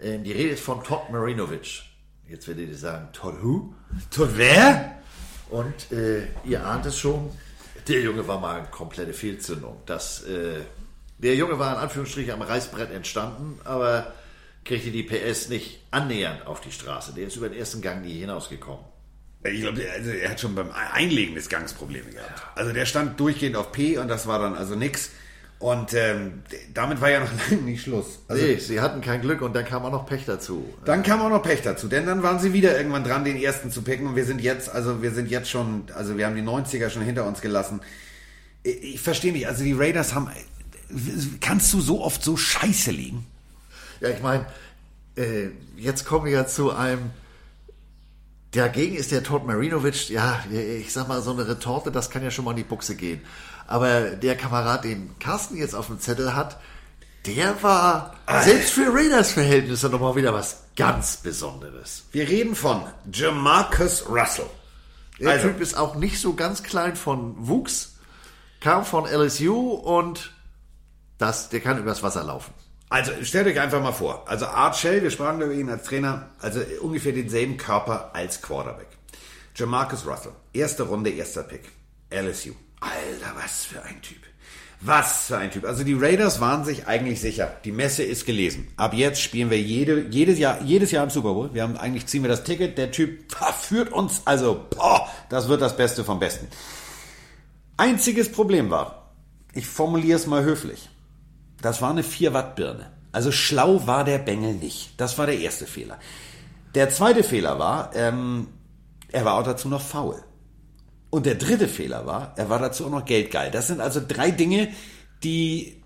Ähm, 0.00 0.24
die 0.24 0.32
Rede 0.32 0.50
ist 0.50 0.62
von 0.62 0.82
Todd 0.82 1.10
Marinovic. 1.10 1.82
Jetzt 2.28 2.48
werdet 2.48 2.68
ihr 2.68 2.78
sagen, 2.78 3.08
Todd 3.12 3.42
who? 3.42 3.74
Todd 4.10 4.30
wer? 4.34 4.98
Und 5.50 5.92
äh, 5.92 6.26
ihr 6.44 6.64
ahnt 6.66 6.86
es 6.86 6.98
schon, 6.98 7.30
der 7.88 8.00
Junge 8.00 8.26
war 8.26 8.40
mal 8.40 8.58
eine 8.58 8.68
komplette 8.68 9.12
Fehlzündung. 9.12 9.80
Das, 9.86 10.24
äh, 10.24 10.60
der 11.18 11.34
Junge 11.34 11.58
war 11.58 11.74
in 11.74 11.82
Anführungsstrichen 11.82 12.32
am 12.32 12.42
Reißbrett 12.42 12.90
entstanden, 12.90 13.60
aber 13.64 14.12
kriegte 14.64 14.90
die 14.90 15.02
PS 15.02 15.48
nicht 15.48 15.80
annähernd 15.90 16.46
auf 16.46 16.60
die 16.60 16.72
Straße. 16.72 17.12
Der 17.14 17.26
ist 17.26 17.36
über 17.36 17.48
den 17.48 17.58
ersten 17.58 17.82
Gang 17.82 18.02
nie 18.02 18.18
hinausgekommen. 18.18 18.84
Ich 19.44 19.60
glaube, 19.60 19.82
also 19.92 20.10
er 20.10 20.30
hat 20.30 20.40
schon 20.40 20.54
beim 20.54 20.70
Einlegen 20.70 21.34
des 21.34 21.50
Gangs 21.50 21.74
Probleme 21.74 22.10
gehabt. 22.10 22.42
Also 22.54 22.72
der 22.72 22.86
stand 22.86 23.20
durchgehend 23.20 23.56
auf 23.56 23.72
P 23.72 23.98
und 23.98 24.08
das 24.08 24.26
war 24.26 24.38
dann 24.38 24.54
also 24.54 24.74
nix. 24.74 25.10
Und 25.64 25.94
ähm, 25.94 26.42
damit 26.74 27.00
war 27.00 27.08
ja 27.08 27.20
noch 27.20 27.30
lange 27.50 27.62
nicht 27.62 27.80
Schluss. 27.80 28.18
Also 28.28 28.44
nee, 28.44 28.56
sie 28.56 28.82
hatten 28.82 29.00
kein 29.00 29.22
Glück 29.22 29.40
und 29.40 29.56
dann 29.56 29.64
kam 29.64 29.82
auch 29.86 29.90
noch 29.90 30.04
Pech 30.04 30.26
dazu. 30.26 30.62
Dann 30.84 31.02
kam 31.02 31.22
auch 31.22 31.30
noch 31.30 31.42
Pech 31.42 31.62
dazu, 31.62 31.88
denn 31.88 32.04
dann 32.04 32.22
waren 32.22 32.38
sie 32.38 32.52
wieder 32.52 32.76
irgendwann 32.76 33.02
dran, 33.02 33.24
den 33.24 33.38
ersten 33.38 33.70
zu 33.70 33.80
picken 33.80 34.08
und 34.08 34.14
wir 34.14 34.26
sind 34.26 34.42
jetzt, 34.42 34.68
also 34.68 35.00
wir 35.00 35.10
sind 35.12 35.30
jetzt 35.30 35.48
schon, 35.48 35.84
also 35.94 36.18
wir 36.18 36.26
haben 36.26 36.36
die 36.36 36.42
90er 36.42 36.90
schon 36.90 37.00
hinter 37.00 37.24
uns 37.24 37.40
gelassen. 37.40 37.80
Ich, 38.62 38.82
ich 38.82 39.00
verstehe 39.00 39.32
nicht, 39.32 39.48
also 39.48 39.64
die 39.64 39.72
Raiders 39.72 40.14
haben, 40.14 40.28
kannst 41.40 41.72
du 41.72 41.80
so 41.80 42.04
oft 42.04 42.22
so 42.22 42.36
Scheiße 42.36 42.90
liegen? 42.90 43.24
Ja, 44.02 44.10
ich 44.10 44.20
meine, 44.20 44.44
äh, 45.16 45.46
jetzt 45.78 46.04
kommen 46.04 46.26
wir 46.26 46.32
ja 46.32 46.46
zu 46.46 46.72
einem. 46.72 47.10
Dagegen 48.50 48.96
ist 48.96 49.12
der 49.12 49.22
Todd 49.22 49.46
Marinovic, 49.46 50.10
ja, 50.10 50.44
ich 50.52 50.92
sag 50.92 51.08
mal, 51.08 51.22
so 51.22 51.32
eine 51.32 51.48
Retorte, 51.48 51.90
das 51.90 52.10
kann 52.10 52.22
ja 52.22 52.30
schon 52.30 52.44
mal 52.44 52.50
in 52.50 52.58
die 52.58 52.64
Buchse 52.64 52.96
gehen. 52.96 53.22
Aber 53.66 54.10
der 54.10 54.36
Kamerad, 54.36 54.84
den 54.84 55.18
Carsten 55.18 55.56
jetzt 55.56 55.74
auf 55.74 55.86
dem 55.86 55.98
Zettel 56.00 56.34
hat, 56.34 56.58
der 57.26 57.62
war 57.62 58.14
selbst 58.42 58.72
für 58.72 58.92
Raiders-Verhältnisse 58.92 59.88
nochmal 59.88 60.14
wieder 60.16 60.34
was 60.34 60.64
ganz 60.76 61.16
Besonderes. 61.18 62.04
Wir 62.12 62.28
reden 62.28 62.54
von 62.54 62.82
Jamarcus 63.10 64.06
Russell. 64.08 64.46
Der 65.18 65.30
Also- 65.30 65.48
Typ 65.48 65.60
ist 65.60 65.76
auch 65.76 65.94
nicht 65.94 66.20
so 66.20 66.34
ganz 66.34 66.62
klein 66.62 66.96
von 66.96 67.34
Wuchs, 67.48 67.94
kam 68.60 68.84
von 68.84 69.06
LSU 69.06 69.70
und 69.70 70.32
das, 71.18 71.48
der 71.48 71.60
kann 71.60 71.78
übers 71.78 72.02
Wasser 72.02 72.24
laufen. 72.24 72.52
Also 72.90 73.12
stellt 73.22 73.46
euch 73.46 73.58
einfach 73.58 73.80
mal 73.82 73.92
vor, 73.92 74.28
also 74.28 74.46
Art 74.46 74.76
Shell, 74.76 75.02
wir 75.02 75.10
sprachen 75.10 75.40
über 75.40 75.52
ihn 75.52 75.70
als 75.70 75.84
Trainer, 75.84 76.28
also 76.40 76.60
ungefähr 76.82 77.12
denselben 77.12 77.56
Körper 77.56 78.10
als 78.14 78.42
Quarterback. 78.42 78.88
Jamarcus 79.56 80.06
Russell, 80.06 80.32
erste 80.52 80.82
Runde, 80.82 81.10
erster 81.10 81.42
Pick, 81.44 81.62
LSU. 82.10 82.52
Alter, 82.84 83.34
was 83.42 83.64
für 83.64 83.82
ein 83.82 84.00
Typ. 84.02 84.18
Was 84.80 85.28
für 85.28 85.38
ein 85.38 85.50
Typ. 85.50 85.64
Also 85.64 85.82
die 85.82 85.94
Raiders 85.94 86.40
waren 86.40 86.64
sich 86.64 86.86
eigentlich 86.86 87.20
sicher. 87.20 87.56
Die 87.64 87.72
Messe 87.72 88.02
ist 88.02 88.26
gelesen. 88.26 88.68
Ab 88.76 88.92
jetzt 88.92 89.22
spielen 89.22 89.48
wir 89.48 89.60
jede, 89.60 90.08
jedes 90.10 90.38
Jahr, 90.38 90.60
jedes 90.62 90.90
Jahr 90.90 91.04
im 91.04 91.10
Super 91.10 91.32
Bowl. 91.32 91.54
Wir 91.54 91.62
haben 91.62 91.78
eigentlich 91.78 92.06
ziehen 92.06 92.22
wir 92.22 92.28
das 92.28 92.44
Ticket. 92.44 92.76
Der 92.76 92.90
Typ 92.90 93.34
führt 93.60 93.92
uns. 93.92 94.22
Also, 94.26 94.66
boah, 94.68 95.08
das 95.30 95.48
wird 95.48 95.62
das 95.62 95.76
Beste 95.76 96.04
vom 96.04 96.18
Besten. 96.18 96.48
Einziges 97.78 98.30
Problem 98.30 98.70
war, 98.70 99.10
ich 99.54 99.66
formuliere 99.66 100.18
es 100.18 100.26
mal 100.26 100.44
höflich. 100.44 100.90
Das 101.62 101.80
war 101.80 101.90
eine 101.90 102.02
4 102.02 102.34
Watt 102.34 102.54
Birne. 102.54 102.92
Also 103.10 103.32
schlau 103.32 103.86
war 103.86 104.04
der 104.04 104.18
Bengel 104.18 104.54
nicht. 104.54 105.00
Das 105.00 105.16
war 105.16 105.26
der 105.26 105.38
erste 105.38 105.66
Fehler. 105.66 105.98
Der 106.74 106.90
zweite 106.90 107.22
Fehler 107.22 107.58
war, 107.58 107.94
ähm, 107.94 108.48
er 109.10 109.24
war 109.24 109.34
auch 109.34 109.44
dazu 109.44 109.68
noch 109.68 109.80
faul. 109.80 110.22
Und 111.14 111.26
der 111.26 111.36
dritte 111.36 111.68
Fehler 111.68 112.06
war, 112.06 112.32
er 112.34 112.50
war 112.50 112.58
dazu 112.58 112.86
auch 112.86 112.90
noch 112.90 113.04
geldgeil. 113.04 113.52
Das 113.52 113.68
sind 113.68 113.80
also 113.80 114.02
drei 114.04 114.32
Dinge, 114.32 114.70
die, 115.22 115.80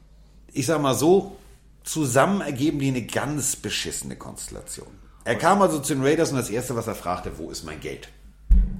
ich 0.54 0.64
sag 0.64 0.80
mal 0.80 0.94
so, 0.94 1.36
zusammen 1.84 2.40
ergeben 2.40 2.78
die 2.78 2.88
eine 2.88 3.02
ganz 3.02 3.54
beschissene 3.54 4.16
Konstellation. 4.16 4.88
Er 5.24 5.36
kam 5.36 5.60
also 5.60 5.80
zu 5.80 5.92
den 5.92 6.02
Raiders 6.02 6.30
und 6.30 6.38
das 6.38 6.48
erste, 6.48 6.76
was 6.76 6.86
er 6.86 6.94
fragte, 6.94 7.36
wo 7.36 7.50
ist 7.50 7.62
mein 7.62 7.78
Geld? 7.78 8.08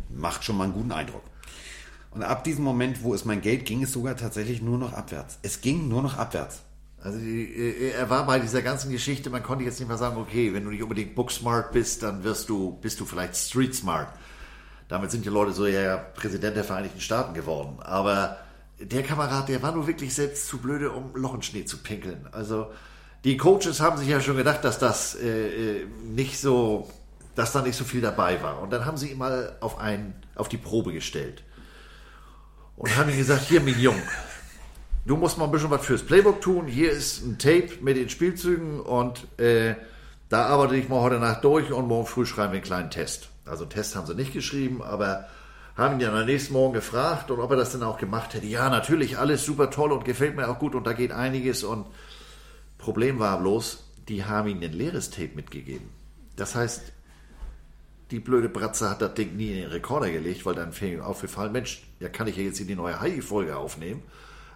Macht 0.08 0.42
schon 0.42 0.56
mal 0.56 0.64
einen 0.64 0.72
guten 0.72 0.90
Eindruck. 0.90 1.20
Und 2.12 2.22
ab 2.22 2.44
diesem 2.44 2.64
Moment, 2.64 3.02
wo 3.02 3.12
ist 3.12 3.26
mein 3.26 3.42
Geld, 3.42 3.66
ging 3.66 3.82
es 3.82 3.92
sogar 3.92 4.16
tatsächlich 4.16 4.62
nur 4.62 4.78
noch 4.78 4.94
abwärts. 4.94 5.38
Es 5.42 5.60
ging 5.60 5.86
nur 5.86 6.00
noch 6.00 6.16
abwärts. 6.16 6.62
Also 7.02 7.18
die, 7.18 7.44
äh, 7.44 7.90
er 7.90 8.08
war 8.08 8.24
bei 8.24 8.38
dieser 8.38 8.62
ganzen 8.62 8.90
Geschichte, 8.90 9.28
man 9.28 9.42
konnte 9.42 9.64
jetzt 9.64 9.80
nicht 9.80 9.88
mehr 9.88 9.98
sagen, 9.98 10.16
okay, 10.16 10.54
wenn 10.54 10.64
du 10.64 10.70
nicht 10.70 10.82
unbedingt 10.82 11.14
booksmart 11.14 11.72
bist, 11.72 12.02
dann 12.04 12.24
wirst 12.24 12.48
du, 12.48 12.78
bist 12.80 13.00
du 13.00 13.04
vielleicht 13.04 13.36
street 13.36 13.74
smart. 13.74 14.08
Damit 14.88 15.10
sind 15.10 15.24
die 15.24 15.30
Leute 15.30 15.52
so 15.52 15.66
ja 15.66 15.96
Präsident 15.96 16.56
der 16.56 16.64
Vereinigten 16.64 17.00
Staaten 17.00 17.34
geworden. 17.34 17.78
Aber 17.80 18.38
der 18.80 19.02
Kamerad, 19.02 19.48
der 19.48 19.62
war 19.62 19.72
nur 19.72 19.86
wirklich 19.86 20.14
selbst 20.14 20.46
zu 20.46 20.58
blöde, 20.58 20.90
um 20.90 21.14
Loch 21.14 21.34
in 21.34 21.42
Schnee 21.42 21.64
zu 21.64 21.78
pinkeln. 21.78 22.26
Also 22.32 22.70
die 23.24 23.36
Coaches 23.36 23.80
haben 23.80 23.98
sich 23.98 24.08
ja 24.08 24.20
schon 24.20 24.36
gedacht, 24.36 24.64
dass 24.64 24.78
das 24.78 25.14
äh, 25.16 25.80
äh, 25.80 25.86
nicht 26.04 26.38
so, 26.38 26.88
dass 27.34 27.52
da 27.52 27.62
nicht 27.62 27.76
so 27.76 27.84
viel 27.84 28.00
dabei 28.00 28.42
war. 28.42 28.62
Und 28.62 28.72
dann 28.72 28.86
haben 28.86 28.96
sie 28.96 29.10
ihn 29.10 29.18
mal 29.18 29.56
auf 29.60 29.78
ein, 29.78 30.14
auf 30.36 30.48
die 30.48 30.56
Probe 30.56 30.92
gestellt 30.92 31.42
und 32.76 32.96
haben 32.96 33.10
ihm 33.10 33.18
gesagt, 33.18 33.42
hier, 33.42 33.60
mein 33.60 33.78
Jung, 33.78 34.00
du 35.04 35.16
musst 35.16 35.36
mal 35.36 35.46
ein 35.46 35.50
bisschen 35.50 35.70
was 35.70 35.84
fürs 35.84 36.02
Playbook 36.02 36.40
tun. 36.40 36.66
Hier 36.66 36.92
ist 36.92 37.24
ein 37.24 37.38
Tape 37.38 37.70
mit 37.80 37.96
den 37.96 38.08
Spielzügen 38.08 38.80
und 38.80 39.26
äh, 39.38 39.74
da 40.28 40.46
arbeite 40.46 40.76
ich 40.76 40.88
mal 40.88 41.00
heute 41.00 41.18
Nacht 41.18 41.42
durch 41.42 41.72
und 41.72 41.88
morgen 41.88 42.06
früh 42.06 42.24
schreiben 42.24 42.52
wir 42.52 42.58
einen 42.58 42.64
kleinen 42.64 42.90
Test. 42.90 43.30
Also 43.48 43.64
Test 43.64 43.96
haben 43.96 44.06
sie 44.06 44.14
nicht 44.14 44.32
geschrieben, 44.32 44.82
aber 44.82 45.26
haben 45.76 45.94
ihn 45.94 46.00
dann 46.00 46.14
am 46.14 46.26
nächsten 46.26 46.52
Morgen 46.52 46.74
gefragt 46.74 47.30
und 47.30 47.40
ob 47.40 47.50
er 47.50 47.56
das 47.56 47.72
denn 47.72 47.82
auch 47.82 47.98
gemacht 47.98 48.34
hätte. 48.34 48.46
Ja, 48.46 48.68
natürlich, 48.68 49.18
alles 49.18 49.44
super 49.44 49.70
toll 49.70 49.92
und 49.92 50.04
gefällt 50.04 50.36
mir 50.36 50.48
auch 50.48 50.58
gut 50.58 50.74
und 50.74 50.86
da 50.86 50.92
geht 50.92 51.12
einiges 51.12 51.62
und 51.64 51.86
Problem 52.78 53.18
war 53.18 53.38
bloß, 53.40 53.84
die 54.08 54.24
haben 54.24 54.48
ihm 54.48 54.62
ein 54.62 54.72
leeres 54.72 55.10
Tape 55.10 55.30
mitgegeben. 55.34 55.88
Das 56.36 56.54
heißt, 56.54 56.92
die 58.10 58.20
blöde 58.20 58.48
Bratze 58.48 58.88
hat 58.88 59.02
das 59.02 59.14
Ding 59.14 59.36
nie 59.36 59.50
in 59.50 59.56
den 59.62 59.70
Rekorder 59.70 60.10
gelegt, 60.10 60.46
weil 60.46 60.54
dann 60.54 60.72
fing 60.72 60.94
ihm 60.94 61.00
aufgefallen, 61.00 61.52
Mensch, 61.52 61.82
ja 62.00 62.08
kann 62.08 62.26
ich 62.26 62.36
ja 62.36 62.42
jetzt 62.42 62.60
in 62.60 62.68
die 62.68 62.76
neue 62.76 63.00
Heidi-Folge 63.00 63.56
aufnehmen. 63.56 64.02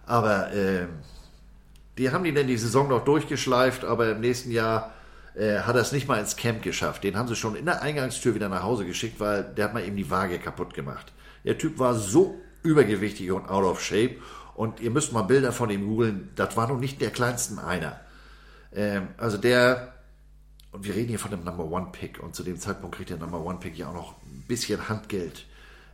Aber 0.05 0.51
äh, 0.53 0.87
die 1.97 2.11
haben 2.11 2.23
die 2.23 2.33
denn 2.33 2.47
die 2.47 2.57
Saison 2.57 2.89
noch 2.89 3.05
durchgeschleift, 3.05 3.85
aber 3.85 4.11
im 4.11 4.21
nächsten 4.21 4.51
Jahr 4.51 4.91
äh, 5.35 5.59
hat 5.59 5.75
es 5.75 5.91
nicht 5.91 6.07
mal 6.07 6.19
ins 6.19 6.35
Camp 6.35 6.61
geschafft. 6.61 7.03
Den 7.03 7.17
haben 7.17 7.27
sie 7.27 7.35
schon 7.35 7.55
in 7.55 7.65
der 7.65 7.81
Eingangstür 7.81 8.35
wieder 8.35 8.49
nach 8.49 8.63
Hause 8.63 8.85
geschickt, 8.85 9.19
weil 9.19 9.43
der 9.43 9.65
hat 9.65 9.73
mal 9.73 9.83
eben 9.83 9.95
die 9.95 10.09
Waage 10.09 10.39
kaputt 10.39 10.73
gemacht. 10.73 11.11
Der 11.43 11.57
Typ 11.57 11.79
war 11.79 11.95
so 11.95 12.39
übergewichtig 12.63 13.31
und 13.31 13.49
out 13.49 13.65
of 13.65 13.81
shape 13.81 14.15
und 14.55 14.79
ihr 14.79 14.91
müsst 14.91 15.11
mal 15.13 15.23
Bilder 15.23 15.51
von 15.51 15.69
ihm 15.69 15.85
googeln, 15.85 16.29
das 16.35 16.55
war 16.55 16.67
noch 16.67 16.79
nicht 16.79 17.01
der 17.01 17.09
kleinsten 17.09 17.59
einer. 17.59 17.99
Ähm, 18.73 19.09
also 19.17 19.37
der, 19.37 19.93
und 20.71 20.85
wir 20.85 20.95
reden 20.95 21.09
hier 21.09 21.19
von 21.19 21.31
dem 21.31 21.43
Number 21.43 21.65
One 21.65 21.87
Pick 21.91 22.21
und 22.21 22.35
zu 22.35 22.43
dem 22.43 22.59
Zeitpunkt 22.59 22.95
kriegt 22.95 23.09
der 23.09 23.17
Number 23.17 23.43
One 23.43 23.59
Pick 23.59 23.77
ja 23.77 23.89
auch 23.89 23.93
noch 23.93 24.21
ein 24.23 24.45
bisschen 24.47 24.87
Handgeld 24.87 25.45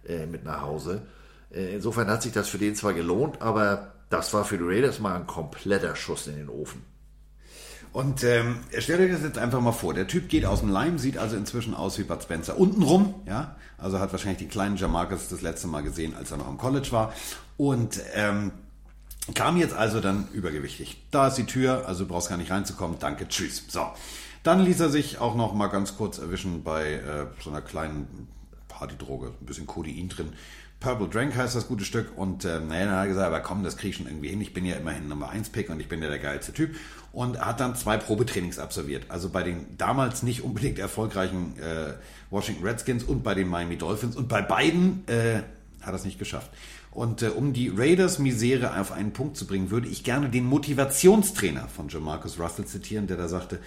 äh, 0.08 0.26
mit 0.26 0.44
nach 0.44 0.62
Hause. 0.62 1.08
Äh, 1.52 1.76
insofern 1.76 2.08
hat 2.10 2.22
sich 2.22 2.32
das 2.32 2.50
für 2.50 2.58
den 2.58 2.76
zwar 2.76 2.94
gelohnt, 2.94 3.42
aber 3.42 3.94
das 4.10 4.34
war 4.34 4.46
für 4.46 4.58
die 4.58 4.64
Raiders 4.66 5.00
mal 5.00 5.16
ein 5.16 5.28
kompletter 5.28 5.96
Schuss 5.96 6.28
in 6.28 6.36
den 6.36 6.50
Ofen. 6.50 6.84
Und 7.92 8.24
ähm, 8.24 8.60
stellt 8.78 9.02
euch 9.02 9.12
das 9.12 9.24
jetzt 9.24 9.38
einfach 9.38 9.62
mal 9.62 9.72
vor. 9.72 9.94
Der 9.94 10.08
Typ 10.08 10.30
geht 10.30 10.46
aus 10.46 10.60
dem 10.60 10.70
Leim, 10.70 11.00
sieht 11.00 11.18
also 11.18 11.36
inzwischen 11.36 11.74
aus 11.74 11.98
wie 11.98 12.04
Bud 12.04 12.22
Spencer. 12.22 12.58
Untenrum, 12.58 13.16
ja. 13.26 13.56
Also 13.78 14.00
hat 14.00 14.12
wahrscheinlich 14.12 14.40
die 14.40 14.48
kleinen 14.48 14.76
Jamarcus 14.76 15.30
das 15.30 15.42
letzte 15.42 15.68
Mal 15.68 15.82
gesehen, 15.82 16.14
als 16.16 16.32
er 16.32 16.38
noch 16.38 16.50
im 16.50 16.58
College 16.58 16.92
war. 16.92 17.14
Und 17.58 18.00
ähm, 18.14 18.52
kam 19.34 19.58
jetzt 19.58 19.74
also 19.74 20.02
dann 20.02 20.28
übergewichtig. 20.34 21.02
Da 21.12 21.28
ist 21.28 21.36
die 21.36 21.46
Tür, 21.46 21.88
also 21.88 22.04
du 22.04 22.10
brauchst 22.10 22.30
gar 22.30 22.38
nicht 22.38 22.52
reinzukommen. 22.52 22.98
Danke, 23.00 23.28
tschüss. 23.28 23.64
So. 23.68 23.88
Dann 24.44 24.62
ließ 24.62 24.80
er 24.80 24.90
sich 24.90 25.20
auch 25.20 25.36
noch 25.36 25.54
mal 25.54 25.68
ganz 25.68 25.98
kurz 25.98 26.18
erwischen 26.18 26.64
bei 26.64 26.94
äh, 26.94 27.26
so 27.44 27.50
einer 27.50 27.62
kleinen 27.62 28.28
Partydroge, 28.68 29.34
ein 29.40 29.46
bisschen 29.46 29.68
Codein 29.68 30.10
drin. 30.10 30.34
Purple 30.80 31.10
Drank 31.10 31.36
heißt 31.36 31.56
das 31.58 31.68
gute 31.68 31.84
Stück 31.84 32.18
und 32.18 32.46
äh, 32.46 32.62
naja, 32.62 32.86
dann 32.86 32.96
hat 32.96 33.04
er 33.04 33.08
gesagt, 33.08 33.28
aber 33.28 33.42
komm, 33.42 33.64
das 33.64 33.76
krieg 33.76 33.90
ich 33.90 33.98
schon 33.98 34.08
irgendwie 34.08 34.30
hin. 34.30 34.40
Ich 34.40 34.54
bin 34.54 34.66
ja 34.66 34.78
immerhin 34.78 35.10
Nummer 35.10 35.30
1 35.30 35.50
Pick 35.50 35.70
und 35.70 35.82
ich 35.82 35.90
bin 35.90 36.02
ja 36.02 36.08
der 36.08 36.20
geilste 36.20 36.54
Typ. 36.54 36.74
Und 37.12 37.40
hat 37.40 37.60
dann 37.60 37.76
zwei 37.76 37.98
Probetrainings 37.98 38.60
absolviert. 38.60 39.06
Also 39.10 39.30
bei 39.30 39.42
den 39.42 39.78
damals 39.78 40.22
nicht 40.22 40.44
unbedingt 40.44 40.78
erfolgreichen 40.78 41.58
äh, 41.60 41.94
Washington 42.30 42.64
Redskins 42.64 43.04
und 43.04 43.24
bei 43.24 43.34
den 43.34 43.48
Miami 43.48 43.78
Dolphins. 43.78 44.16
Und 44.16 44.28
bei 44.28 44.42
beiden 44.42 45.08
äh, 45.08 45.42
hat 45.82 45.94
er 45.94 45.96
es 45.96 46.06
nicht 46.06 46.20
geschafft. 46.20 46.52
Und 46.92 47.22
äh, 47.22 47.30
um 47.30 47.54
die 47.54 47.70
Raiders 47.76 48.20
Misere 48.20 48.80
auf 48.80 48.92
einen 48.92 49.12
Punkt 49.12 49.38
zu 49.38 49.48
bringen, 49.48 49.72
würde 49.72 49.88
ich 49.88 50.04
gerne 50.04 50.30
den 50.30 50.46
Motivationstrainer 50.46 51.68
von 51.68 51.90
Jamarcus 51.90 52.40
Russell 52.40 52.66
zitieren, 52.66 53.08
der 53.08 53.18
da 53.18 53.28
sagte, 53.28 53.60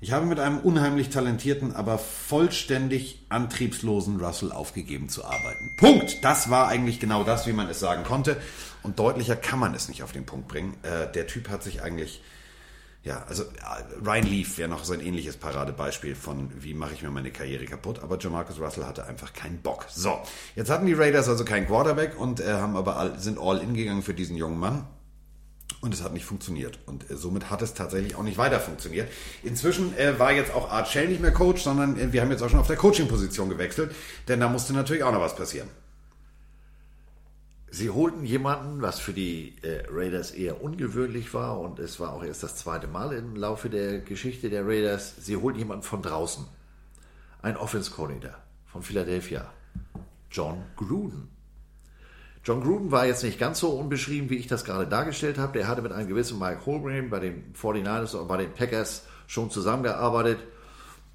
ich 0.00 0.12
habe 0.12 0.26
mit 0.26 0.38
einem 0.38 0.58
unheimlich 0.58 1.08
talentierten, 1.08 1.74
aber 1.74 1.96
vollständig 1.96 3.24
antriebslosen 3.30 4.20
Russell 4.20 4.52
aufgegeben 4.52 5.08
zu 5.08 5.24
arbeiten. 5.24 5.70
Punkt. 5.78 6.22
Das 6.22 6.50
war 6.50 6.68
eigentlich 6.68 7.00
genau 7.00 7.24
das, 7.24 7.46
wie 7.46 7.54
man 7.54 7.70
es 7.70 7.80
sagen 7.80 8.04
konnte. 8.04 8.36
Und 8.82 8.98
deutlicher 8.98 9.34
kann 9.34 9.58
man 9.58 9.74
es 9.74 9.88
nicht 9.88 10.02
auf 10.02 10.12
den 10.12 10.26
Punkt 10.26 10.46
bringen. 10.46 10.76
Äh, 10.82 11.10
der 11.10 11.26
Typ 11.26 11.48
hat 11.48 11.62
sich 11.62 11.82
eigentlich, 11.82 12.20
ja, 13.04 13.22
also 13.28 13.42
äh, 13.42 13.46
Ryan 14.02 14.26
Leaf 14.26 14.56
wäre 14.56 14.68
noch 14.68 14.82
so 14.82 14.94
ein 14.94 15.00
ähnliches 15.00 15.36
Paradebeispiel 15.36 16.14
von, 16.14 16.50
wie 16.56 16.72
mache 16.72 16.94
ich 16.94 17.02
mir 17.02 17.10
meine 17.10 17.30
Karriere 17.30 17.66
kaputt. 17.66 18.02
Aber 18.02 18.18
Jamarcus 18.18 18.58
Russell 18.58 18.86
hatte 18.86 19.06
einfach 19.06 19.34
keinen 19.34 19.60
Bock. 19.60 19.86
So, 19.90 20.18
jetzt 20.56 20.70
hatten 20.70 20.86
die 20.86 20.94
Raiders 20.94 21.28
also 21.28 21.44
keinen 21.44 21.66
Quarterback 21.66 22.18
und 22.18 22.40
äh, 22.40 22.54
haben 22.54 22.76
aber 22.76 22.96
all, 22.96 23.18
sind 23.18 23.38
all 23.38 23.58
in 23.58 23.74
gegangen 23.74 24.02
für 24.02 24.14
diesen 24.14 24.36
jungen 24.36 24.58
Mann. 24.58 24.86
Und 25.82 25.92
es 25.92 26.02
hat 26.02 26.14
nicht 26.14 26.24
funktioniert. 26.24 26.78
Und 26.86 27.10
äh, 27.10 27.16
somit 27.16 27.50
hat 27.50 27.60
es 27.60 27.74
tatsächlich 27.74 28.14
auch 28.16 28.22
nicht 28.22 28.38
weiter 28.38 28.58
funktioniert. 28.58 29.10
Inzwischen 29.42 29.94
äh, 29.98 30.18
war 30.18 30.32
jetzt 30.32 30.54
auch 30.54 30.70
Art 30.70 30.88
Shell 30.88 31.08
nicht 31.08 31.20
mehr 31.20 31.32
Coach, 31.32 31.62
sondern 31.62 31.98
äh, 31.98 32.10
wir 32.10 32.22
haben 32.22 32.30
jetzt 32.30 32.42
auch 32.42 32.48
schon 32.48 32.60
auf 32.60 32.68
der 32.68 32.76
Coaching-Position 32.76 33.50
gewechselt. 33.50 33.94
Denn 34.28 34.40
da 34.40 34.48
musste 34.48 34.72
natürlich 34.72 35.04
auch 35.04 35.12
noch 35.12 35.20
was 35.20 35.36
passieren. 35.36 35.68
Sie 37.76 37.90
holten 37.90 38.24
jemanden, 38.24 38.82
was 38.82 39.00
für 39.00 39.12
die 39.12 39.56
äh, 39.62 39.86
Raiders 39.90 40.30
eher 40.30 40.62
ungewöhnlich 40.62 41.34
war. 41.34 41.58
Und 41.58 41.80
es 41.80 41.98
war 41.98 42.12
auch 42.12 42.22
erst 42.22 42.44
das 42.44 42.54
zweite 42.54 42.86
Mal 42.86 43.12
im 43.12 43.34
Laufe 43.34 43.68
der 43.68 43.98
Geschichte 43.98 44.48
der 44.48 44.64
Raiders. 44.64 45.14
Sie 45.18 45.36
holten 45.36 45.58
jemanden 45.58 45.82
von 45.82 46.00
draußen. 46.00 46.46
Ein 47.42 47.56
Offense-Coordinator 47.56 48.38
von 48.66 48.84
Philadelphia. 48.84 49.52
John 50.30 50.62
Gruden. 50.76 51.26
John 52.44 52.62
Gruden 52.62 52.92
war 52.92 53.06
jetzt 53.06 53.24
nicht 53.24 53.40
ganz 53.40 53.58
so 53.58 53.70
unbeschrieben, 53.70 54.30
wie 54.30 54.36
ich 54.36 54.46
das 54.46 54.64
gerade 54.64 54.86
dargestellt 54.86 55.36
habe. 55.36 55.58
Der 55.58 55.66
hatte 55.66 55.82
mit 55.82 55.90
einem 55.90 56.06
gewissen 56.06 56.38
Mike 56.38 56.66
Holmgren 56.66 57.10
bei 57.10 57.18
den 57.18 57.54
49ers 57.60 58.14
und 58.14 58.28
bei 58.28 58.36
den 58.36 58.52
Packers 58.52 59.04
schon 59.26 59.50
zusammengearbeitet 59.50 60.38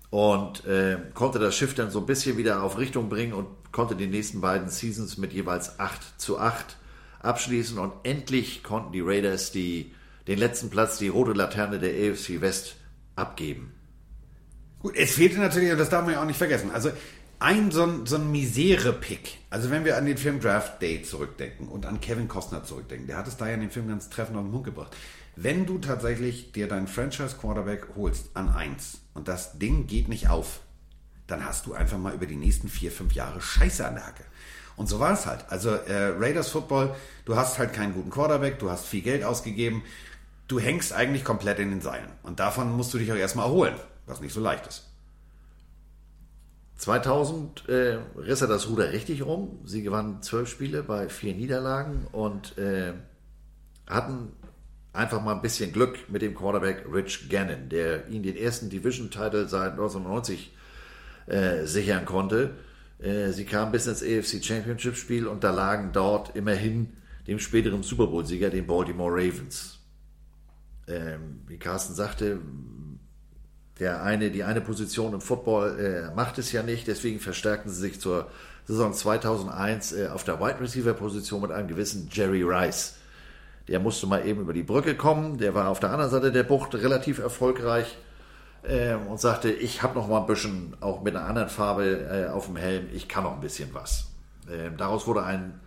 und 0.10 0.66
äh, 0.66 0.98
konnte 1.14 1.40
das 1.40 1.56
Schiff 1.56 1.76
dann 1.76 1.92
so 1.92 2.00
ein 2.00 2.06
bisschen 2.06 2.38
wieder 2.38 2.64
auf 2.64 2.78
Richtung 2.78 3.10
bringen 3.10 3.34
und 3.34 3.48
konnte 3.72 3.96
die 3.96 4.08
nächsten 4.08 4.42
beiden 4.42 4.70
Seasons 4.70 5.18
mit 5.18 5.34
jeweils 5.34 5.80
8 5.80 6.20
zu 6.20 6.40
8 6.40 6.78
abschließen 7.20 7.78
und 7.78 7.94
endlich 8.04 8.64
konnten 8.64 8.92
die 8.92 9.02
Raiders 9.02 9.52
die, 9.52 9.94
den 10.28 10.40
letzten 10.40 10.70
Platz, 10.70 10.98
die 10.98 11.10
rote 11.10 11.34
Laterne 11.34 11.80
der 11.80 11.92
AFC 11.92 12.42
West 12.42 12.76
abgeben. 13.16 13.74
Gut, 14.80 14.96
es 14.96 15.12
fehlte 15.12 15.40
natürlich, 15.40 15.72
und 15.72 15.78
das 15.78 15.90
darf 15.90 16.06
man 16.06 16.14
ja 16.14 16.22
auch 16.22 16.26
nicht 16.26 16.38
vergessen, 16.38 16.72
also 16.72 16.90
ein 17.40 17.72
so 17.72 17.84
ein, 17.84 18.06
so 18.06 18.16
ein 18.16 18.32
Misere-Pick, 18.32 19.38
also 19.50 19.70
wenn 19.70 19.86
wir 19.86 19.98
an 19.98 20.06
den 20.06 20.18
Film 20.18 20.40
Draft 20.40 20.82
Day 20.82 21.04
zurückdenken 21.04 21.68
und 21.68 21.86
an 21.86 22.02
Kevin 22.02 22.28
Costner 22.28 22.64
zurückdenken, 22.64 23.08
der 23.08 23.18
hat 23.18 23.28
es 23.28 23.38
da 23.38 23.48
ja 23.48 23.54
in 23.54 23.62
dem 23.62 23.70
Film 23.70 23.88
ganz 23.88 24.10
treffend 24.10 24.38
auf 24.38 24.44
den 24.44 24.52
Punkt 24.52 24.66
gebracht. 24.66 24.96
Wenn 25.42 25.66
du 25.66 25.78
tatsächlich 25.78 26.52
dir 26.52 26.68
deinen 26.68 26.88
Franchise-Quarterback 26.88 27.96
holst 27.96 28.32
an 28.34 28.50
eins 28.50 29.00
und 29.14 29.30
das 29.30 29.58
Ding 29.58 29.88
geht 29.88 30.10
nicht 30.10 30.28
auf, 30.28 30.60
dann 31.28 31.46
hast 31.46 31.66
du 31.66 31.74
einfach 31.74 31.98
mal 31.98 32.14
über 32.14 32.26
die 32.26 32.36
nächsten 32.36 32.68
vier, 32.68 32.92
fünf 32.92 33.14
Jahre 33.14 33.40
Scheiße 33.40 33.88
an 33.88 33.96
der 33.96 34.06
Hacke. 34.06 34.26
Und 34.76 34.90
so 34.90 35.00
war 35.00 35.14
es 35.14 35.26
halt. 35.26 35.46
Also 35.48 35.70
äh, 35.70 36.14
Raiders 36.20 36.50
Football, 36.50 36.94
du 37.24 37.38
hast 37.38 37.58
halt 37.58 37.72
keinen 37.72 37.94
guten 37.94 38.10
Quarterback, 38.10 38.60
du 38.60 38.70
hast 38.70 38.86
viel 38.86 39.02
Geld 39.02 39.24
ausgegeben, 39.24 39.82
du 40.50 40.60
hängst 40.60 40.92
eigentlich 40.92 41.24
komplett 41.24 41.60
in 41.60 41.70
den 41.70 41.80
Seilen. 41.80 42.10
Und 42.24 42.42
davon 42.42 42.74
musst 42.74 42.94
du 42.94 42.98
dich 42.98 43.10
auch 43.14 43.16
erstmal 43.18 43.46
erholen, 43.46 43.76
was 44.08 44.20
nicht 44.20 44.34
so 44.34 44.42
leicht 44.42 44.68
ist. 44.68 44.90
2000 46.80 47.70
äh, 47.70 48.00
riss 48.18 48.42
er 48.42 48.50
das 48.50 48.68
Ruder 48.68 48.92
richtig 48.92 49.26
rum. 49.26 49.62
Sie 49.64 49.84
gewannen 49.84 50.22
zwölf 50.22 50.50
Spiele 50.50 50.84
bei 50.84 51.08
vier 51.08 51.34
Niederlagen 51.34 52.08
und 52.12 52.58
äh, 52.58 52.92
hatten 53.88 54.34
einfach 54.94 55.22
mal 55.22 55.36
ein 55.36 55.42
bisschen 55.42 55.72
Glück 55.72 56.10
mit 56.10 56.22
dem 56.22 56.36
Quarterback 56.36 56.86
Rich 56.92 57.30
Gannon, 57.30 57.70
der 57.70 58.08
ihnen 58.08 58.24
den 58.24 58.36
ersten 58.36 58.70
Division-Title 58.70 59.48
seit 59.48 59.74
1990 59.74 60.54
äh, 61.28 61.66
sichern 61.66 62.06
konnte. 62.06 62.56
Äh, 63.00 63.32
sie 63.32 63.46
kamen 63.46 63.72
bis 63.72 63.88
ins 63.88 64.04
AFC 64.04 64.44
Championship-Spiel 64.44 65.28
und 65.28 65.44
da 65.44 65.52
lagen 65.52 65.92
dort 65.94 66.36
immerhin 66.36 66.94
dem 67.28 67.40
späteren 67.40 67.84
Super 67.84 68.08
Bowl-Sieger, 68.08 68.50
den 68.50 68.66
Baltimore 68.66 69.12
Ravens. 69.12 69.80
Ähm, 70.88 71.42
wie 71.48 71.58
Carsten 71.58 71.94
sagte, 71.94 72.40
der 73.80 74.04
eine, 74.04 74.32
die 74.32 74.44
eine 74.44 74.62
Position 74.62 75.14
im 75.14 75.22
Football 75.22 75.80
äh, 75.80 76.16
macht 76.16 76.38
es 76.38 76.52
ja 76.52 76.64
nicht, 76.64 76.88
deswegen 76.88 77.20
verstärkten 77.20 77.72
sie 77.72 77.80
sich 77.80 78.02
zur 78.02 78.30
Saison 78.66 78.94
2001 78.94 79.94
äh, 79.94 80.08
auf 80.08 80.24
der 80.24 80.40
Wide 80.40 80.60
Receiver 80.60 80.94
Position 80.94 81.42
mit 81.42 81.52
einem 81.52 81.68
gewissen 81.68 82.10
Jerry 82.12 82.44
Rice. 82.44 82.96
Der 83.70 83.80
musste 83.80 84.08
mal 84.08 84.26
eben 84.26 84.42
über 84.42 84.54
die 84.54 84.64
Brücke 84.64 84.96
kommen, 84.96 85.38
der 85.38 85.54
war 85.54 85.70
auf 85.70 85.80
der 85.80 85.92
anderen 85.92 86.10
Seite 86.10 86.32
der 86.32 86.44
Bucht 86.44 86.74
relativ 86.74 87.20
erfolgreich 87.20 87.98
äh, 88.64 88.96
und 88.96 89.20
sagte, 89.20 89.52
ich 89.52 89.84
habe 89.84 89.96
noch 89.96 90.08
mal 90.08 90.22
ein 90.22 90.26
bisschen, 90.26 90.76
auch 90.82 91.04
mit 91.04 91.16
einer 91.16 91.26
anderen 91.26 91.50
Farbe 91.50 92.28
äh, 92.28 92.32
auf 92.32 92.48
dem 92.48 92.56
Helm, 92.56 92.88
ich 92.94 93.08
kann 93.08 93.24
noch 93.24 93.34
ein 93.34 93.42
bisschen 93.42 93.70
was. 93.74 94.08
Ähm, 94.52 94.76
daraus 94.78 95.06
wurde 95.06 95.24
ein 95.24 95.60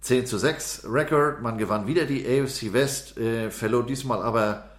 10 0.00 0.26
zu 0.26 0.38
6 0.38 0.86
Record, 0.88 1.42
man 1.42 1.58
gewann 1.58 1.86
wieder 1.86 2.06
die 2.06 2.24
AFC 2.26 2.72
West, 2.72 3.18
äh, 3.18 3.50
verlor 3.50 3.84
diesmal 3.84 4.22
aber 4.22 4.70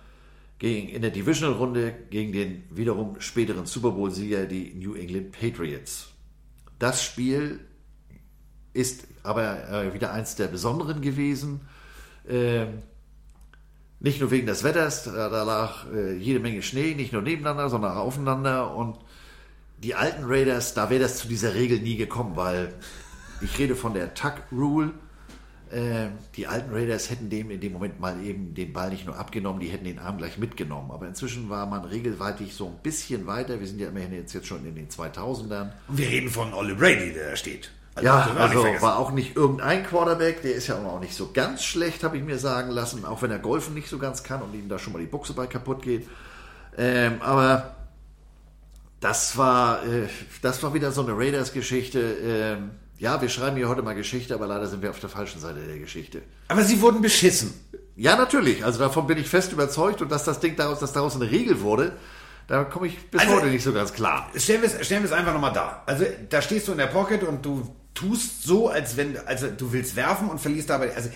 gegen, 0.57 0.89
in 0.89 1.01
der 1.03 1.11
Divisional-Runde 1.11 1.93
gegen 2.09 2.31
den 2.31 2.63
wiederum 2.71 3.19
späteren 3.19 3.67
Super 3.67 3.91
Bowl-Sieger, 3.91 4.45
die 4.45 4.73
New 4.73 4.95
England 4.95 5.31
Patriots. 5.31 6.07
Das 6.79 7.03
Spiel 7.03 7.59
ist 8.73 9.07
aber 9.23 9.69
äh, 9.69 9.93
wieder 9.93 10.11
eins 10.11 10.35
der 10.35 10.47
besonderen 10.47 11.01
gewesen. 11.01 11.61
Ähm, 12.29 12.83
nicht 13.99 14.19
nur 14.19 14.29
wegen 14.29 14.45
des 14.45 14.63
Wetters, 14.63 15.05
da 15.05 15.43
lag 15.43 15.85
äh, 15.91 16.15
jede 16.15 16.39
Menge 16.39 16.61
Schnee, 16.61 16.93
nicht 16.93 17.13
nur 17.13 17.23
nebeneinander, 17.23 17.69
sondern 17.69 17.93
auch 17.93 18.05
aufeinander. 18.05 18.75
Und 18.75 18.97
die 19.81 19.95
alten 19.95 20.23
Raiders, 20.25 20.73
da 20.73 20.89
wäre 20.89 21.01
das 21.01 21.17
zu 21.17 21.27
dieser 21.27 21.55
Regel 21.55 21.79
nie 21.79 21.97
gekommen, 21.97 22.35
weil 22.35 22.73
ich 23.41 23.57
rede 23.57 23.75
von 23.75 23.93
der 23.93 24.13
Tuck 24.13 24.43
Rule. 24.51 24.93
Ähm, 25.71 26.11
die 26.35 26.47
alten 26.47 26.71
Raiders 26.73 27.09
hätten 27.09 27.29
dem 27.29 27.51
in 27.51 27.59
dem 27.59 27.73
Moment 27.73 27.99
mal 27.99 28.23
eben 28.23 28.53
den 28.53 28.71
Ball 28.71 28.89
nicht 28.89 29.05
nur 29.05 29.17
abgenommen, 29.17 29.59
die 29.59 29.67
hätten 29.67 29.83
den 29.83 29.99
Arm 29.99 30.17
gleich 30.17 30.37
mitgenommen. 30.37 30.91
Aber 30.91 31.07
inzwischen 31.07 31.49
war 31.49 31.65
man 31.65 31.83
regelweitig 31.83 32.53
so 32.53 32.67
ein 32.67 32.77
bisschen 32.83 33.27
weiter. 33.27 33.59
Wir 33.59 33.67
sind 33.67 33.79
ja 33.79 33.89
immerhin 33.89 34.13
jetzt, 34.13 34.33
jetzt 34.33 34.47
schon 34.47 34.65
in 34.65 34.75
den 34.75 34.89
2000ern. 34.89 35.71
Und 35.87 35.97
wir 35.97 36.07
reden 36.07 36.29
von 36.29 36.53
Ole 36.53 36.75
Brady, 36.75 37.13
der 37.13 37.31
da 37.31 37.35
steht. 37.35 37.71
Also 37.97 38.05
ja, 38.05 38.35
also 38.37 38.63
war 38.81 38.99
auch 38.99 39.11
nicht 39.11 39.35
irgendein 39.35 39.83
Quarterback, 39.83 40.43
der 40.43 40.53
ist 40.53 40.67
ja 40.67 40.75
auch 40.75 40.99
nicht 40.99 41.15
so 41.15 41.31
ganz 41.33 41.63
schlecht, 41.63 42.03
habe 42.03 42.15
ich 42.15 42.23
mir 42.23 42.37
sagen 42.37 42.69
lassen, 42.69 43.03
auch 43.05 43.23
wenn 43.23 43.31
er 43.31 43.39
Golfen 43.39 43.73
nicht 43.73 43.89
so 43.89 43.97
ganz 43.97 44.21
kann 44.21 44.43
und 44.43 44.53
ihm 44.53 44.69
da 44.69 44.77
schon 44.77 44.93
mal 44.93 44.99
die 44.99 45.07
Buchse 45.07 45.33
bei 45.33 45.47
kaputt 45.47 45.81
geht. 45.81 46.07
Ähm, 46.77 47.19
aber 47.21 47.75
das 48.99 49.35
war, 49.35 49.83
äh, 49.83 50.07
das 50.43 50.61
war 50.61 50.75
wieder 50.75 50.91
so 50.91 51.01
eine 51.01 51.17
Raiders-Geschichte. 51.17 51.99
Ähm, 51.99 52.69
ja, 52.99 53.19
wir 53.19 53.29
schreiben 53.29 53.57
hier 53.57 53.67
heute 53.67 53.81
mal 53.81 53.95
Geschichte, 53.95 54.35
aber 54.35 54.45
leider 54.45 54.67
sind 54.67 54.83
wir 54.83 54.91
auf 54.91 54.99
der 54.99 55.09
falschen 55.09 55.41
Seite 55.41 55.61
der 55.61 55.79
Geschichte. 55.79 56.21
Aber 56.49 56.63
sie 56.63 56.79
wurden 56.81 57.01
beschissen. 57.01 57.53
Ja, 57.95 58.15
natürlich. 58.15 58.63
Also 58.63 58.77
davon 58.77 59.07
bin 59.07 59.17
ich 59.17 59.27
fest 59.27 59.51
überzeugt 59.53 60.03
und 60.03 60.11
dass 60.11 60.23
das 60.23 60.39
Ding 60.39 60.55
daraus, 60.55 60.79
dass 60.79 60.93
daraus 60.93 61.15
eine 61.15 61.31
Regel 61.31 61.61
wurde, 61.61 61.93
da 62.47 62.63
komme 62.63 62.87
ich 62.87 63.09
bis 63.11 63.21
also, 63.21 63.35
heute 63.35 63.47
nicht 63.47 63.63
so 63.63 63.73
ganz 63.73 63.93
klar. 63.93 64.29
Stellen 64.35 64.61
wir 64.61 64.69
es, 64.69 64.85
stellen 64.85 65.01
wir 65.03 65.09
es 65.09 65.15
einfach 65.15 65.33
nochmal 65.33 65.53
da. 65.53 65.83
Also 65.85 66.05
da 66.29 66.41
stehst 66.41 66.67
du 66.67 66.71
in 66.71 66.77
der 66.77 66.87
Pocket 66.87 67.23
und 67.23 67.45
du 67.45 67.75
tust 67.97 68.43
so, 68.43 68.69
als 68.69 68.95
wenn, 68.95 69.17
also 69.25 69.47
du 69.47 69.73
willst 69.73 69.95
werfen 69.95 70.29
und 70.29 70.39
verlierst 70.39 70.69
dabei, 70.69 70.95
also 70.95 71.09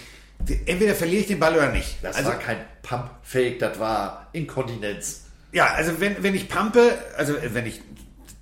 entweder 0.65 0.95
verliere 0.95 1.21
ich 1.21 1.27
den 1.27 1.39
Ball 1.39 1.53
oder 1.53 1.71
nicht. 1.71 1.97
Das 2.01 2.15
also, 2.15 2.29
war 2.29 2.39
kein 2.39 2.57
Pump-Fake, 2.81 3.59
das 3.59 3.79
war 3.79 4.27
Inkontinenz. 4.33 5.25
Ja, 5.51 5.73
also 5.73 5.99
wenn, 5.99 6.23
wenn 6.23 6.33
ich 6.33 6.49
pumpe, 6.49 6.97
also 7.17 7.35
wenn 7.53 7.67
ich 7.67 7.81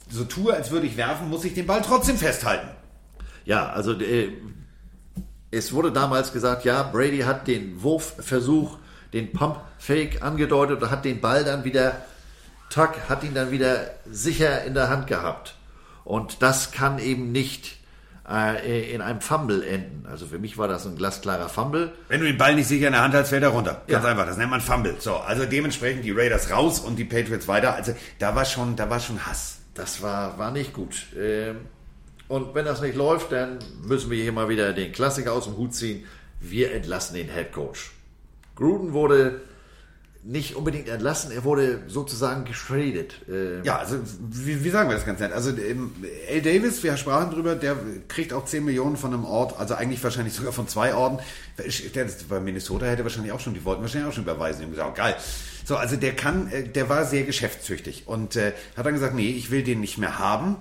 so 0.09 0.23
tue, 0.23 0.53
als 0.53 0.71
würde 0.71 0.87
ich 0.87 0.95
werfen, 0.95 1.29
muss 1.29 1.43
ich 1.43 1.53
den 1.53 1.67
Ball 1.67 1.81
trotzdem 1.81 2.17
festhalten. 2.17 2.69
Ja, 3.43 3.69
also 3.71 3.99
äh, 3.99 4.31
es 5.51 5.73
wurde 5.73 5.91
damals 5.91 6.31
gesagt, 6.31 6.63
ja, 6.63 6.83
Brady 6.83 7.19
hat 7.19 7.47
den 7.47 7.83
Wurfversuch, 7.83 8.77
den 9.11 9.33
Pump-Fake 9.33 10.21
angedeutet 10.21 10.81
und 10.81 10.91
hat 10.91 11.03
den 11.03 11.19
Ball 11.19 11.43
dann 11.43 11.65
wieder, 11.65 12.05
Tuck 12.69 13.09
hat 13.09 13.23
ihn 13.23 13.33
dann 13.33 13.51
wieder 13.51 13.95
sicher 14.09 14.63
in 14.63 14.75
der 14.75 14.89
Hand 14.89 15.07
gehabt. 15.07 15.55
Und 16.05 16.41
das 16.41 16.71
kann 16.71 16.99
eben 16.99 17.31
nicht 17.31 17.78
äh, 18.29 18.93
in 18.93 19.01
einem 19.01 19.21
Fumble 19.21 19.63
enden. 19.65 20.05
Also 20.09 20.25
für 20.27 20.37
mich 20.39 20.57
war 20.57 20.67
das 20.67 20.85
ein 20.85 20.95
glasklarer 20.95 21.49
Fumble. 21.49 21.91
Wenn 22.07 22.19
du 22.21 22.27
den 22.27 22.37
Ball 22.37 22.55
nicht 22.55 22.67
sicher 22.67 22.87
in 22.87 22.93
der 22.93 23.01
Hand 23.01 23.13
hast, 23.13 23.29
fällt 23.29 23.43
er 23.43 23.49
runter. 23.49 23.81
Ganz 23.87 24.03
Ja. 24.05 24.11
einfach. 24.11 24.25
Das 24.27 24.37
nennt 24.37 24.51
man 24.51 24.61
Fumble. 24.61 24.95
So, 24.99 25.15
also 25.15 25.45
dementsprechend 25.45 26.05
die 26.05 26.11
Raiders 26.11 26.51
raus 26.51 26.79
und 26.79 26.97
die 26.97 27.05
Patriots 27.05 27.47
weiter. 27.47 27.73
Also 27.75 27.93
da 28.19 28.35
war 28.35 28.45
schon, 28.45 28.75
da 28.75 28.89
war 28.89 28.99
schon 28.99 29.25
Hass. 29.25 29.59
Das 29.73 30.01
war, 30.01 30.37
war 30.37 30.51
nicht 30.51 30.73
gut. 30.73 31.07
Ähm, 31.17 31.57
und 32.27 32.53
wenn 32.53 32.65
das 32.65 32.81
nicht 32.81 32.95
läuft, 32.95 33.31
dann 33.31 33.59
müssen 33.83 34.11
wir 34.11 34.21
hier 34.21 34.31
mal 34.31 34.49
wieder 34.49 34.73
den 34.73 34.91
Klassiker 34.91 35.33
aus 35.33 35.45
dem 35.45 35.57
Hut 35.57 35.73
ziehen. 35.73 36.05
Wir 36.39 36.73
entlassen 36.73 37.15
den 37.15 37.29
Head 37.29 37.51
Coach. 37.51 37.91
Gruden 38.55 38.93
wurde 38.93 39.41
nicht 40.29 40.55
unbedingt 40.55 40.87
entlassen, 40.87 41.31
er 41.31 41.43
wurde 41.43 41.81
sozusagen 41.87 42.45
getradet. 42.45 43.15
Ähm, 43.27 43.63
Ja, 43.63 43.77
also 43.77 43.95
wie, 44.19 44.63
wie 44.63 44.69
sagen 44.69 44.87
wir 44.87 44.95
das 44.95 45.05
ganz 45.05 45.19
nett? 45.19 45.31
Also 45.33 45.49
ähm, 45.49 45.91
L. 46.27 46.41
Davis, 46.43 46.83
wir 46.83 46.95
sprachen 46.97 47.31
drüber, 47.31 47.55
der 47.55 47.75
kriegt 48.07 48.31
auch 48.31 48.45
10 48.45 48.63
Millionen 48.63 48.95
von 48.95 49.11
einem 49.11 49.25
Ort, 49.25 49.59
also 49.59 49.73
eigentlich 49.73 50.03
wahrscheinlich 50.03 50.35
sogar 50.35 50.53
von 50.53 50.67
zwei 50.67 50.93
Orten. 50.93 51.17
Der 51.95 52.07
bei 52.29 52.39
Minnesota 52.39 52.85
hätte 52.85 53.01
wahrscheinlich 53.03 53.31
auch 53.31 53.39
schon, 53.39 53.55
die 53.55 53.65
wollten 53.65 53.81
wahrscheinlich 53.81 54.07
auch 54.07 54.13
schon 54.13 54.23
überweisen. 54.23 54.59
Die 54.59 54.65
haben 54.65 54.71
gesagt, 54.71 54.89
oh, 54.91 54.95
geil. 54.95 55.15
So, 55.65 55.77
also 55.77 55.95
der 55.95 56.15
kann, 56.15 56.51
äh, 56.51 56.63
der 56.63 56.89
war 56.89 57.05
sehr 57.05 57.23
geschäftstüchtig 57.23 58.03
und 58.05 58.35
äh, 58.35 58.53
hat 58.77 58.85
dann 58.85 58.93
gesagt, 58.93 59.15
nee, 59.15 59.31
ich 59.31 59.49
will 59.49 59.63
den 59.63 59.79
nicht 59.79 59.97
mehr 59.97 60.19
haben. 60.19 60.57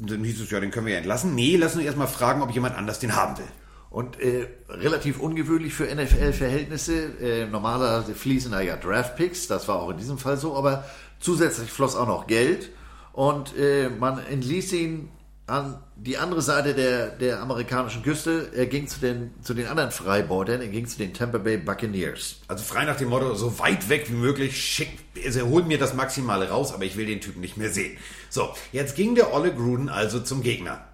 Und 0.00 0.08
dann 0.12 0.22
hieß 0.22 0.40
es, 0.40 0.50
ja, 0.52 0.60
den 0.60 0.70
können 0.70 0.86
wir 0.86 0.92
ja 0.92 0.98
entlassen. 0.98 1.34
Nee, 1.34 1.56
lass 1.56 1.74
uns 1.74 1.84
erstmal 1.84 2.08
fragen, 2.08 2.42
ob 2.42 2.52
jemand 2.52 2.76
anders 2.76 3.00
den 3.00 3.16
haben 3.16 3.38
will. 3.38 3.48
Und 3.94 4.18
äh, 4.18 4.48
relativ 4.68 5.20
ungewöhnlich 5.20 5.72
für 5.72 5.84
NFL-Verhältnisse. 5.84 7.12
Äh, 7.20 7.46
normalerweise 7.46 8.16
fließen 8.16 8.50
da 8.50 8.60
ja 8.60 8.74
Draft-Picks, 8.74 9.46
das 9.46 9.68
war 9.68 9.76
auch 9.76 9.90
in 9.90 9.98
diesem 9.98 10.18
Fall 10.18 10.36
so, 10.36 10.56
aber 10.56 10.84
zusätzlich 11.20 11.70
floss 11.70 11.94
auch 11.94 12.08
noch 12.08 12.26
Geld 12.26 12.70
und 13.12 13.56
äh, 13.56 13.88
man 13.88 14.18
entließ 14.18 14.72
ihn 14.72 15.10
an 15.46 15.78
die 15.94 16.18
andere 16.18 16.42
Seite 16.42 16.74
der, 16.74 17.10
der 17.10 17.40
amerikanischen 17.40 18.02
Küste. 18.02 18.50
Er 18.52 18.66
ging 18.66 18.88
zu 18.88 18.98
den, 18.98 19.30
zu 19.42 19.54
den 19.54 19.68
anderen 19.68 19.92
Freibeutern, 19.92 20.60
er 20.60 20.66
ging 20.66 20.88
zu 20.88 20.98
den 20.98 21.14
Tampa 21.14 21.38
Bay 21.38 21.56
Buccaneers. 21.56 22.40
Also 22.48 22.64
frei 22.64 22.86
nach 22.86 22.96
dem 22.96 23.10
Motto, 23.10 23.32
so 23.36 23.60
weit 23.60 23.88
weg 23.88 24.10
wie 24.10 24.16
möglich, 24.16 24.60
schick, 24.60 24.88
also 25.24 25.46
holt 25.46 25.68
mir 25.68 25.78
das 25.78 25.94
Maximale 25.94 26.48
raus, 26.48 26.74
aber 26.74 26.84
ich 26.84 26.96
will 26.96 27.06
den 27.06 27.20
Typen 27.20 27.40
nicht 27.40 27.56
mehr 27.56 27.70
sehen. 27.70 27.96
So, 28.28 28.56
jetzt 28.72 28.96
ging 28.96 29.14
der 29.14 29.32
Olle 29.32 29.54
Gruden 29.54 29.88
also 29.88 30.18
zum 30.18 30.42
Gegner. 30.42 30.84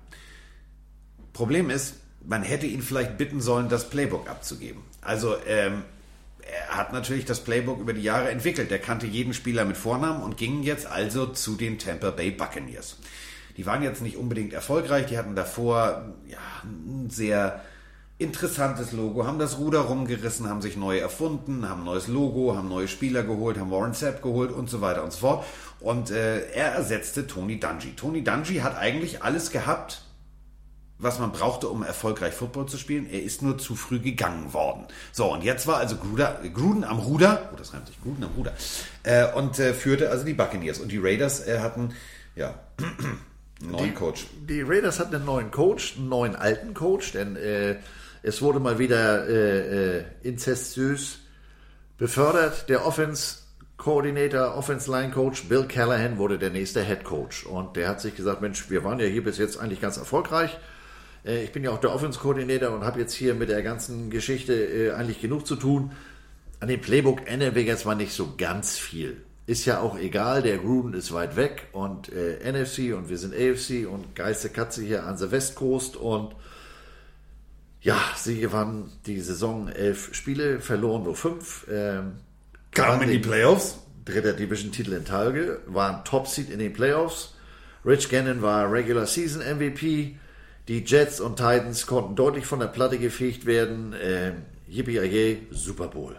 Problem 1.32 1.70
ist, 1.70 1.94
man 2.26 2.42
hätte 2.42 2.66
ihn 2.66 2.82
vielleicht 2.82 3.18
bitten 3.18 3.40
sollen, 3.40 3.68
das 3.68 3.90
Playbook 3.90 4.28
abzugeben. 4.28 4.82
Also, 5.00 5.36
ähm, 5.46 5.82
er 6.40 6.76
hat 6.76 6.92
natürlich 6.92 7.24
das 7.24 7.40
Playbook 7.40 7.80
über 7.80 7.92
die 7.92 8.02
Jahre 8.02 8.30
entwickelt. 8.30 8.72
Er 8.72 8.78
kannte 8.78 9.06
jeden 9.06 9.34
Spieler 9.34 9.64
mit 9.64 9.76
Vornamen 9.76 10.22
und 10.22 10.36
ging 10.36 10.62
jetzt 10.62 10.86
also 10.86 11.26
zu 11.26 11.54
den 11.56 11.78
Tampa 11.78 12.10
Bay 12.10 12.30
Buccaneers. 12.30 12.96
Die 13.56 13.66
waren 13.66 13.82
jetzt 13.82 14.02
nicht 14.02 14.16
unbedingt 14.16 14.52
erfolgreich, 14.52 15.06
die 15.06 15.18
hatten 15.18 15.36
davor 15.36 16.14
ja, 16.26 16.38
ein 16.64 17.10
sehr 17.10 17.60
interessantes 18.18 18.92
Logo, 18.92 19.26
haben 19.26 19.38
das 19.38 19.58
Ruder 19.58 19.80
rumgerissen, 19.80 20.48
haben 20.48 20.60
sich 20.60 20.76
neu 20.76 20.98
erfunden, 20.98 21.68
haben 21.68 21.80
ein 21.82 21.86
neues 21.86 22.06
Logo, 22.06 22.54
haben 22.54 22.68
neue 22.68 22.86
Spieler 22.86 23.22
geholt, 23.22 23.58
haben 23.58 23.70
Warren 23.70 23.94
Sapp 23.94 24.22
geholt 24.22 24.52
und 24.52 24.68
so 24.68 24.80
weiter 24.80 25.02
und 25.02 25.12
so 25.12 25.20
fort. 25.20 25.44
Und 25.80 26.10
äh, 26.10 26.50
er 26.50 26.72
ersetzte 26.72 27.26
Tony 27.26 27.58
Dungy. 27.58 27.94
Tony 27.96 28.22
Dungy 28.22 28.56
hat 28.56 28.76
eigentlich 28.76 29.22
alles 29.22 29.50
gehabt, 29.50 30.02
was 31.00 31.18
man 31.18 31.32
brauchte, 31.32 31.68
um 31.68 31.82
erfolgreich 31.82 32.34
Football 32.34 32.66
zu 32.66 32.76
spielen. 32.76 33.08
Er 33.10 33.22
ist 33.22 33.42
nur 33.42 33.58
zu 33.58 33.74
früh 33.74 33.98
gegangen 33.98 34.52
worden. 34.52 34.84
So, 35.12 35.32
und 35.32 35.42
jetzt 35.42 35.66
war 35.66 35.78
also 35.78 35.96
Gruder, 35.96 36.40
Gruden 36.52 36.84
am 36.84 36.98
Ruder, 36.98 37.50
oh, 37.52 37.56
das 37.56 37.72
reimt 37.72 37.86
sich, 37.86 38.00
Gruden 38.02 38.24
am 38.24 38.30
Ruder, 38.36 38.52
äh, 39.02 39.32
und 39.32 39.58
äh, 39.58 39.72
führte 39.72 40.10
also 40.10 40.24
die 40.24 40.34
Buccaneers. 40.34 40.78
Und 40.78 40.92
die 40.92 40.98
Raiders 40.98 41.46
äh, 41.46 41.60
hatten, 41.60 41.94
ja, 42.36 42.54
einen 43.62 43.70
neuen 43.70 43.94
Coach. 43.94 44.26
Die 44.48 44.62
Raiders 44.62 45.00
hatten 45.00 45.14
einen 45.14 45.24
neuen 45.24 45.50
Coach, 45.50 45.96
einen 45.96 46.08
neuen 46.08 46.36
alten 46.36 46.74
Coach, 46.74 47.12
denn 47.12 47.36
äh, 47.36 47.76
es 48.22 48.42
wurde 48.42 48.60
mal 48.60 48.78
wieder 48.78 49.26
äh, 49.26 49.98
äh, 49.98 50.04
inzestiös 50.22 51.20
befördert. 51.96 52.68
Der 52.68 52.86
Offense 52.86 53.36
Coordinator, 53.78 54.56
Offense 54.56 54.90
Line 54.90 55.10
Coach 55.10 55.44
Bill 55.44 55.64
Callahan 55.64 56.18
wurde 56.18 56.38
der 56.38 56.50
nächste 56.50 56.82
Head 56.82 57.02
Coach 57.02 57.46
und 57.46 57.76
der 57.76 57.88
hat 57.88 58.02
sich 58.02 58.14
gesagt, 58.14 58.42
Mensch, 58.42 58.68
wir 58.68 58.84
waren 58.84 59.00
ja 59.00 59.06
hier 59.06 59.24
bis 59.24 59.38
jetzt 59.38 59.58
eigentlich 59.58 59.80
ganz 59.80 59.96
erfolgreich. 59.96 60.58
Äh, 61.24 61.44
Ich 61.44 61.52
bin 61.52 61.64
ja 61.64 61.70
auch 61.70 61.80
der 61.80 61.94
Offense 61.94 62.18
Coordinator 62.18 62.70
und 62.70 62.84
habe 62.84 63.00
jetzt 63.00 63.14
hier 63.14 63.34
mit 63.34 63.48
der 63.48 63.62
ganzen 63.62 64.10
Geschichte 64.10 64.54
äh, 64.54 64.92
eigentlich 64.92 65.20
genug 65.20 65.46
zu 65.46 65.56
tun. 65.56 65.92
An 66.60 66.68
dem 66.68 66.80
Playbook 66.80 67.26
ändern 67.26 67.54
wir 67.54 67.62
jetzt 67.62 67.86
mal 67.86 67.94
nicht 67.94 68.12
so 68.12 68.34
ganz 68.36 68.78
viel. 68.78 69.16
Ist 69.46 69.64
ja 69.64 69.80
auch 69.80 69.98
egal, 69.98 70.42
der 70.42 70.58
Gruden 70.58 70.94
ist 70.94 71.12
weit 71.12 71.34
weg 71.36 71.68
und 71.72 72.12
äh, 72.12 72.52
NFC 72.52 72.94
und 72.94 73.08
wir 73.08 73.18
sind 73.18 73.34
AFC 73.34 73.90
und 73.90 74.14
geiste 74.14 74.50
Katze 74.50 74.82
hier 74.82 75.06
an 75.06 75.18
der 75.18 75.30
West 75.32 75.56
Coast 75.56 75.96
und 75.96 76.34
ja, 77.82 77.98
sie 78.16 78.40
gewannen 78.40 78.92
die 79.06 79.20
Saison 79.20 79.68
elf 79.68 80.14
Spiele, 80.14 80.60
verloren 80.60 81.04
nur 81.04 81.16
fünf. 81.16 81.66
Ähm, 81.70 82.12
Kamen 82.72 83.02
in 83.02 83.10
die 83.10 83.18
Playoffs. 83.18 83.78
Dritter 84.04 84.32
Division-Titel 84.32 84.92
in 84.92 85.06
Folge, 85.06 85.60
waren 85.66 86.04
Top-Seed 86.04 86.50
in 86.50 86.58
den 86.58 86.72
Playoffs. 86.72 87.34
Rich 87.84 88.08
Gannon 88.08 88.42
war 88.42 88.70
Regular 88.70 89.06
Season 89.06 89.42
MVP. 89.42 90.16
Die 90.70 90.84
Jets 90.86 91.18
und 91.18 91.34
Titans 91.34 91.84
konnten 91.88 92.14
deutlich 92.14 92.46
von 92.46 92.60
der 92.60 92.68
Platte 92.68 92.96
gefegt 93.00 93.44
werden. 93.44 93.92
Ähm, 94.00 94.34
Yippie 94.68 95.38
Super 95.50 95.88
Bowl. 95.88 96.14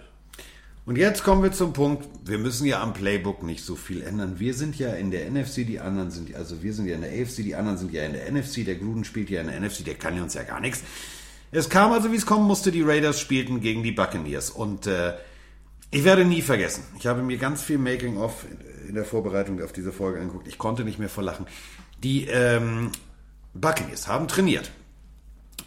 Und 0.86 0.98
jetzt 0.98 1.23
kommen 1.23 1.41
wir 1.41 1.53
zum 1.53 1.72
Punkt, 1.72 2.06
wir 2.26 2.38
müssen 2.38 2.65
ja 2.65 2.84
am 2.84 2.91
Playbook 2.91 3.44
nicht 3.44 3.64
so 3.64 3.78
viel 3.78 4.02
ändern. 4.02 4.41
Wir 4.41 4.53
sind 4.53 4.78
ja 4.78 4.90
in 4.90 5.10
der 5.10 5.32
NFC, 5.32 5.65
die 5.65 5.80
anderen 5.80 6.11
sind, 6.11 6.36
also 6.36 6.61
wir 6.61 6.73
sind 6.73 6.88
ja 6.88 6.95
in 6.95 7.02
der 7.02 7.11
AFC, 7.11 7.38
die 7.38 7.56
anderen 7.56 7.78
sind 7.78 7.94
ja 7.94 8.03
in 8.03 8.11
der 8.11 8.30
NFC, 8.30 8.65
der 8.65 8.76
Gruden 8.76 9.06
spielt 9.06 9.30
ja 9.30 9.40
in 9.40 9.48
der 9.48 9.57
NFC, 9.57 9.86
der 9.86 9.95
kann 9.95 10.18
ja 10.18 10.23
uns 10.23 10.34
ja 10.34 10.44
gar 10.44 10.60
nichts. 10.60 10.84
Es 11.53 11.69
kam 11.69 11.94
also, 11.94 12.11
wie 12.11 12.18
es 12.18 12.26
kommen 12.26 12.45
musste, 12.45 12.73
die 12.73 12.82
Raiders 12.82 13.22
spielten 13.22 13.61
gegen 13.61 13.84
die 13.84 13.94
Buccaneers 13.94 14.49
und 14.49 14.86
äh, 14.86 15.14
ich 15.91 16.03
werde 16.03 16.26
nie 16.26 16.41
vergessen, 16.41 16.84
ich 16.99 17.07
habe 17.07 17.22
mir 17.22 17.38
ganz 17.38 17.61
viel 17.61 17.78
Making-of 17.78 18.45
in 18.86 18.95
der 18.95 19.06
Vorbereitung 19.06 19.64
auf 19.64 19.72
diese 19.72 19.94
Folge 19.94 20.19
angeguckt, 20.19 20.49
ich 20.49 20.57
konnte 20.57 20.84
nicht 20.84 20.99
mehr 20.99 21.07
vor 21.07 21.23
Lachen. 21.23 21.45
Die 22.03 22.26
ähm, 22.26 22.91
Buccaneers 23.53 24.07
haben 24.07 24.28
trainiert. 24.28 24.72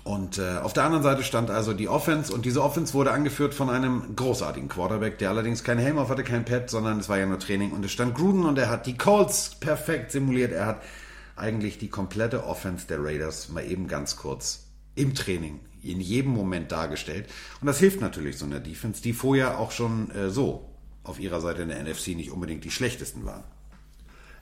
Und 0.03 0.39
äh, 0.39 0.59
auf 0.59 0.75
der 0.75 0.85
anderen 0.85 1.03
Seite 1.03 1.23
stand 1.23 1.51
also 1.51 1.73
die 1.73 1.89
Offense 1.89 2.33
und 2.33 2.45
diese 2.45 2.63
Offense 2.63 2.93
wurde 2.93 3.13
angeführt 3.13 3.55
von 3.55 3.71
einem 3.71 4.15
großartigen 4.17 4.69
Quarterback, 4.69 5.19
der 5.19 5.31
allerdings 5.31 5.65
keinen 5.65 5.79
Helm 5.79 5.99
auf 5.99 6.11
hatte, 6.11 6.25
kein 6.25 6.45
Pad, 6.45 6.69
sondern 6.69 6.99
es 6.99 7.09
war 7.09 7.19
ja 7.19 7.25
nur 7.25 7.39
Training 7.39 7.73
und 7.73 7.85
es 7.85 7.93
stand 7.93 8.15
Gruden 8.15 8.45
und 8.45 8.59
er 8.59 8.69
hat 8.69 8.87
die 8.87 8.99
Colts 8.99 9.55
perfekt 9.61 10.13
simuliert. 10.13 10.53
Er 10.53 10.67
hat 10.67 10.83
eigentlich 11.37 11.79
die 11.79 11.89
komplette 11.89 12.45
Offense 12.45 12.87
der 12.87 13.03
Raiders 13.03 13.49
mal 13.49 13.65
eben 13.65 13.89
ganz 13.89 14.17
kurz 14.17 14.67
im 14.95 15.15
Training 15.15 15.61
in 15.83 16.01
jedem 16.01 16.33
Moment 16.33 16.71
dargestellt. 16.71 17.29
Und 17.61 17.67
das 17.67 17.79
hilft 17.79 18.01
natürlich 18.01 18.37
so 18.39 18.45
einer 18.45 18.61
Defense, 18.61 19.03
die 19.03 19.13
vorher 19.15 19.59
auch 19.59 19.71
schon 19.71 20.11
äh, 20.11 20.29
so 20.29 20.69
auf 21.03 21.19
ihrer 21.19 21.41
Seite 21.41 21.63
in 21.63 21.69
der 21.69 21.83
NFC 21.83 22.09
nicht 22.09 22.31
unbedingt 22.31 22.65
die 22.65 22.71
schlechtesten 22.71 23.25
waren. 23.25 23.45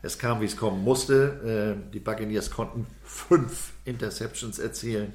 Es 0.02 0.18
kam, 0.18 0.40
wie 0.40 0.46
es 0.46 0.56
kommen 0.56 0.82
musste. 0.82 1.76
Äh, 1.88 1.92
Die 1.92 2.00
Buccaneers 2.00 2.50
konnten 2.50 2.86
fünf 3.04 3.72
Interceptions 3.84 4.58
erzielen 4.58 5.12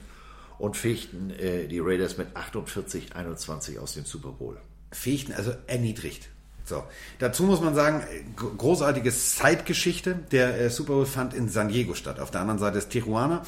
und 0.59 0.75
fegten 0.77 1.29
äh, 1.31 1.67
die 1.67 1.79
Raiders 1.79 2.17
mit 2.17 2.27
48-21 2.35 3.79
aus 3.79 3.93
dem 3.93 4.05
Super 4.05 4.29
Bowl. 4.31 4.57
Fechten, 4.91 5.33
also 5.33 5.53
erniedrigt. 5.67 6.29
So. 6.65 6.83
Dazu 7.19 7.43
muss 7.43 7.61
man 7.61 7.75
sagen, 7.75 8.03
gro- 8.35 8.49
großartige 8.57 9.11
Zeitgeschichte. 9.13 10.15
Der 10.31 10.59
äh, 10.59 10.69
Super 10.69 10.93
Bowl 10.93 11.05
fand 11.05 11.33
in 11.33 11.49
San 11.49 11.67
Diego 11.69 11.93
statt. 11.93 12.19
Auf 12.19 12.31
der 12.31 12.41
anderen 12.41 12.59
Seite 12.59 12.77
ist 12.77 12.89
Tijuana. 12.89 13.43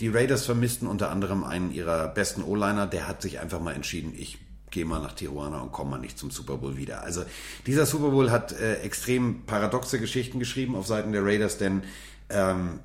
Die 0.00 0.08
Raiders 0.08 0.44
vermissten 0.44 0.86
unter 0.88 1.10
anderem 1.10 1.42
einen 1.44 1.72
ihrer 1.72 2.08
besten 2.08 2.42
O-Liner. 2.42 2.86
Der 2.86 3.08
hat 3.08 3.22
sich 3.22 3.40
einfach 3.40 3.60
mal 3.60 3.74
entschieden, 3.74 4.12
ich 4.16 4.38
gehe 4.76 4.84
mal 4.84 5.00
nach 5.00 5.14
Tijuana 5.14 5.62
und 5.62 5.72
komme 5.72 5.92
mal 5.92 5.98
nicht 5.98 6.18
zum 6.18 6.30
Super 6.30 6.58
Bowl 6.58 6.76
wieder. 6.76 7.02
Also 7.02 7.24
dieser 7.66 7.86
Super 7.86 8.10
Bowl 8.10 8.30
hat 8.30 8.52
äh, 8.52 8.80
extrem 8.80 9.46
paradoxe 9.46 9.98
Geschichten 9.98 10.38
geschrieben 10.38 10.76
auf 10.76 10.86
Seiten 10.86 11.12
der 11.12 11.24
Raiders, 11.24 11.56
denn 11.56 11.82
ähm, 12.28 12.80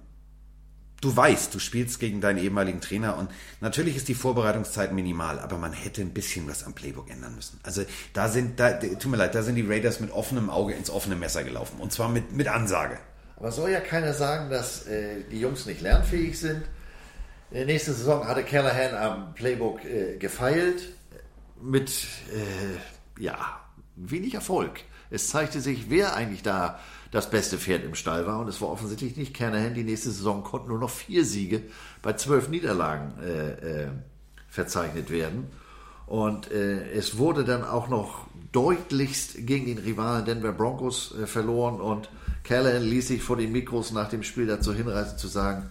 du 1.02 1.14
weißt, 1.14 1.54
du 1.54 1.60
spielst 1.60 2.00
gegen 2.00 2.22
deinen 2.22 2.38
ehemaligen 2.38 2.80
Trainer 2.80 3.18
und 3.18 3.30
natürlich 3.60 3.98
ist 3.98 4.08
die 4.08 4.14
Vorbereitungszeit 4.14 4.94
minimal, 4.94 5.38
aber 5.40 5.58
man 5.58 5.74
hätte 5.74 6.00
ein 6.00 6.14
bisschen 6.14 6.48
was 6.48 6.64
am 6.64 6.72
Playbook 6.72 7.10
ändern 7.12 7.36
müssen. 7.36 7.60
Also 7.64 7.84
da 8.14 8.30
sind, 8.30 8.58
da, 8.62 8.72
tut 8.72 9.08
mir 9.08 9.18
leid, 9.18 9.36
da 9.36 9.44
sind 9.44 9.56
die 9.56 9.68
Raiders 9.68 10.00
mit 10.00 10.12
offenem 10.12 10.50
Auge 10.50 10.74
ins 10.74 10.90
offene 10.90 11.18
Messer 11.18 11.44
gelaufen 11.44 11.82
und 11.82 11.92
zwar 11.92 12.08
mit, 12.08 12.32
mit 12.32 12.48
Ansage. 12.48 13.00
Aber 13.36 13.52
soll 13.52 13.70
ja 13.70 13.82
keiner 13.82 14.14
sagen, 14.14 14.50
dass 14.50 14.88
äh, 14.88 15.26
die 15.30 15.42
Jungs 15.42 15.66
nicht 15.66 15.82
lernfähig 15.82 16.40
sind. 16.40 16.64
Äh, 17.52 17.66
nächste 17.66 17.92
Saison 17.92 18.30
hatte 18.30 18.44
Callahan 18.44 18.96
am 18.96 19.34
Playbook 19.34 19.84
äh, 19.84 20.16
gefeilt 20.16 20.94
mit 21.62 21.90
äh, 22.34 23.22
ja, 23.22 23.60
wenig 23.96 24.34
Erfolg. 24.34 24.82
Es 25.10 25.28
zeigte 25.28 25.60
sich, 25.60 25.90
wer 25.90 26.16
eigentlich 26.16 26.42
da 26.42 26.80
das 27.12 27.30
beste 27.30 27.58
Pferd 27.58 27.84
im 27.84 27.96
Stall 27.96 28.26
war. 28.26 28.40
Und 28.40 28.48
es 28.48 28.62
war 28.62 28.70
offensichtlich 28.70 29.18
nicht 29.18 29.34
Kernahan. 29.34 29.74
Die 29.74 29.84
nächste 29.84 30.10
Saison 30.10 30.44
konnten 30.44 30.70
nur 30.70 30.80
noch 30.80 30.90
vier 30.90 31.26
Siege 31.26 31.64
bei 32.02 32.14
zwölf 32.14 32.48
Niederlagen 32.48 33.14
äh, 33.22 33.84
äh, 33.84 33.88
verzeichnet 34.48 35.10
werden. 35.10 35.48
Und 36.08 36.52
äh, 36.52 36.92
es 36.92 37.18
wurde 37.18 37.44
dann 37.44 37.64
auch 37.64 37.90
noch 37.90 38.28
deutlichst 38.52 39.46
gegen 39.46 39.66
den 39.66 39.78
Rivalen 39.78 40.26
Denver 40.26 40.54
Broncos 40.54 41.14
äh, 41.16 41.28
verloren. 41.28 41.80
Und 41.82 42.10
Callahan 42.44 42.84
ließ 42.84 43.10
sich 43.10 43.22
vor 43.22 43.38
den 43.38 43.52
Mikros 43.52 43.92
nach 43.92 44.10
dem 44.10 44.24
Spiel 44.24 44.48
dazu 44.48 44.74
hinreißen 44.74 45.18
zu 45.18 45.28
sagen, 45.28 45.70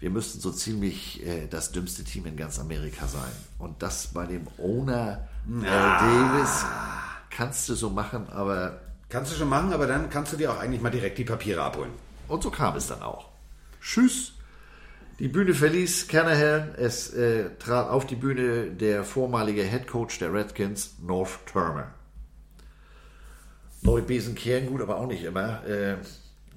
wir 0.00 0.10
müssten 0.10 0.40
so 0.40 0.50
ziemlich 0.50 1.24
äh, 1.24 1.46
das 1.46 1.72
dümmste 1.72 2.04
Team 2.04 2.26
in 2.26 2.36
ganz 2.36 2.58
Amerika 2.58 3.06
sein. 3.06 3.30
Und 3.58 3.82
das 3.82 4.08
bei 4.08 4.26
dem 4.26 4.48
Owner 4.58 5.28
Al 5.48 5.62
Davis 5.62 6.64
kannst 7.30 7.68
du 7.68 7.74
so 7.74 7.90
machen, 7.90 8.28
aber 8.30 8.80
Kannst 9.10 9.32
du 9.32 9.36
schon 9.36 9.48
machen, 9.48 9.72
aber 9.72 9.88
dann 9.88 10.08
kannst 10.08 10.32
du 10.32 10.36
dir 10.36 10.52
auch 10.52 10.60
eigentlich 10.60 10.80
mal 10.80 10.90
direkt 10.90 11.18
die 11.18 11.24
Papiere 11.24 11.62
abholen. 11.62 11.90
Und 12.28 12.44
so 12.44 12.50
kam 12.50 12.76
es 12.76 12.86
dann 12.86 13.02
auch. 13.02 13.28
Tschüss. 13.82 14.34
Die 15.18 15.26
Bühne 15.26 15.52
verließ 15.52 16.06
Canahan. 16.06 16.76
Es 16.76 17.12
äh, 17.12 17.50
trat 17.58 17.90
auf 17.90 18.06
die 18.06 18.14
Bühne 18.14 18.70
der 18.70 19.02
vormalige 19.02 19.64
Head 19.64 19.88
Coach 19.88 20.20
der 20.20 20.32
Redskins, 20.32 20.94
North 21.02 21.40
Turner. 21.46 21.92
Neue 23.82 24.02
Besen 24.02 24.36
kehren 24.36 24.66
gut, 24.66 24.80
aber 24.80 24.98
auch 24.98 25.08
nicht 25.08 25.24
immer. 25.24 25.66
Äh, 25.66 25.96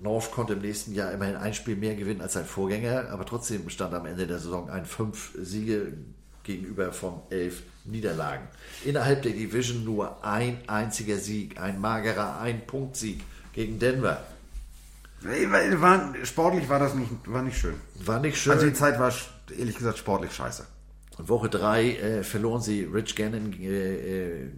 North 0.03 0.31
konnte 0.31 0.53
im 0.53 0.59
nächsten 0.59 0.93
Jahr 0.93 1.11
immerhin 1.11 1.37
ein 1.37 1.53
Spiel 1.53 1.75
mehr 1.75 1.95
gewinnen 1.95 2.21
als 2.21 2.33
sein 2.33 2.45
Vorgänger, 2.45 3.09
aber 3.09 3.25
trotzdem 3.25 3.69
stand 3.69 3.93
am 3.93 4.05
Ende 4.05 4.27
der 4.27 4.37
Saison 4.37 4.69
ein 4.69 4.85
fünf 4.85 5.31
Siege 5.41 5.93
gegenüber 6.43 6.91
von 6.91 7.21
elf 7.29 7.63
Niederlagen. 7.85 8.47
Innerhalb 8.83 9.23
der 9.23 9.31
Division 9.31 9.83
nur 9.83 10.23
ein 10.23 10.57
einziger 10.67 11.17
Sieg, 11.17 11.59
ein 11.59 11.79
magerer 11.79 12.39
Ein-Punkt-Sieg 12.39 13.23
gegen 13.53 13.79
Denver. 13.79 14.23
War, 15.21 16.13
sportlich 16.25 16.67
war 16.67 16.79
das 16.79 16.95
nicht, 16.95 17.09
war 17.25 17.41
nicht 17.41 17.57
schön. 17.57 17.75
War 18.03 18.19
nicht 18.19 18.37
schön. 18.37 18.51
Also 18.51 18.65
die 18.65 18.73
Zeit 18.73 18.99
war 18.99 19.13
ehrlich 19.57 19.77
gesagt 19.77 19.97
sportlich 19.97 20.33
scheiße. 20.33 20.65
Und 21.17 21.29
Woche 21.29 21.49
3 21.49 21.83
äh, 21.83 22.23
verloren 22.23 22.61
sie 22.61 22.83
Rich 22.83 23.15
Gannon 23.15 23.53
äh, 23.53 24.43
äh, 24.43 24.49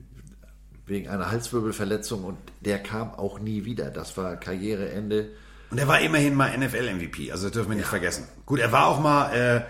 wegen 0.85 1.07
einer 1.09 1.31
Halswirbelverletzung 1.31 2.23
und 2.23 2.37
der 2.61 2.79
kam 2.79 3.13
auch 3.13 3.39
nie 3.39 3.65
wieder. 3.65 3.89
Das 3.89 4.17
war 4.17 4.35
Karriereende. 4.35 5.29
Und 5.71 5.79
er 5.79 5.87
war 5.87 5.99
immerhin 5.99 6.35
mal 6.35 6.55
NFL-MVP, 6.55 7.31
also 7.31 7.45
das 7.45 7.53
dürfen 7.53 7.69
wir 7.69 7.77
nicht 7.77 7.87
vergessen. 7.87 8.27
Gut, 8.45 8.59
er 8.59 8.71
war 8.71 8.87
auch 8.87 8.99
mal 8.99 9.33
äh, 9.33 9.61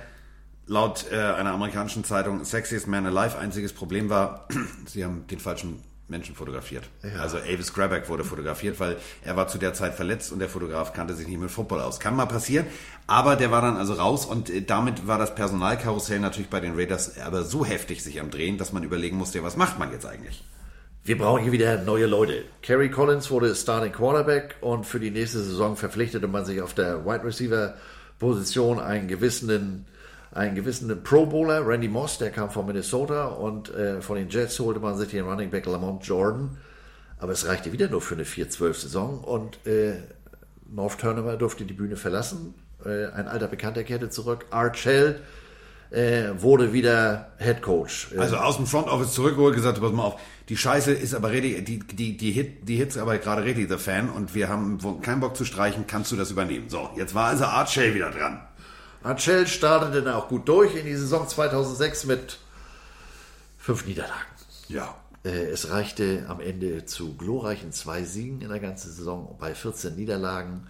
laut 0.67 1.05
äh, 1.11 1.15
einer 1.15 1.51
amerikanischen 1.51 2.03
Zeitung 2.03 2.43
Sexiest 2.43 2.87
Man 2.87 3.05
Alive. 3.05 3.37
Einziges 3.37 3.73
Problem 3.73 4.09
war, 4.09 4.47
sie 4.85 5.05
haben 5.05 5.25
den 5.27 5.39
falschen 5.39 5.81
Menschen 6.07 6.35
fotografiert. 6.35 6.83
Also 7.19 7.37
Avis 7.37 7.73
Grabeck 7.73 8.09
wurde 8.09 8.23
fotografiert, 8.23 8.79
weil 8.79 8.97
er 9.23 9.35
war 9.35 9.47
zu 9.47 9.57
der 9.57 9.73
Zeit 9.73 9.95
verletzt 9.95 10.31
und 10.31 10.37
der 10.39 10.49
Fotograf 10.49 10.93
kannte 10.93 11.15
sich 11.15 11.27
nicht 11.27 11.39
mit 11.39 11.49
Football 11.49 11.81
aus. 11.81 11.99
Kann 11.99 12.15
mal 12.15 12.27
passieren, 12.27 12.67
aber 13.07 13.35
der 13.35 13.49
war 13.49 13.61
dann 13.61 13.77
also 13.77 13.93
raus 13.93 14.25
und 14.25 14.49
äh, 14.49 14.61
damit 14.61 15.07
war 15.07 15.17
das 15.17 15.33
Personalkarussell 15.33 16.19
natürlich 16.19 16.49
bei 16.49 16.59
den 16.59 16.75
Raiders 16.75 17.17
aber 17.19 17.43
so 17.43 17.65
heftig 17.65 18.03
sich 18.03 18.19
am 18.19 18.29
Drehen, 18.29 18.57
dass 18.57 18.71
man 18.71 18.83
überlegen 18.83 19.17
musste, 19.17 19.39
ja, 19.39 19.43
was 19.43 19.57
macht 19.57 19.79
man 19.79 19.91
jetzt 19.91 20.05
eigentlich? 20.05 20.43
Wir 21.05 21.19
brauchen 21.19 21.43
hier 21.43 21.51
wieder 21.51 21.77
neue 21.83 22.07
Leute. 22.07 22.45
Kerry 22.63 22.89
Collins 22.89 23.29
wurde 23.29 23.53
Starting 23.53 23.91
Quarterback 23.91 24.55
und 24.61 24.87
für 24.87 24.99
die 24.99 25.11
nächste 25.11 25.37
Saison 25.37 25.75
verpflichtete 25.75 26.27
man 26.27 26.45
sich 26.45 26.63
auf 26.63 26.73
der 26.73 27.05
Wide 27.05 27.23
Receiver 27.23 27.75
Position 28.17 28.79
einen 28.79 29.07
gewissen, 29.07 29.85
einen 30.31 30.55
gewissen 30.55 31.03
Pro 31.03 31.27
Bowler, 31.27 31.63
Randy 31.63 31.89
Moss, 31.89 32.17
der 32.17 32.31
kam 32.31 32.49
von 32.49 32.65
Minnesota 32.65 33.27
und 33.27 33.71
äh, 33.75 34.01
von 34.01 34.15
den 34.15 34.29
Jets 34.29 34.59
holte 34.59 34.79
man 34.79 34.97
sich 34.97 35.09
den 35.09 35.25
Running 35.25 35.51
Back 35.51 35.67
Lamont 35.67 36.03
Jordan. 36.03 36.57
Aber 37.19 37.33
es 37.33 37.45
reichte 37.45 37.71
wieder 37.71 37.87
nur 37.87 38.01
für 38.01 38.15
eine 38.15 38.23
4-12-Saison 38.23 39.19
und 39.19 39.63
äh, 39.67 39.97
North 40.71 40.97
Turnover 40.97 41.37
durfte 41.37 41.65
die 41.65 41.75
Bühne 41.75 41.97
verlassen. 41.97 42.55
Äh, 42.83 43.11
ein 43.11 43.27
alter 43.27 43.47
Bekannter 43.47 43.83
kehrte 43.83 44.09
zurück. 44.09 44.47
Art 44.49 44.75
Shell 44.75 45.19
äh, 45.91 46.29
wurde 46.39 46.73
wieder 46.73 47.31
Head 47.37 47.61
Coach. 47.61 48.09
Also 48.17 48.37
aus 48.37 48.57
dem 48.57 48.65
Front 48.65 48.87
Office 48.87 49.13
zurückgeholt, 49.13 49.55
gesagt, 49.55 49.79
pass 49.79 49.91
mal 49.91 50.03
auf, 50.05 50.19
die 50.49 50.57
Scheiße 50.57 50.91
ist 50.91 51.13
aber 51.15 51.31
richtig, 51.31 51.65
die, 51.65 51.79
die, 51.79 52.17
die, 52.17 52.31
Hit, 52.31 52.67
die 52.67 52.75
Hits 52.75 52.97
aber 52.97 53.17
gerade 53.17 53.43
richtig 53.43 53.69
the 53.69 53.77
Fan 53.77 54.09
und 54.09 54.35
wir 54.35 54.47
haben 54.49 54.79
keinen 55.01 55.19
Bock 55.21 55.35
zu 55.35 55.45
streichen, 55.45 55.85
kannst 55.87 56.11
du 56.11 56.15
das 56.15 56.31
übernehmen. 56.31 56.69
So, 56.69 56.89
jetzt 56.95 57.15
war 57.15 57.27
also 57.27 57.45
Art 57.45 57.69
Shell 57.69 57.95
wieder 57.95 58.11
dran. 58.11 58.39
Archel 59.03 59.45
startete 59.45 60.01
dann 60.01 60.15
auch 60.15 60.29
gut 60.29 60.47
durch 60.47 60.75
in 60.75 60.85
die 60.85 60.95
Saison 60.95 61.27
2006 61.27 62.05
mit 62.05 62.39
fünf 63.57 63.85
Niederlagen. 63.85 64.13
Ja. 64.67 64.95
Äh, 65.23 65.45
Es 65.51 65.69
reichte 65.69 66.25
am 66.27 66.39
Ende 66.39 66.85
zu 66.85 67.15
glorreichen 67.15 67.71
zwei 67.71 68.03
Siegen 68.03 68.41
in 68.41 68.49
der 68.49 68.59
ganzen 68.59 68.91
Saison 68.91 69.35
bei 69.39 69.53
14 69.53 69.95
Niederlagen, 69.95 70.67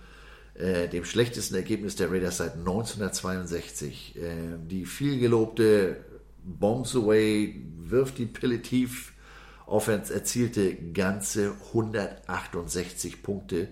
äh, 0.56 0.90
dem 0.90 1.06
schlechtesten 1.06 1.56
Ergebnis 1.56 1.96
der 1.96 2.12
Raiders 2.12 2.38
seit 2.38 2.56
1962. 2.58 4.16
Äh, 4.18 4.58
Die 4.68 4.86
vielgelobte 4.86 5.98
Bombs 6.44 6.94
Away, 6.96 7.62
wirft 7.78 8.18
die 8.18 8.26
Pille 8.26 8.62
tief, 8.62 9.14
Offense 9.68 10.14
erzielte 10.14 10.76
ganze 10.76 11.54
168 11.70 13.24
Punkte. 13.24 13.68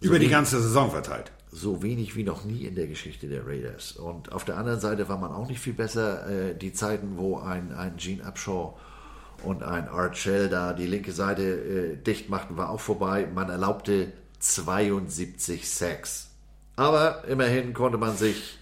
Über 0.00 0.18
die 0.18 0.28
ganze 0.28 0.60
Saison 0.60 0.90
verteilt. 0.90 1.32
so 1.52 1.82
wenig 1.82 2.16
wie 2.16 2.24
noch 2.24 2.44
nie 2.44 2.64
in 2.64 2.74
der 2.74 2.86
Geschichte 2.86 3.28
der 3.28 3.46
Raiders. 3.46 3.92
Und 3.92 4.32
auf 4.32 4.44
der 4.44 4.56
anderen 4.56 4.80
Seite 4.80 5.08
war 5.08 5.18
man 5.18 5.32
auch 5.32 5.48
nicht 5.48 5.60
viel 5.60 5.74
besser. 5.74 6.26
Äh, 6.28 6.54
die 6.54 6.72
Zeiten, 6.72 7.18
wo 7.18 7.38
ein, 7.38 7.72
ein 7.74 7.98
Gene 7.98 8.24
Upshaw 8.24 8.74
und 9.44 9.62
ein 9.62 9.86
Art 9.88 10.16
Shell 10.16 10.48
da 10.48 10.72
die 10.72 10.86
linke 10.86 11.12
Seite 11.12 11.42
äh, 11.42 11.96
dicht 11.96 12.30
machten, 12.30 12.56
war 12.56 12.70
auch 12.70 12.80
vorbei. 12.80 13.28
Man 13.32 13.50
erlaubte 13.50 14.12
72 14.38 15.68
Sacks. 15.68 16.30
Aber 16.74 17.24
immerhin 17.28 17.74
konnte 17.74 17.98
man 17.98 18.16
sich 18.16 18.58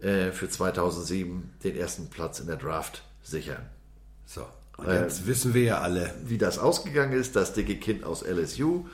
äh, 0.00 0.32
für 0.32 0.48
2007 0.48 1.52
den 1.62 1.76
ersten 1.76 2.08
Platz 2.08 2.40
in 2.40 2.46
der 2.46 2.56
Draft 2.56 3.02
sichern. 3.22 3.68
So. 4.24 4.46
Und 4.76 4.88
jetzt 4.88 5.26
wissen 5.26 5.54
wir 5.54 5.62
ja 5.62 5.78
alle. 5.80 6.12
Wie 6.24 6.38
das 6.38 6.58
ausgegangen 6.58 7.12
ist, 7.12 7.36
das 7.36 7.52
dicke 7.52 7.76
Kind 7.76 8.04
aus 8.04 8.22
LSU, 8.22 8.86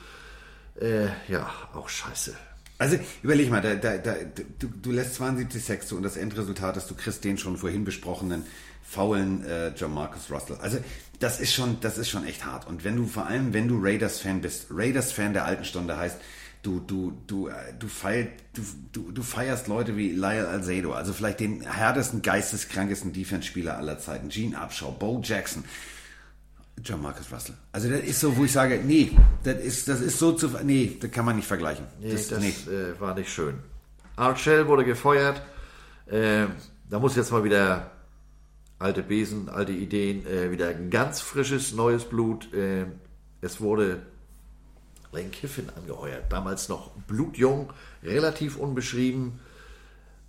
äh, 0.79 1.07
ja, 1.27 1.49
auch 1.73 1.89
scheiße. 1.89 2.35
Also 2.77 2.97
überleg 3.21 3.49
mal, 3.51 3.61
da, 3.61 3.75
da, 3.75 3.97
da, 3.97 4.15
du, 4.59 4.67
du 4.67 4.91
lässt 4.91 5.15
72 5.15 5.63
Sex 5.63 5.87
zu 5.87 5.97
und 5.97 6.03
das 6.03 6.17
Endresultat 6.17 6.77
ist, 6.77 6.89
du 6.89 6.95
kriegst 6.95 7.23
den 7.23 7.37
schon 7.37 7.57
vorhin 7.57 7.85
besprochenen 7.85 8.43
faulen 8.81 9.45
äh, 9.45 9.71
Jamarcus 9.75 10.31
Russell. 10.31 10.57
Also 10.61 10.79
das 11.19 11.39
ist 11.39 11.53
schon, 11.53 11.79
das 11.81 11.97
ist 11.97 12.09
schon 12.09 12.25
echt 12.25 12.45
hart. 12.45 12.67
Und 12.67 12.83
wenn 12.83 12.95
du 12.95 13.05
vor 13.05 13.27
allem, 13.27 13.53
wenn 13.53 13.67
du 13.67 13.79
Raiders-Fan 13.79 14.41
bist, 14.41 14.67
Raiders-Fan 14.71 15.33
der 15.33 15.45
alten 15.45 15.63
Stunde 15.63 15.97
heißt, 15.97 16.17
du, 16.61 16.79
du, 16.79 17.13
du, 17.27 17.47
äh, 17.47 17.53
du, 17.77 17.87
feier, 17.87 18.27
du, 18.53 18.61
du, 18.91 19.11
du 19.11 19.23
feierst 19.23 19.67
Leute 19.67 19.97
wie 19.97 20.11
Lyle 20.11 20.47
Alcedo, 20.47 20.93
also 20.93 21.13
vielleicht 21.13 21.39
den 21.39 21.61
härtesten, 21.61 22.21
geisteskrankesten 22.21 23.13
Defense-Spieler 23.13 23.77
aller 23.77 23.99
Zeiten, 23.99 24.29
Gene 24.29 24.57
Upshaw, 24.57 24.91
Bo 24.91 25.21
Jackson. 25.23 25.63
John 26.83 27.01
Marcus 27.01 27.31
Russell. 27.31 27.55
Also 27.71 27.89
das 27.89 28.01
ist 28.01 28.19
so, 28.19 28.35
wo 28.37 28.45
ich 28.45 28.51
sage, 28.51 28.81
nee, 28.83 29.11
das 29.43 29.59
ist, 29.59 29.87
das 29.87 30.01
ist 30.01 30.17
so 30.17 30.31
zu, 30.31 30.49
nee, 30.63 30.97
das 30.99 31.11
kann 31.11 31.25
man 31.25 31.35
nicht 31.35 31.47
vergleichen. 31.47 31.85
Nee, 31.99 32.13
das, 32.13 32.27
das, 32.29 32.39
nee. 32.39 32.53
Äh, 32.71 32.99
war 32.99 33.13
nicht 33.13 33.31
schön. 33.31 33.59
Art 34.15 34.39
Shell 34.39 34.67
wurde 34.67 34.83
gefeuert. 34.83 35.41
Äh, 36.07 36.47
da 36.89 36.99
muss 36.99 37.15
jetzt 37.15 37.31
mal 37.31 37.43
wieder 37.43 37.91
alte 38.79 39.03
Besen, 39.03 39.47
alte 39.49 39.73
Ideen, 39.73 40.25
äh, 40.25 40.51
wieder 40.51 40.73
ganz 40.73 41.21
frisches, 41.21 41.73
neues 41.73 42.05
Blut. 42.05 42.51
Äh, 42.53 42.85
es 43.41 43.61
wurde 43.61 44.01
Lane 45.11 45.29
Kiffin 45.29 45.69
angeheuert. 45.75 46.31
Damals 46.31 46.69
noch 46.69 46.91
blutjung, 47.07 47.71
relativ 48.03 48.57
unbeschrieben, 48.57 49.39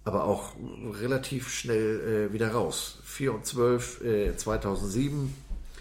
aber 0.05 0.25
auch 0.25 0.53
relativ 1.01 1.53
schnell 1.53 2.29
äh, 2.31 2.33
wieder 2.33 2.53
raus. 2.53 2.99
4 3.05 3.35
und 3.35 3.47
12 3.47 4.05
äh, 4.05 4.37
2007 4.37 5.35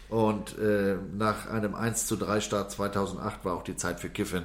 und 0.09 0.57
äh, 0.59 0.97
nach 1.17 1.49
einem 1.49 1.73
1 1.73 2.05
zu 2.05 2.17
3 2.17 2.41
Start 2.41 2.71
2008 2.71 3.45
war 3.45 3.55
auch 3.55 3.63
die 3.63 3.77
Zeit 3.77 3.99
für 3.99 4.09
Kiffin 4.09 4.43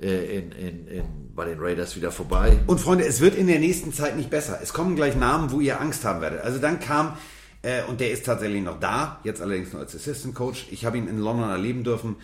äh, 0.00 0.38
in, 0.38 0.52
in, 0.52 0.88
in, 0.88 1.04
bei 1.34 1.44
den 1.44 1.60
Raiders 1.60 1.94
wieder 1.94 2.10
vorbei. 2.10 2.58
Und 2.66 2.80
Freunde, 2.80 3.04
es 3.04 3.20
wird 3.20 3.36
in 3.36 3.46
der 3.46 3.60
nächsten 3.60 3.92
Zeit 3.92 4.16
nicht 4.16 4.28
besser. 4.28 4.58
Es 4.60 4.72
kommen 4.72 4.96
gleich 4.96 5.16
Namen, 5.16 5.52
wo 5.52 5.60
ihr 5.60 5.80
Angst 5.80 6.04
haben 6.04 6.20
werdet. 6.20 6.40
Also 6.40 6.58
dann 6.58 6.80
kam, 6.80 7.16
äh, 7.62 7.84
und 7.84 8.00
der 8.00 8.10
ist 8.10 8.26
tatsächlich 8.26 8.62
noch 8.62 8.80
da, 8.80 9.20
jetzt 9.22 9.40
allerdings 9.40 9.72
nur 9.72 9.80
als 9.80 9.94
Assistant 9.94 10.34
Coach. 10.34 10.66
Ich 10.72 10.84
habe 10.84 10.98
ihn 10.98 11.06
in 11.06 11.18
London 11.18 11.48
erleben 11.48 11.84
dürfen. 11.84 12.16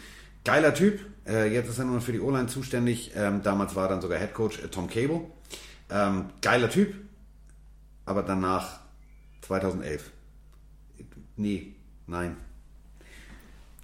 Geiler 0.48 0.72
Typ. 0.72 1.00
Äh, 1.26 1.52
jetzt 1.52 1.68
ist 1.68 1.78
er 1.78 1.84
nur 1.84 2.00
für 2.00 2.12
die 2.12 2.20
O-Line 2.20 2.46
zuständig. 2.46 3.12
Ähm, 3.14 3.42
damals 3.42 3.76
war 3.76 3.86
dann 3.86 4.00
sogar 4.00 4.18
Head 4.18 4.32
Coach 4.32 4.58
äh, 4.60 4.68
Tom 4.68 4.88
Cable. 4.88 5.20
Ähm, 5.90 6.30
geiler 6.40 6.70
Typ. 6.70 6.94
Aber 8.06 8.22
danach 8.22 8.80
2011. 9.42 10.10
Nee, 11.36 11.74
nein. 12.06 12.38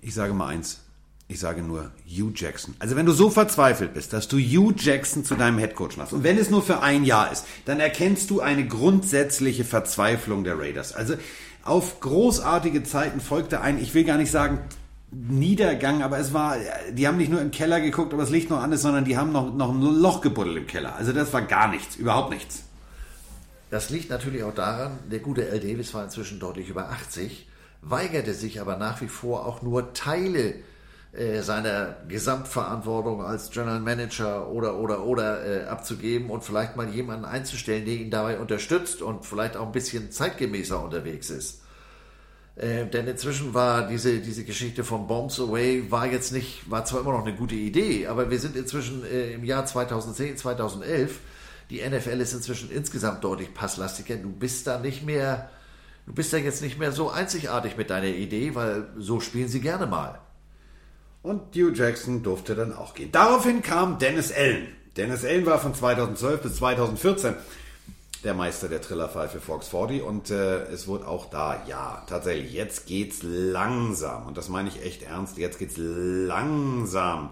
Ich 0.01 0.15
sage 0.15 0.33
mal 0.33 0.47
eins. 0.47 0.81
Ich 1.29 1.39
sage 1.39 1.61
nur 1.61 1.93
Hugh 2.07 2.33
Jackson. 2.35 2.75
Also 2.79 2.97
wenn 2.97 3.05
du 3.05 3.13
so 3.13 3.29
verzweifelt 3.29 3.93
bist, 3.93 4.15
dass 4.15 4.27
du 4.29 4.39
Hugh 4.39 4.75
Jackson 4.75 5.23
zu 5.23 5.35
deinem 5.35 5.59
Headcoach 5.59 5.99
machst 5.99 6.15
und 6.15 6.25
wenn 6.25 6.39
es 6.39 6.49
nur 6.49 6.63
für 6.63 6.81
ein 6.81 7.05
Jahr 7.05 7.31
ist, 7.31 7.45
dann 7.67 7.79
erkennst 7.79 8.31
du 8.31 8.41
eine 8.41 8.67
grundsätzliche 8.67 9.67
Verzweiflung 9.67 10.45
der 10.45 10.59
Raiders. 10.59 10.95
Also 10.95 11.17
auf 11.63 12.01
großartige 12.01 12.85
Zeiten 12.85 13.21
folgte 13.21 13.61
ein, 13.61 13.79
ich 13.79 13.93
will 13.93 14.05
gar 14.05 14.17
nicht 14.17 14.31
sagen 14.31 14.61
Niedergang, 15.15 16.03
aber 16.03 16.19
es 16.19 16.35
war, 16.35 16.57
die 16.93 17.07
haben 17.07 17.17
nicht 17.19 17.31
nur 17.31 17.41
im 17.41 17.51
Keller 17.51 17.81
geguckt, 17.81 18.13
ob 18.13 18.21
das 18.21 18.31
Licht 18.31 18.51
noch 18.51 18.63
an 18.63 18.73
ist, 18.73 18.83
sondern 18.83 19.05
die 19.05 19.17
haben 19.17 19.33
noch, 19.33 19.55
noch 19.55 19.71
ein 19.71 19.81
Loch 19.81 20.21
gebuddelt 20.21 20.57
im 20.57 20.67
Keller. 20.67 20.97
Also 20.97 21.13
das 21.13 21.33
war 21.33 21.43
gar 21.43 21.69
nichts, 21.69 21.97
überhaupt 21.97 22.31
nichts. 22.31 22.65
Das 23.71 23.91
liegt 23.91 24.11
natürlich 24.11 24.43
auch 24.43 24.55
daran, 24.55 24.99
der 25.11 25.21
gute 25.21 25.49
L. 25.49 25.61
Davis 25.61 25.95
war 25.95 26.05
inzwischen 26.05 26.41
deutlich 26.41 26.69
über 26.69 26.91
80, 26.91 27.49
weigerte 27.83 28.35
sich 28.35 28.61
aber 28.61 28.77
nach 28.77 29.01
wie 29.01 29.09
vor 29.09 29.47
auch 29.47 29.63
nur 29.63 29.95
Teile 29.95 30.55
äh, 31.13 31.43
seiner 31.43 31.97
Gesamtverantwortung 32.09 33.23
als 33.23 33.51
General 33.51 33.81
Manager 33.81 34.49
oder 34.49 34.79
oder 34.79 35.05
oder 35.05 35.47
äh, 35.47 35.65
abzugeben 35.67 36.31
und 36.31 36.43
vielleicht 36.43 36.77
mal 36.77 36.89
jemanden 36.89 37.25
einzustellen, 37.25 37.85
der 37.85 37.95
ihn 37.95 38.11
dabei 38.11 38.39
unterstützt 38.39 39.01
und 39.01 39.25
vielleicht 39.25 39.57
auch 39.57 39.67
ein 39.67 39.73
bisschen 39.73 40.11
zeitgemäßer 40.11 40.83
unterwegs 40.83 41.31
ist. 41.31 41.64
Äh, 42.57 42.87
denn 42.87 43.09
inzwischen 43.09 43.53
war 43.53 43.89
diese, 43.89 44.21
diese 44.21 44.45
Geschichte 44.45 44.85
von 44.85 45.09
Bombs 45.09 45.41
Away 45.41 45.91
war 45.91 46.07
jetzt 46.07 46.33
nicht, 46.33 46.71
war 46.71 46.85
zwar 46.85 47.01
immer 47.01 47.13
noch 47.13 47.27
eine 47.27 47.35
gute 47.35 47.57
Idee, 47.57 48.07
aber 48.07 48.31
wir 48.31 48.39
sind 48.39 48.55
inzwischen 48.55 49.05
äh, 49.05 49.33
im 49.33 49.45
Jahr 49.45 49.67
2010, 49.67 50.37
2011. 50.37 51.19
Die 51.71 51.81
NFL 51.81 52.21
ist 52.21 52.33
inzwischen 52.33 52.71
insgesamt 52.71 53.25
deutlich 53.25 53.53
passlastiger. 53.55 54.17
Du 54.17 54.31
bist 54.31 54.67
da 54.67 54.79
nicht 54.79 55.05
mehr, 55.05 55.51
du 56.07 56.13
bist 56.13 56.33
da 56.33 56.37
jetzt 56.37 56.63
nicht 56.63 56.79
mehr 56.79 56.93
so 56.93 57.11
einzigartig 57.11 57.77
mit 57.77 57.91
deiner 57.91 58.07
Idee, 58.07 58.55
weil 58.55 58.89
so 58.97 59.19
spielen 59.19 59.49
sie 59.49 59.61
gerne 59.61 59.87
mal. 59.87 60.21
Und 61.23 61.57
Hugh 61.57 61.73
Jackson 61.75 62.23
durfte 62.23 62.55
dann 62.55 62.73
auch 62.73 62.95
gehen. 62.95 63.11
Daraufhin 63.11 63.63
kam 63.63 63.99
Dennis 63.99 64.31
Allen. 64.31 64.69
Dennis 64.97 65.25
Allen 65.25 65.47
war 65.47 65.59
von 65.59 65.75
2012 65.75 66.43
bis 66.43 66.57
2014 66.57 67.35
der 68.25 68.35
Meister 68.35 68.69
der 68.69 68.81
Trillerpfeife 68.81 69.41
Fox 69.41 69.69
40 69.69 70.03
und 70.03 70.31
äh, 70.31 70.65
es 70.65 70.87
wurde 70.87 71.07
auch 71.07 71.31
da, 71.31 71.63
ja, 71.67 72.03
tatsächlich, 72.09 72.53
jetzt 72.53 72.87
geht's 72.87 73.19
langsam 73.23 74.27
und 74.27 74.37
das 74.37 74.49
meine 74.49 74.69
ich 74.69 74.83
echt 74.83 75.03
ernst, 75.03 75.37
jetzt 75.37 75.59
geht's 75.59 75.77
langsam 75.77 77.31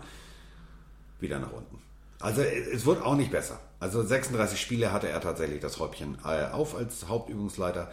wieder 1.19 1.39
nach 1.39 1.52
unten. 1.52 1.78
Also 2.20 2.43
es 2.43 2.86
wird 2.86 3.02
auch 3.02 3.16
nicht 3.16 3.32
besser. 3.32 3.59
Also 3.81 4.02
36 4.02 4.60
Spiele 4.60 4.93
hatte 4.93 5.09
er 5.09 5.20
tatsächlich 5.20 5.60
das 5.60 5.81
Häubchen 5.81 6.19
äh, 6.24 6.44
auf 6.52 6.77
als 6.77 7.09
Hauptübungsleiter. 7.09 7.90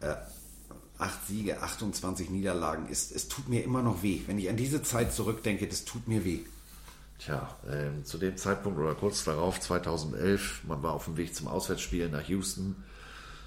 Äh, 0.00 0.14
acht 0.98 1.26
Siege, 1.26 1.60
28 1.60 2.30
Niederlagen. 2.30 2.86
Es, 2.90 3.10
es 3.10 3.28
tut 3.28 3.48
mir 3.48 3.64
immer 3.64 3.82
noch 3.82 4.02
weh. 4.02 4.20
Wenn 4.26 4.38
ich 4.38 4.48
an 4.48 4.56
diese 4.56 4.82
Zeit 4.82 5.12
zurückdenke, 5.12 5.66
das 5.66 5.84
tut 5.84 6.06
mir 6.06 6.24
weh. 6.24 6.40
Tja, 7.24 7.48
äh, 7.68 8.02
zu 8.02 8.18
dem 8.18 8.36
Zeitpunkt 8.36 8.80
oder 8.80 8.94
kurz 8.94 9.22
darauf, 9.22 9.60
2011, 9.60 10.62
man 10.66 10.82
war 10.82 10.92
auf 10.92 11.04
dem 11.04 11.16
Weg 11.16 11.36
zum 11.36 11.46
Auswärtsspiel 11.46 12.08
nach 12.08 12.22
Houston, 12.22 12.74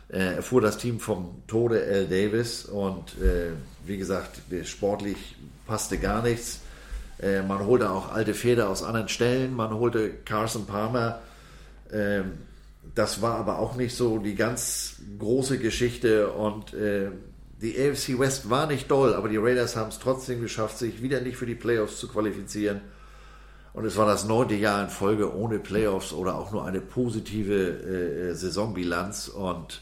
äh, 0.07 0.35
erfuhr 0.35 0.61
das 0.61 0.77
Team 0.77 1.01
vom 1.01 1.43
Tode 1.47 1.83
L. 1.83 2.07
Davis 2.07 2.63
und 2.65 3.19
äh, 3.21 3.51
wie 3.85 3.97
gesagt, 3.97 4.39
sportlich 4.63 5.35
passte 5.67 5.97
gar 5.97 6.21
nichts. 6.21 6.61
Äh, 7.19 7.41
man 7.41 7.65
holte 7.65 7.89
auch 7.89 8.13
alte 8.13 8.33
Feder 8.33 8.69
aus 8.69 8.81
anderen 8.81 9.09
Stellen, 9.09 9.53
man 9.53 9.73
holte 9.73 10.09
Carson 10.23 10.65
Palmer. 10.65 11.19
Ähm, 11.91 12.33
das 12.93 13.21
war 13.21 13.35
aber 13.35 13.59
auch 13.59 13.75
nicht 13.75 13.95
so 13.95 14.19
die 14.19 14.35
ganz 14.35 15.01
große 15.19 15.57
Geschichte 15.57 16.29
und 16.31 16.73
äh, 16.73 17.09
die 17.61 17.75
AFC 17.77 18.17
West 18.19 18.49
war 18.49 18.67
nicht 18.67 18.89
doll, 18.89 19.13
aber 19.13 19.27
die 19.27 19.37
Raiders 19.37 19.75
haben 19.75 19.89
es 19.89 19.99
trotzdem 19.99 20.39
geschafft, 20.41 20.77
sich 20.77 21.01
wieder 21.01 21.19
nicht 21.19 21.35
für 21.35 21.45
die 21.45 21.55
Playoffs 21.55 21.99
zu 21.99 22.07
qualifizieren. 22.07 22.79
Und 23.75 23.83
es 23.83 23.97
war 23.97 24.05
das 24.05 24.23
neunte 24.23 24.55
Jahr 24.55 24.81
in 24.81 24.89
Folge 24.89 25.35
ohne 25.35 25.59
Playoffs 25.59 26.13
oder 26.13 26.35
auch 26.35 26.51
nur 26.51 26.65
eine 26.65 26.79
positive 26.79 28.31
äh, 28.31 28.33
Saisonbilanz. 28.33 29.27
Und 29.27 29.81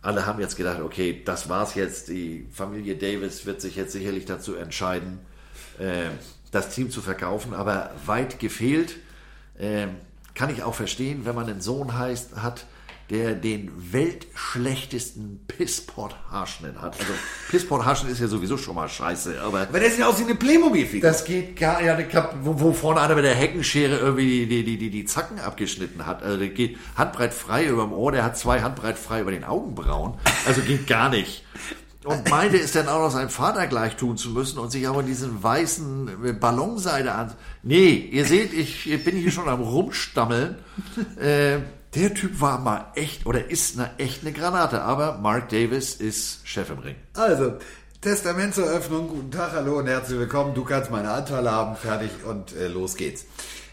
alle 0.00 0.26
haben 0.26 0.38
jetzt 0.38 0.56
gedacht, 0.56 0.80
okay, 0.80 1.20
das 1.24 1.48
war's 1.48 1.74
jetzt. 1.74 2.06
Die 2.06 2.46
Familie 2.52 2.94
Davis 2.94 3.46
wird 3.46 3.60
sich 3.60 3.74
jetzt 3.74 3.90
sicherlich 3.90 4.26
dazu 4.26 4.54
entscheiden, 4.54 5.18
äh, 5.80 6.04
das 6.52 6.72
Team 6.72 6.92
zu 6.92 7.00
verkaufen. 7.00 7.52
Aber 7.52 7.90
weit 8.06 8.38
gefehlt. 8.38 8.94
Äh, 9.58 9.88
kann 10.34 10.50
ich 10.50 10.62
auch 10.62 10.74
verstehen, 10.74 11.22
wenn 11.24 11.34
man 11.34 11.50
einen 11.50 11.60
Sohn 11.60 11.98
heißt, 11.98 12.36
hat, 12.36 12.64
der 13.10 13.34
den 13.34 13.70
weltschlechtesten 13.92 15.40
Pissport-Haarschnitt 15.48 16.80
hat. 16.80 16.98
Also 16.98 17.12
Pissport-Haarschnitt 17.50 18.12
ist 18.12 18.20
ja 18.20 18.28
sowieso 18.28 18.56
schon 18.56 18.76
mal 18.76 18.88
scheiße, 18.88 19.40
aber... 19.42 19.62
Aber 19.62 19.80
der 19.80 19.90
sieht 19.90 20.04
aus 20.04 20.20
wie 20.20 20.24
eine 20.24 20.36
Playmobil-Figur. 20.36 21.10
Das 21.10 21.24
geht 21.24 21.56
gar 21.56 21.82
ja, 21.82 21.98
wo, 22.42 22.60
wo 22.60 22.72
vorne 22.72 23.00
einer 23.00 23.16
mit 23.16 23.24
der 23.24 23.34
Heckenschere 23.34 23.98
irgendwie 23.98 24.46
die, 24.46 24.64
die, 24.64 24.78
die, 24.78 24.90
die 24.90 25.04
Zacken 25.04 25.40
abgeschnitten 25.40 26.06
hat. 26.06 26.22
Also 26.22 26.38
der 26.38 26.48
geht 26.48 26.78
handbreit 26.94 27.34
frei 27.34 27.66
über 27.66 27.82
dem 27.82 27.92
Ohr, 27.92 28.12
der 28.12 28.22
hat 28.22 28.38
zwei 28.38 28.62
handbreit 28.62 28.96
frei 28.98 29.22
über 29.22 29.32
den 29.32 29.42
Augenbrauen. 29.44 30.14
Also 30.46 30.60
geht 30.60 30.86
gar 30.86 31.08
nicht. 31.08 31.44
Und 32.04 32.30
meinte 32.30 32.56
es 32.58 32.72
dann 32.72 32.88
auch 32.88 33.00
noch 33.00 33.10
seinem 33.10 33.28
Vater 33.28 33.66
gleich 33.66 33.96
tun 33.96 34.16
zu 34.16 34.30
müssen 34.30 34.58
und 34.58 34.70
sich 34.70 34.88
auch 34.88 35.00
in 35.00 35.06
diesen 35.06 35.42
weißen 35.42 36.38
Ballonseide 36.40 37.12
an. 37.12 37.34
Nee, 37.62 38.08
ihr 38.10 38.24
seht, 38.24 38.54
ich 38.54 38.88
bin 39.04 39.16
hier 39.16 39.30
schon 39.30 39.48
am 39.48 39.60
Rumstammeln. 39.60 40.56
Äh, 41.20 41.58
der 41.94 42.14
Typ 42.14 42.40
war 42.40 42.58
mal 42.58 42.86
echt 42.94 43.26
oder 43.26 43.50
ist 43.50 43.78
eine, 43.78 43.90
echt 43.98 44.22
eine 44.22 44.32
Granate, 44.32 44.82
aber 44.82 45.18
Mark 45.18 45.48
Davis 45.48 45.94
ist 45.94 46.46
Chef 46.46 46.70
im 46.70 46.78
Ring. 46.78 46.96
Also, 47.14 47.54
Testament 48.00 48.54
zur 48.54 48.64
Öffnung, 48.64 49.08
guten 49.08 49.30
Tag, 49.30 49.52
hallo 49.52 49.78
und 49.78 49.86
herzlich 49.86 50.18
willkommen. 50.18 50.54
Du 50.54 50.64
kannst 50.64 50.90
meine 50.90 51.10
Anteile 51.10 51.50
haben, 51.50 51.76
fertig 51.76 52.10
und 52.24 52.54
äh, 52.54 52.68
los 52.68 52.96
geht's. 52.96 53.26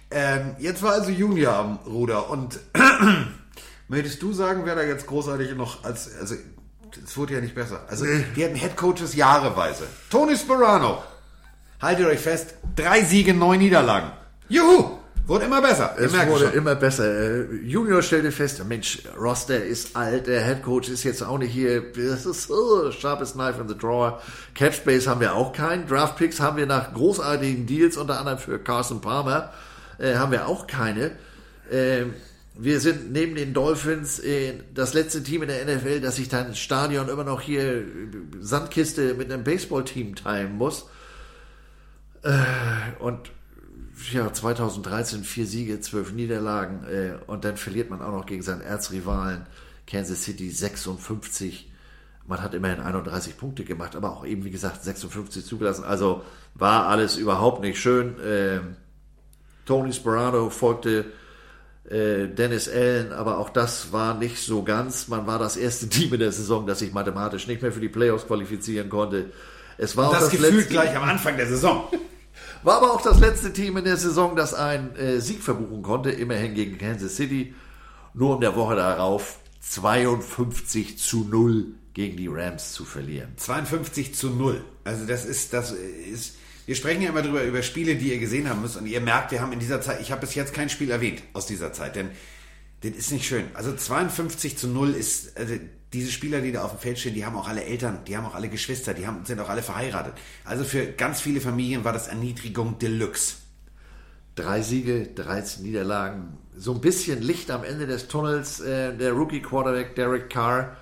Ähm, 0.09 0.55
jetzt 0.59 0.81
war 0.81 0.93
also 0.93 1.11
Junior 1.11 1.53
am 1.53 1.79
Ruder 1.85 2.29
und 2.29 2.59
möchtest 3.87 4.21
du 4.21 4.33
sagen, 4.33 4.61
wer 4.65 4.75
da 4.75 4.83
jetzt 4.83 5.05
großartig 5.05 5.55
noch 5.55 5.83
als, 5.83 6.09
also 6.19 6.35
es 7.03 7.17
wurde 7.17 7.35
ja 7.35 7.41
nicht 7.41 7.55
besser. 7.55 7.81
Also 7.87 8.05
die 8.35 8.43
hatten 8.43 8.55
Headcoaches 8.55 9.15
jahreweise. 9.15 9.85
Tony 10.09 10.35
Sperano, 10.35 11.03
haltet 11.79 12.07
euch 12.07 12.19
fest, 12.19 12.55
drei 12.75 13.03
Siege, 13.03 13.33
neun 13.33 13.59
Niederlagen. 13.59 14.11
Juhu! 14.49 14.97
Wurde 15.27 15.43
immer 15.43 15.61
besser. 15.61 15.93
Es 15.97 16.13
wurde 16.13 16.45
schon. 16.45 16.53
immer 16.53 16.75
besser. 16.75 17.03
Äh, 17.05 17.55
Junior 17.57 18.01
stellte 18.01 18.31
fest, 18.31 18.63
Mensch, 18.65 18.99
Roster 19.19 19.61
ist 19.61 19.93
alt, 19.97 20.27
der 20.27 20.41
Head 20.45 20.63
Coach 20.63 20.87
ist 20.87 21.03
jetzt 21.03 21.21
auch 21.21 21.37
nicht 21.37 21.51
hier, 21.51 21.91
das 21.91 22.25
ist 22.25 22.49
oh, 22.49 22.89
sharpest 22.91 23.33
knife 23.33 23.59
in 23.59 23.67
the 23.67 23.77
drawer. 23.77 24.21
Catchbase 24.55 25.09
haben 25.09 25.19
wir 25.19 25.35
auch 25.35 25.51
keinen. 25.51 25.85
Draft 25.85 26.15
Picks 26.15 26.39
haben 26.39 26.55
wir 26.55 26.65
nach 26.65 26.93
großartigen 26.93 27.65
Deals, 27.65 27.97
unter 27.97 28.19
anderem 28.19 28.37
für 28.37 28.57
Carson 28.57 29.01
Palmer, 29.01 29.51
äh, 29.99 30.15
haben 30.15 30.31
wir 30.31 30.47
auch 30.47 30.65
keine. 30.65 31.11
Äh, 31.69 32.05
wir 32.55 32.79
sind 32.79 33.11
neben 33.11 33.35
den 33.35 33.53
Dolphins 33.53 34.19
äh, 34.19 34.53
das 34.73 34.93
letzte 34.93 35.23
Team 35.23 35.43
in 35.43 35.49
der 35.49 35.65
NFL, 35.65 35.99
das 35.99 36.15
sich 36.15 36.29
dann 36.29 36.55
Stadion 36.55 37.09
immer 37.09 37.25
noch 37.25 37.41
hier 37.41 37.83
Sandkiste 38.39 39.13
mit 39.15 39.29
einem 39.29 39.43
Baseballteam 39.43 40.15
teilen 40.15 40.55
muss. 40.55 40.89
Äh, 42.23 42.31
und 42.99 43.31
ja, 44.11 44.31
2013 44.31 45.23
vier 45.23 45.45
Siege, 45.45 45.79
zwölf 45.81 46.11
Niederlagen 46.13 46.85
äh, 46.85 47.13
und 47.27 47.45
dann 47.45 47.57
verliert 47.57 47.89
man 47.89 48.01
auch 48.01 48.11
noch 48.11 48.25
gegen 48.25 48.41
seinen 48.41 48.61
Erzrivalen 48.61 49.45
Kansas 49.85 50.23
City 50.23 50.49
56. 50.49 51.71
Man 52.25 52.41
hat 52.41 52.53
immerhin 52.53 52.81
31 52.81 53.37
Punkte 53.37 53.63
gemacht, 53.63 53.95
aber 53.95 54.11
auch 54.11 54.25
eben, 54.25 54.43
wie 54.43 54.51
gesagt, 54.51 54.83
56 54.83 55.45
zugelassen. 55.45 55.85
Also 55.85 56.23
war 56.55 56.87
alles 56.87 57.15
überhaupt 57.15 57.61
nicht 57.61 57.79
schön. 57.79 58.19
Äh, 58.19 58.59
Tony 59.65 59.93
Sperano 59.93 60.49
folgte 60.49 61.05
äh, 61.89 62.27
Dennis 62.27 62.67
Allen, 62.67 63.13
aber 63.13 63.37
auch 63.37 63.49
das 63.49 63.93
war 63.93 64.13
nicht 64.13 64.39
so 64.39 64.63
ganz. 64.63 65.07
Man 65.07 65.25
war 65.25 65.39
das 65.39 65.55
erste 65.55 65.87
Team 65.89 66.13
in 66.13 66.19
der 66.19 66.31
Saison, 66.31 66.67
das 66.67 66.79
sich 66.79 66.93
mathematisch 66.93 67.47
nicht 67.47 67.61
mehr 67.61 67.71
für 67.71 67.79
die 67.79 67.89
Playoffs 67.89 68.27
qualifizieren 68.27 68.89
konnte. 68.89 69.31
Es 69.77 69.95
war 69.95 70.11
das, 70.11 70.23
das 70.23 70.31
Gefühl 70.31 70.65
gleich 70.65 70.95
am 70.97 71.03
Anfang 71.03 71.37
der 71.37 71.47
Saison. 71.47 71.87
War 72.67 72.83
aber 72.83 72.93
auch 72.93 73.01
das 73.01 73.21
letzte 73.21 73.53
Team 73.53 73.77
in 73.77 73.85
der 73.85 73.95
Saison, 73.95 74.35
das 74.35 74.53
einen 74.53 74.93
äh, 74.97 75.21
Sieg 75.21 75.41
verbuchen 75.41 75.81
konnte, 75.83 76.11
immerhin 76.11 76.53
gegen 76.53 76.77
Kansas 76.77 77.15
City. 77.15 77.55
Nur 78.13 78.35
um 78.35 78.41
der 78.41 78.57
Woche 78.57 78.75
darauf 78.75 79.39
52 79.61 80.97
zu 80.97 81.23
0 81.23 81.67
gegen 81.93 82.17
die 82.17 82.27
Rams 82.27 82.73
zu 82.73 82.83
verlieren. 82.83 83.31
52 83.37 84.13
zu 84.13 84.31
0. 84.31 84.61
Also 84.83 85.05
das 85.05 85.23
ist, 85.23 85.53
das 85.53 85.71
ist, 85.71 86.35
wir 86.65 86.75
sprechen 86.75 87.01
ja 87.03 87.11
immer 87.11 87.21
drüber, 87.21 87.41
über 87.43 87.63
Spiele, 87.63 87.95
die 87.95 88.11
ihr 88.11 88.19
gesehen 88.19 88.49
haben 88.49 88.61
müsst. 88.61 88.75
Und 88.75 88.85
ihr 88.85 88.99
merkt, 88.99 89.31
wir 89.31 89.39
haben 89.39 89.53
in 89.53 89.59
dieser 89.59 89.79
Zeit, 89.79 90.01
ich 90.01 90.11
habe 90.11 90.19
bis 90.19 90.35
jetzt 90.35 90.53
kein 90.53 90.67
Spiel 90.69 90.91
erwähnt 90.91 91.23
aus 91.31 91.45
dieser 91.45 91.71
Zeit, 91.71 91.95
denn 91.95 92.09
das 92.81 92.91
ist 92.91 93.13
nicht 93.13 93.25
schön. 93.25 93.45
Also 93.53 93.73
52 93.73 94.57
zu 94.57 94.67
0 94.67 94.93
ist, 94.93 95.37
also 95.37 95.53
diese 95.93 96.11
Spieler, 96.11 96.41
die 96.41 96.51
da 96.51 96.63
auf 96.63 96.71
dem 96.71 96.79
Feld 96.79 96.99
stehen, 96.99 97.13
die 97.13 97.25
haben 97.25 97.35
auch 97.35 97.47
alle 97.47 97.63
Eltern, 97.63 97.99
die 98.05 98.17
haben 98.17 98.25
auch 98.25 98.35
alle 98.35 98.49
Geschwister, 98.49 98.93
die 98.93 99.07
haben, 99.07 99.23
sind 99.23 99.39
auch 99.39 99.49
alle 99.49 99.61
verheiratet. 99.61 100.13
Also 100.43 100.63
für 100.63 100.85
ganz 100.85 101.21
viele 101.21 101.39
Familien 101.39 101.83
war 101.85 101.93
das 101.93 102.07
Erniedrigung 102.07 102.77
Deluxe. 102.77 103.35
Drei 104.35 104.61
Siege, 104.61 105.07
13 105.15 105.63
Niederlagen, 105.63 106.37
so 106.55 106.73
ein 106.73 106.81
bisschen 106.81 107.21
Licht 107.21 107.49
am 107.51 107.63
Ende 107.63 107.87
des 107.87 108.07
Tunnels. 108.07 108.59
Äh, 108.59 108.95
der 108.95 109.13
Rookie-Quarterback 109.13 109.95
Derek 109.95 110.29
Carr 110.29 110.75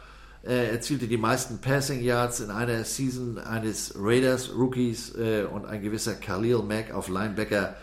äh, 0.44 0.72
erzielte 0.72 1.08
die 1.08 1.18
meisten 1.18 1.60
Passing 1.60 2.02
Yards 2.02 2.40
in 2.40 2.50
einer 2.50 2.84
Season 2.84 3.38
eines 3.38 3.94
Raiders-Rookies 3.98 5.16
äh, 5.16 5.44
und 5.44 5.66
ein 5.66 5.82
gewisser 5.84 6.16
Khalil 6.16 6.64
Mack 6.64 6.92
auf 6.94 7.10
Linebacker 7.10 7.76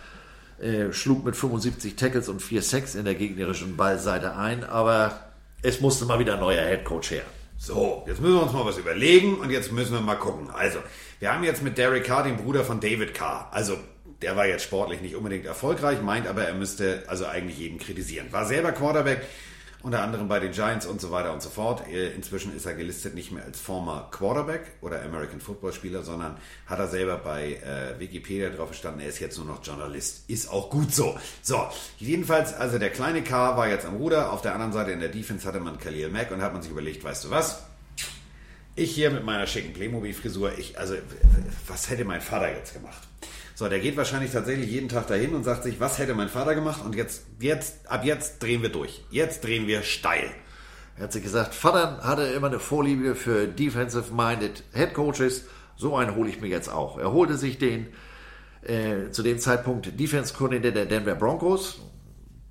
schlug 0.93 1.25
mit 1.25 1.35
75 1.35 1.97
Tackles 1.97 2.29
und 2.29 2.41
4 2.41 2.63
Sacks 2.63 2.95
in 2.95 3.05
der 3.05 3.17
gegnerischen 3.17 3.77
Ballseite 3.77 4.37
ein, 4.37 4.63
aber 4.63 5.32
es 5.63 5.81
musste 5.81 6.05
mal 6.05 6.19
wieder 6.19 6.35
ein 6.35 6.41
neuer 6.41 6.65
Headcoach 6.65 7.11
her. 7.13 7.23
So, 7.57 8.03
jetzt 8.09 8.21
müssen 8.21 8.35
wir 8.35 8.43
uns 8.43 8.53
mal 8.53 8.65
was 8.65 8.79
überlegen 8.79 9.37
und 9.37 9.51
jetzt 9.51 9.71
müssen 9.71 9.93
wir 9.93 10.01
mal 10.01 10.17
gucken. 10.17 10.51
Also, 10.51 10.81
wir 11.21 11.33
haben 11.33 11.45
jetzt 11.45 11.63
mit 11.63 11.79
Derek 11.79 12.05
Carr 12.05 12.25
den 12.25 12.37
Bruder 12.37 12.65
von 12.65 12.81
David 12.81 13.15
Carr. 13.15 13.49
Also, 13.53 13.77
der 14.21 14.37
war 14.37 14.47
jetzt 14.47 14.65
sportlich 14.65 15.01
nicht 15.01 15.15
unbedingt 15.15 15.47
erfolgreich, 15.47 16.03
meint 16.03 16.27
aber, 16.27 16.45
er 16.45 16.55
müsste 16.55 17.05
also 17.07 17.27
eigentlich 17.27 17.59
jeden 17.59 17.79
kritisieren. 17.79 18.33
War 18.33 18.47
selber 18.47 18.73
Quarterback, 18.73 19.23
unter 19.83 20.03
anderem 20.03 20.29
bei 20.29 20.39
den 20.39 20.53
Giants 20.53 20.87
und 20.87 21.01
so 21.01 21.11
weiter 21.11 21.33
und 21.33 21.43
so 21.43 21.51
fort. 21.51 21.87
Äh, 21.89 22.13
inzwischen 22.13 22.55
ist 22.55 22.67
er 22.67 22.75
gelistet 22.75 23.15
nicht 23.15 23.33
mehr 23.33 23.45
als 23.45 23.61
former 23.61 24.09
Quarterback 24.11 24.73
oder 24.81 25.03
American 25.03 25.41
Football 25.41 25.73
Spieler, 25.73 26.03
sondern 26.03 26.37
hat 26.67 26.79
er 26.79 26.89
selber 26.89 27.17
bei 27.19 27.55
äh, 27.55 27.99
Wikipedia 27.99 28.51
drauf 28.51 28.71
gestanden, 28.71 29.01
er 29.01 29.09
ist 29.09 29.19
jetzt 29.19 29.39
nur 29.39 29.47
noch 29.47 29.65
Journalist. 29.65 30.29
Ist 30.29 30.51
auch 30.51 30.71
gut 30.71 30.95
so. 30.95 31.19
So, 31.43 31.67
jedenfalls, 31.99 32.55
also 32.55 32.79
der 32.79 32.91
kleine 32.91 33.23
K 33.23 33.57
war 33.57 33.69
jetzt 33.69 33.87
am 33.87 33.97
Ruder, 33.97 34.33
auf 34.33 34.43
der 34.43 34.55
anderen 34.55 34.73
Seite 34.73 34.93
in 34.93 35.01
der 35.01 35.09
Defense 35.09 35.47
hatte 35.47 35.61
man 35.61 35.79
Khalil 35.79 36.09
Mack 36.09 36.31
und 36.31 36.43
hat 36.43 36.53
man 36.53 36.63
sich 36.63 36.71
überlegt, 36.71 37.03
weißt 37.03 37.25
du 37.25 37.31
was? 37.31 37.65
Ich 38.75 38.95
hier 38.95 39.11
mit 39.11 39.25
meiner 39.25 39.47
schicken 39.47 39.75
Playmobil-Frisur, 39.75 40.59
ich, 40.59 40.79
also, 40.79 40.95
was 41.67 41.91
hätte 41.91 42.05
mein 42.05 42.23
Vater 42.23 42.51
jetzt 42.51 42.73
gemacht? 42.73 43.09
So, 43.63 43.69
der 43.69 43.79
geht 43.79 43.97
wahrscheinlich 43.97 44.33
tatsächlich 44.33 44.73
jeden 44.73 44.89
Tag 44.89 45.07
dahin 45.07 45.37
und 45.37 45.45
sagt 45.45 45.63
sich, 45.63 45.79
was 45.79 46.01
hätte 46.01 46.17
mein 46.17 46.29
Vater 46.29 46.57
gemacht? 46.57 46.85
Und 46.85 46.97
jetzt, 46.97 47.23
jetzt, 47.39 47.89
ab 47.89 48.05
jetzt 48.05 48.43
drehen 48.43 48.61
wir 48.61 48.71
durch. 48.71 49.05
Jetzt 49.09 49.45
drehen 49.45 49.69
wir 49.69 49.85
steil. 49.85 50.29
Er 50.97 51.05
hat 51.05 51.13
sich 51.13 51.23
gesagt, 51.23 51.55
Vater 51.55 52.01
hatte 52.03 52.23
immer 52.23 52.49
eine 52.49 52.59
Vorliebe 52.59 53.15
für 53.15 53.47
defensive-minded 53.47 54.65
Head 54.73 54.95
Coaches. 54.95 55.45
So 55.77 55.95
einen 55.95 56.17
hole 56.17 56.29
ich 56.29 56.41
mir 56.41 56.49
jetzt 56.49 56.73
auch. 56.73 56.99
Er 56.99 57.13
holte 57.13 57.37
sich 57.37 57.59
den 57.59 57.87
äh, 58.63 59.11
zu 59.13 59.23
dem 59.23 59.39
Zeitpunkt 59.39 60.01
Defense-Koordinator 60.01 60.73
der 60.73 60.87
Denver 60.87 61.15
Broncos. 61.15 61.83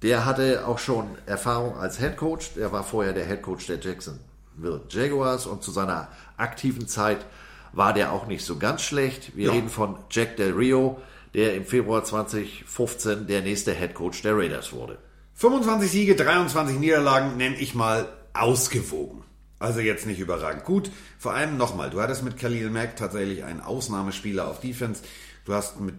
Der 0.03 0.25
hatte 0.25 0.65
auch 0.65 0.79
schon 0.79 1.17
Erfahrung 1.25 1.75
als 1.75 1.99
Head 1.99 2.15
Coach. 2.15 2.51
Er 2.55 2.71
war 2.71 2.85
vorher 2.85 3.11
der 3.11 3.25
Head 3.25 3.41
Coach 3.41 3.67
der 3.67 3.81
Jacksonville 3.81 4.79
Jaguars 4.87 5.45
und 5.45 5.61
zu 5.61 5.71
seiner 5.71 6.07
aktiven 6.37 6.87
Zeit 6.87 7.25
war 7.73 7.93
der 7.93 8.11
auch 8.11 8.27
nicht 8.27 8.43
so 8.43 8.57
ganz 8.57 8.81
schlecht. 8.81 9.35
Wir 9.35 9.47
ja. 9.47 9.53
reden 9.53 9.69
von 9.69 9.97
Jack 10.09 10.37
Del 10.37 10.53
Rio, 10.53 11.01
der 11.33 11.55
im 11.55 11.65
Februar 11.65 12.03
2015 12.03 13.27
der 13.27 13.41
nächste 13.41 13.73
Head 13.73 13.93
Coach 13.93 14.21
der 14.21 14.35
Raiders 14.35 14.73
wurde. 14.73 14.97
25 15.35 15.89
Siege, 15.89 16.15
23 16.15 16.77
Niederlagen 16.77 17.37
nenne 17.37 17.55
ich 17.55 17.73
mal 17.73 18.07
ausgewogen. 18.33 19.23
Also 19.59 19.79
jetzt 19.79 20.07
nicht 20.07 20.19
überragend. 20.19 20.63
Gut, 20.63 20.91
vor 21.19 21.33
allem 21.33 21.57
nochmal, 21.57 21.91
du 21.91 22.01
hattest 22.01 22.23
mit 22.23 22.37
Khalil 22.37 22.71
Mack 22.71 22.95
tatsächlich 22.95 23.43
einen 23.43 23.61
Ausnahmespieler 23.61 24.47
auf 24.47 24.59
Defense. 24.59 25.03
Du 25.45 25.53
hast 25.53 25.79
mit 25.79 25.95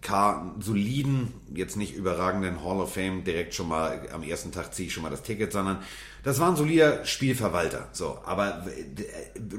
K 0.00 0.40
einen 0.40 0.60
soliden, 0.62 1.32
jetzt 1.52 1.76
nicht 1.76 1.94
überragenden 1.94 2.62
Hall 2.64 2.80
of 2.80 2.94
Fame 2.94 3.24
direkt 3.24 3.54
schon 3.54 3.68
mal 3.68 4.08
am 4.12 4.22
ersten 4.22 4.52
Tag 4.52 4.74
ziehe 4.74 4.88
ich 4.88 4.94
schon 4.94 5.02
mal 5.02 5.10
das 5.10 5.22
Ticket, 5.22 5.52
sondern 5.52 5.78
das 6.26 6.40
war 6.40 6.48
ein 6.48 6.56
solider 6.56 7.04
Spielverwalter. 7.04 7.86
So, 7.92 8.18
aber 8.24 8.66
äh, 8.66 9.04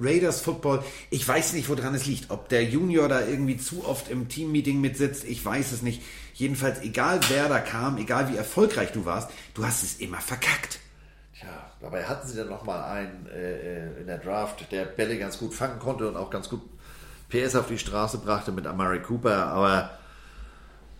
Raiders 0.01 0.41
Football, 0.41 0.83
ich 1.09 1.25
weiß 1.25 1.53
nicht, 1.53 1.69
woran 1.69 1.95
es 1.95 2.05
liegt. 2.05 2.29
Ob 2.29 2.49
der 2.49 2.65
Junior 2.65 3.07
da 3.07 3.25
irgendwie 3.25 3.55
zu 3.55 3.85
oft 3.85 4.09
im 4.09 4.27
Teammeeting 4.27 4.81
mitsitzt, 4.81 5.23
ich 5.23 5.45
weiß 5.45 5.71
es 5.71 5.81
nicht. 5.81 6.01
Jedenfalls, 6.33 6.81
egal 6.81 7.21
wer 7.29 7.47
da 7.47 7.59
kam, 7.59 7.97
egal 7.97 8.29
wie 8.29 8.35
erfolgreich 8.35 8.91
du 8.91 9.05
warst, 9.05 9.29
du 9.53 9.65
hast 9.65 9.81
es 9.81 10.01
immer 10.01 10.19
verkackt. 10.19 10.79
Tja, 11.39 11.47
dabei 11.79 12.03
hatten 12.03 12.27
sie 12.27 12.35
dann 12.35 12.49
nochmal 12.49 12.83
einen 12.83 13.27
äh, 13.27 13.85
äh, 13.85 14.01
in 14.01 14.07
der 14.07 14.17
Draft, 14.17 14.69
der 14.69 14.83
Bälle 14.83 15.17
ganz 15.17 15.37
gut 15.37 15.53
fangen 15.53 15.79
konnte 15.79 16.05
und 16.05 16.17
auch 16.17 16.29
ganz 16.29 16.49
gut 16.49 16.63
PS 17.29 17.55
auf 17.55 17.67
die 17.67 17.79
Straße 17.79 18.17
brachte 18.17 18.51
mit 18.51 18.67
Amari 18.67 19.01
Cooper, 19.01 19.47
aber 19.47 19.91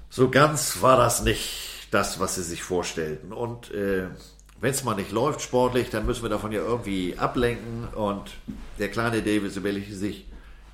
so 0.09 0.29
ganz 0.29 0.81
war 0.81 0.95
das 0.95 1.23
nicht 1.23 1.89
das, 1.91 2.21
was 2.21 2.35
sie 2.35 2.43
sich 2.43 2.63
vorstellten. 2.63 3.33
Und 3.33 3.69
äh, 3.71 4.07
wenn 4.59 4.71
es 4.71 4.83
mal 4.83 4.95
nicht 4.95 5.11
läuft 5.11 5.41
sportlich, 5.41 5.89
dann 5.89 6.05
müssen 6.05 6.23
wir 6.23 6.29
davon 6.29 6.51
ja 6.51 6.61
irgendwie 6.61 7.15
ablenken. 7.17 7.87
Und 7.93 8.31
der 8.79 8.89
kleine 8.89 9.21
Davis 9.21 9.55
überlegte 9.55 9.95
sich, 9.95 10.25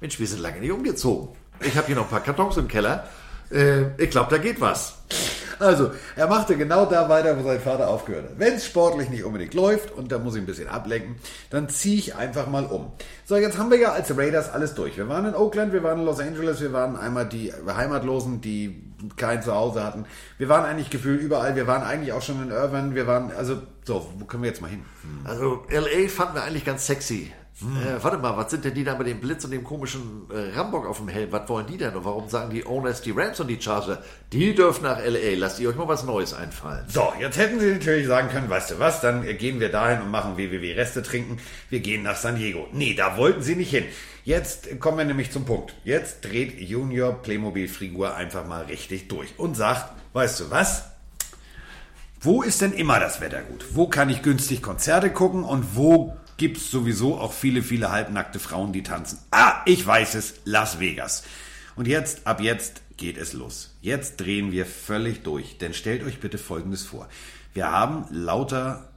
Mensch, 0.01 0.19
wir 0.19 0.27
sind 0.27 0.41
lange 0.41 0.60
nicht 0.60 0.72
umgezogen. 0.72 1.30
Ich 1.61 1.76
habe 1.76 1.88
hier 1.88 1.95
noch 1.95 2.03
ein 2.03 2.10
paar 2.10 2.23
Kartons 2.23 2.57
im 2.57 2.68
Keller. 2.68 3.07
Äh, 3.51 4.01
ich 4.01 4.10
glaube, 4.10 4.30
da 4.30 4.38
geht 4.38 4.60
was. 4.60 4.97
Also, 5.59 5.91
er 6.15 6.27
machte 6.27 6.57
genau 6.57 6.85
da 6.85 7.09
weiter, 7.09 7.38
wo 7.38 7.43
sein 7.43 7.59
Vater 7.59 7.88
aufgehört 7.88 8.25
hat. 8.25 8.39
Wenn 8.39 8.53
es 8.53 8.65
sportlich 8.65 9.09
nicht 9.09 9.23
unbedingt 9.23 9.53
läuft 9.53 9.91
und 9.91 10.11
da 10.11 10.19
muss 10.19 10.35
ich 10.35 10.41
ein 10.41 10.45
bisschen 10.45 10.67
ablenken, 10.67 11.15
dann 11.49 11.69
ziehe 11.69 11.97
ich 11.97 12.15
einfach 12.15 12.47
mal 12.47 12.65
um. 12.65 12.91
So, 13.25 13.35
jetzt 13.35 13.57
haben 13.57 13.71
wir 13.71 13.77
ja 13.77 13.91
als 13.91 14.15
Raiders 14.17 14.51
alles 14.51 14.73
durch. 14.73 14.97
Wir 14.97 15.09
waren 15.09 15.25
in 15.25 15.35
Oakland, 15.35 15.73
wir 15.73 15.84
waren 15.84 15.99
in 15.99 16.05
Los 16.05 16.19
Angeles, 16.19 16.61
wir 16.61 16.73
waren 16.73 16.95
einmal 16.95 17.27
die 17.27 17.53
Heimatlosen, 17.53 18.41
die 18.41 18.93
kein 19.17 19.41
Zuhause 19.41 19.84
hatten. 19.84 20.05
Wir 20.38 20.49
waren 20.49 20.65
eigentlich 20.65 20.89
gefühlt 20.89 21.21
überall. 21.21 21.55
Wir 21.55 21.67
waren 21.67 21.84
eigentlich 21.84 22.13
auch 22.13 22.21
schon 22.21 22.41
in 22.41 22.51
Irvine. 22.51 22.95
Wir 22.95 23.07
waren, 23.07 23.31
also, 23.31 23.61
so, 23.84 24.09
wo 24.17 24.25
können 24.25 24.43
wir 24.43 24.49
jetzt 24.49 24.61
mal 24.61 24.69
hin? 24.69 24.85
Hm. 25.01 25.30
Also, 25.30 25.65
LA 25.69 26.07
fanden 26.09 26.35
wir 26.35 26.43
eigentlich 26.43 26.65
ganz 26.65 26.88
sexy. 26.88 27.31
Äh, 27.64 28.03
warte 28.03 28.18
mal, 28.18 28.35
was 28.38 28.52
sind 28.52 28.65
denn 28.65 28.73
die 28.73 28.84
da 28.84 28.95
mit 28.98 29.07
dem 29.07 29.19
Blitz 29.19 29.45
und 29.45 29.52
dem 29.52 29.64
komischen 29.64 30.27
äh, 30.30 30.57
Rambock 30.57 30.85
auf 30.85 30.98
dem 30.98 31.07
Helm? 31.07 31.31
Was 31.31 31.48
wollen 31.49 31.65
die 31.68 31.77
denn? 31.77 31.95
Und 31.95 32.06
warum 32.06 32.30
sagen 32.30 32.49
die 32.49 32.65
Owners, 32.65 33.02
die 33.02 33.11
Rams 33.11 33.40
und 33.40 33.48
die 33.48 33.61
Charger, 33.61 34.03
die 34.31 34.53
dürfen 34.53 34.84
nach 34.84 34.99
LA? 34.99 35.35
Lasst 35.38 35.60
ihr 35.60 35.69
euch 35.69 35.76
mal 35.76 35.88
was 35.88 36.03
Neues 36.03 36.34
einfallen. 36.34 36.85
So, 36.88 37.14
jetzt 37.19 37.38
hätten 37.38 37.60
sie 37.60 37.72
natürlich 37.73 38.07
sagen 38.07 38.30
können, 38.30 38.49
weißt 38.49 38.72
du 38.72 38.80
was, 38.80 39.02
dann 39.02 39.23
gehen 39.38 39.60
wir 39.60 39.69
dahin 39.69 40.02
und 40.02 40.11
machen 40.11 40.38
WWW-Reste 40.38 41.03
trinken. 41.03 41.38
Wir 41.69 41.80
gehen 41.80 42.03
nach 42.03 42.18
San 42.18 42.35
Diego. 42.35 42.68
Nee, 42.72 42.94
da 42.94 43.18
wollten 43.18 43.41
sie 43.41 43.56
nicht 43.56 43.72
hin. 43.72 43.85
Jetzt 44.26 44.80
kommen 44.80 44.98
wir 44.98 45.06
nämlich 45.06 45.31
zum 45.31 45.45
Punkt. 45.45 45.76
Jetzt 45.84 46.22
dreht 46.22 46.60
Junior 46.60 47.14
Playmobil 47.14 47.68
Figur 47.68 48.15
einfach 48.15 48.45
mal 48.48 48.64
richtig 48.64 49.10
durch 49.10 49.34
und 49.38 49.56
sagt, 49.56 49.91
weißt 50.14 50.40
du 50.40 50.52
was? 50.52 50.85
Wo 52.22 52.41
ist 52.41 52.61
denn 52.61 52.72
immer 52.72 53.02
das 53.02 53.19
Wetter 53.19 53.41
gut? 53.41 53.65
Wo 53.76 53.88
kann 53.88 54.10
ich 54.10 54.22
günstig 54.22 54.61
Konzerte 54.61 55.10
gucken 55.10 55.44
und 55.44 55.76
wo 55.76 56.15
gibt 56.44 56.57
es 56.57 56.70
sowieso 56.70 57.18
auch 57.18 57.32
viele, 57.32 57.64
viele 57.64 57.90
halbnackte 57.90 58.38
Frauen, 58.38 58.74
die 58.74 58.84
tanzen? 58.84 59.18
Ah, 59.32 59.61
ich 59.65 59.88
weiß 59.88 60.15
es, 60.15 60.41
Las 60.44 60.78
Vegas. 60.78 61.24
Und 61.78 61.88
jetzt, 61.88 62.28
ab 62.28 62.41
jetzt 62.41 62.82
geht 62.98 63.18
es 63.18 63.32
los. 63.32 63.78
Jetzt 63.80 64.18
drehen 64.18 64.52
wir 64.52 64.65
völlig 64.65 65.24
durch. 65.24 65.57
Denn 65.57 65.74
stellt 65.74 66.03
euch 66.03 66.20
bitte 66.20 66.38
Folgendes 66.38 66.84
vor. 66.84 67.07
Wir 67.53 67.72
haben 67.72 68.07
lauter, 68.10 68.90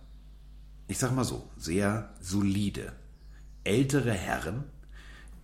ich 0.88 0.98
sag 0.98 1.14
mal 1.14 1.22
so, 1.22 1.48
sehr 1.56 2.10
solide, 2.20 2.90
ältere 3.62 4.10
Herren, 4.10 4.64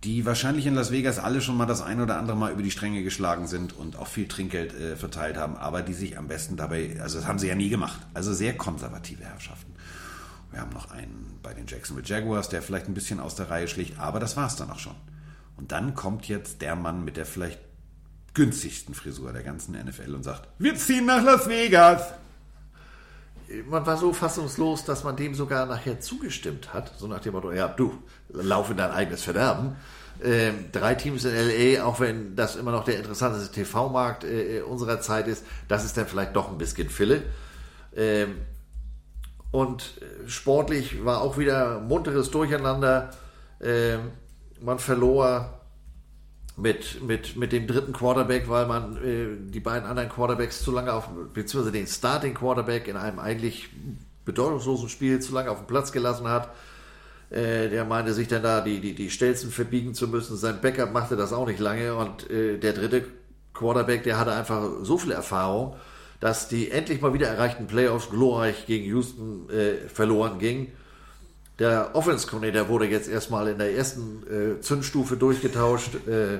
die 0.03 0.27
wahrscheinlich 0.27 0.67
in 0.67 0.75
Las 0.75 0.91
Vegas 0.91 1.21
alle 1.21 1.41
schon 1.41 1.57
mal 1.57 1.67
das 1.67 1.83
ein 1.83 2.01
oder 2.01 2.19
andere 2.19 2.37
Mal 2.37 2.51
über 2.51 2.65
die 2.65 2.73
Stränge 2.73 3.05
geschlagen 3.05 3.47
sind 3.47 3.79
und 3.79 3.95
auch 3.95 4.09
viel 4.09 4.27
Trinkgeld 4.27 4.75
äh, 4.75 4.97
verteilt 4.97 5.37
haben, 5.37 5.57
aber 5.57 5.83
die 5.83 5.95
sich 5.95 6.19
am 6.19 6.27
besten 6.27 6.57
dabei, 6.57 6.97
also 7.01 7.19
das 7.19 7.29
haben 7.29 7.39
sie 7.39 7.47
ja 7.47 7.55
nie 7.55 7.69
gemacht. 7.69 8.01
Also 8.13 8.35
sehr 8.35 8.57
konservative 8.57 9.23
Herrschaften. 9.23 9.72
Wir 10.53 10.61
haben 10.61 10.73
noch 10.73 10.91
einen 10.91 11.39
bei 11.43 11.55
den 11.55 11.67
Jacksonville 11.67 12.07
Jaguars, 12.07 12.49
der 12.49 12.63
vielleicht 12.63 12.87
ein 12.87 12.95
bisschen 12.95 13.21
aus 13.21 13.35
der 13.35 13.51
Reihe 13.51 13.69
schlicht, 13.69 13.99
aber 13.99 14.21
das 14.21 14.37
war 14.37 14.47
es 14.47 14.57
dann 14.57 14.71
auch 14.71 14.79
schon. 14.79 14.95
Und 15.57 15.73
dann 15.73 15.95
kommt 15.95 16.29
jetzt 16.29 16.63
der 16.63 16.77
Mann 16.77 17.05
mit 17.05 17.17
der 17.17 17.27
vielleicht 17.27 17.59
günstigsten 18.35 18.95
Frisur 18.95 19.33
der 19.33 19.43
ganzen 19.43 19.75
NFL 19.75 20.15
und 20.15 20.23
sagt, 20.23 20.49
wir 20.59 20.75
ziehen 20.77 21.07
nach 21.07 21.23
Las 21.23 21.49
Vegas. 21.49 22.03
Man 23.67 23.85
war 23.85 23.99
so 23.99 24.13
fassungslos, 24.13 24.85
dass 24.85 25.05
man 25.05 25.17
dem 25.17 25.35
sogar 25.35 25.67
nachher 25.67 26.01
zugestimmt 26.01 26.73
hat. 26.73 26.93
So 26.97 27.07
nach 27.07 27.21
dem 27.21 27.33
Motto, 27.33 27.53
ja, 27.53 27.69
du, 27.69 28.03
lauf 28.31 28.71
in 28.71 28.79
dein 28.79 28.91
eigenes 28.91 29.23
Verderben. 29.23 29.77
Ähm, 30.23 30.67
drei 30.73 30.95
Teams 30.95 31.25
in 31.25 31.35
LA, 31.35 31.85
auch 31.85 32.01
wenn 32.01 32.37
das 32.37 32.57
immer 32.57 32.71
noch 32.71 32.85
der 32.85 32.99
interessanteste 32.99 33.53
TV-Markt 33.53 34.25
äh, 34.25 34.63
unserer 34.63 35.01
Zeit 35.01 35.27
ist, 35.27 35.45
das 35.69 35.85
ist 35.85 35.97
dann 35.97 36.07
vielleicht 36.07 36.37
doch 36.37 36.51
ein 36.51 36.59
bisschen 36.59 36.89
Fille. 36.89 37.23
Ähm, 37.95 38.37
und 39.53 40.01
äh, 40.01 40.29
sportlich 40.29 41.05
war 41.05 41.21
auch 41.21 41.39
wieder 41.39 41.79
munteres 41.79 42.31
Durcheinander. 42.31 43.11
Ähm, 43.61 44.11
man 44.61 44.79
verlor 44.79 45.61
mit, 46.57 47.03
mit, 47.03 47.37
mit 47.37 47.53
dem 47.53 47.67
dritten 47.67 47.93
Quarterback, 47.93 48.49
weil 48.49 48.67
man 48.67 48.97
äh, 48.97 49.51
die 49.51 49.61
beiden 49.61 49.89
anderen 49.89 50.09
Quarterbacks 50.09 50.63
zu 50.63 50.73
lange 50.73 50.93
auf, 50.93 51.09
beziehungsweise 51.33 51.73
den 51.73 51.87
Starting 51.87 52.35
Quarterback 52.35 52.89
in 52.89 52.97
einem 52.97 53.19
eigentlich 53.19 53.69
bedeutungslosen 54.25 54.89
Spiel 54.89 55.21
zu 55.21 55.33
lange 55.33 55.51
auf 55.51 55.59
dem 55.59 55.67
Platz 55.67 55.93
gelassen 55.93 56.29
hat. 56.29 56.51
Äh, 57.31 57.69
der 57.69 57.85
meinte 57.85 58.15
sich 58.15 58.29
dann 58.29 58.43
da 58.43 58.61
die, 58.61 58.81
die, 58.81 58.95
die 58.95 59.11
Stelzen 59.11 59.51
verbiegen 59.51 59.95
zu 59.95 60.09
müssen. 60.09 60.37
Sein 60.37 60.61
Backup 60.61 60.93
machte 60.93 61.17
das 61.17 61.33
auch 61.33 61.47
nicht 61.47 61.61
lange 61.61 61.95
und 61.95 62.29
äh, 62.31 62.59
der 62.59 62.73
dritte 62.73 63.05
Quarterback, 63.55 64.03
der 64.03 64.19
hatte 64.19 64.33
einfach 64.33 64.63
so 64.83 64.99
viel 64.99 65.13
Erfahrung, 65.13 65.77
dass 66.23 66.47
die 66.47 66.71
endlich 66.71 67.01
mal 67.01 67.13
wieder 67.15 67.27
erreichten 67.27 67.67
Playoffs 67.67 68.09
glorreich 68.09 68.67
gegen 68.67 68.85
Houston 68.85 69.51
äh, 69.51 69.89
verloren 69.89 70.39
gingen. 70.39 70.69
Der 71.59 71.97
Offense 71.97 72.29
Coordinator 72.29 72.69
wurde 72.69 72.87
jetzt 72.87 73.09
erstmal 73.09 73.49
in 73.49 73.59
der 73.59 73.75
ersten 73.75 74.23
äh, 74.31 74.61
Zündstufe 74.61 75.17
durchgetauscht, 75.17 75.97
äh, 76.07 76.39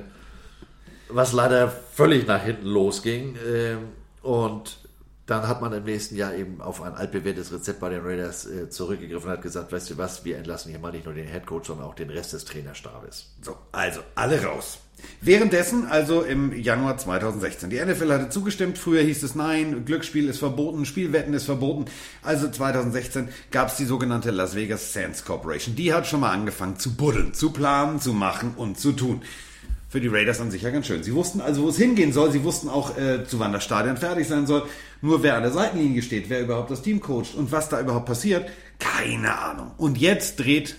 was 1.09 1.33
leider 1.33 1.67
völlig 1.69 2.25
nach 2.25 2.41
hinten 2.41 2.65
losging. 2.65 3.35
Äh, 3.35 3.75
und 4.25 4.77
dann 5.25 5.49
hat 5.49 5.59
man 5.59 5.73
im 5.73 5.83
nächsten 5.83 6.15
Jahr 6.15 6.33
eben 6.33 6.61
auf 6.61 6.81
ein 6.81 6.93
altbewährtes 6.93 7.51
Rezept 7.51 7.81
bei 7.81 7.89
den 7.89 8.05
Raiders 8.05 8.45
äh, 8.45 8.69
zurückgegriffen 8.69 9.27
und 9.27 9.35
hat 9.35 9.41
gesagt, 9.41 9.73
weißt 9.73 9.89
du 9.89 9.97
was, 9.97 10.23
wir 10.23 10.37
entlassen 10.37 10.71
hier 10.71 10.79
mal 10.79 10.93
nicht 10.93 11.03
nur 11.03 11.13
den 11.13 11.27
Headcoach, 11.27 11.65
sondern 11.65 11.87
auch 11.87 11.95
den 11.95 12.09
Rest 12.09 12.31
des 12.31 12.45
Trainerstabes. 12.45 13.33
So, 13.41 13.57
also 13.73 13.99
alle 14.15 14.41
raus. 14.41 14.79
Währenddessen, 15.25 15.85
also 15.85 16.21
im 16.21 16.53
Januar 16.53 16.97
2016, 16.97 17.69
die 17.69 17.79
NFL 17.79 18.11
hatte 18.11 18.29
zugestimmt, 18.29 18.77
früher 18.77 19.01
hieß 19.03 19.23
es 19.23 19.35
nein, 19.35 19.85
Glücksspiel 19.85 20.27
ist 20.27 20.39
verboten, 20.39 20.85
Spielwetten 20.85 21.33
ist 21.33 21.45
verboten. 21.45 21.85
Also 22.21 22.49
2016 22.49 23.29
gab 23.49 23.69
es 23.69 23.77
die 23.77 23.85
sogenannte 23.85 24.31
Las 24.31 24.53
Vegas 24.53 24.91
Sands 24.91 25.23
Corporation. 25.23 25.77
Die 25.77 25.93
hat 25.93 26.07
schon 26.07 26.19
mal 26.19 26.31
angefangen 26.31 26.77
zu 26.77 26.95
buddeln, 26.95 27.33
zu 27.33 27.51
planen, 27.51 28.01
zu 28.01 28.11
machen 28.11 28.53
und 28.57 28.77
zu 28.77 28.91
tun. 28.91 29.21
Für 29.87 30.01
die 30.01 30.09
Raiders 30.09 30.41
an 30.41 30.51
sich 30.51 30.63
ja 30.63 30.71
ganz 30.71 30.87
schön. 30.87 31.03
Sie 31.03 31.13
wussten 31.13 31.39
also, 31.39 31.63
wo 31.63 31.69
es 31.69 31.77
hingehen 31.77 32.11
soll. 32.11 32.31
Sie 32.31 32.43
wussten 32.43 32.67
auch, 32.67 32.97
äh, 32.97 33.25
zu 33.25 33.39
wann 33.39 33.53
das 33.53 33.63
Stadion 33.63 33.95
fertig 33.95 34.27
sein 34.27 34.45
soll. 34.45 34.63
Nur 35.01 35.23
wer 35.23 35.37
an 35.37 35.43
der 35.43 35.51
Seitenlinie 35.51 36.01
steht, 36.01 36.29
wer 36.29 36.41
überhaupt 36.41 36.71
das 36.71 36.81
Team 36.81 36.99
coacht 36.99 37.35
und 37.35 37.51
was 37.53 37.69
da 37.69 37.79
überhaupt 37.79 38.07
passiert, 38.07 38.49
keine 38.79 39.37
Ahnung. 39.39 39.71
Und 39.77 39.97
jetzt 39.97 40.37
dreht 40.37 40.75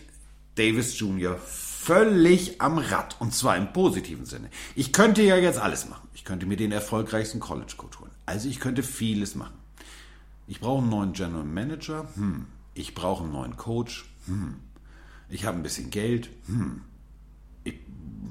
Davis 0.57 0.99
Jr 0.99 1.39
völlig 1.85 2.61
am 2.61 2.79
Rad 2.79 3.17
und 3.21 3.35
zwar 3.35 3.57
im 3.57 3.73
positiven 3.73 4.25
Sinne. 4.25 4.49
Ich 4.75 4.93
könnte 4.93 5.23
ja 5.23 5.37
jetzt 5.37 5.59
alles 5.59 5.89
machen. 5.89 6.09
Ich 6.15 6.25
könnte 6.25 6.47
mir 6.47 6.57
den 6.57 6.73
erfolgreichsten 6.73 7.41
College 7.41 7.75
Coach 7.77 8.01
holen. 8.01 8.11
Also 8.25 8.49
ich 8.49 8.59
könnte 8.59 8.83
vieles 8.83 9.35
machen. 9.35 9.55
Ich 10.47 10.61
brauche 10.61 10.81
einen 10.81 10.91
neuen 10.91 11.13
General 11.13 11.45
Manager. 11.45 12.09
Hm. 12.15 12.47
Ich 12.75 12.95
brauche 12.95 13.25
einen 13.25 13.33
neuen 13.33 13.57
Coach. 13.57 14.07
Hm. 14.27 14.57
Ich 15.29 15.45
habe 15.45 15.59
ein 15.59 15.63
bisschen 15.63 15.91
Geld. 15.91 16.31
Hm. 16.47 16.83
Ich 17.65 17.75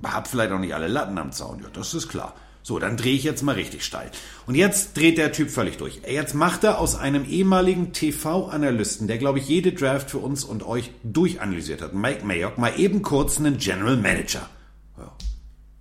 habe 0.04 0.28
vielleicht 0.28 0.52
auch 0.52 0.60
nicht 0.60 0.74
alle 0.74 0.88
Latten 0.88 1.18
am 1.18 1.32
Zaun. 1.32 1.62
Ja, 1.62 1.70
das 1.70 1.94
ist 1.94 2.10
klar. 2.10 2.36
So, 2.66 2.80
dann 2.80 2.96
drehe 2.96 3.14
ich 3.14 3.24
jetzt 3.24 3.44
mal 3.44 3.56
richtig 3.56 3.84
steil. 3.84 4.10
Und 4.48 4.56
jetzt 4.56 4.96
dreht 4.96 5.18
der 5.18 5.34
Typ 5.34 5.50
völlig 5.50 5.78
durch. 5.78 6.00
Jetzt 6.08 6.34
macht 6.34 6.64
er 6.64 6.80
aus 6.80 6.96
einem 6.96 7.26
ehemaligen 7.26 7.92
TV-Analysten, 7.92 9.08
der, 9.08 9.18
glaube 9.18 9.40
ich, 9.40 9.50
jede 9.50 9.74
Draft 9.74 10.10
für 10.10 10.20
uns 10.20 10.46
und 10.46 10.64
euch 10.64 10.92
durchanalysiert 11.04 11.82
hat, 11.82 11.94
Mike 11.94 12.26
Mayock, 12.26 12.58
mal 12.58 12.80
eben 12.80 13.02
kurz 13.02 13.38
einen 13.38 13.58
General 13.58 13.98
Manager. 13.98 14.50
Ja. 14.98 15.12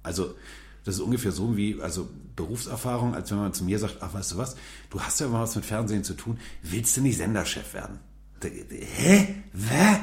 Also, 0.02 0.34
das 0.84 0.96
ist 0.96 1.00
ungefähr 1.00 1.30
so 1.30 1.56
wie, 1.56 1.80
also 1.80 2.08
Berufserfahrung, 2.34 3.14
als 3.14 3.30
wenn 3.30 3.38
man 3.38 3.52
zu 3.52 3.62
mir 3.62 3.78
sagt, 3.78 3.98
ach, 4.00 4.12
weißt 4.14 4.32
du 4.32 4.36
was, 4.38 4.56
du 4.90 5.00
hast 5.00 5.20
ja 5.20 5.28
mal 5.28 5.42
was 5.42 5.54
mit 5.54 5.64
Fernsehen 5.64 6.02
zu 6.02 6.14
tun, 6.14 6.40
willst 6.62 6.96
du 6.96 7.00
nicht 7.00 7.18
Senderchef 7.18 7.74
werden? 7.74 8.00
Hä? 8.42 9.36
Wer? 9.52 10.00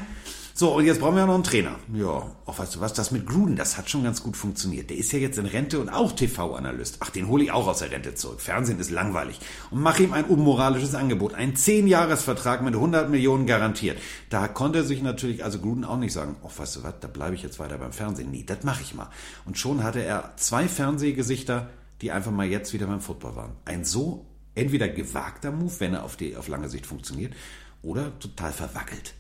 So, 0.60 0.76
und 0.76 0.86
jetzt 0.86 1.00
brauchen 1.00 1.16
wir 1.16 1.22
ja 1.22 1.26
noch 1.26 1.36
einen 1.36 1.46
Trainer. 1.46 1.80
Ja, 1.94 2.36
auch 2.46 2.60
weißt 2.60 2.76
du 2.76 2.82
was, 2.82 2.92
das 2.92 3.12
mit 3.12 3.26
Gruden, 3.26 3.56
das 3.56 3.78
hat 3.78 3.90
schon 3.90 4.04
ganz 4.04 4.22
gut 4.22 4.36
funktioniert. 4.36 4.90
Der 4.90 4.98
ist 4.98 5.10
ja 5.14 5.18
jetzt 5.18 5.38
in 5.38 5.46
Rente 5.46 5.80
und 5.80 5.88
auch 5.88 6.12
TV-Analyst. 6.12 6.98
Ach, 7.00 7.10
den 7.12 7.30
hole 7.30 7.46
ich 7.46 7.52
auch 7.54 7.66
aus 7.66 7.80
der 7.80 7.92
Rente 7.92 8.14
zurück. 8.14 8.42
Fernsehen 8.42 8.78
ist 8.78 8.92
langweilig. 8.92 9.40
Und 9.72 9.82
mache 9.82 10.04
ihm 10.04 10.12
ein 10.12 10.26
unmoralisches 10.26 10.96
Angebot. 10.96 11.34
Ein 11.34 11.54
10-Jahres-Vertrag 11.54 12.62
mit 12.62 12.74
100 12.74 13.10
Millionen 13.10 13.46
garantiert. 13.46 14.00
Da 14.30 14.50
konnte 14.50 14.84
sich 14.84 15.02
natürlich 15.02 15.46
also 15.46 15.60
Gruden 15.60 15.86
auch 15.86 15.96
nicht 15.96 16.12
sagen, 16.12 16.36
ach, 16.46 16.52
weißt 16.60 16.76
du 16.76 16.84
was, 16.84 16.96
da 17.00 17.08
bleibe 17.08 17.36
ich 17.36 17.42
jetzt 17.42 17.60
weiter 17.60 17.78
beim 17.78 17.94
Fernsehen. 17.94 18.30
Nee, 18.30 18.44
das 18.46 18.64
mache 18.64 18.82
ich 18.82 18.94
mal. 18.94 19.08
Und 19.46 19.58
schon 19.58 19.82
hatte 19.82 20.04
er 20.04 20.34
zwei 20.36 20.68
Fernsehgesichter, 20.68 21.70
die 22.02 22.12
einfach 22.12 22.32
mal 22.32 22.46
jetzt 22.46 22.74
wieder 22.74 22.88
beim 22.88 23.00
Football 23.00 23.38
waren. 23.38 23.52
Ein 23.64 23.86
so 23.86 24.26
entweder 24.56 24.90
gewagter 24.90 25.54
Move, 25.54 25.80
wenn 25.80 25.94
er 25.94 26.04
auf, 26.04 26.18
die, 26.18 26.36
auf 26.36 26.50
lange 26.50 26.68
Sicht 26.68 26.86
funktioniert, 26.86 27.34
oder 27.82 28.20
total 28.20 28.52
verwackelt. 28.52 29.14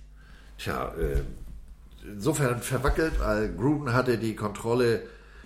Tja, 0.60 0.94
äh, 0.99 1.22
insofern 2.06 2.61
verwackelt, 2.61 3.19
weil 3.19 3.53
Gruden 3.56 3.94
hatte 3.94 4.18
die 4.18 4.36
Kontrolle 4.36 5.03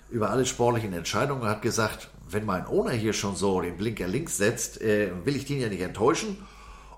über 0.10 0.32
alle 0.32 0.46
sportlichen 0.46 0.92
Entscheidungen 0.94 1.44
und 1.44 1.48
hat 1.48 1.62
gesagt, 1.62 2.10
wenn 2.30 2.46
mein 2.46 2.66
Owner 2.66 2.92
hier 2.92 3.14
schon 3.14 3.36
so 3.36 3.62
den 3.62 3.78
Blinker 3.78 4.08
links 4.08 4.38
setzt, 4.38 4.82
äh, 4.82 5.12
will 5.24 5.36
ich 5.36 5.46
den 5.46 5.60
ja 5.60 5.70
nicht 5.70 5.82
enttäuschen. 5.82 6.38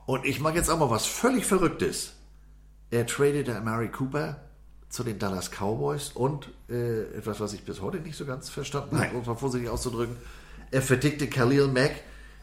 Und 0.05 0.25
ich 0.25 0.39
mache 0.39 0.55
jetzt 0.55 0.69
auch 0.69 0.79
mal 0.79 0.89
was 0.89 1.05
völlig 1.05 1.45
Verrücktes. 1.45 2.13
Er 2.89 3.05
tradete 3.05 3.59
Mary 3.61 3.89
Cooper 3.89 4.37
zu 4.89 5.03
den 5.03 5.19
Dallas 5.19 5.49
Cowboys 5.51 6.11
und 6.13 6.49
äh, 6.69 7.01
etwas, 7.17 7.41
was 7.41 7.53
ich 7.53 7.65
bis 7.65 7.81
heute 7.81 7.97
nicht 7.97 8.15
so 8.15 8.25
ganz 8.25 8.49
verstanden 8.49 8.97
habe, 8.97 9.15
um 9.15 9.21
es 9.21 9.27
mal 9.27 9.35
vorsichtig 9.35 9.69
auszudrücken, 9.69 10.15
er 10.71 10.81
vertickte 10.81 11.27
Khalil 11.27 11.67
Mack 11.67 11.91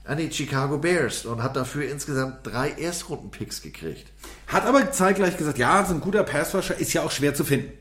an 0.05 0.19
die 0.19 0.33
Chicago 0.33 0.79
Bears 0.79 1.25
und 1.25 1.43
hat 1.43 1.57
dafür 1.57 1.91
insgesamt 1.91 2.47
drei 2.47 2.71
Erstrunden-Picks 2.71 3.63
gekriegt. 3.63 4.11
Hat 4.49 4.67
aber 4.67 4.91
zeitgleich 4.91 5.37
gesagt, 5.37 5.59
ja, 5.59 5.85
so 5.85 5.95
ein 5.95 6.01
guter 6.01 6.25
Passwasher 6.25 6.77
ist 6.77 6.93
ja 6.93 7.03
auch 7.03 7.11
schwer 7.11 7.35
zu 7.35 7.45
finden. 7.45 7.73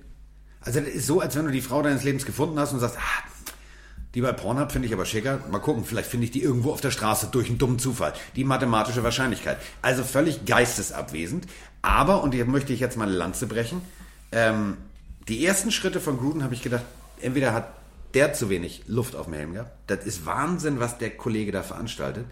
Also 0.61 0.79
das 0.79 0.89
ist 0.89 1.07
so, 1.07 1.19
als 1.19 1.35
wenn 1.35 1.45
du 1.45 1.51
die 1.51 1.61
Frau 1.61 1.81
deines 1.81 2.03
Lebens 2.03 2.25
gefunden 2.25 2.59
hast 2.59 2.73
und 2.73 2.79
sagst, 2.79 2.97
ah, 2.97 3.23
die 4.13 4.21
bei 4.21 4.33
Pornhub 4.33 4.71
finde 4.71 4.87
ich 4.87 4.93
aber 4.93 5.05
schicker. 5.05 5.39
Mal 5.49 5.59
gucken, 5.59 5.85
vielleicht 5.85 6.09
finde 6.09 6.25
ich 6.25 6.31
die 6.31 6.43
irgendwo 6.43 6.71
auf 6.71 6.81
der 6.81 6.91
Straße 6.91 7.29
durch 7.31 7.47
einen 7.47 7.57
dummen 7.57 7.79
Zufall. 7.79 8.13
Die 8.35 8.43
mathematische 8.43 9.03
Wahrscheinlichkeit. 9.03 9.57
Also 9.81 10.03
völlig 10.03 10.45
geistesabwesend. 10.45 11.47
Aber, 11.81 12.21
und 12.21 12.33
hier 12.33 12.45
möchte 12.45 12.73
ich 12.73 12.81
jetzt 12.81 12.97
mal 12.97 13.07
eine 13.07 13.15
Lanze 13.15 13.47
brechen, 13.47 13.81
ähm, 14.31 14.77
die 15.27 15.45
ersten 15.45 15.71
Schritte 15.71 16.01
von 16.01 16.17
Gruden 16.17 16.43
habe 16.43 16.53
ich 16.53 16.61
gedacht, 16.61 16.83
entweder 17.21 17.53
hat 17.53 17.73
der 18.13 18.33
zu 18.33 18.49
wenig 18.49 18.83
Luft 18.87 19.15
auf 19.15 19.25
dem 19.25 19.33
Helm 19.33 19.53
gehabt. 19.53 19.71
Das 19.87 20.05
ist 20.05 20.25
Wahnsinn, 20.25 20.79
was 20.79 20.97
der 20.97 21.11
Kollege 21.11 21.51
da 21.51 21.63
veranstaltet. 21.63 22.25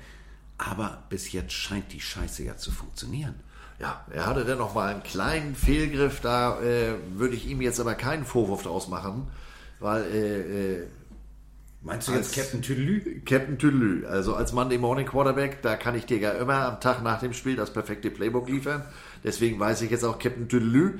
Aber 0.58 1.04
bis 1.10 1.32
jetzt 1.32 1.54
scheint 1.54 1.94
die 1.94 2.02
Scheiße 2.02 2.44
ja 2.44 2.58
zu 2.58 2.72
funktionieren. 2.72 3.36
Ja, 3.80 4.06
er 4.12 4.26
hatte 4.26 4.44
dann 4.44 4.58
noch 4.58 4.74
mal 4.76 4.94
einen 4.94 5.04
kleinen 5.04 5.56
Fehlgriff, 5.56 6.20
da 6.20 6.60
äh, 6.60 6.96
würde 7.14 7.36
ich 7.36 7.48
ihm 7.48 7.62
jetzt 7.62 7.80
aber 7.80 7.96
keinen 7.96 8.26
Vorwurf 8.26 8.64
draus 8.64 8.90
machen, 8.90 9.28
weil 9.80 10.04
äh, 10.04 10.74
äh, 10.82 10.88
Meinst 11.82 12.10
du 12.10 12.12
jetzt 12.12 12.36
Captain 12.36 12.62
Tüdelü? 12.62 13.22
Captain 13.22 13.58
Tüdelü. 13.58 14.06
Also 14.06 14.36
als 14.36 14.52
Monday 14.52 14.78
Morning 14.78 15.06
Quarterback, 15.06 15.62
da 15.62 15.78
kann 15.78 15.96
ich 15.96 16.06
dir 16.06 16.18
ja 16.18 16.32
immer 16.32 16.66
am 16.66 16.82
Tag 16.82 17.02
nach 17.04 17.22
dem 17.22 17.32
Spiel 17.32 17.56
das 17.56 17.72
perfekte 17.72 18.12
Playbook 18.12 18.50
liefern. 18.50 18.84
Deswegen 19.24 19.62
weiß 19.62 19.82
ich 19.84 19.90
jetzt 19.90 20.04
auch 20.04 20.20
Captain 20.20 20.50
Tüdelü. 20.50 21.00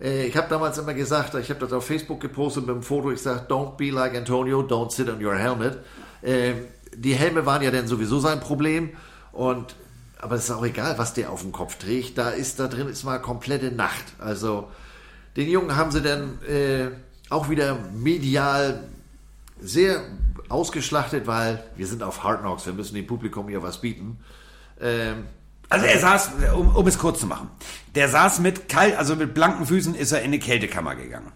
Äh, 0.00 0.26
ich 0.26 0.36
habe 0.36 0.48
damals 0.48 0.78
immer 0.78 0.94
gesagt, 0.94 1.34
ich 1.34 1.50
habe 1.50 1.60
das 1.60 1.72
auf 1.72 1.86
Facebook 1.86 2.20
gepostet 2.20 2.66
mit 2.66 2.74
dem 2.74 2.82
Foto, 2.82 3.10
ich 3.10 3.20
sage, 3.20 3.46
don't 3.48 3.76
be 3.76 3.90
like 3.90 4.16
Antonio, 4.16 4.60
don't 4.60 4.90
sit 4.90 5.08
on 5.08 5.24
your 5.24 5.34
helmet. 5.34 5.78
Ähm, 6.22 6.64
die 6.94 7.14
Helme 7.14 7.46
waren 7.46 7.62
ja 7.62 7.70
dann 7.70 7.86
sowieso 7.86 8.18
sein 8.20 8.40
Problem 8.40 8.90
und 9.32 9.74
aber 10.20 10.34
es 10.34 10.44
ist 10.44 10.50
auch 10.50 10.64
egal, 10.64 10.98
was 10.98 11.14
der 11.14 11.30
auf 11.30 11.40
dem 11.40 11.52
Kopf 11.52 11.76
trägt. 11.76 12.18
Da 12.18 12.30
ist 12.30 12.60
da 12.60 12.68
drin 12.68 12.88
ist 12.88 13.04
mal 13.04 13.18
komplette 13.18 13.70
Nacht. 13.70 14.04
Also 14.18 14.68
den 15.36 15.48
Jungen 15.48 15.76
haben 15.76 15.90
sie 15.90 16.02
dann 16.02 16.42
äh, 16.42 16.88
auch 17.30 17.48
wieder 17.48 17.78
medial 17.94 18.84
sehr 19.62 20.02
ausgeschlachtet, 20.50 21.26
weil 21.26 21.62
wir 21.76 21.86
sind 21.86 22.02
auf 22.02 22.22
Hard 22.22 22.40
Knocks, 22.40 22.66
wir 22.66 22.72
müssen 22.74 22.94
dem 22.94 23.06
Publikum 23.06 23.48
hier 23.48 23.62
was 23.62 23.80
bieten. 23.80 24.18
Ähm, 24.80 25.24
also 25.70 25.86
er 25.86 25.98
saß, 25.98 26.30
um, 26.56 26.74
um 26.74 26.86
es 26.86 26.98
kurz 26.98 27.20
zu 27.20 27.26
machen, 27.26 27.48
der 27.94 28.08
saß 28.08 28.40
mit 28.40 28.68
kalt, 28.68 28.96
also 28.96 29.16
mit 29.16 29.34
blanken 29.34 29.66
Füßen 29.66 29.94
ist 29.94 30.12
er 30.12 30.22
in 30.22 30.32
die 30.32 30.40
Kältekammer 30.40 30.96
gegangen. 30.96 31.32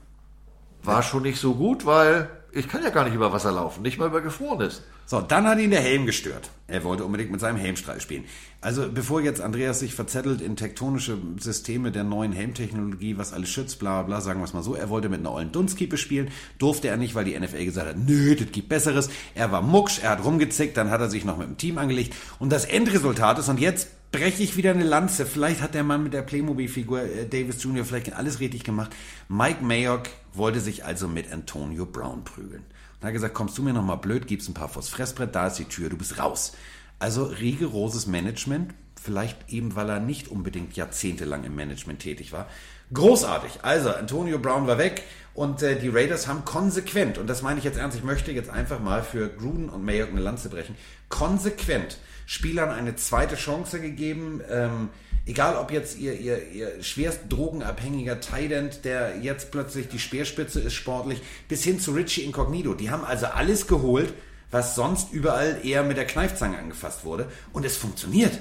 War 0.83 1.03
schon 1.03 1.23
nicht 1.23 1.41
so 1.41 1.55
gut, 1.55 1.87
weil 1.87 2.29
ich 2.53 2.69
kann 2.69 2.83
ja 2.83 2.91
gar 2.91 3.05
nicht 3.05 3.15
über 3.15 3.33
Wasser 3.33 3.53
laufen, 3.53 3.83
nicht 3.83 3.99
mal 3.99 4.09
über 4.09 4.21
gefrorenes. 4.21 4.83
So, 5.07 5.21
dann 5.21 5.47
hat 5.47 5.59
ihn 5.59 5.71
der 5.71 5.81
Helm 5.81 6.07
gestört. 6.07 6.51
Er 6.67 6.83
wollte 6.83 7.05
unbedingt 7.05 7.31
mit 7.31 7.41
seinem 7.41 7.57
Helmstrahl 7.59 8.01
spielen. 8.01 8.25
Also 8.61 8.91
bevor 8.91 9.21
jetzt 9.21 9.41
Andreas 9.41 9.81
sich 9.81 9.95
verzettelt 9.95 10.41
in 10.41 10.57
tektonische 10.57 11.19
Systeme 11.39 11.93
der 11.93 12.05
neuen 12.05 12.33
Helmtechnologie, 12.33 13.19
was 13.19 13.33
alles 13.33 13.51
schützt, 13.51 13.79
bla 13.79 14.03
bla, 14.03 14.21
sagen 14.21 14.41
wir 14.41 14.45
es 14.45 14.55
mal 14.55 14.63
so, 14.63 14.75
er 14.75 14.89
wollte 14.89 15.09
mit 15.09 15.21
einer 15.21 15.33
ollen 15.33 15.53
Dunstkiepe 15.53 15.99
spielen, 15.99 16.31
durfte 16.59 16.89
er 16.89 16.97
nicht, 16.97 17.15
weil 17.15 17.25
die 17.25 17.39
NFL 17.39 17.65
gesagt 17.65 17.89
hat, 17.89 17.99
nö, 17.99 18.35
das 18.35 18.51
gibt 18.51 18.69
Besseres. 18.69 19.11
Er 19.35 19.53
war 19.53 19.61
mucksch, 19.61 20.01
er 20.03 20.11
hat 20.11 20.25
rumgezickt, 20.25 20.77
dann 20.77 20.91
hat 20.91 21.01
er 21.01 21.11
sich 21.11 21.25
noch 21.25 21.37
mit 21.37 21.49
dem 21.49 21.59
Team 21.59 21.77
angelegt. 21.77 22.15
Und 22.39 22.51
das 22.51 22.65
Endresultat 22.65 23.39
ist, 23.39 23.49
und 23.49 23.61
jetzt 23.61 23.89
breche 24.15 24.45
ich 24.45 24.57
wieder 24.57 24.71
eine 24.71 24.85
Lanze. 24.85 25.27
Vielleicht 25.27 25.61
hat 25.61 25.75
der 25.75 25.83
Mann 25.83 26.05
mit 26.05 26.13
der 26.13 26.23
Playmobil-Figur 26.23 27.03
äh, 27.03 27.27
Davis 27.27 27.63
Jr. 27.63 27.85
vielleicht 27.85 28.13
alles 28.13 28.39
richtig 28.39 28.63
gemacht. 28.63 28.93
Mike 29.29 29.65
Mayock 29.65 30.05
wollte 30.33 30.61
sich 30.61 30.85
also 30.85 31.09
mit 31.09 31.33
Antonio 31.33 31.85
Brown 31.85 32.23
prügeln. 32.23 32.63
Und 33.01 33.07
hat 33.07 33.13
gesagt, 33.13 33.35
kommst 33.35 33.59
du 33.59 33.63
mir 33.63 33.73
nochmal 33.73 33.97
blöd, 33.97 34.29
gibst 34.29 34.49
ein 34.49 34.55
paar 34.55 34.69
vors 34.69 34.89
Fressbrett, 34.89 35.35
da 35.35 35.49
ist 35.49 35.59
die 35.59 35.65
Tür, 35.65 35.91
du 35.91 35.97
bist 35.97 36.19
raus. 36.19 36.53
Also 37.01 37.25
rigoroses 37.25 38.07
Management, 38.07 38.73
vielleicht 39.03 39.37
eben, 39.49 39.75
weil 39.75 39.91
er 39.91 39.99
nicht 39.99 40.29
unbedingt 40.29 40.77
jahrzehntelang 40.77 41.43
im 41.43 41.57
Management 41.57 41.99
tätig 41.99 42.33
war. 42.33 42.47
Großartig. 42.93 43.61
Also, 43.63 43.91
Antonio 43.91 44.39
Brown 44.39 44.69
war 44.69 44.79
weg 44.79 45.03
und 45.35 45.63
äh, 45.63 45.79
die 45.79 45.89
Raiders 45.89 46.29
haben 46.29 46.45
konsequent, 46.45 47.19
und 47.19 47.27
das 47.27 47.43
meine 47.43 47.59
ich 47.59 47.65
jetzt 47.65 47.79
ernst, 47.79 47.97
ich 47.97 48.05
möchte 48.05 48.31
jetzt 48.31 48.51
einfach 48.51 48.79
mal 48.79 49.03
für 49.03 49.29
Gruden 49.29 49.69
und 49.69 49.85
Mayock 49.85 50.11
eine 50.11 50.21
Lanze 50.21 50.49
brechen, 50.49 50.77
konsequent 51.09 51.99
Spielern 52.27 52.71
eine 52.71 52.97
zweite 52.97 53.37
Chance 53.37 53.81
gegeben. 53.81 54.41
Ähm, 54.51 54.91
egal 55.27 55.57
ob 55.57 55.71
jetzt 55.71 55.99
ihr, 55.99 56.19
ihr, 56.19 56.51
ihr 56.51 56.83
schwerst 56.83 57.21
drogenabhängiger 57.29 58.21
Tident, 58.21 58.85
der 58.85 59.19
jetzt 59.19 59.51
plötzlich 59.51 59.89
die 59.89 59.99
Speerspitze 59.99 60.61
ist 60.61 60.75
sportlich, 60.75 61.21
bis 61.49 61.65
hin 61.65 61.81
zu 61.81 61.93
Richie 61.93 62.23
Incognito. 62.23 62.75
Die 62.75 62.91
haben 62.91 63.05
also 63.05 63.27
alles 63.27 63.67
geholt, 63.67 64.13
was 64.51 64.75
sonst 64.75 65.13
überall 65.13 65.59
eher 65.65 65.83
mit 65.83 65.97
der 65.97 66.07
Kneifzange 66.07 66.59
angefasst 66.59 67.05
wurde. 67.05 67.27
Und 67.53 67.65
es 67.65 67.77
funktioniert. 67.77 68.41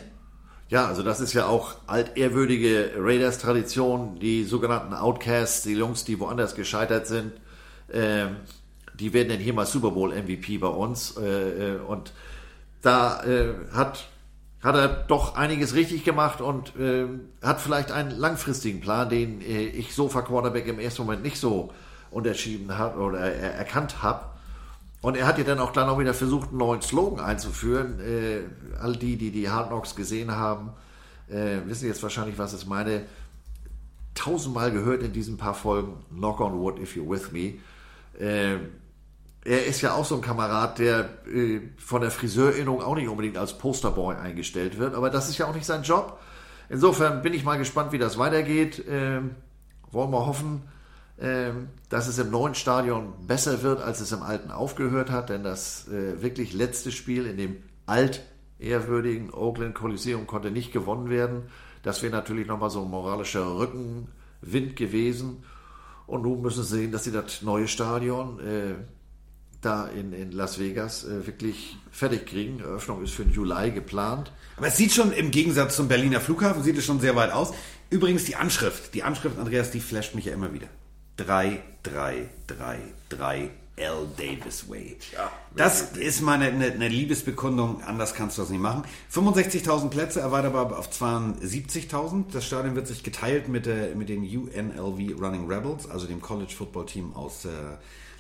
Ja, 0.70 0.88
also 0.88 1.04
das 1.04 1.20
ist 1.20 1.34
ja 1.34 1.46
auch 1.46 1.76
altehrwürdige 1.88 2.94
Raiders-Tradition, 2.98 4.20
die 4.20 4.44
sogenannten 4.44 4.94
Outcasts, 4.94 5.64
die 5.64 5.74
Jungs, 5.74 6.04
die 6.04 6.20
woanders 6.20 6.56
gescheitert 6.56 7.06
sind, 7.06 7.34
äh, 7.90 8.28
die 8.96 9.14
werden 9.14 9.30
dann 9.30 9.40
hier 9.40 9.54
mal 9.54 9.66
Super 9.66 9.92
Bowl 9.92 10.14
MVP 10.14 10.58
bei 10.58 10.68
uns. 10.68 11.18
Äh, 11.18 11.76
äh 11.76 11.80
und 11.80 12.14
da 12.84 13.24
äh, 13.24 13.56
hat 13.74 14.08
hat 14.62 14.76
er 14.76 14.88
doch 14.88 15.36
einiges 15.36 15.74
richtig 15.74 16.06
gemacht 16.06 16.40
und 16.40 16.74
äh, 16.78 17.06
hat 17.42 17.60
vielleicht 17.60 17.92
einen 17.92 18.12
langfristigen 18.12 18.80
Plan, 18.80 19.10
den 19.10 19.42
äh, 19.42 19.66
ich 19.66 19.94
Sofa 19.94 20.22
Quarterback 20.22 20.68
im 20.68 20.80
ersten 20.80 21.02
Moment 21.02 21.22
nicht 21.22 21.38
so 21.38 21.74
unterschieden 22.12 22.78
habe 22.78 23.00
oder 23.02 23.20
äh, 23.20 23.58
erkannt 23.58 24.02
habe. 24.02 24.24
Und 25.02 25.18
er 25.18 25.28
hat 25.28 25.38
ja 25.38 25.44
dann 25.44 25.60
auch 25.60 25.74
dann 25.74 25.90
auch 25.90 26.00
wieder 26.00 26.14
versucht, 26.14 26.50
einen 26.50 26.60
neuen 26.60 26.82
Slogan 26.82 27.20
einzuführen. 27.20 28.00
Äh, 28.00 28.44
all 28.82 28.96
die, 28.96 29.18
die 29.18 29.32
die 29.32 29.50
Hard 29.50 29.68
Knocks 29.68 29.98
gesehen 29.98 30.32
haben, 30.32 30.72
äh, 31.30 31.58
wissen 31.66 31.90
jetzt 31.90 32.02
wahrscheinlich, 32.02 32.38
was 32.38 32.54
ich 32.54 32.66
meine. 32.66 33.06
Tausendmal 34.16 34.72
gehört 34.72 35.04
in 35.04 35.12
diesen 35.12 35.36
paar 35.36 35.56
Folgen 35.56 36.06
Knock 36.10 36.40
on 36.40 36.54
Wood 36.54 36.80
if 36.80 36.96
you're 36.96 37.10
with 37.10 37.34
me. 37.34 37.56
Er 39.46 39.66
ist 39.66 39.82
ja 39.82 39.94
auch 39.94 40.06
so 40.06 40.16
ein 40.16 40.22
Kamerad, 40.22 40.80
der 40.80 41.10
äh, 41.28 41.62
von 41.78 42.02
der 42.02 42.12
Friseurinnung 42.12 42.82
auch 42.82 42.96
nicht 42.96 43.10
unbedingt 43.10 43.38
als 43.38 43.58
Posterboy 43.58 44.16
eingestellt 44.16 44.80
wird, 44.80 44.96
aber 44.96 45.10
das 45.10 45.30
ist 45.30 45.38
ja 45.38 45.48
auch 45.48 45.56
nicht 45.56 45.66
sein 45.66 45.84
Job. 45.84 46.20
Insofern 46.70 47.22
bin 47.22 47.34
ich 47.34 47.44
mal 47.44 47.58
gespannt, 47.58 47.92
wie 47.92 47.98
das 47.98 48.18
weitergeht. 48.18 48.84
Ähm, 48.90 49.36
wollen 49.92 50.12
wir 50.12 50.26
hoffen, 50.26 50.64
ähm, 51.20 51.70
dass 51.90 52.08
es 52.08 52.18
im 52.20 52.32
neuen 52.32 52.56
Stadion 52.56 53.14
besser 53.28 53.62
wird, 53.64 53.82
als 53.82 54.00
es 54.00 54.12
im 54.12 54.24
alten 54.24 54.50
aufgehört 54.50 55.12
hat, 55.12 55.30
denn 55.30 55.44
das 55.44 55.88
äh, 55.90 56.22
wirklich 56.22 56.54
letzte 56.54 56.92
Spiel 56.92 57.26
in 57.26 57.38
dem 57.38 57.58
altehrwürdigen 57.86 59.34
Oakland 59.34 59.76
Coliseum 59.76 60.26
konnte 60.26 60.52
nicht 60.52 60.72
gewonnen 60.72 61.10
werden. 61.10 61.44
Das 61.84 62.02
wäre 62.02 62.14
natürlich 62.14 62.48
nochmal 62.48 62.70
so 62.70 62.82
ein 62.82 62.90
moralischer 62.90 63.58
Rückenwind 63.58 64.76
gewesen. 64.76 65.44
Und 66.08 66.24
nun 66.24 66.42
müssen 66.42 66.64
sie 66.64 66.78
sehen, 66.78 66.92
dass 66.92 67.04
sie 67.04 67.12
das 67.12 67.42
neue 67.42 67.68
Stadion 67.68 68.40
äh, 68.40 68.76
da 69.66 69.88
in, 69.88 70.14
in 70.14 70.32
Las 70.32 70.60
Vegas 70.60 71.04
äh, 71.04 71.26
wirklich 71.26 71.78
fertig 71.92 72.26
kriegen. 72.26 72.60
Eröffnung 72.60 73.04
ist 73.04 73.14
für 73.14 73.24
den 73.24 73.34
Juli 73.34 73.72
geplant. 73.72 74.32
Aber 74.58 74.68
es 74.68 74.78
sieht 74.78 74.94
schon 74.94 75.12
im 75.12 75.32
Gegensatz 75.32 75.76
zum 75.76 75.88
Berliner 75.88 76.22
Flughafen, 76.22 76.64
sieht 76.64 76.78
es 76.78 76.86
schon 76.86 77.00
sehr 77.00 77.16
weit 77.16 77.32
aus. 77.32 77.54
Übrigens 77.90 78.26
die 78.26 78.36
Anschrift, 78.36 78.94
die 78.94 79.04
Anschrift, 79.04 79.40
Andreas, 79.40 79.72
die 79.72 79.80
flasht 79.80 80.16
mich 80.16 80.26
ja 80.26 80.34
immer 80.34 80.54
wieder. 80.54 80.68
3333 81.18 83.50
L. 83.76 84.08
Davis 84.18 84.70
Way. 84.70 84.98
Ja, 85.14 85.32
das 85.56 85.94
ist 85.94 86.22
meine 86.22 86.46
eine, 86.46 86.72
eine 86.72 86.88
Liebesbekundung, 86.88 87.82
anders 87.84 88.14
kannst 88.14 88.38
du 88.38 88.44
das 88.44 88.52
nicht 88.52 88.62
machen. 88.62 88.84
65.000 89.12 89.90
Plätze, 89.90 90.20
erweiterbar 90.20 90.78
auf 90.78 90.92
72.000. 90.92 92.26
Das 92.32 92.46
Stadion 92.46 92.76
wird 92.76 92.88
sich 92.88 93.04
geteilt 93.04 93.48
mit, 93.48 93.66
der, 93.66 93.96
mit 93.96 94.10
den 94.10 94.22
UNLV 94.22 95.20
Running 95.20 95.52
Rebels, 95.52 95.90
also 95.90 96.06
dem 96.06 96.22
College 96.22 96.54
Football 96.56 96.86
Team 96.86 97.14
aus 97.14 97.46
äh, 97.46 97.50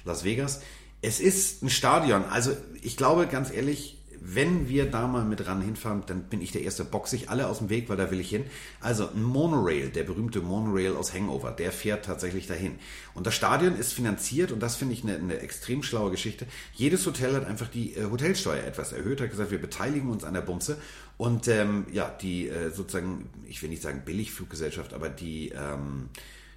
Las 0.05 0.23
Vegas. 0.23 0.61
Es 1.03 1.19
ist 1.19 1.61
ein 1.61 1.69
Stadion, 1.69 2.23
also 2.23 2.55
ich 2.81 2.95
glaube 2.95 3.27
ganz 3.27 3.51
ehrlich, 3.51 3.97
wenn 4.21 4.69
wir 4.69 4.89
da 4.89 5.05
mal 5.05 5.25
mit 5.25 5.45
ran 5.45 5.61
hinfahren, 5.61 6.03
dann 6.05 6.23
bin 6.23 6.41
ich 6.41 6.53
der 6.53 6.61
erste, 6.61 6.85
box 6.85 7.11
ich 7.11 7.29
alle 7.29 7.47
aus 7.47 7.57
dem 7.57 7.69
Weg, 7.69 7.89
weil 7.89 7.97
da 7.97 8.09
will 8.09 8.21
ich 8.21 8.29
hin. 8.29 8.45
Also 8.79 9.09
ein 9.09 9.21
Monorail, 9.21 9.89
der 9.89 10.03
berühmte 10.03 10.39
Monorail 10.39 10.95
aus 10.95 11.13
Hangover, 11.13 11.51
der 11.51 11.73
fährt 11.73 12.05
tatsächlich 12.05 12.47
dahin. 12.47 12.79
Und 13.13 13.27
das 13.27 13.35
Stadion 13.35 13.75
ist 13.75 13.91
finanziert 13.91 14.53
und 14.53 14.61
das 14.61 14.77
finde 14.77 14.93
ich 14.93 15.03
eine, 15.03 15.17
eine 15.17 15.39
extrem 15.39 15.83
schlaue 15.83 16.09
Geschichte. 16.09 16.47
Jedes 16.73 17.05
Hotel 17.05 17.35
hat 17.35 17.45
einfach 17.45 17.67
die 17.67 17.95
äh, 17.95 18.09
Hotelsteuer 18.09 18.63
etwas 18.63 18.93
erhöht, 18.93 19.19
hat 19.19 19.29
gesagt, 19.29 19.51
wir 19.51 19.59
beteiligen 19.59 20.09
uns 20.09 20.23
an 20.23 20.35
der 20.35 20.41
Bumse. 20.41 20.77
Und 21.17 21.49
ähm, 21.49 21.85
ja, 21.91 22.09
die 22.09 22.47
äh, 22.47 22.69
sozusagen, 22.69 23.29
ich 23.45 23.61
will 23.61 23.69
nicht 23.69 23.81
sagen 23.81 24.03
Billigfluggesellschaft, 24.05 24.93
aber 24.93 25.09
die... 25.09 25.49
Ähm, 25.49 26.07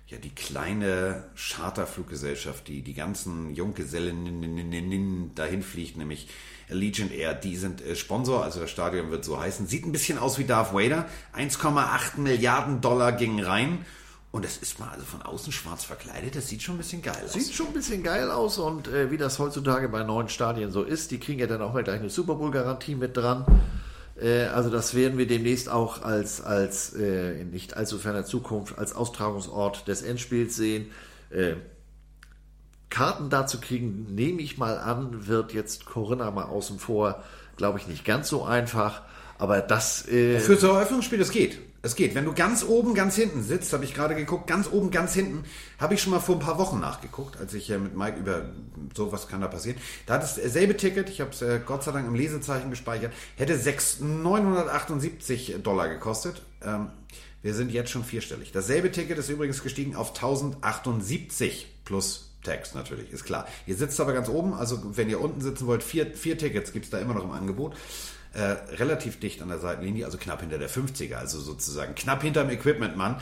ja, 0.08 0.18
die 0.18 0.34
kleine 0.34 1.24
Charterfluggesellschaft, 1.34 2.68
die 2.68 2.82
die 2.82 2.94
ganzen 2.94 3.54
Junggesellen 3.54 5.34
dahin 5.34 5.62
fliegt, 5.62 5.96
nämlich 5.96 6.28
Allegiant 6.68 7.12
Air, 7.12 7.34
die 7.34 7.56
sind 7.56 7.80
äh, 7.80 7.94
Sponsor, 7.94 8.42
also 8.42 8.60
das 8.60 8.70
Stadion 8.70 9.10
wird 9.10 9.24
so 9.24 9.38
heißen. 9.40 9.66
Sieht 9.66 9.86
ein 9.86 9.92
bisschen 9.92 10.18
aus 10.18 10.38
wie 10.38 10.44
Darth 10.44 10.74
Vader. 10.74 11.08
1,8 11.36 12.18
Milliarden 12.18 12.80
Dollar 12.80 13.12
gingen 13.12 13.44
rein. 13.44 13.84
Und 14.32 14.44
das 14.44 14.56
ist 14.58 14.78
mal 14.80 14.90
also 14.90 15.04
von 15.04 15.22
außen 15.22 15.52
schwarz 15.52 15.84
verkleidet. 15.84 16.36
Das 16.36 16.48
sieht 16.48 16.62
schon 16.62 16.74
ein 16.74 16.78
bisschen 16.78 17.02
geil 17.02 17.22
aus. 17.24 17.32
Sieht 17.32 17.54
schon 17.54 17.68
ein 17.68 17.72
bisschen 17.72 18.02
geil 18.02 18.30
aus 18.30 18.58
und 18.58 18.88
äh, 18.88 19.10
wie 19.10 19.16
das 19.16 19.38
heutzutage 19.38 19.88
bei 19.88 20.02
neuen 20.02 20.28
Stadien 20.28 20.72
so 20.72 20.82
ist, 20.82 21.10
die 21.10 21.18
kriegen 21.18 21.38
ja 21.38 21.46
dann 21.46 21.62
auch 21.62 21.72
mal 21.72 21.84
gleich 21.84 22.00
eine 22.00 22.10
Super 22.10 22.34
Bowl-Garantie 22.34 22.96
mit 22.96 23.16
dran. 23.16 23.46
Äh, 24.20 24.44
also 24.44 24.70
das 24.70 24.94
werden 24.94 25.18
wir 25.18 25.26
demnächst 25.26 25.68
auch 25.68 26.02
als, 26.02 26.40
als 26.40 26.94
äh, 26.94 27.40
in 27.40 27.50
nicht 27.50 27.76
allzu 27.76 27.98
ferner 27.98 28.24
Zukunft 28.24 28.78
als 28.78 28.94
Austragungsort 28.94 29.88
des 29.88 30.02
Endspiels 30.02 30.56
sehen. 30.56 30.90
Äh, 31.30 31.54
Karten 32.88 33.30
dazu 33.30 33.60
kriegen, 33.60 34.14
nehme 34.14 34.40
ich 34.40 34.58
mal 34.58 34.78
an, 34.78 35.26
wird 35.26 35.52
jetzt 35.52 35.86
Corinna 35.86 36.30
mal 36.30 36.44
außen 36.44 36.78
vor, 36.78 37.22
glaube 37.56 37.78
ich, 37.78 37.88
nicht 37.88 38.04
ganz 38.04 38.28
so 38.28 38.44
einfach. 38.44 39.02
Aber 39.38 39.60
das. 39.60 40.06
Äh 40.08 40.38
Für 40.40 40.56
so 40.56 40.68
Eröffnungsspiel, 40.68 41.18
das 41.18 41.30
geht. 41.30 41.58
Es 41.82 41.94
geht. 41.94 42.14
Wenn 42.14 42.24
du 42.24 42.32
ganz 42.32 42.64
oben, 42.64 42.94
ganz 42.94 43.14
hinten 43.16 43.42
sitzt, 43.42 43.72
habe 43.72 43.84
ich 43.84 43.94
gerade 43.94 44.14
geguckt, 44.14 44.46
ganz 44.46 44.68
oben, 44.70 44.90
ganz 44.90 45.14
hinten, 45.14 45.44
habe 45.78 45.94
ich 45.94 46.02
schon 46.02 46.12
mal 46.12 46.20
vor 46.20 46.36
ein 46.36 46.40
paar 46.40 46.58
Wochen 46.58 46.80
nachgeguckt, 46.80 47.36
als 47.38 47.54
ich 47.54 47.68
mit 47.68 47.96
Mike 47.96 48.18
über 48.18 48.50
sowas 48.94 49.28
kann 49.28 49.40
da 49.40 49.48
passieren. 49.48 49.78
Da 50.06 50.14
hat 50.14 50.24
es 50.24 50.34
selbe 50.34 50.76
Ticket, 50.76 51.08
ich 51.10 51.20
habe 51.20 51.30
es 51.30 51.42
äh, 51.42 51.60
Gott 51.64 51.84
sei 51.84 51.92
Dank 51.92 52.06
im 52.06 52.14
Lesezeichen 52.14 52.70
gespeichert, 52.70 53.12
hätte 53.36 53.56
6, 53.56 54.00
978 54.00 55.56
Dollar 55.62 55.88
gekostet. 55.88 56.42
Ähm, 56.62 56.88
wir 57.42 57.54
sind 57.54 57.70
jetzt 57.70 57.90
schon 57.90 58.02
vierstellig. 58.04 58.50
Dasselbe 58.50 58.90
Ticket 58.90 59.18
ist 59.18 59.28
übrigens 59.28 59.62
gestiegen 59.62 59.94
auf 59.94 60.08
1078 60.08 61.68
plus 61.84 62.32
Tax 62.42 62.74
natürlich, 62.74 63.10
ist 63.10 63.24
klar. 63.24 63.46
Ihr 63.66 63.76
sitzt 63.76 64.00
aber 64.00 64.12
ganz 64.12 64.28
oben, 64.28 64.54
also 64.54 64.96
wenn 64.96 65.10
ihr 65.10 65.20
unten 65.20 65.40
sitzen 65.40 65.66
wollt, 65.66 65.82
vier, 65.82 66.14
vier 66.14 66.38
Tickets 66.38 66.72
gibt 66.72 66.86
es 66.86 66.90
da 66.90 66.98
immer 66.98 67.14
noch 67.14 67.24
im 67.24 67.32
Angebot. 67.32 67.74
Äh, 68.36 68.74
relativ 68.76 69.18
dicht 69.18 69.40
an 69.40 69.48
der 69.48 69.58
Seitenlinie, 69.58 70.04
also 70.04 70.18
knapp 70.18 70.40
hinter 70.40 70.58
der 70.58 70.68
50er, 70.68 71.14
also 71.14 71.40
sozusagen 71.40 71.94
knapp 71.94 72.20
hinterm 72.20 72.50
Equipment-Mann. 72.50 73.16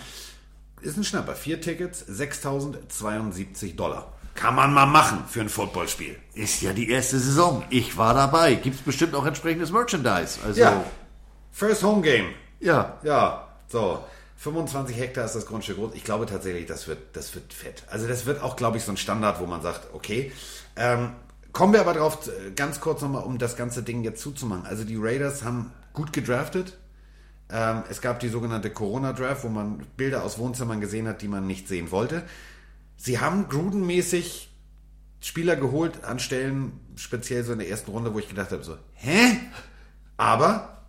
Ist 0.81 0.97
ein 0.97 1.05
Schnapper. 1.05 1.37
Vier 1.37 1.61
Tickets, 1.61 2.05
6.072 2.09 3.77
Dollar. 3.77 4.13
Kann 4.35 4.57
man 4.57 4.75
mal 4.75 4.87
machen 4.87 5.23
für 5.29 5.41
ein 5.41 5.49
Footballspiel. 5.49 6.17
Ist 6.35 6.63
ja 6.63 6.73
die 6.73 6.91
erste 6.91 7.21
Saison. 7.21 7.63
Ich 7.71 7.97
war 7.97 8.13
dabei. 8.13 8.57
Gibt 8.57 8.75
es 8.75 8.83
bestimmt 8.83 9.15
auch 9.15 9.25
entsprechendes 9.25 9.71
Merchandise. 9.71 10.41
Also 10.45 10.61
ja. 10.61 10.85
First 11.53 11.85
Home 11.85 12.03
Game. 12.03 12.27
Ja. 12.59 12.99
Ja. 13.05 13.47
So. 13.69 14.03
25 14.39 14.97
Hektar 14.97 15.27
ist 15.27 15.37
das 15.37 15.47
Grundstück 15.47 15.77
groß. 15.77 15.93
Ich 15.95 16.03
glaube 16.03 16.27
tatsächlich, 16.27 16.67
das 16.67 16.89
wird, 16.89 16.99
das 17.13 17.37
wird 17.37 17.55
fett. 17.55 17.85
Also 17.89 18.09
das 18.09 18.27
wird 18.27 18.43
auch, 18.43 18.57
glaube 18.57 18.79
ich, 18.79 18.83
so 18.83 18.91
ein 18.91 18.97
Standard, 18.97 19.41
wo 19.41 19.47
man 19.47 19.63
sagt, 19.63 19.95
okay. 19.95 20.33
Ähm, 20.75 21.13
Kommen 21.55 21.73
wir 21.73 21.81
aber 21.81 21.95
drauf, 21.95 22.27
äh, 22.27 22.51
ganz 22.51 22.81
kurz 22.81 23.01
nochmal, 23.01 23.23
um 23.23 23.39
das 23.39 23.57
ganze 23.57 23.85
Ding 23.85 24.03
jetzt 24.03 24.21
zuzumachen. 24.21 24.67
Also 24.67 24.83
die 24.83 24.97
Raiders 24.97 25.45
haben 25.45 25.71
gut 25.93 26.13
gedraftet. 26.13 26.77
Ähm, 27.49 27.85
es 27.89 28.01
gab 28.01 28.19
die 28.19 28.29
sogenannte 28.29 28.71
Corona-Draft, 28.71 29.45
wo 29.45 29.49
man 29.49 29.87
Bilder 29.97 30.25
aus 30.25 30.37
Wohnzimmern 30.39 30.81
gesehen 30.81 31.07
hat, 31.07 31.23
die 31.23 31.29
man 31.29 31.47
nicht 31.47 31.69
sehen 31.69 31.93
wollte. 31.93 32.25
Sie 32.97 33.21
haben 33.21 33.49
Gruden-mäßig 33.49 34.49
Spieler 35.21 35.55
geholt 35.55 36.03
an 36.03 36.19
Stellen, 36.19 36.81
speziell 36.97 37.45
so 37.45 37.53
in 37.53 37.61
der 37.61 37.69
ersten 37.69 37.93
Runde, 37.93 38.13
wo 38.13 38.19
ich 38.19 38.29
gedacht 38.29 38.51
habe, 38.51 38.65
so, 38.65 38.77
hä? 38.95 39.39
Aber, 40.17 40.83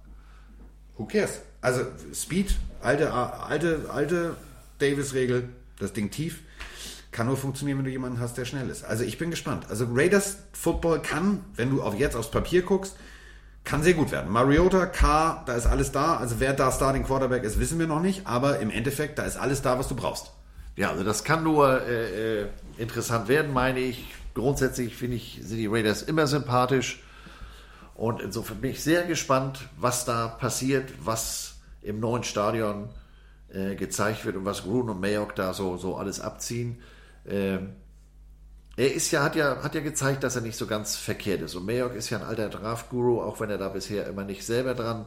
who 0.98 1.06
cares? 1.06 1.42
Also 1.62 1.82
Speed, 2.12 2.58
alte, 2.82 3.14
alte, 3.14 3.86
alte 3.94 4.36
Davis-Regel, 4.80 5.48
das 5.78 5.94
Ding 5.94 6.10
tief 6.10 6.40
kann 7.16 7.28
nur 7.28 7.38
funktionieren, 7.38 7.78
wenn 7.78 7.86
du 7.86 7.92
jemanden 7.92 8.20
hast, 8.20 8.38
der 8.38 8.44
schnell 8.44 8.70
ist. 8.70 8.84
Also 8.84 9.06
ich 9.06 9.18
bin 9.18 9.32
gespannt. 9.32 9.68
Also 9.70 9.88
Raiders 9.90 10.36
Football 10.52 11.02
kann, 11.02 11.46
wenn 11.56 11.70
du 11.70 11.82
auf 11.82 11.96
jetzt 11.98 12.14
aufs 12.14 12.30
Papier 12.30 12.62
guckst, 12.62 12.98
kann 13.64 13.84
sehr 13.84 13.94
gut 13.94 14.12
werden. 14.12 14.30
Mariota, 14.30 14.86
K, 14.86 15.42
da 15.46 15.54
ist 15.54 15.66
alles 15.66 15.94
da. 15.94 16.18
Also 16.18 16.42
wer 16.42 16.52
da 16.52 16.74
Starting 16.74 17.06
Quarterback 17.06 17.46
ist, 17.46 17.58
wissen 17.58 17.80
wir 17.80 17.88
noch 17.88 18.02
nicht. 18.02 18.28
Aber 18.28 18.60
im 18.60 18.70
Endeffekt, 18.70 19.18
da 19.18 19.24
ist 19.24 19.38
alles 19.38 19.62
da, 19.62 19.80
was 19.80 19.88
du 19.88 19.96
brauchst. 19.96 20.34
Ja, 20.76 20.92
also 20.92 21.06
das 21.06 21.24
kann 21.24 21.42
nur 21.44 21.82
äh, 21.88 22.42
äh 22.42 22.48
interessant 22.78 23.30
werden, 23.30 23.54
meine 23.54 23.80
ich. 23.80 24.14
Grundsätzlich 24.34 24.98
finde 24.98 25.16
ich, 25.16 25.40
sind 25.42 25.58
die 25.58 25.68
Raiders 25.68 26.04
immer 26.04 26.28
sympathisch. 26.28 27.02
Und 27.96 28.22
insofern 28.22 28.58
bin 28.60 28.72
ich 28.72 28.84
sehr 28.84 29.04
gespannt, 29.04 29.70
was 29.78 30.04
da 30.04 30.28
passiert, 30.28 30.92
was 31.00 31.56
im 31.82 32.02
neuen 32.02 32.26
Stadion 32.26 32.90
äh, 33.54 33.76
gezeigt 33.76 34.26
wird 34.26 34.36
und 34.36 34.44
was 34.44 34.64
Grun 34.64 34.90
und 34.90 35.00
Mayock 35.00 35.34
da 35.34 35.54
so, 35.54 35.78
so 35.78 35.96
alles 35.96 36.20
abziehen. 36.20 36.78
Ähm, 37.28 37.74
er 38.78 38.94
ist 38.94 39.12
ja, 39.12 39.24
hat 39.24 39.36
ja, 39.36 39.64
hat 39.64 39.74
ja 39.74 39.82
gezeigt, 39.82 40.24
dass 40.24 40.36
er 40.36 40.42
nicht 40.42 40.58
so 40.58 40.68
ganz 40.68 40.96
verkehrt 40.98 41.42
ist. 41.42 41.56
Und 41.56 41.66
Mayock 41.66 41.96
ist 41.96 42.10
ja 42.10 42.18
ein 42.18 42.26
alter 42.26 42.50
Draft-Guru, 42.50 43.22
auch 43.22 43.40
wenn 43.40 43.50
er 43.50 43.58
da 43.58 43.70
bisher 43.70 44.06
immer 44.08 44.26
nicht 44.26 44.46
selber 44.46 44.74
dran 44.74 45.06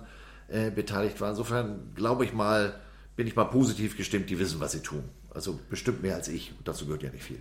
äh, 0.48 0.70
beteiligt 0.70 1.20
war. 1.20 1.30
Insofern 1.30 1.92
glaube 1.94 2.24
ich 2.24 2.32
mal, 2.32 2.80
bin 3.16 3.26
ich 3.26 3.36
mal 3.36 3.44
positiv 3.44 3.96
gestimmt, 3.96 4.30
die 4.30 4.38
wissen, 4.38 4.60
was 4.60 4.72
sie 4.72 4.80
tun. 4.80 5.04
Also 5.30 5.60
bestimmt 5.68 6.02
mehr 6.02 6.14
als 6.14 6.28
ich. 6.28 6.54
dazu 6.64 6.86
gehört 6.86 7.02
ja 7.02 7.10
nicht 7.10 7.24
viel. 7.24 7.40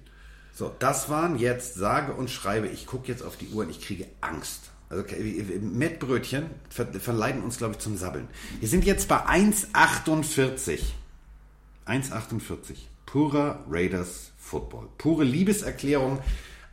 So, 0.53 0.75
das 0.79 1.09
waren 1.09 1.37
jetzt 1.37 1.75
sage 1.75 2.13
und 2.13 2.29
schreibe. 2.29 2.67
Ich 2.67 2.87
gucke 2.87 3.07
jetzt 3.07 3.23
auf 3.23 3.37
die 3.37 3.47
Uhr 3.49 3.63
und 3.63 3.69
ich 3.69 3.79
kriege 3.79 4.07
Angst. 4.21 4.71
Also 4.89 5.03
Mettbrötchen 5.61 6.45
verleiten 6.69 7.43
uns, 7.43 7.57
glaube 7.57 7.73
ich, 7.73 7.79
zum 7.79 7.97
Sabbeln. 7.97 8.27
Wir 8.59 8.67
sind 8.67 8.85
jetzt 8.85 9.07
bei 9.07 9.17
1,48. 9.25 10.79
1,48. 11.85 12.75
Purer 13.05 13.63
Raiders 13.69 14.31
Football. 14.47 14.87
Pure 14.97 15.23
Liebeserklärung 15.23 16.19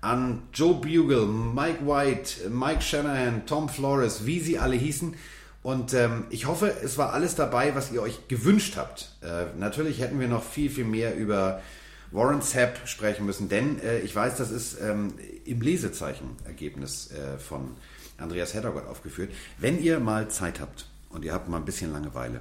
an 0.01 0.42
Joe 0.52 0.74
Bugle, 0.74 1.26
Mike 1.26 1.86
White, 1.86 2.48
Mike 2.51 2.82
Shanahan, 2.82 3.46
Tom 3.46 3.68
Flores, 3.68 4.26
wie 4.26 4.40
sie 4.40 4.59
alle 4.59 4.76
hießen. 4.76 5.14
Und 5.62 5.94
ähm, 5.94 6.26
ich 6.28 6.46
hoffe, 6.46 6.74
es 6.82 6.98
war 6.98 7.14
alles 7.14 7.34
dabei, 7.34 7.74
was 7.74 7.90
ihr 7.90 8.02
euch 8.02 8.28
gewünscht 8.28 8.76
habt. 8.76 9.16
Äh, 9.22 9.46
natürlich 9.59 10.01
hätten 10.01 10.20
wir 10.20 10.28
noch 10.28 10.44
viel, 10.44 10.70
viel 10.70 10.84
mehr 10.84 11.16
über 11.16 11.62
Warren 12.12 12.42
Sapp 12.42 12.86
sprechen 12.86 13.26
müssen, 13.26 13.48
denn 13.48 13.80
äh, 13.80 13.98
ich 14.01 14.14
weiß, 14.14 14.36
das 14.36 14.51
ist 14.51 14.78
ähm, 14.80 15.14
im 15.46 15.60
Lesezeichen-Ergebnis 15.60 17.10
äh, 17.10 17.38
von 17.38 17.70
Andreas 18.18 18.55
Heddergott 18.55 18.86
aufgeführt. 18.86 19.32
Wenn 19.59 19.82
ihr 19.82 19.98
mal 20.01 20.28
Zeit 20.28 20.60
habt 20.60 20.86
und 21.09 21.24
ihr 21.24 21.32
habt 21.32 21.48
mal 21.48 21.56
ein 21.56 21.64
bisschen 21.64 21.92
Langeweile, 21.92 22.40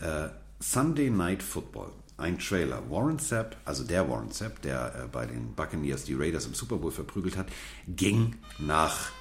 äh, 0.00 0.28
Sunday 0.60 1.10
Night 1.10 1.42
Football, 1.42 1.90
ein 2.18 2.38
Trailer. 2.38 2.82
Warren 2.90 3.18
Sapp, 3.18 3.56
also 3.64 3.84
der 3.84 4.08
Warren 4.10 4.30
Sapp, 4.30 4.60
der 4.62 4.94
äh, 5.04 5.08
bei 5.10 5.24
den 5.24 5.54
Buccaneers 5.54 6.04
die 6.04 6.14
Raiders 6.14 6.46
im 6.46 6.54
Super 6.54 6.76
Bowl 6.76 6.90
verprügelt 6.90 7.36
hat, 7.36 7.46
ging 7.86 8.34
nach 8.58 9.12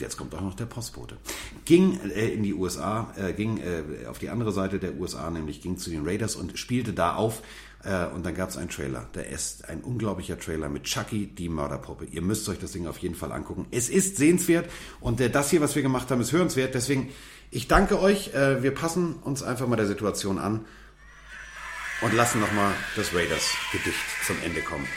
jetzt 0.00 0.16
kommt 0.16 0.34
auch 0.34 0.40
noch 0.40 0.54
der 0.54 0.66
Postbote, 0.66 1.16
ging 1.64 2.00
äh, 2.10 2.28
in 2.28 2.42
die 2.42 2.54
USA, 2.54 3.12
äh, 3.16 3.32
ging 3.32 3.58
äh, 3.58 4.06
auf 4.06 4.18
die 4.18 4.28
andere 4.28 4.52
Seite 4.52 4.78
der 4.78 4.94
USA, 4.98 5.30
nämlich 5.30 5.60
ging 5.60 5.76
zu 5.76 5.90
den 5.90 6.04
Raiders 6.04 6.34
und 6.36 6.58
spielte 6.58 6.92
da 6.92 7.14
auf. 7.14 7.42
Äh, 7.84 8.06
und 8.06 8.24
dann 8.24 8.34
gab 8.34 8.48
es 8.48 8.56
einen 8.56 8.70
Trailer. 8.70 9.08
Der 9.14 9.28
ist 9.28 9.68
ein 9.68 9.82
unglaublicher 9.82 10.38
Trailer 10.38 10.68
mit 10.68 10.84
Chucky, 10.84 11.26
die 11.26 11.48
Mörderpuppe. 11.48 12.06
Ihr 12.06 12.22
müsst 12.22 12.48
euch 12.48 12.58
das 12.58 12.72
Ding 12.72 12.86
auf 12.86 12.98
jeden 12.98 13.14
Fall 13.14 13.30
angucken. 13.30 13.66
Es 13.70 13.88
ist 13.88 14.16
sehenswert 14.16 14.68
und 15.00 15.20
äh, 15.20 15.30
das 15.30 15.50
hier, 15.50 15.60
was 15.60 15.74
wir 15.74 15.82
gemacht 15.82 16.10
haben, 16.10 16.20
ist 16.20 16.32
hörenswert. 16.32 16.74
Deswegen, 16.74 17.10
ich 17.50 17.68
danke 17.68 18.00
euch. 18.00 18.34
Äh, 18.34 18.62
wir 18.62 18.72
passen 18.72 19.16
uns 19.16 19.42
einfach 19.42 19.68
mal 19.68 19.76
der 19.76 19.86
Situation 19.86 20.38
an 20.38 20.64
und 22.00 22.14
lassen 22.14 22.40
nochmal 22.40 22.74
das 22.96 23.14
Raiders-Gedicht 23.14 24.24
zum 24.26 24.40
Ende 24.42 24.60
kommen. 24.60 24.88